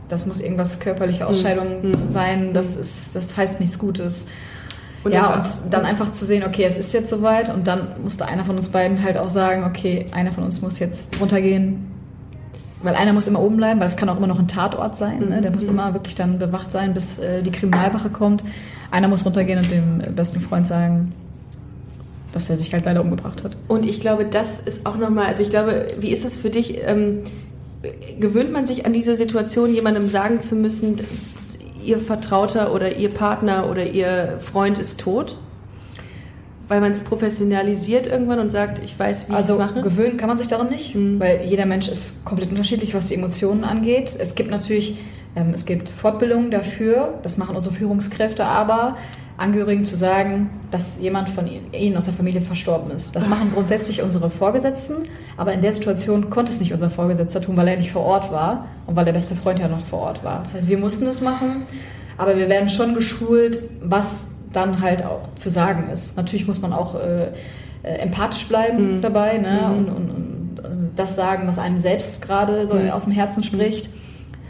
das 0.10 0.26
muss 0.26 0.42
irgendwas 0.42 0.80
körperliche 0.80 1.28
Ausscheidung 1.28 2.08
sein, 2.08 2.54
das, 2.54 2.76
ist, 2.76 3.16
das 3.16 3.38
heißt 3.38 3.60
nichts 3.60 3.78
Gutes. 3.78 4.26
Und 5.04 5.14
ja, 5.14 5.36
und 5.36 5.48
dann 5.70 5.86
einfach 5.86 6.12
zu 6.12 6.26
sehen, 6.26 6.44
okay, 6.46 6.64
es 6.64 6.78
ist 6.78 6.94
jetzt 6.94 7.10
soweit 7.10 7.54
und 7.54 7.68
dann 7.68 7.88
musste 8.04 8.26
einer 8.28 8.44
von 8.44 8.58
uns 8.58 8.68
beiden 8.68 9.02
halt 9.02 9.18
auch 9.18 9.30
sagen, 9.30 9.64
okay, 9.64 10.06
einer 10.12 10.32
von 10.32 10.44
uns 10.44 10.62
muss 10.62 10.80
jetzt 10.80 11.20
runtergehen, 11.22 11.88
weil 12.84 12.96
einer 12.96 13.14
muss 13.14 13.28
immer 13.28 13.42
oben 13.42 13.58
bleiben, 13.58 13.80
weil 13.80 13.88
es 13.88 13.96
kann 13.96 14.10
auch 14.10 14.18
immer 14.18 14.28
noch 14.28 14.40
ein 14.40 14.48
Tatort 14.48 14.98
sein, 14.98 15.30
ne? 15.30 15.42
der 15.42 15.52
muss 15.52 15.64
immer 15.64 15.94
wirklich 15.94 16.16
dann 16.16 16.38
bewacht 16.38 16.72
sein, 16.72 16.94
bis 16.94 17.18
äh, 17.20 17.42
die 17.44 17.52
Kriminalwache 17.52 18.10
kommt. 18.10 18.44
Einer 18.92 19.08
muss 19.08 19.26
runtergehen 19.26 19.60
und 19.60 19.72
dem 19.72 20.16
besten 20.16 20.42
Freund 20.42 20.68
sagen, 20.68 21.14
dass 22.34 22.50
er 22.50 22.58
sich 22.58 22.74
halt 22.74 22.86
leider 22.86 23.02
umgebracht 23.02 23.44
hat. 23.44 23.56
Und 23.68 23.86
ich 23.86 24.00
glaube, 24.00 24.26
das 24.26 24.60
ist 24.60 24.86
auch 24.86 24.98
nochmal, 24.98 25.28
also 25.28 25.44
ich 25.44 25.50
glaube, 25.50 25.88
wie 26.00 26.10
ist 26.10 26.26
das 26.26 26.38
für 26.38 26.50
dich? 26.50 26.80
Ähm, 26.84 27.20
gewöhnt 28.20 28.52
man 28.52 28.66
sich 28.66 28.86
an 28.86 28.94
diese 28.94 29.16
Situation, 29.16 29.74
jemandem 29.74 30.10
sagen 30.10 30.42
zu 30.42 30.56
müssen, 30.56 31.00
ihr 31.90 32.00
Vertrauter 32.00 32.74
oder 32.74 32.96
ihr 32.96 33.10
Partner 33.10 33.70
oder 33.70 33.86
ihr 33.86 34.38
Freund 34.40 34.78
ist 34.78 35.00
tot? 35.00 35.38
Weil 36.68 36.82
man 36.82 36.92
es 36.92 37.02
professionalisiert 37.02 38.06
irgendwann 38.06 38.40
und 38.40 38.52
sagt, 38.52 38.80
ich 38.84 38.98
weiß, 38.98 39.28
wie 39.30 39.34
Also 39.34 39.56
ich 39.56 39.60
es 39.60 39.76
mache? 39.76 39.82
gewöhnen 39.82 40.18
kann 40.18 40.30
man 40.30 40.38
sich 40.38 40.48
daran 40.48 40.70
nicht, 40.70 40.96
weil 40.96 41.42
jeder 41.46 41.66
Mensch 41.66 41.88
ist 41.88 42.24
komplett 42.26 42.50
unterschiedlich, 42.50 42.94
was 42.94 43.08
die 43.08 43.16
Emotionen 43.16 43.64
angeht. 43.64 44.16
Es 44.20 44.36
gibt 44.36 44.52
natürlich, 44.52 45.00
ähm, 45.36 45.52
es 45.54 45.66
gibt 45.66 45.90
Fortbildungen 45.90 46.52
dafür, 46.52 47.16
das 47.24 47.38
machen 47.38 47.56
unsere 47.56 47.74
Führungskräfte, 47.74 48.46
aber 48.46 48.98
Angehörigen 49.40 49.86
zu 49.86 49.96
sagen, 49.96 50.50
dass 50.70 51.00
jemand 51.00 51.30
von 51.30 51.48
ihnen- 51.48 51.98
aus 51.98 52.06
der 52.06 52.14
Familie 52.14 52.42
verstorben 52.42 52.92
ist. 52.92 53.16
Das 53.16 53.30
machen 53.30 53.52
grundsätzlich 53.54 54.02
unsere 54.02 54.30
Vorgesetzten, 54.30 55.06
aber 55.38 55.54
in 55.54 55.62
der 55.62 55.72
Situation 55.72 56.30
konnte 56.30 56.52
es 56.52 56.60
nicht 56.60 56.74
unser 56.74 56.90
Vorgesetzter 56.90 57.42
tun, 57.42 57.56
weil 57.56 57.68
er 57.68 57.78
nicht 57.78 57.92
vor 57.92 58.04
Ort 58.04 58.32
war 58.32 58.66
und 58.86 58.96
weil 58.96 59.06
der 59.06 59.14
beste 59.14 59.36
Freund 59.36 59.60
ja 59.60 59.68
noch 59.68 59.86
vor 59.86 60.00
Ort 60.00 60.24
war. 60.24 60.44
Das 60.44 60.56
heißt, 60.56 60.68
wir 60.68 60.78
mussten 60.78 61.08
es 61.08 61.22
machen, 61.22 61.64
aber 62.18 62.38
wir 62.38 62.50
werden 62.50 62.70
schon 62.70 62.94
geschult, 62.94 63.62
was 63.82 64.32
dann 64.52 64.82
halt 64.82 65.06
auch 65.06 65.34
zu 65.36 65.50
sagen 65.50 65.90
ist. 65.94 66.18
Natürlich 66.18 66.48
muss 66.48 66.62
man 66.62 66.74
auch 66.74 66.96
äh, 66.96 67.28
äh, 67.84 67.98
empathisch 68.00 68.48
bleiben 68.48 69.02
dabei 69.02 69.38
ne? 69.38 69.74
und, 69.78 69.90
und, 69.90 70.10
und 70.10 70.60
äh, 70.60 70.70
das 70.96 71.16
sagen, 71.16 71.48
was 71.48 71.60
einem 71.60 71.78
selbst 71.78 72.22
gerade 72.22 72.68
so 72.68 72.74
aus 72.74 73.06
dem 73.06 73.14
Herzen 73.14 73.44
spricht. 73.44 73.90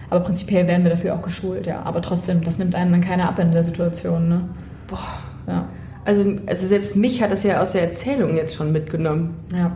Aber 0.09 0.21
prinzipiell 0.21 0.67
werden 0.67 0.83
wir 0.83 0.89
dafür 0.89 1.13
auch 1.13 1.21
geschult, 1.21 1.67
ja. 1.67 1.83
Aber 1.83 2.01
trotzdem, 2.01 2.43
das 2.43 2.57
nimmt 2.57 2.73
einen 2.73 2.91
dann 2.91 3.01
keiner 3.01 3.29
ab 3.29 3.37
in 3.37 3.51
der 3.51 3.63
Situation. 3.63 4.27
Ne? 4.29 4.41
Boah. 4.89 5.19
Ja. 5.47 5.67
Also, 6.05 6.25
also 6.45 6.65
selbst 6.65 6.95
mich 6.95 7.21
hat 7.21 7.31
das 7.31 7.43
ja 7.43 7.61
aus 7.61 7.73
der 7.73 7.83
Erzählung 7.83 8.35
jetzt 8.35 8.55
schon 8.55 8.71
mitgenommen. 8.71 9.35
ja. 9.53 9.71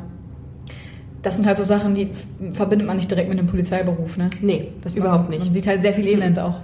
Das 1.22 1.38
sind 1.38 1.46
halt 1.48 1.56
so 1.56 1.64
Sachen, 1.64 1.96
die 1.96 2.10
verbindet 2.52 2.86
man 2.86 2.98
nicht 2.98 3.10
direkt 3.10 3.30
mit 3.30 3.40
dem 3.40 3.48
Polizeiberuf. 3.48 4.18
Ne? 4.18 4.30
Nee, 4.42 4.74
Das 4.82 4.94
überhaupt 4.94 5.30
man, 5.30 5.30
nicht. 5.30 5.46
Man 5.46 5.54
sieht 5.54 5.66
halt 5.66 5.82
sehr 5.82 5.94
viel 5.94 6.06
Elend 6.06 6.38
auch. 6.38 6.56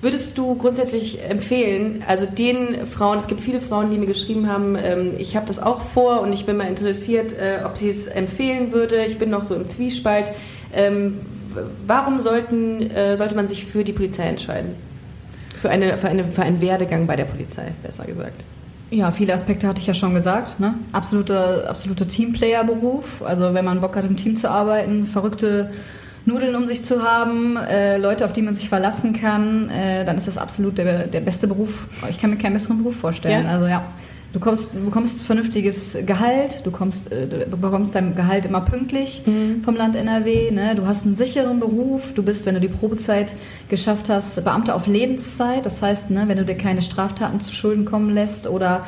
Würdest 0.00 0.38
du 0.38 0.54
grundsätzlich 0.54 1.22
empfehlen, 1.22 2.02
also 2.08 2.24
den 2.24 2.86
Frauen, 2.86 3.18
es 3.18 3.26
gibt 3.26 3.42
viele 3.42 3.60
Frauen, 3.60 3.90
die 3.90 3.98
mir 3.98 4.06
geschrieben 4.06 4.48
haben, 4.48 4.74
ähm, 4.82 5.10
ich 5.18 5.36
habe 5.36 5.46
das 5.46 5.58
auch 5.58 5.82
vor 5.82 6.22
und 6.22 6.32
ich 6.32 6.46
bin 6.46 6.56
mal 6.56 6.66
interessiert, 6.66 7.34
äh, 7.38 7.62
ob 7.66 7.76
sie 7.76 7.90
es 7.90 8.06
empfehlen 8.06 8.72
würde. 8.72 9.04
Ich 9.04 9.18
bin 9.18 9.28
noch 9.28 9.44
so 9.44 9.54
im 9.54 9.68
Zwiespalt. 9.68 10.32
Ähm, 10.72 11.20
warum 11.86 12.20
sollten, 12.20 12.90
äh, 12.90 13.18
sollte 13.18 13.34
man 13.34 13.48
sich 13.48 13.66
für 13.66 13.84
die 13.84 13.92
Polizei 13.92 14.22
entscheiden? 14.22 14.76
Für, 15.60 15.70
eine, 15.70 15.96
für, 15.98 16.08
eine, 16.08 16.24
für 16.24 16.42
einen 16.42 16.60
Werdegang 16.60 17.06
bei 17.06 17.16
der 17.16 17.26
Polizei, 17.26 17.72
besser 17.82 18.06
gesagt. 18.06 18.42
Ja, 18.90 19.12
viele 19.12 19.34
Aspekte 19.34 19.68
hatte 19.68 19.80
ich 19.80 19.86
ja 19.86 19.94
schon 19.94 20.14
gesagt. 20.14 20.58
Ne? 20.58 20.74
Absoluter, 20.92 21.68
absoluter 21.68 22.08
Teamplayer-Beruf. 22.08 23.22
Also 23.22 23.54
wenn 23.54 23.64
man 23.64 23.80
Bock 23.80 23.94
hat, 23.96 24.04
im 24.04 24.16
Team 24.16 24.36
zu 24.36 24.50
arbeiten, 24.50 25.06
verrückte 25.06 25.70
Nudeln 26.24 26.54
um 26.54 26.66
sich 26.66 26.84
zu 26.84 27.02
haben, 27.02 27.56
äh, 27.56 27.98
Leute, 27.98 28.24
auf 28.24 28.32
die 28.32 28.42
man 28.42 28.54
sich 28.54 28.68
verlassen 28.68 29.12
kann, 29.12 29.70
äh, 29.70 30.04
dann 30.04 30.16
ist 30.16 30.26
das 30.26 30.38
absolut 30.38 30.78
der, 30.78 31.06
der 31.06 31.20
beste 31.20 31.46
Beruf. 31.46 31.88
Ich 32.08 32.18
kann 32.18 32.30
mir 32.30 32.36
keinen 32.36 32.54
besseren 32.54 32.78
Beruf 32.78 32.96
vorstellen. 32.96 33.44
Ja? 33.44 33.52
Also 33.52 33.66
ja, 33.66 33.84
du 34.32 34.40
kommst, 34.40 34.74
du 34.74 34.84
bekommst 34.84 35.22
vernünftiges 35.22 35.96
Gehalt, 36.06 36.62
du, 36.64 36.70
kommst, 36.70 37.12
äh, 37.12 37.46
du 37.48 37.56
bekommst 37.56 37.94
dein 37.94 38.14
Gehalt 38.14 38.44
immer 38.46 38.60
pünktlich 38.60 39.22
vom 39.64 39.76
Land 39.76 39.96
NRW. 39.96 40.50
Ne? 40.50 40.74
Du 40.74 40.86
hast 40.86 41.06
einen 41.06 41.16
sicheren 41.16 41.60
Beruf. 41.60 42.14
Du 42.14 42.22
bist, 42.22 42.46
wenn 42.46 42.54
du 42.54 42.60
die 42.60 42.68
Probezeit 42.68 43.34
geschafft 43.68 44.08
hast, 44.08 44.42
Beamter 44.44 44.74
auf 44.74 44.86
Lebenszeit. 44.86 45.66
Das 45.66 45.82
heißt, 45.82 46.10
ne, 46.10 46.24
wenn 46.26 46.38
du 46.38 46.44
dir 46.44 46.56
keine 46.56 46.82
Straftaten 46.82 47.40
zu 47.40 47.54
Schulden 47.54 47.84
kommen 47.84 48.14
lässt 48.14 48.48
oder 48.48 48.86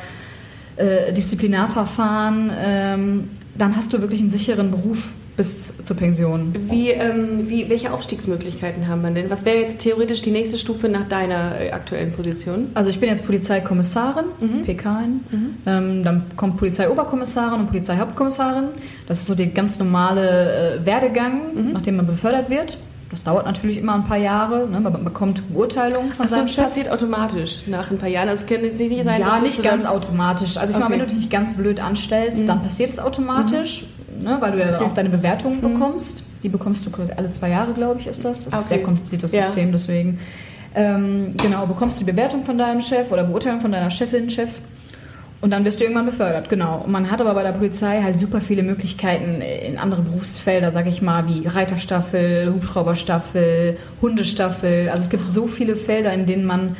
äh, 0.77 1.13
Disziplinarverfahren, 1.13 2.51
ähm, 2.59 3.31
dann 3.57 3.77
hast 3.77 3.93
du 3.93 4.01
wirklich 4.01 4.21
einen 4.21 4.31
sicheren 4.31 4.71
Beruf. 4.71 5.11
Bis 5.37 5.73
zur 5.83 5.97
Pension. 5.97 6.55
Wie, 6.71 6.91
ähm, 6.91 7.49
wie, 7.49 7.69
welche 7.71 7.93
Aufstiegsmöglichkeiten 7.93 8.87
haben 8.89 9.03
wir 9.03 9.11
denn? 9.11 9.31
Was 9.31 9.45
wäre 9.45 9.59
jetzt 9.59 9.81
theoretisch 9.81 10.23
die 10.23 10.31
nächste 10.31 10.59
Stufe 10.59 10.89
nach 10.89 11.09
deiner 11.09 11.61
äh, 11.61 11.71
aktuellen 11.71 12.13
Position? 12.13 12.71
Also 12.75 12.91
ich 12.91 13.01
bin 13.01 13.09
jetzt 13.09 13.25
Polizeikommissarin, 13.25 14.27
PKin. 14.65 15.21
Ähm, 15.67 16.03
dann 16.03 16.23
kommt 16.37 16.59
Polizeioberkommissarin 16.59 17.61
und 17.61 17.67
Polizeihauptkommissarin. 17.69 18.65
Das 19.09 19.19
ist 19.21 19.27
so 19.27 19.35
der 19.35 19.47
ganz 19.47 19.79
normale 19.79 20.81
äh, 20.83 20.87
Werdegang, 20.87 21.73
nachdem 21.73 21.97
man 21.97 22.07
befördert 22.07 22.51
wird. 22.51 22.77
Das 23.11 23.25
dauert 23.25 23.45
natürlich 23.45 23.77
immer 23.77 23.95
ein 23.95 24.05
paar 24.05 24.17
Jahre. 24.17 24.67
Ne? 24.67 24.81
Man 24.81 25.05
bekommt 25.05 25.43
Beurteilung 25.53 26.13
von 26.13 26.25
Achso, 26.25 26.35
seinem 26.37 26.45
das 26.47 26.55
Chef. 26.55 26.65
passiert 26.65 26.91
automatisch 26.91 27.65
nach 27.67 27.91
ein 27.91 27.99
paar 27.99 28.09
Jahren. 28.09 28.29
Das 28.29 28.47
kann 28.47 28.63
jetzt 28.65 28.81
nicht 28.81 29.05
sein. 29.05 29.21
Ja, 29.21 29.39
nicht 29.41 29.57
so 29.57 29.63
ganz 29.63 29.85
automatisch. 29.85 30.57
Also 30.57 30.71
ich 30.73 30.83
Okay. 30.83 30.93
wenn 30.95 30.99
du 31.01 31.07
dich 31.07 31.17
nicht 31.17 31.31
ganz 31.31 31.55
blöd 31.55 31.79
anstellst, 31.79 32.49
dann 32.49 32.63
passiert 32.63 32.89
es 32.89 32.99
automatisch, 32.99 33.85
ne, 34.21 34.37
weil 34.41 34.53
du 34.53 34.59
ja 34.59 34.71
dann 34.73 34.83
auch 34.83 34.95
deine 34.95 35.09
Bewertungen 35.09 35.61
bekommst. 35.61 36.25
Die 36.43 36.49
bekommst 36.49 36.87
du 36.87 36.91
alle 37.17 37.31
zwei 37.31 37.51
Jahre, 37.51 37.73
glaube 37.73 38.01
ich, 38.01 38.07
ist 38.07 38.25
das. 38.25 38.45
Das 38.45 38.53
ist 38.55 38.59
Okay. 38.61 38.69
sehr 38.69 38.83
kompliziertes 38.83 39.33
Ja. 39.33 39.43
System, 39.43 39.73
deswegen. 39.73 40.19
Ähm, 40.75 41.35
genau, 41.37 41.67
bekommst 41.67 42.01
du 42.01 42.05
die 42.05 42.11
Bewertung 42.13 42.45
von 42.45 42.57
deinem 42.59 42.81
Chef 42.81 43.11
oder 43.13 43.25
Beurteilung 43.25 43.61
von 43.61 43.71
deiner 43.73 43.91
Chefin, 43.91 44.29
Chef. 44.31 44.61
Und 45.41 45.51
dann 45.51 45.65
wirst 45.65 45.81
du 45.81 45.85
irgendwann 45.85 46.07
befördert, 46.07 46.49
genau. 46.49 46.83
Und 46.85 46.93
man 46.93 47.11
hat 47.11 47.21
aber 47.21 47.35
bei 47.35 47.43
der 47.43 47.51
Polizei 47.53 48.01
halt 48.01 48.19
super 48.21 48.41
viele 48.41 48.63
Möglichkeiten 48.63 49.41
in 49.43 49.77
andere 49.77 50.03
Berufsfelder, 50.03 50.71
sag 50.71 50.87
ich 50.87 51.03
mal, 51.03 51.27
wie 51.27 51.47
Reiterstaffel, 51.49 52.53
Hubschrauberstaffel, 52.55 53.77
Hundestaffel. 54.01 54.89
Also 54.89 55.03
es 55.05 55.11
gibt 55.11 55.27
so 55.27 55.47
viele 55.49 55.75
Felder, 55.75 56.13
in 56.15 56.27
denen 56.27 56.45
man 56.45 56.77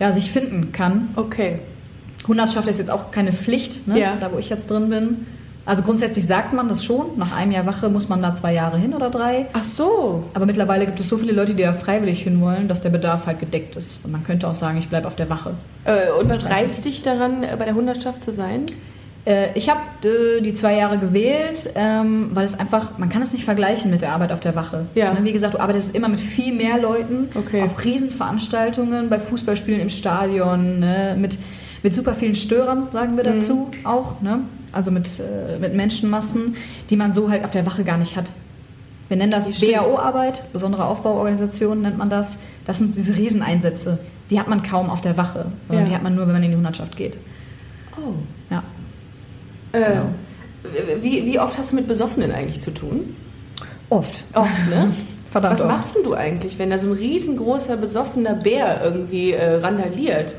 ja, 0.00 0.10
sich 0.12 0.30
finden 0.32 0.72
kann. 0.72 1.10
Okay. 1.14 1.60
Hundertschaft 2.26 2.68
ist 2.68 2.78
jetzt 2.80 2.90
auch 2.90 3.12
keine 3.12 3.32
Pflicht, 3.32 3.86
ne? 3.86 3.98
Ja. 3.98 4.16
da 4.20 4.32
wo 4.32 4.38
ich 4.38 4.48
jetzt 4.50 4.70
drin 4.70 4.90
bin. 4.90 5.26
Also 5.70 5.84
grundsätzlich 5.84 6.26
sagt 6.26 6.52
man 6.52 6.66
das 6.66 6.84
schon. 6.84 7.16
Nach 7.16 7.30
einem 7.30 7.52
Jahr 7.52 7.64
Wache 7.64 7.88
muss 7.88 8.08
man 8.08 8.20
da 8.20 8.34
zwei 8.34 8.52
Jahre 8.52 8.76
hin 8.76 8.92
oder 8.92 9.08
drei. 9.08 9.46
Ach 9.52 9.62
so. 9.62 10.24
Aber 10.34 10.44
mittlerweile 10.44 10.84
gibt 10.84 10.98
es 10.98 11.08
so 11.08 11.16
viele 11.16 11.30
Leute, 11.30 11.54
die 11.54 11.62
ja 11.62 11.72
freiwillig 11.72 12.22
hinwollen, 12.22 12.66
dass 12.66 12.80
der 12.80 12.90
Bedarf 12.90 13.26
halt 13.26 13.38
gedeckt 13.38 13.76
ist. 13.76 14.04
Und 14.04 14.10
man 14.10 14.24
könnte 14.24 14.48
auch 14.48 14.56
sagen, 14.56 14.78
ich 14.78 14.88
bleibe 14.88 15.06
auf 15.06 15.14
der 15.14 15.30
Wache. 15.30 15.54
Äh, 15.84 16.10
und 16.20 16.28
was 16.28 16.50
reizt 16.50 16.86
dich 16.86 17.02
daran, 17.02 17.44
äh, 17.44 17.54
bei 17.56 17.66
der 17.66 17.76
Hundertschaft 17.76 18.24
zu 18.24 18.32
sein? 18.32 18.66
Äh, 19.24 19.56
ich 19.56 19.70
habe 19.70 19.78
äh, 20.02 20.40
die 20.40 20.52
zwei 20.54 20.76
Jahre 20.76 20.98
gewählt, 20.98 21.70
ähm, 21.76 22.30
weil 22.34 22.46
es 22.46 22.58
einfach, 22.58 22.98
man 22.98 23.08
kann 23.08 23.22
es 23.22 23.32
nicht 23.32 23.44
vergleichen 23.44 23.92
mit 23.92 24.02
der 24.02 24.10
Arbeit 24.10 24.32
auf 24.32 24.40
der 24.40 24.56
Wache. 24.56 24.86
Ja. 24.96 25.16
Wie 25.22 25.32
gesagt, 25.32 25.54
du 25.54 25.60
arbeitest 25.60 25.94
immer 25.94 26.08
mit 26.08 26.18
viel 26.18 26.52
mehr 26.52 26.78
Leuten, 26.78 27.28
Okay. 27.32 27.62
auf 27.62 27.84
Riesenveranstaltungen, 27.84 29.08
bei 29.08 29.20
Fußballspielen 29.20 29.80
im 29.80 29.88
Stadion, 29.88 30.80
ne, 30.80 31.16
mit, 31.16 31.38
mit 31.84 31.94
super 31.94 32.14
vielen 32.14 32.34
Störern, 32.34 32.88
sagen 32.92 33.16
wir 33.16 33.22
dazu 33.22 33.70
auch. 33.84 34.20
Ne? 34.20 34.40
Also 34.72 34.90
mit, 34.90 35.08
äh, 35.20 35.58
mit 35.58 35.74
Menschenmassen, 35.74 36.56
die 36.90 36.96
man 36.96 37.12
so 37.12 37.30
halt 37.30 37.44
auf 37.44 37.50
der 37.50 37.66
Wache 37.66 37.82
gar 37.84 37.98
nicht 37.98 38.16
hat. 38.16 38.32
Wir 39.08 39.16
nennen 39.16 39.32
das. 39.32 39.50
BAO-Arbeit, 39.60 40.44
besondere 40.52 40.84
Aufbauorganisation 40.84 41.82
nennt 41.82 41.98
man 41.98 42.10
das. 42.10 42.38
Das 42.66 42.78
sind 42.78 42.94
diese 42.94 43.16
Rieseneinsätze. 43.16 43.98
Die 44.30 44.38
hat 44.38 44.46
man 44.48 44.62
kaum 44.62 44.88
auf 44.88 45.00
der 45.00 45.16
Wache, 45.16 45.46
sondern 45.66 45.86
Ja. 45.86 45.90
die 45.90 45.94
hat 45.96 46.02
man 46.04 46.14
nur, 46.14 46.26
wenn 46.26 46.34
man 46.34 46.42
in 46.44 46.50
die 46.50 46.56
Hundertschaft 46.56 46.96
geht. 46.96 47.16
Oh. 47.96 48.12
Ja. 48.50 48.62
Äh, 49.72 49.78
Genau. 49.80 50.04
wie, 51.02 51.24
wie 51.26 51.40
oft 51.40 51.58
hast 51.58 51.72
du 51.72 51.76
mit 51.76 51.88
Besoffenen 51.88 52.30
eigentlich 52.30 52.60
zu 52.60 52.70
tun? 52.72 53.16
Oft. 53.88 54.24
Oft, 54.34 54.68
ne? 54.68 54.92
Verdammt 55.32 55.52
Was 55.54 55.60
oft. 55.62 55.70
machst 55.70 55.96
denn 55.96 56.04
du 56.04 56.14
eigentlich, 56.14 56.58
wenn 56.58 56.70
da 56.70 56.78
so 56.78 56.88
ein 56.88 56.92
riesengroßer, 56.92 57.76
besoffener 57.76 58.34
Bär 58.34 58.80
irgendwie 58.84 59.32
äh, 59.32 59.56
randaliert? 59.56 60.36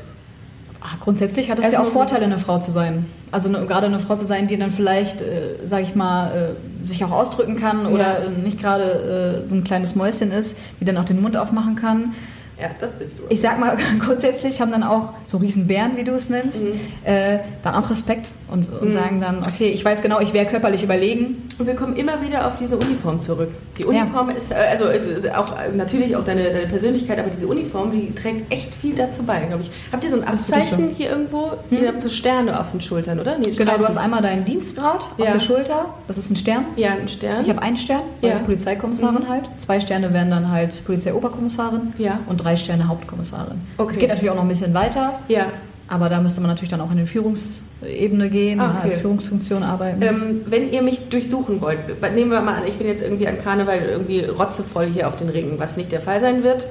Ah, 0.84 0.96
grundsätzlich 0.98 1.48
hat 1.48 1.58
es 1.58 1.66
ja 1.66 1.70
Erstmal 1.78 1.86
auch 1.86 1.92
Vorteile, 1.92 2.24
eine 2.24 2.38
Frau 2.38 2.58
zu 2.58 2.72
sein. 2.72 3.06
Also 3.30 3.48
eine, 3.48 3.64
gerade 3.66 3.86
eine 3.86 4.00
Frau 4.00 4.16
zu 4.16 4.24
sein, 4.26 4.48
die 4.48 4.58
dann 4.58 4.72
vielleicht, 4.72 5.22
äh, 5.22 5.58
sag 5.64 5.82
ich 5.82 5.94
mal, 5.94 6.56
äh, 6.84 6.88
sich 6.88 7.04
auch 7.04 7.12
ausdrücken 7.12 7.54
kann 7.56 7.86
oder 7.86 8.24
Ja. 8.24 8.30
nicht 8.30 8.60
gerade 8.60 9.44
äh, 9.46 9.48
so 9.48 9.54
ein 9.54 9.62
kleines 9.62 9.94
Mäuschen 9.94 10.32
ist, 10.32 10.58
die 10.80 10.84
dann 10.84 10.96
auch 10.96 11.04
den 11.04 11.22
Mund 11.22 11.36
aufmachen 11.36 11.76
kann. 11.76 12.14
Ja, 12.62 12.68
das 12.80 12.94
bist 12.98 13.18
du. 13.18 13.22
Ich 13.28 13.40
sag 13.40 13.58
mal, 13.58 13.76
grundsätzlich 13.98 14.60
haben 14.60 14.70
dann 14.70 14.84
auch 14.84 15.10
so 15.26 15.38
Riesenbären, 15.38 15.96
wie 15.96 16.04
du 16.04 16.12
es 16.12 16.28
nennst, 16.30 16.68
Mhm. 16.72 16.80
äh, 17.04 17.38
dann 17.62 17.74
auch 17.74 17.90
Respekt 17.90 18.30
und, 18.50 18.70
und 18.80 18.92
sagen 18.92 19.20
dann, 19.20 19.38
okay, 19.40 19.68
ich 19.70 19.84
weiß 19.84 20.00
genau, 20.02 20.20
ich 20.20 20.32
wäre 20.32 20.46
körperlich 20.46 20.82
überlegen. 20.84 21.48
Und 21.58 21.66
wir 21.66 21.74
kommen 21.74 21.96
immer 21.96 22.22
wieder 22.22 22.46
auf 22.46 22.54
diese 22.56 22.76
Uniform 22.76 23.18
zurück. 23.20 23.48
Die 23.78 23.84
Uniform 23.84 24.30
ist, 24.30 24.52
äh, 24.52 24.54
also 24.70 24.84
äh, 24.84 25.30
auch 25.36 25.58
äh, 25.58 25.72
natürlich 25.74 26.14
auch 26.16 26.24
deine, 26.24 26.44
deine 26.44 26.66
Persönlichkeit, 26.66 27.18
aber 27.18 27.30
diese 27.30 27.46
Uniform, 27.48 27.90
die 27.92 28.14
trägt 28.14 28.52
echt 28.52 28.72
viel 28.74 28.94
dazu 28.94 29.24
bei, 29.24 29.38
glaube 29.40 29.62
ich. 29.62 29.70
Habt 29.90 30.04
ihr 30.04 30.10
so 30.10 30.16
ein 30.20 30.24
Abzeichen 30.28 30.90
hier 30.96 31.10
irgendwo? 31.10 31.52
Ihr 31.70 31.88
habt 31.88 32.00
so 32.00 32.08
Sterne 32.08 32.58
auf 32.60 32.70
den 32.70 32.80
Schultern, 32.80 33.18
oder? 33.18 33.38
Nee, 33.38 33.50
Genau, 33.50 33.76
du 33.76 33.86
hast 33.86 33.96
einmal 33.98 34.22
deinen 34.22 34.44
Dienstgrad 34.44 35.08
Ja. 35.18 35.24
auf 35.26 35.32
der 35.32 35.40
Schulter, 35.40 35.86
das 36.06 36.18
ist 36.18 36.30
ein 36.30 36.36
Stern. 36.36 36.64
Ja, 36.76 36.90
ein 36.92 37.08
Stern. 37.08 37.42
Ich 37.42 37.48
habe 37.50 37.60
einen 37.62 37.76
Stern, 37.76 38.02
Ja. 38.20 38.36
Polizeikommissarin 38.38 39.22
Mhm. 39.24 39.28
halt. 39.28 39.44
Zwei 39.58 39.80
Sterne 39.80 40.12
wären 40.12 40.30
dann 40.30 40.50
halt 40.50 40.84
Polizeioberkommissarin 40.84 41.92
Ja. 41.98 42.20
und 42.28 42.38
drei 42.38 42.51
Sterne 42.56 42.88
Hauptkommissarin. 42.88 43.60
Okay. 43.78 43.90
Es 43.90 43.98
geht 43.98 44.08
natürlich 44.08 44.30
auch 44.30 44.34
noch 44.36 44.42
ein 44.42 44.48
bisschen 44.48 44.74
weiter, 44.74 45.18
ja. 45.28 45.46
aber 45.88 46.08
da 46.08 46.20
müsste 46.20 46.40
man 46.40 46.50
natürlich 46.50 46.70
dann 46.70 46.80
auch 46.80 46.90
in 46.90 46.98
die 46.98 47.06
Führungsebene 47.06 48.30
gehen, 48.30 48.60
Ah, 48.60 48.64
ja, 48.64 48.70
okay. 48.70 48.80
als 48.84 48.96
Führungsfunktion 48.96 49.62
arbeiten. 49.62 50.02
Ähm, 50.02 50.40
wenn 50.46 50.72
ihr 50.72 50.82
mich 50.82 51.08
durchsuchen 51.08 51.60
wollt, 51.60 51.78
nehmen 52.14 52.30
wir 52.30 52.40
mal 52.40 52.56
an, 52.56 52.66
ich 52.66 52.76
bin 52.76 52.86
jetzt 52.86 53.02
irgendwie 53.02 53.26
an 53.28 53.38
Karneval 53.42 53.80
irgendwie 53.80 54.20
rotzevoll 54.24 54.86
hier 54.86 55.08
auf 55.08 55.16
den 55.16 55.28
Ringen, 55.28 55.54
was 55.58 55.76
nicht 55.76 55.92
der 55.92 56.00
Fall 56.00 56.20
sein 56.20 56.42
wird. 56.42 56.66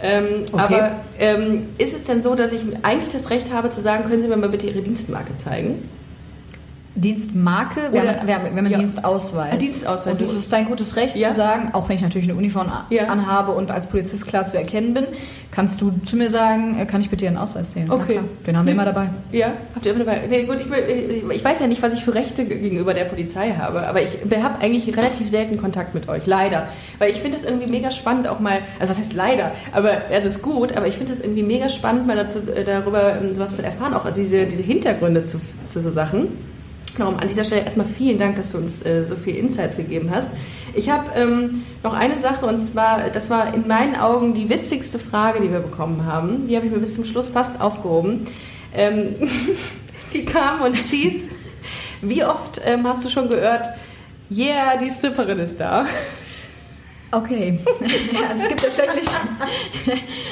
Ähm, 0.00 0.42
Okay. 0.52 0.62
Aber 0.62 0.90
ähm, 1.18 1.68
ist 1.78 1.94
es 1.94 2.04
denn 2.04 2.22
so, 2.22 2.34
dass 2.36 2.52
ich 2.52 2.60
eigentlich 2.82 3.12
das 3.12 3.30
Recht 3.30 3.52
habe 3.52 3.70
zu 3.70 3.80
sagen, 3.80 4.04
können 4.08 4.22
Sie 4.22 4.28
mir 4.28 4.36
mal 4.36 4.48
bitte 4.48 4.66
Ihre 4.68 4.80
Dienstmarke 4.82 5.36
zeigen? 5.36 5.88
Dienstmarke, 7.00 7.92
wir 7.92 8.02
Oder- 8.02 8.16
haben, 8.18 8.26
wir 8.26 8.34
haben, 8.34 8.44
wir 8.54 8.62
haben 8.62 8.70
Ja. 8.70 8.78
Dienstausweis. 8.78 9.52
Ah, 9.52 9.56
Dienstausweis. 9.56 10.18
Und 10.18 10.24
es 10.24 10.34
ist 10.34 10.52
dein 10.52 10.66
gutes 10.66 10.96
Recht 10.96 11.16
Ja. 11.16 11.28
zu 11.28 11.34
sagen, 11.34 11.70
auch 11.72 11.88
wenn 11.88 11.96
ich 11.96 12.02
natürlich 12.02 12.28
eine 12.28 12.38
Uniform 12.38 12.70
Ja. 12.90 13.04
anhabe 13.04 13.52
und 13.52 13.70
als 13.70 13.86
Polizist 13.88 14.26
klar 14.26 14.46
zu 14.46 14.56
erkennen 14.56 14.94
bin, 14.94 15.06
kannst 15.50 15.80
du 15.80 15.92
zu 16.04 16.16
mir 16.16 16.30
sagen, 16.30 16.78
äh, 16.78 16.86
kann 16.86 17.00
ich 17.00 17.10
bitte 17.10 17.24
Ihren 17.24 17.36
Ausweis 17.36 17.72
sehen? 17.72 17.90
Okay. 17.90 18.20
Den 18.46 18.56
haben 18.56 18.66
wir 18.66 18.74
Nee. 18.74 18.80
immer 18.80 18.84
dabei. 18.84 19.08
Ja, 19.32 19.48
habt 19.74 19.84
ihr 19.86 19.92
immer 19.94 20.04
dabei? 20.04 20.22
Nee, 20.28 20.44
gut, 20.44 20.58
ich, 20.60 21.36
ich 21.36 21.44
weiß 21.44 21.60
ja 21.60 21.66
nicht, 21.66 21.82
was 21.82 21.94
ich 21.94 22.04
für 22.04 22.14
Rechte 22.14 22.44
gegenüber 22.44 22.94
der 22.94 23.04
Polizei 23.04 23.54
habe, 23.58 23.86
aber 23.86 24.02
ich 24.02 24.10
habe 24.42 24.60
eigentlich 24.60 24.96
relativ 24.96 25.28
selten 25.30 25.56
Kontakt 25.58 25.94
mit 25.94 26.08
euch, 26.08 26.26
leider. 26.26 26.68
Weil 26.98 27.10
ich 27.10 27.20
finde 27.20 27.36
es 27.38 27.44
irgendwie 27.44 27.66
mega 27.70 27.90
spannend, 27.90 28.28
auch 28.28 28.40
mal, 28.40 28.58
also 28.78 28.90
was 28.90 28.98
heißt 28.98 29.14
leider, 29.14 29.52
aber 29.72 29.90
also 30.12 30.28
es 30.28 30.36
ist 30.36 30.42
gut, 30.42 30.76
aber 30.76 30.86
ich 30.86 30.96
finde 30.96 31.12
es 31.12 31.20
irgendwie 31.20 31.42
mega 31.42 31.68
spannend, 31.68 32.06
mal 32.06 32.16
dazu, 32.16 32.38
äh, 32.54 32.64
darüber 32.64 33.16
ähm, 33.20 33.34
sowas 33.34 33.56
zu 33.56 33.62
erfahren, 33.64 33.94
auch 33.94 34.08
diese, 34.12 34.46
diese 34.46 34.62
Hintergründe 34.62 35.24
zu, 35.24 35.40
zu 35.66 35.80
so 35.80 35.90
Sachen. 35.90 36.28
Darum 36.98 37.16
an 37.16 37.28
dieser 37.28 37.44
Stelle 37.44 37.62
erstmal 37.62 37.86
vielen 37.86 38.18
Dank, 38.18 38.36
dass 38.36 38.52
du 38.52 38.58
uns 38.58 38.84
äh, 38.84 39.06
so 39.06 39.14
viel 39.16 39.36
Insights 39.36 39.76
gegeben 39.76 40.10
hast. 40.12 40.28
Ich 40.74 40.90
habe 40.90 41.10
ähm, 41.14 41.64
noch 41.82 41.94
eine 41.94 42.18
Sache 42.18 42.44
und 42.46 42.60
zwar, 42.60 43.10
das 43.10 43.30
war 43.30 43.54
in 43.54 43.66
meinen 43.66 43.96
Augen 43.96 44.34
die 44.34 44.48
witzigste 44.48 44.98
Frage, 44.98 45.40
die 45.40 45.50
wir 45.50 45.60
bekommen 45.60 46.04
haben. 46.04 46.48
Die 46.48 46.56
habe 46.56 46.66
ich 46.66 46.72
mir 46.72 46.78
bis 46.78 46.94
zum 46.94 47.04
Schluss 47.04 47.28
fast 47.28 47.60
aufgehoben. 47.60 48.26
Ähm, 48.74 49.14
die 50.12 50.24
kam 50.24 50.62
und 50.62 50.74
hieß, 50.74 51.28
wie 52.02 52.24
oft 52.24 52.60
ähm, 52.64 52.86
hast 52.86 53.04
du 53.04 53.08
schon 53.08 53.28
gehört, 53.28 53.68
yeah, 54.30 54.76
die 54.76 54.90
Stripperin 54.90 55.38
ist 55.38 55.58
da? 55.60 55.86
Okay. 57.12 57.60
Also 58.28 58.42
es 58.42 58.48
gibt 58.48 58.62
tatsächlich 58.62 59.08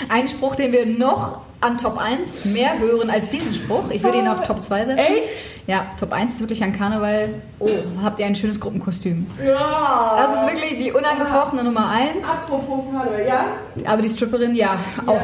einen 0.09 0.29
Spruch, 0.29 0.57
den 0.57 0.73
wir 0.73 0.85
noch 0.85 1.45
an 1.61 1.79
Top 1.79 1.99
1 1.99 2.47
mehr 2.47 2.79
hören 2.79 3.11
als 3.11 3.31
diesen 3.31 3.55
Spruch. 3.55 3.91
Ich 3.91 4.03
würde 4.03 4.19
ihn 4.19 4.29
auf 4.29 4.43
Top 4.43 4.63
2 4.63 4.85
setzen. 4.85 4.99
Echt? 4.99 5.33
Ja, 5.67 5.87
Top 5.99 6.13
1 6.13 6.35
ist 6.35 6.41
wirklich 6.41 6.63
an 6.63 6.73
Karneval. 6.73 7.31
Oh, 7.59 7.69
habt 8.03 8.21
ihr 8.21 8.27
ein 8.27 8.37
schönes 8.37 8.61
Gruppenkostüm? 8.61 9.27
Ja. 9.45 10.27
Das 10.27 10.43
ist 10.43 10.53
wirklich 10.53 10.85
die 10.85 10.93
unangefochtene 10.93 11.65
Nummer 11.65 11.91
1. 11.91 12.27
Apropos 12.27 12.85
Karneval, 12.93 13.27
ja? 13.27 13.47
Aber 13.85 14.03
die 14.03 14.09
Stripperin, 14.09 14.55
ja, 14.55 14.79
auch, 15.07 15.21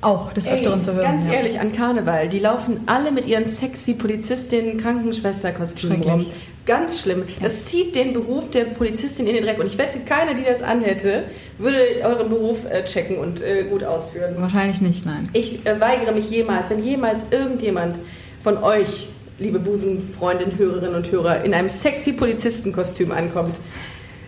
auch 0.00 0.32
des 0.32 0.48
Öfteren 0.48 0.78
Ey, 0.78 0.84
zu 0.84 0.94
hören. 0.94 1.04
Ganz 1.04 1.26
ja. 1.26 1.32
ehrlich, 1.32 1.60
an 1.60 1.72
Karneval, 1.72 2.28
die 2.28 2.38
laufen 2.38 2.82
alle 2.86 3.10
mit 3.10 3.26
ihren 3.26 3.46
sexy 3.46 3.94
Polizistinnen, 3.94 4.78
Krankenschwesterkostümen 4.78 6.02
rum. 6.02 6.26
Ganz 6.66 7.02
schlimm. 7.02 7.24
Das 7.42 7.66
zieht 7.66 7.94
den 7.94 8.14
Beruf 8.14 8.50
der 8.50 8.64
Polizistin 8.64 9.26
in 9.26 9.34
den 9.34 9.44
Dreck. 9.44 9.58
Und 9.58 9.66
ich 9.66 9.76
wette, 9.76 9.98
keiner, 10.00 10.32
die 10.34 10.44
das 10.44 10.62
anhätte, 10.62 11.24
würde 11.58 11.78
euren 12.02 12.30
Beruf 12.30 12.64
äh, 12.64 12.84
checken 12.84 13.18
und 13.18 13.42
äh, 13.42 13.64
gut 13.64 13.84
ausführen. 13.84 14.34
Wahrscheinlich 14.38 14.80
nicht, 14.80 15.04
nein. 15.04 15.24
Ich 15.34 15.66
äh, 15.66 15.78
weigere 15.78 16.12
mich 16.12 16.30
jemals, 16.30 16.70
wenn 16.70 16.82
jemals 16.82 17.26
irgendjemand 17.30 17.98
von 18.42 18.56
euch, 18.62 19.08
liebe 19.38 19.58
Busenfreundin, 19.58 20.56
Hörerinnen 20.56 20.94
und 20.94 21.10
Hörer, 21.10 21.44
in 21.44 21.52
einem 21.52 21.68
sexy 21.68 22.14
Polizistenkostüm 22.14 23.12
ankommt, 23.12 23.56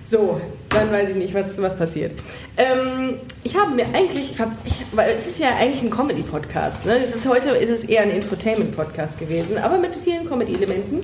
so, 0.06 0.40
dann 0.68 0.92
weiß 0.92 1.10
ich 1.10 1.16
nicht, 1.16 1.34
was, 1.34 1.60
was 1.60 1.76
passiert. 1.76 2.12
Ähm, 2.56 3.18
ich 3.42 3.56
habe 3.56 3.74
mir 3.74 3.86
eigentlich, 3.92 4.30
ich 4.30 4.40
hab, 4.40 4.52
ich, 4.64 4.74
weil 4.92 5.10
es 5.10 5.26
ist 5.26 5.40
ja 5.40 5.48
eigentlich 5.58 5.82
ein 5.82 5.90
Comedy-Podcast. 5.90 6.86
Ne? 6.86 6.98
Es 6.98 7.12
ist, 7.12 7.28
heute 7.28 7.50
ist 7.50 7.70
es 7.70 7.82
eher 7.82 8.02
ein 8.02 8.10
Infotainment-Podcast 8.10 9.18
gewesen, 9.18 9.58
aber 9.58 9.78
mit 9.78 9.96
vielen 9.96 10.28
Comedy-Elementen. 10.28 11.00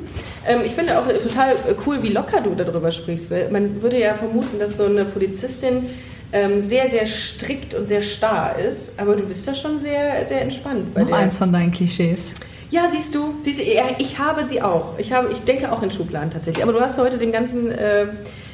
Ähm, 0.46 0.60
ich 0.64 0.74
finde 0.74 0.96
auch 0.96 1.06
total 1.08 1.56
cool, 1.84 2.00
wie 2.02 2.10
locker 2.10 2.40
du 2.40 2.54
darüber 2.54 2.92
sprichst. 2.92 3.32
Ne? 3.32 3.48
Man 3.50 3.82
würde 3.82 3.98
ja 3.98 4.14
vermuten, 4.14 4.60
dass 4.60 4.76
so 4.76 4.84
eine 4.84 5.04
Polizistin 5.04 5.84
ähm, 6.32 6.60
sehr, 6.60 6.88
sehr 6.88 7.06
strikt 7.08 7.74
und 7.74 7.88
sehr 7.88 8.02
starr 8.02 8.56
ist, 8.58 8.92
aber 8.98 9.16
du 9.16 9.24
bist 9.24 9.46
da 9.48 9.54
schon 9.54 9.80
sehr, 9.80 10.24
sehr 10.26 10.42
entspannt. 10.42 10.94
Bei 10.94 11.00
Noch 11.00 11.08
der. 11.08 11.16
eins 11.16 11.36
von 11.36 11.52
deinen 11.52 11.72
Klischees. 11.72 12.34
Ja, 12.70 12.88
siehst 12.90 13.14
du, 13.14 13.34
siehst 13.42 13.60
du, 13.60 13.64
ich 13.98 14.18
habe 14.18 14.48
sie 14.48 14.62
auch. 14.62 14.98
Ich, 14.98 15.12
habe, 15.12 15.30
ich 15.30 15.40
denke 15.40 15.70
auch 15.70 15.82
in 15.82 15.92
Schubladen 15.92 16.30
tatsächlich. 16.30 16.62
Aber 16.64 16.72
du 16.72 16.80
hast 16.80 16.96
heute 16.96 17.18
den 17.18 17.30
ganzen, 17.30 17.70
äh, 17.70 18.06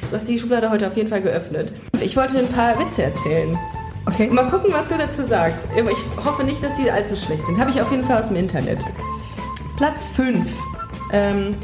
du 0.09 0.15
hast 0.15 0.27
die 0.27 0.39
Schublade 0.39 0.69
heute 0.69 0.87
auf 0.87 0.97
jeden 0.97 1.09
Fall 1.09 1.21
geöffnet. 1.21 1.73
Ich 2.01 2.15
wollte 2.15 2.39
ein 2.39 2.47
paar 2.47 2.79
Witze 2.79 3.03
erzählen. 3.03 3.57
Okay. 4.05 4.27
Mal 4.27 4.49
gucken, 4.49 4.71
was 4.73 4.89
du 4.89 4.97
dazu 4.97 5.23
sagst. 5.23 5.67
Ich 5.75 6.25
hoffe 6.25 6.43
nicht, 6.43 6.63
dass 6.63 6.77
sie 6.77 6.89
allzu 6.89 7.15
schlecht 7.15 7.45
sind. 7.45 7.59
Habe 7.59 7.69
ich 7.69 7.79
auf 7.79 7.91
jeden 7.91 8.03
Fall 8.05 8.19
aus 8.19 8.29
dem 8.29 8.37
Internet. 8.37 8.79
Platz 9.77 10.07
5. 10.15 10.45
Ähm, 11.11 11.55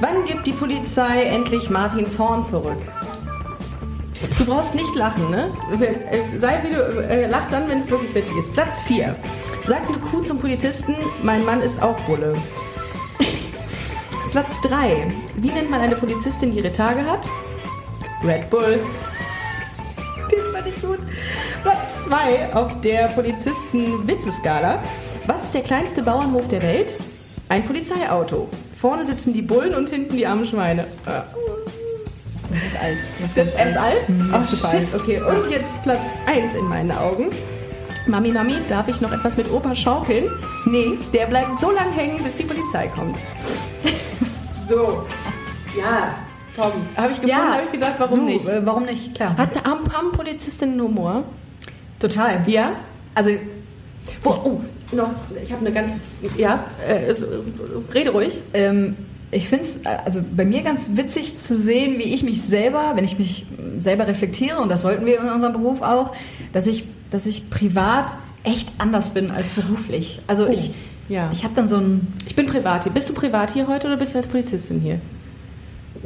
wann 0.00 0.24
gibt 0.26 0.46
die 0.46 0.52
Polizei 0.52 1.24
endlich 1.24 1.70
Martins 1.70 2.18
Horn 2.18 2.44
zurück? 2.44 2.78
Du 4.38 4.46
brauchst 4.46 4.74
nicht 4.74 4.94
lachen, 4.94 5.30
ne? 5.30 5.50
Sei 6.38 6.60
wie 6.62 6.74
du, 6.74 6.80
äh, 7.08 7.26
lach 7.26 7.50
dann, 7.50 7.68
wenn 7.68 7.80
es 7.80 7.90
wirklich 7.90 8.14
witzig 8.14 8.38
ist. 8.38 8.52
Platz 8.52 8.82
4. 8.82 9.16
Sagt 9.66 9.88
eine 9.88 9.98
Kuh 9.98 10.22
zum 10.22 10.38
Polizisten, 10.38 10.94
mein 11.22 11.44
Mann 11.44 11.60
ist 11.60 11.82
auch 11.82 11.98
Bulle. 12.00 12.36
Platz 14.34 14.60
3. 14.62 15.12
Wie 15.36 15.50
nennt 15.52 15.70
man 15.70 15.80
eine 15.80 15.94
Polizistin, 15.94 16.50
die 16.50 16.58
ihre 16.58 16.72
Tage 16.72 17.06
hat? 17.06 17.30
Red 18.24 18.50
Bull. 18.50 18.80
Den 20.28 20.52
fand 20.52 20.66
ich 20.66 20.82
gut. 20.82 20.98
Platz 21.62 22.06
2 22.06 22.52
auf 22.52 22.80
der 22.80 23.06
Polizisten-Witzeskala. 23.14 24.82
Was 25.28 25.44
ist 25.44 25.54
der 25.54 25.60
kleinste 25.60 26.02
Bauernhof 26.02 26.48
der 26.48 26.62
Welt? 26.62 26.96
Ein 27.48 27.64
Polizeiauto. 27.64 28.48
Vorne 28.76 29.04
sitzen 29.04 29.32
die 29.34 29.42
Bullen 29.42 29.72
und 29.72 29.88
hinten 29.88 30.16
die 30.16 30.26
armen 30.26 30.46
Schweine. 30.46 30.88
Ja. 31.06 31.26
Das 32.50 32.64
ist 32.66 32.76
alt. 32.76 33.04
Das 33.36 33.46
ist 33.46 33.56
erst 33.56 33.78
alt? 33.78 34.08
Mhm, 34.08 34.30
Ach, 34.32 34.38
das 34.38 34.52
ist 34.52 34.62
super 34.62 34.74
alt. 34.74 34.88
Okay, 34.96 35.20
und 35.20 35.48
jetzt 35.48 35.80
Platz 35.84 36.12
1 36.26 36.56
in 36.56 36.64
meinen 36.64 36.90
Augen. 36.90 37.30
Mami, 38.06 38.32
Mami, 38.32 38.56
darf 38.68 38.86
ich 38.88 39.00
noch 39.00 39.12
etwas 39.12 39.36
mit 39.36 39.50
Opa 39.50 39.74
schaukeln? 39.74 40.30
Nee, 40.66 40.98
der 41.12 41.26
bleibt 41.26 41.58
so 41.58 41.70
lang 41.70 41.90
hängen, 41.92 42.22
bis 42.22 42.36
die 42.36 42.44
Polizei 42.44 42.88
kommt. 42.88 43.16
so. 44.68 45.06
Ja, 45.78 46.14
komm. 46.54 46.72
Habe 46.96 47.12
ich 47.12 47.20
gefunden, 47.20 47.52
habe 47.52 47.62
ich 47.64 47.72
gedacht, 47.72 47.94
warum 47.98 48.20
du, 48.20 48.24
nicht? 48.26 48.46
Äh, 48.46 48.64
warum 48.64 48.84
nicht? 48.84 49.14
Klar. 49.14 49.36
Hat, 49.38 49.56
haben, 49.66 49.90
haben 49.92 50.12
Polizistinnen 50.12 50.80
Humor? 50.80 51.24
Total. 51.98 52.42
Ja? 52.46 52.72
Also, 53.14 53.30
Wo, 54.22 54.30
oh, 54.30 54.60
noch, 54.92 55.10
ich 55.42 55.50
habe 55.50 55.62
eine 55.62 55.74
ganz, 55.74 56.04
ja, 56.36 56.64
äh, 56.86 57.14
rede 57.94 58.10
ruhig. 58.10 58.42
ähm, 58.52 58.96
ich 59.30 59.48
finde 59.48 59.64
es 59.64 59.84
also 59.84 60.20
bei 60.36 60.44
mir 60.44 60.62
ganz 60.62 60.90
witzig 60.92 61.38
zu 61.38 61.58
sehen, 61.58 61.98
wie 61.98 62.14
ich 62.14 62.22
mich 62.22 62.42
selber, 62.42 62.92
wenn 62.94 63.04
ich 63.04 63.18
mich 63.18 63.46
selber 63.80 64.06
reflektiere, 64.06 64.60
und 64.60 64.68
das 64.68 64.82
sollten 64.82 65.06
wir 65.06 65.18
in 65.18 65.28
unserem 65.28 65.54
Beruf 65.54 65.82
auch, 65.82 66.12
dass 66.52 66.68
ich, 66.68 66.84
dass 67.10 67.26
ich 67.26 67.48
privat 67.50 68.06
echt 68.42 68.72
anders 68.78 69.10
bin 69.10 69.30
als 69.30 69.50
beruflich. 69.50 70.20
Also 70.26 70.46
Oh, 70.46 70.50
ich, 70.50 70.70
ja. 71.08 71.30
ich 71.32 71.44
habe 71.44 71.54
dann 71.54 71.66
so 71.68 71.76
ein, 71.76 72.06
Ich 72.26 72.34
bin 72.36 72.46
privat 72.46 72.84
hier. 72.84 72.92
Bist 72.92 73.08
du 73.08 73.14
privat 73.14 73.52
hier 73.52 73.66
heute 73.66 73.86
oder 73.86 73.96
bist 73.96 74.14
du 74.14 74.18
als 74.18 74.26
Polizistin 74.26 74.80
hier? 74.80 75.00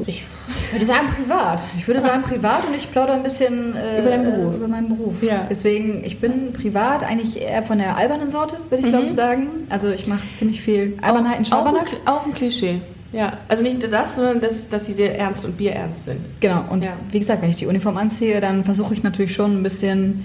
ich 0.07 0.23
würde 0.71 0.85
sagen 0.85 1.09
privat. 1.17 1.61
Ich 1.77 1.87
würde 1.89 2.01
sagen 2.01 2.23
privat 2.23 2.65
und 2.69 2.75
ich 2.77 2.89
plaudere 2.91 3.17
ein 3.17 3.23
bisschen 3.25 3.75
äh, 3.75 4.01
Über 4.01 4.11
deinen 4.11 4.25
Beruf. 4.31 4.55
Über 4.55 4.69
meinen 4.69 4.89
Beruf. 4.89 5.23
Ja. 5.25 5.47
Deswegen, 5.51 6.05
ich 6.05 6.21
bin 6.21 6.53
privat 6.53 7.03
eigentlich 7.03 7.41
eher 7.41 7.63
von 7.65 7.79
der 7.79 7.97
albernen 7.97 8.31
Sorte, 8.31 8.57
würde 8.71 8.79
ich 8.79 8.85
Mhm. 8.87 8.89
glaube 8.91 9.07
ich 9.07 9.13
sagen. 9.15 9.49
Also 9.71 9.89
ich 9.89 10.07
mache 10.07 10.23
ziemlich 10.35 10.61
viel 10.61 10.97
Albernheiten, 11.03 11.45
auch, 11.53 11.65
ein, 11.67 11.75
Schabernack. 11.75 11.87
auch 12.05 12.27
ein 12.27 12.33
Klischee. 12.35 12.81
Ja, 13.13 13.39
also 13.49 13.63
nicht 13.65 13.81
nur 13.81 13.89
das, 13.91 14.15
sondern 14.17 14.41
dass, 14.41 14.69
dass 14.69 14.87
sie 14.87 14.93
sehr 14.93 15.19
ernst 15.19 15.45
und 15.45 15.57
bierernst 15.57 16.05
sind. 16.05 16.21
Genau, 16.41 16.63
und 16.71 16.85
Ja. 16.85 16.93
wie 17.11 17.19
gesagt, 17.19 17.43
wenn 17.43 17.51
ich 17.51 17.57
die 17.57 17.67
Uniform 17.67 17.97
anziehe, 17.97 18.41
dann 18.41 18.65
versuche 18.65 18.93
ich 18.95 19.03
natürlich 19.03 19.35
schon 19.35 19.59
ein 19.59 19.63
bisschen 19.65 20.25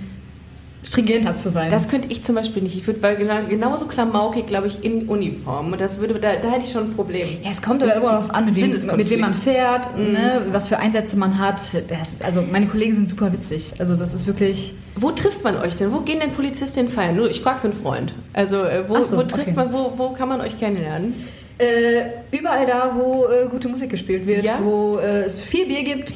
stringenter 0.83 1.35
zu 1.35 1.49
sein. 1.49 1.71
Das 1.71 1.87
könnte 1.87 2.09
ich 2.11 2.23
zum 2.23 2.35
Beispiel 2.35 2.61
nicht. 2.61 2.75
Ich 2.75 2.85
würde, 2.85 3.01
weil 3.01 3.15
genau, 3.15 3.35
genauso 3.49 3.85
klamaukig, 3.85 4.47
glaube 4.47 4.67
ich, 4.67 4.83
in 4.83 5.07
Uniform. 5.07 5.71
Und 5.71 5.81
das 5.81 5.99
würde, 5.99 6.15
da, 6.15 6.35
da 6.35 6.51
hätte 6.51 6.65
ich 6.65 6.71
schon 6.71 6.91
ein 6.91 6.93
Problem. 6.95 7.27
ja, 7.43 7.49
es 7.49 7.61
kommt 7.61 7.81
aber 7.83 7.95
immer 7.95 8.11
darauf 8.11 8.29
an, 8.31 8.45
mit 8.45 8.55
wem, 8.55 8.71
mit 8.71 9.09
wem 9.09 9.19
man 9.21 9.33
fährt, 9.33 9.97
ne, 9.97 10.45
was 10.51 10.67
für 10.67 10.77
Einsätze 10.79 11.17
man 11.17 11.39
hat. 11.39 11.61
Das, 11.87 12.21
also 12.21 12.43
meine 12.51 12.67
Kollegen 12.67 12.93
sind 12.93 13.09
super 13.09 13.31
witzig. 13.33 13.73
Also 13.79 13.95
das 13.95 14.13
ist 14.13 14.27
wirklich... 14.27 14.73
Wo 14.95 15.11
trifft 15.11 15.43
man 15.43 15.57
euch 15.57 15.75
denn? 15.75 15.91
Wo 15.91 16.01
gehen 16.01 16.19
denn 16.19 16.31
Polizistinnen 16.31 16.91
feiern? 16.91 17.15
Nur, 17.15 17.29
ich 17.29 17.41
frage 17.41 17.59
für 17.59 17.67
einen 17.67 17.73
Freund. 17.73 18.13
Also, 18.33 18.63
äh, 18.63 18.87
wo, 18.87 19.01
so, 19.01 19.17
wo 19.17 19.23
trifft 19.23 19.47
okay. 19.47 19.53
man, 19.55 19.73
wo, 19.73 19.93
wo 19.97 20.09
kann 20.09 20.29
man 20.29 20.41
euch 20.41 20.59
kennenlernen? 20.59 21.15
Äh, 21.57 22.35
überall 22.35 22.65
da, 22.65 22.95
wo 22.95 23.25
äh, 23.25 23.47
gute 23.49 23.69
Musik 23.69 23.89
gespielt 23.89 24.25
wird, 24.25 24.43
Ja? 24.43 24.59
wo 24.61 24.97
äh, 24.97 25.23
es 25.23 25.39
viel 25.39 25.65
Bier 25.67 25.83
gibt. 25.83 26.13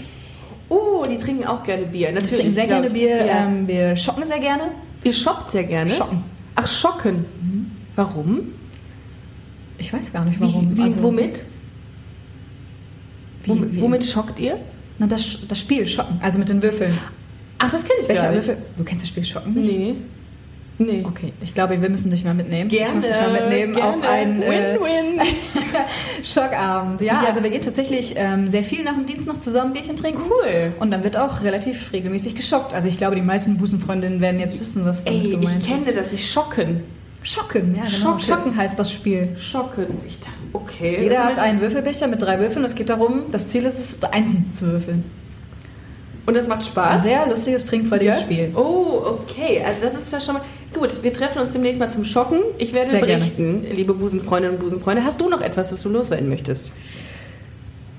Oh, 0.69 1.05
die 1.09 1.17
trinken 1.17 1.45
auch 1.45 1.63
gerne 1.63 1.85
Bier. 1.85 2.07
Wir 2.07 2.13
Natürlich. 2.13 2.35
trinken 2.35 2.53
sehr 2.53 2.67
gerne 2.67 2.89
Bier. 2.89 3.25
Ja. 3.25 3.45
Ähm, 3.47 3.67
wir 3.67 3.95
shoppen 3.95 4.25
sehr 4.25 4.39
gerne. 4.39 4.71
Ihr 5.03 5.13
shoppt 5.13 5.51
sehr 5.51 5.63
gerne? 5.63 5.91
Schocken. 5.91 6.23
Ach, 6.55 6.67
schocken. 6.67 7.25
Warum? 7.95 8.39
Ich 9.77 9.93
weiß 9.93 10.11
gar 10.11 10.25
nicht, 10.25 10.39
Wie, 10.39 10.43
warum. 10.43 10.75
wie, 10.75 10.81
Also, 10.81 11.01
womit? 11.03 11.41
Wie, 13.43 13.49
womit? 13.49 13.73
wie? 13.73 13.81
Womit 13.81 14.05
schockt 14.05 14.39
ihr? 14.39 14.57
Na, 14.99 15.07
das, 15.07 15.47
das 15.47 15.59
Spiel 15.59 15.87
Schocken, 15.87 16.19
also 16.21 16.39
mit 16.39 16.49
den 16.49 16.61
Würfeln. 16.61 16.97
Ach, 17.59 17.71
das 17.71 17.83
kenne 17.83 17.99
ich 18.01 18.09
Welcher 18.09 18.23
gar 18.23 18.31
nicht. 18.31 18.47
Würfel? 18.47 18.63
Du 18.77 18.83
kennst 18.83 19.03
das 19.03 19.09
Spiel 19.09 19.23
Schocken 19.25 19.53
nicht? 19.53 19.71
Nee. 19.71 19.95
Nee. 20.79 21.03
Okay, 21.07 21.33
ich 21.41 21.53
glaube, 21.55 21.81
wir 21.81 21.89
müssen 21.89 22.11
dich 22.11 22.23
mal 22.23 22.35
mitnehmen. 22.35 22.69
Gerne, 22.69 22.87
ich 22.89 22.93
muss 22.95 23.05
dich 23.07 23.15
mal 23.19 23.31
mitnehmen 23.31 23.73
gerne. 23.75 23.89
auf 23.89 24.01
einen 24.03 24.41
äh, 24.43 24.77
Win-win. 24.79 25.21
Schockabend. 26.23 27.01
Ja, 27.01 27.21
Ja. 27.23 27.27
also 27.27 27.43
wir 27.43 27.49
gehen 27.49 27.61
tatsächlich 27.61 28.13
ähm, 28.15 28.47
sehr 28.49 28.63
viel 28.63 28.83
nach 28.83 28.93
dem 28.93 29.05
Dienst 29.05 29.27
noch 29.27 29.39
zusammen 29.39 29.73
Bierchen 29.73 29.95
trinken. 29.95 30.21
Cool. 30.29 30.73
Und 30.79 30.91
dann 30.91 31.03
wird 31.03 31.17
auch 31.17 31.41
relativ 31.43 31.91
regelmäßig 31.93 32.35
geschockt. 32.35 32.73
Also 32.73 32.87
ich 32.87 32.97
glaube, 32.97 33.15
die 33.15 33.21
meisten 33.21 33.57
Busenfreundinnen 33.57 34.21
werden 34.21 34.39
jetzt 34.39 34.59
wissen, 34.59 34.85
was 34.85 35.03
damit 35.03 35.23
Ey, 35.25 35.31
gemeint 35.31 35.57
ich 35.61 35.67
kenne 35.67 35.79
ist. 35.81 35.97
das 35.97 36.11
nicht. 36.11 36.31
Schocken. 36.31 36.83
Schocken, 37.23 37.75
ja 37.75 37.83
genau. 37.85 37.97
Schocken. 37.97 38.19
Schocken 38.19 38.55
heißt 38.57 38.77
das 38.79 38.91
Spiel. 38.91 39.35
Schocken. 39.39 39.87
Ich 40.07 40.19
dachte, 40.19 40.31
okay. 40.53 40.99
Jeder 41.01 41.23
hat 41.25 41.39
einen 41.39 41.59
Würfelbecher 41.59 42.07
mit 42.07 42.21
drei 42.21 42.39
Würfeln. 42.39 42.63
Es 42.63 42.75
geht 42.75 42.89
darum, 42.89 43.23
das 43.31 43.47
Ziel 43.47 43.63
ist 43.65 43.79
es, 43.79 44.03
einzeln 44.11 44.51
zu 44.51 44.65
würfeln. 44.67 45.03
Und 46.25 46.35
das 46.35 46.45
macht 46.47 46.59
Ein 46.59 46.65
Spaß. 46.65 47.03
sehr 47.03 47.25
lustiges, 47.27 47.65
trinkfreudiges 47.65 48.17
Ja? 48.19 48.23
Spiel. 48.25 48.51
Oh, 48.55 49.01
okay. 49.21 49.63
Also 49.65 49.83
das 49.85 49.93
ist 49.95 50.11
ja 50.11 50.19
schon 50.21 50.35
mal... 50.35 50.41
Gut, 50.79 51.01
wir 51.01 51.11
treffen 51.11 51.39
uns 51.39 51.53
demnächst 51.53 51.79
mal 51.79 51.89
zum 51.89 52.05
Schocken. 52.05 52.39
Ich 52.59 52.75
werde 52.75 52.91
Sehr 52.91 52.99
gerne. 52.99 53.15
berichten, 53.15 53.65
liebe 53.71 53.93
Busenfreundinnen 53.93 54.57
und 54.57 54.63
Busenfreunde. 54.63 55.03
Hast 55.03 55.19
du 55.19 55.27
noch 55.27 55.41
etwas, 55.41 55.71
was 55.71 55.81
du 55.81 55.89
loswerden 55.89 56.29
möchtest? 56.29 56.71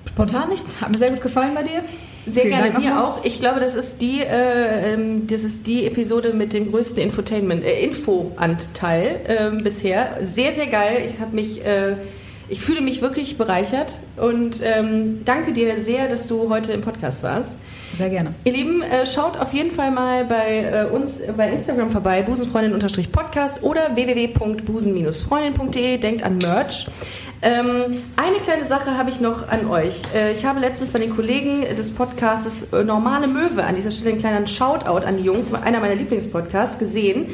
Spontan 0.07 0.49
nichts. 0.49 0.81
Hat 0.81 0.91
mir 0.91 0.99
sehr 0.99 1.11
gut 1.11 1.21
gefallen 1.21 1.55
bei 1.55 1.65
dir. 1.65 1.83
Sehr 2.27 2.43
Vielen 2.43 2.55
gerne, 2.55 2.73
Dank 2.73 2.85
mir 2.85 3.05
auch. 3.05 3.25
Ich 3.25 3.41
glaube, 3.41 3.59
das 3.59 3.75
ist 3.75 4.01
die, 4.01 4.21
äh, 4.21 4.95
ähm, 4.95 5.27
das 5.27 5.43
ist 5.43 5.67
die 5.67 5.87
Episode 5.87 6.33
mit 6.35 6.53
dem 6.53 6.71
größten 6.71 7.03
Infotainment, 7.03 7.65
äh, 7.65 7.83
Infoanteil 7.83 9.21
ähm, 9.27 9.65
bisher. 9.65 10.19
Sehr, 10.21 10.55
sehr 10.55 10.67
geil. 10.67 11.09
Ich 11.13 11.21
habe 11.21 11.35
mich, 11.35 11.65
äh, 11.65 11.97
ich 12.49 12.61
fühle 12.61 12.81
mich 12.81 13.03
wirklich 13.03 13.39
bereichert 13.39 13.99
und 14.17 14.61
ähm, 14.63 15.25
danke 15.25 15.53
dir 15.53 15.81
sehr, 15.81 16.09
dass 16.09 16.27
du 16.27 16.49
heute 16.49 16.73
im 16.73 16.83
Podcast 16.83 17.23
warst. 17.23 17.57
Sehr 17.97 18.11
gerne. 18.11 18.35
Ihr 18.45 18.53
Lieben, 18.53 18.83
äh, 18.83 19.07
schaut 19.07 19.39
auf 19.39 19.53
jeden 19.53 19.71
Fall 19.71 19.91
mal 19.91 20.25
bei 20.25 20.61
äh, 20.61 20.95
uns 20.95 21.21
äh, 21.21 21.33
bei 21.37 21.51
Instagram 21.51 21.91
vorbei, 21.91 22.23
busenfreundin-podcast 22.23 23.63
oder 23.63 23.95
www.busen-freundin.de. 23.95 25.99
Denkt 25.99 26.23
an 26.23 26.39
Merch. 26.39 26.87
Ähm, 27.41 28.03
eine 28.17 28.39
kleine 28.43 28.65
Sache 28.65 28.99
habe 28.99 29.11
ich 29.11 29.21
noch 29.21 29.49
an 29.49 29.69
euch. 29.69 30.03
Äh, 30.15 30.33
ich 30.33 30.45
habe 30.45 30.59
letztens 30.59 30.91
bei 30.91 30.99
den 30.99 31.15
Kollegen 31.15 31.61
des 31.61 31.95
Podcastes 31.95 32.73
äh, 32.73 32.83
Normale 32.83 33.29
Möwe 33.29 33.63
an 33.65 33.77
dieser 33.77 33.93
Stelle 33.93 34.11
einen 34.11 34.19
kleinen 34.19 34.49
Shoutout 34.49 35.07
an 35.07 35.19
die 35.19 35.23
Jungs, 35.23 35.53
einer 35.55 35.79
meiner 35.79 35.95
Lieblingspodcasts, 35.95 36.81
gesehen, 36.81 37.29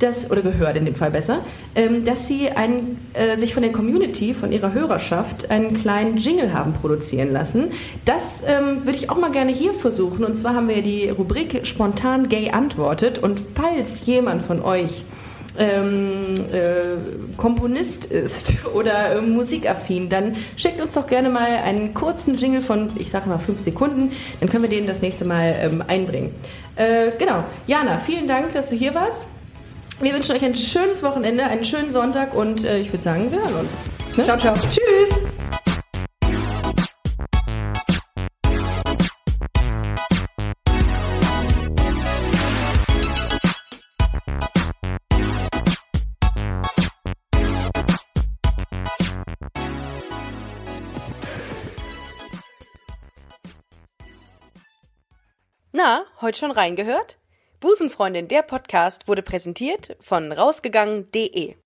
dass, 0.00 0.30
oder 0.30 0.42
gehört 0.42 0.76
in 0.76 0.84
dem 0.84 0.94
Fall 0.94 1.10
besser, 1.10 1.44
ähm, 1.74 2.04
dass 2.04 2.26
sie 2.26 2.50
ein, 2.50 2.98
äh, 3.14 3.36
sich 3.36 3.54
von 3.54 3.62
der 3.62 3.72
Community, 3.72 4.34
von 4.34 4.50
ihrer 4.50 4.72
Hörerschaft, 4.72 5.50
einen 5.50 5.74
kleinen 5.74 6.16
Jingle 6.16 6.52
haben 6.52 6.72
produzieren 6.72 7.32
lassen. 7.32 7.70
Das 8.04 8.42
ähm, 8.46 8.84
würde 8.84 8.98
ich 8.98 9.10
auch 9.10 9.18
mal 9.18 9.30
gerne 9.30 9.52
hier 9.52 9.72
versuchen. 9.72 10.24
Und 10.24 10.36
zwar 10.36 10.54
haben 10.54 10.68
wir 10.68 10.82
die 10.82 11.08
Rubrik 11.08 11.66
Spontan 11.66 12.28
Gay 12.28 12.50
antwortet. 12.50 13.18
Und 13.18 13.40
falls 13.54 14.04
jemand 14.06 14.42
von 14.42 14.62
euch 14.62 15.04
ähm, 15.58 16.34
äh, 16.52 17.36
Komponist 17.36 18.06
ist 18.06 18.66
oder 18.74 19.16
äh, 19.16 19.20
musikaffin, 19.20 20.08
dann 20.08 20.36
schickt 20.56 20.80
uns 20.80 20.94
doch 20.94 21.06
gerne 21.06 21.28
mal 21.28 21.56
einen 21.64 21.92
kurzen 21.94 22.36
Jingle 22.36 22.62
von, 22.62 22.90
ich 22.96 23.10
sage 23.10 23.28
mal, 23.28 23.38
fünf 23.38 23.60
Sekunden. 23.60 24.12
Dann 24.40 24.48
können 24.48 24.62
wir 24.62 24.70
den 24.70 24.86
das 24.86 25.02
nächste 25.02 25.24
Mal 25.24 25.54
ähm, 25.60 25.84
einbringen. 25.86 26.34
Äh, 26.76 27.12
genau. 27.18 27.44
Jana, 27.66 27.98
vielen 27.98 28.26
Dank, 28.26 28.52
dass 28.54 28.70
du 28.70 28.76
hier 28.76 28.94
warst. 28.94 29.26
Wir 30.02 30.14
wünschen 30.14 30.34
euch 30.34 30.42
ein 30.42 30.56
schönes 30.56 31.02
Wochenende, 31.02 31.44
einen 31.44 31.62
schönen 31.62 31.92
Sonntag 31.92 32.32
und 32.32 32.64
äh, 32.64 32.78
ich 32.78 32.90
würde 32.90 33.02
sagen, 33.02 33.30
wir 33.30 33.38
hören 33.38 33.54
uns. 33.56 33.76
Ne? 34.16 34.24
Ciao, 34.24 34.38
ciao. 34.38 34.54
Tschüss. 34.56 35.20
Na, 55.72 56.04
heute 56.22 56.38
schon 56.38 56.50
reingehört? 56.52 57.18
Busenfreundin, 57.60 58.26
der 58.26 58.42
Podcast 58.42 59.06
wurde 59.06 59.20
präsentiert 59.22 59.94
von 60.00 60.32
rausgegangen.de. 60.32 61.56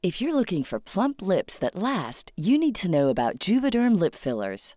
If 0.00 0.20
you're 0.20 0.32
looking 0.32 0.62
for 0.62 0.78
plump 0.78 1.20
lips 1.20 1.58
that 1.58 1.74
last, 1.74 2.30
you 2.36 2.56
need 2.56 2.76
to 2.76 2.88
know 2.88 3.08
about 3.08 3.40
Juvederm 3.40 3.98
lip 3.98 4.14
fillers. 4.14 4.76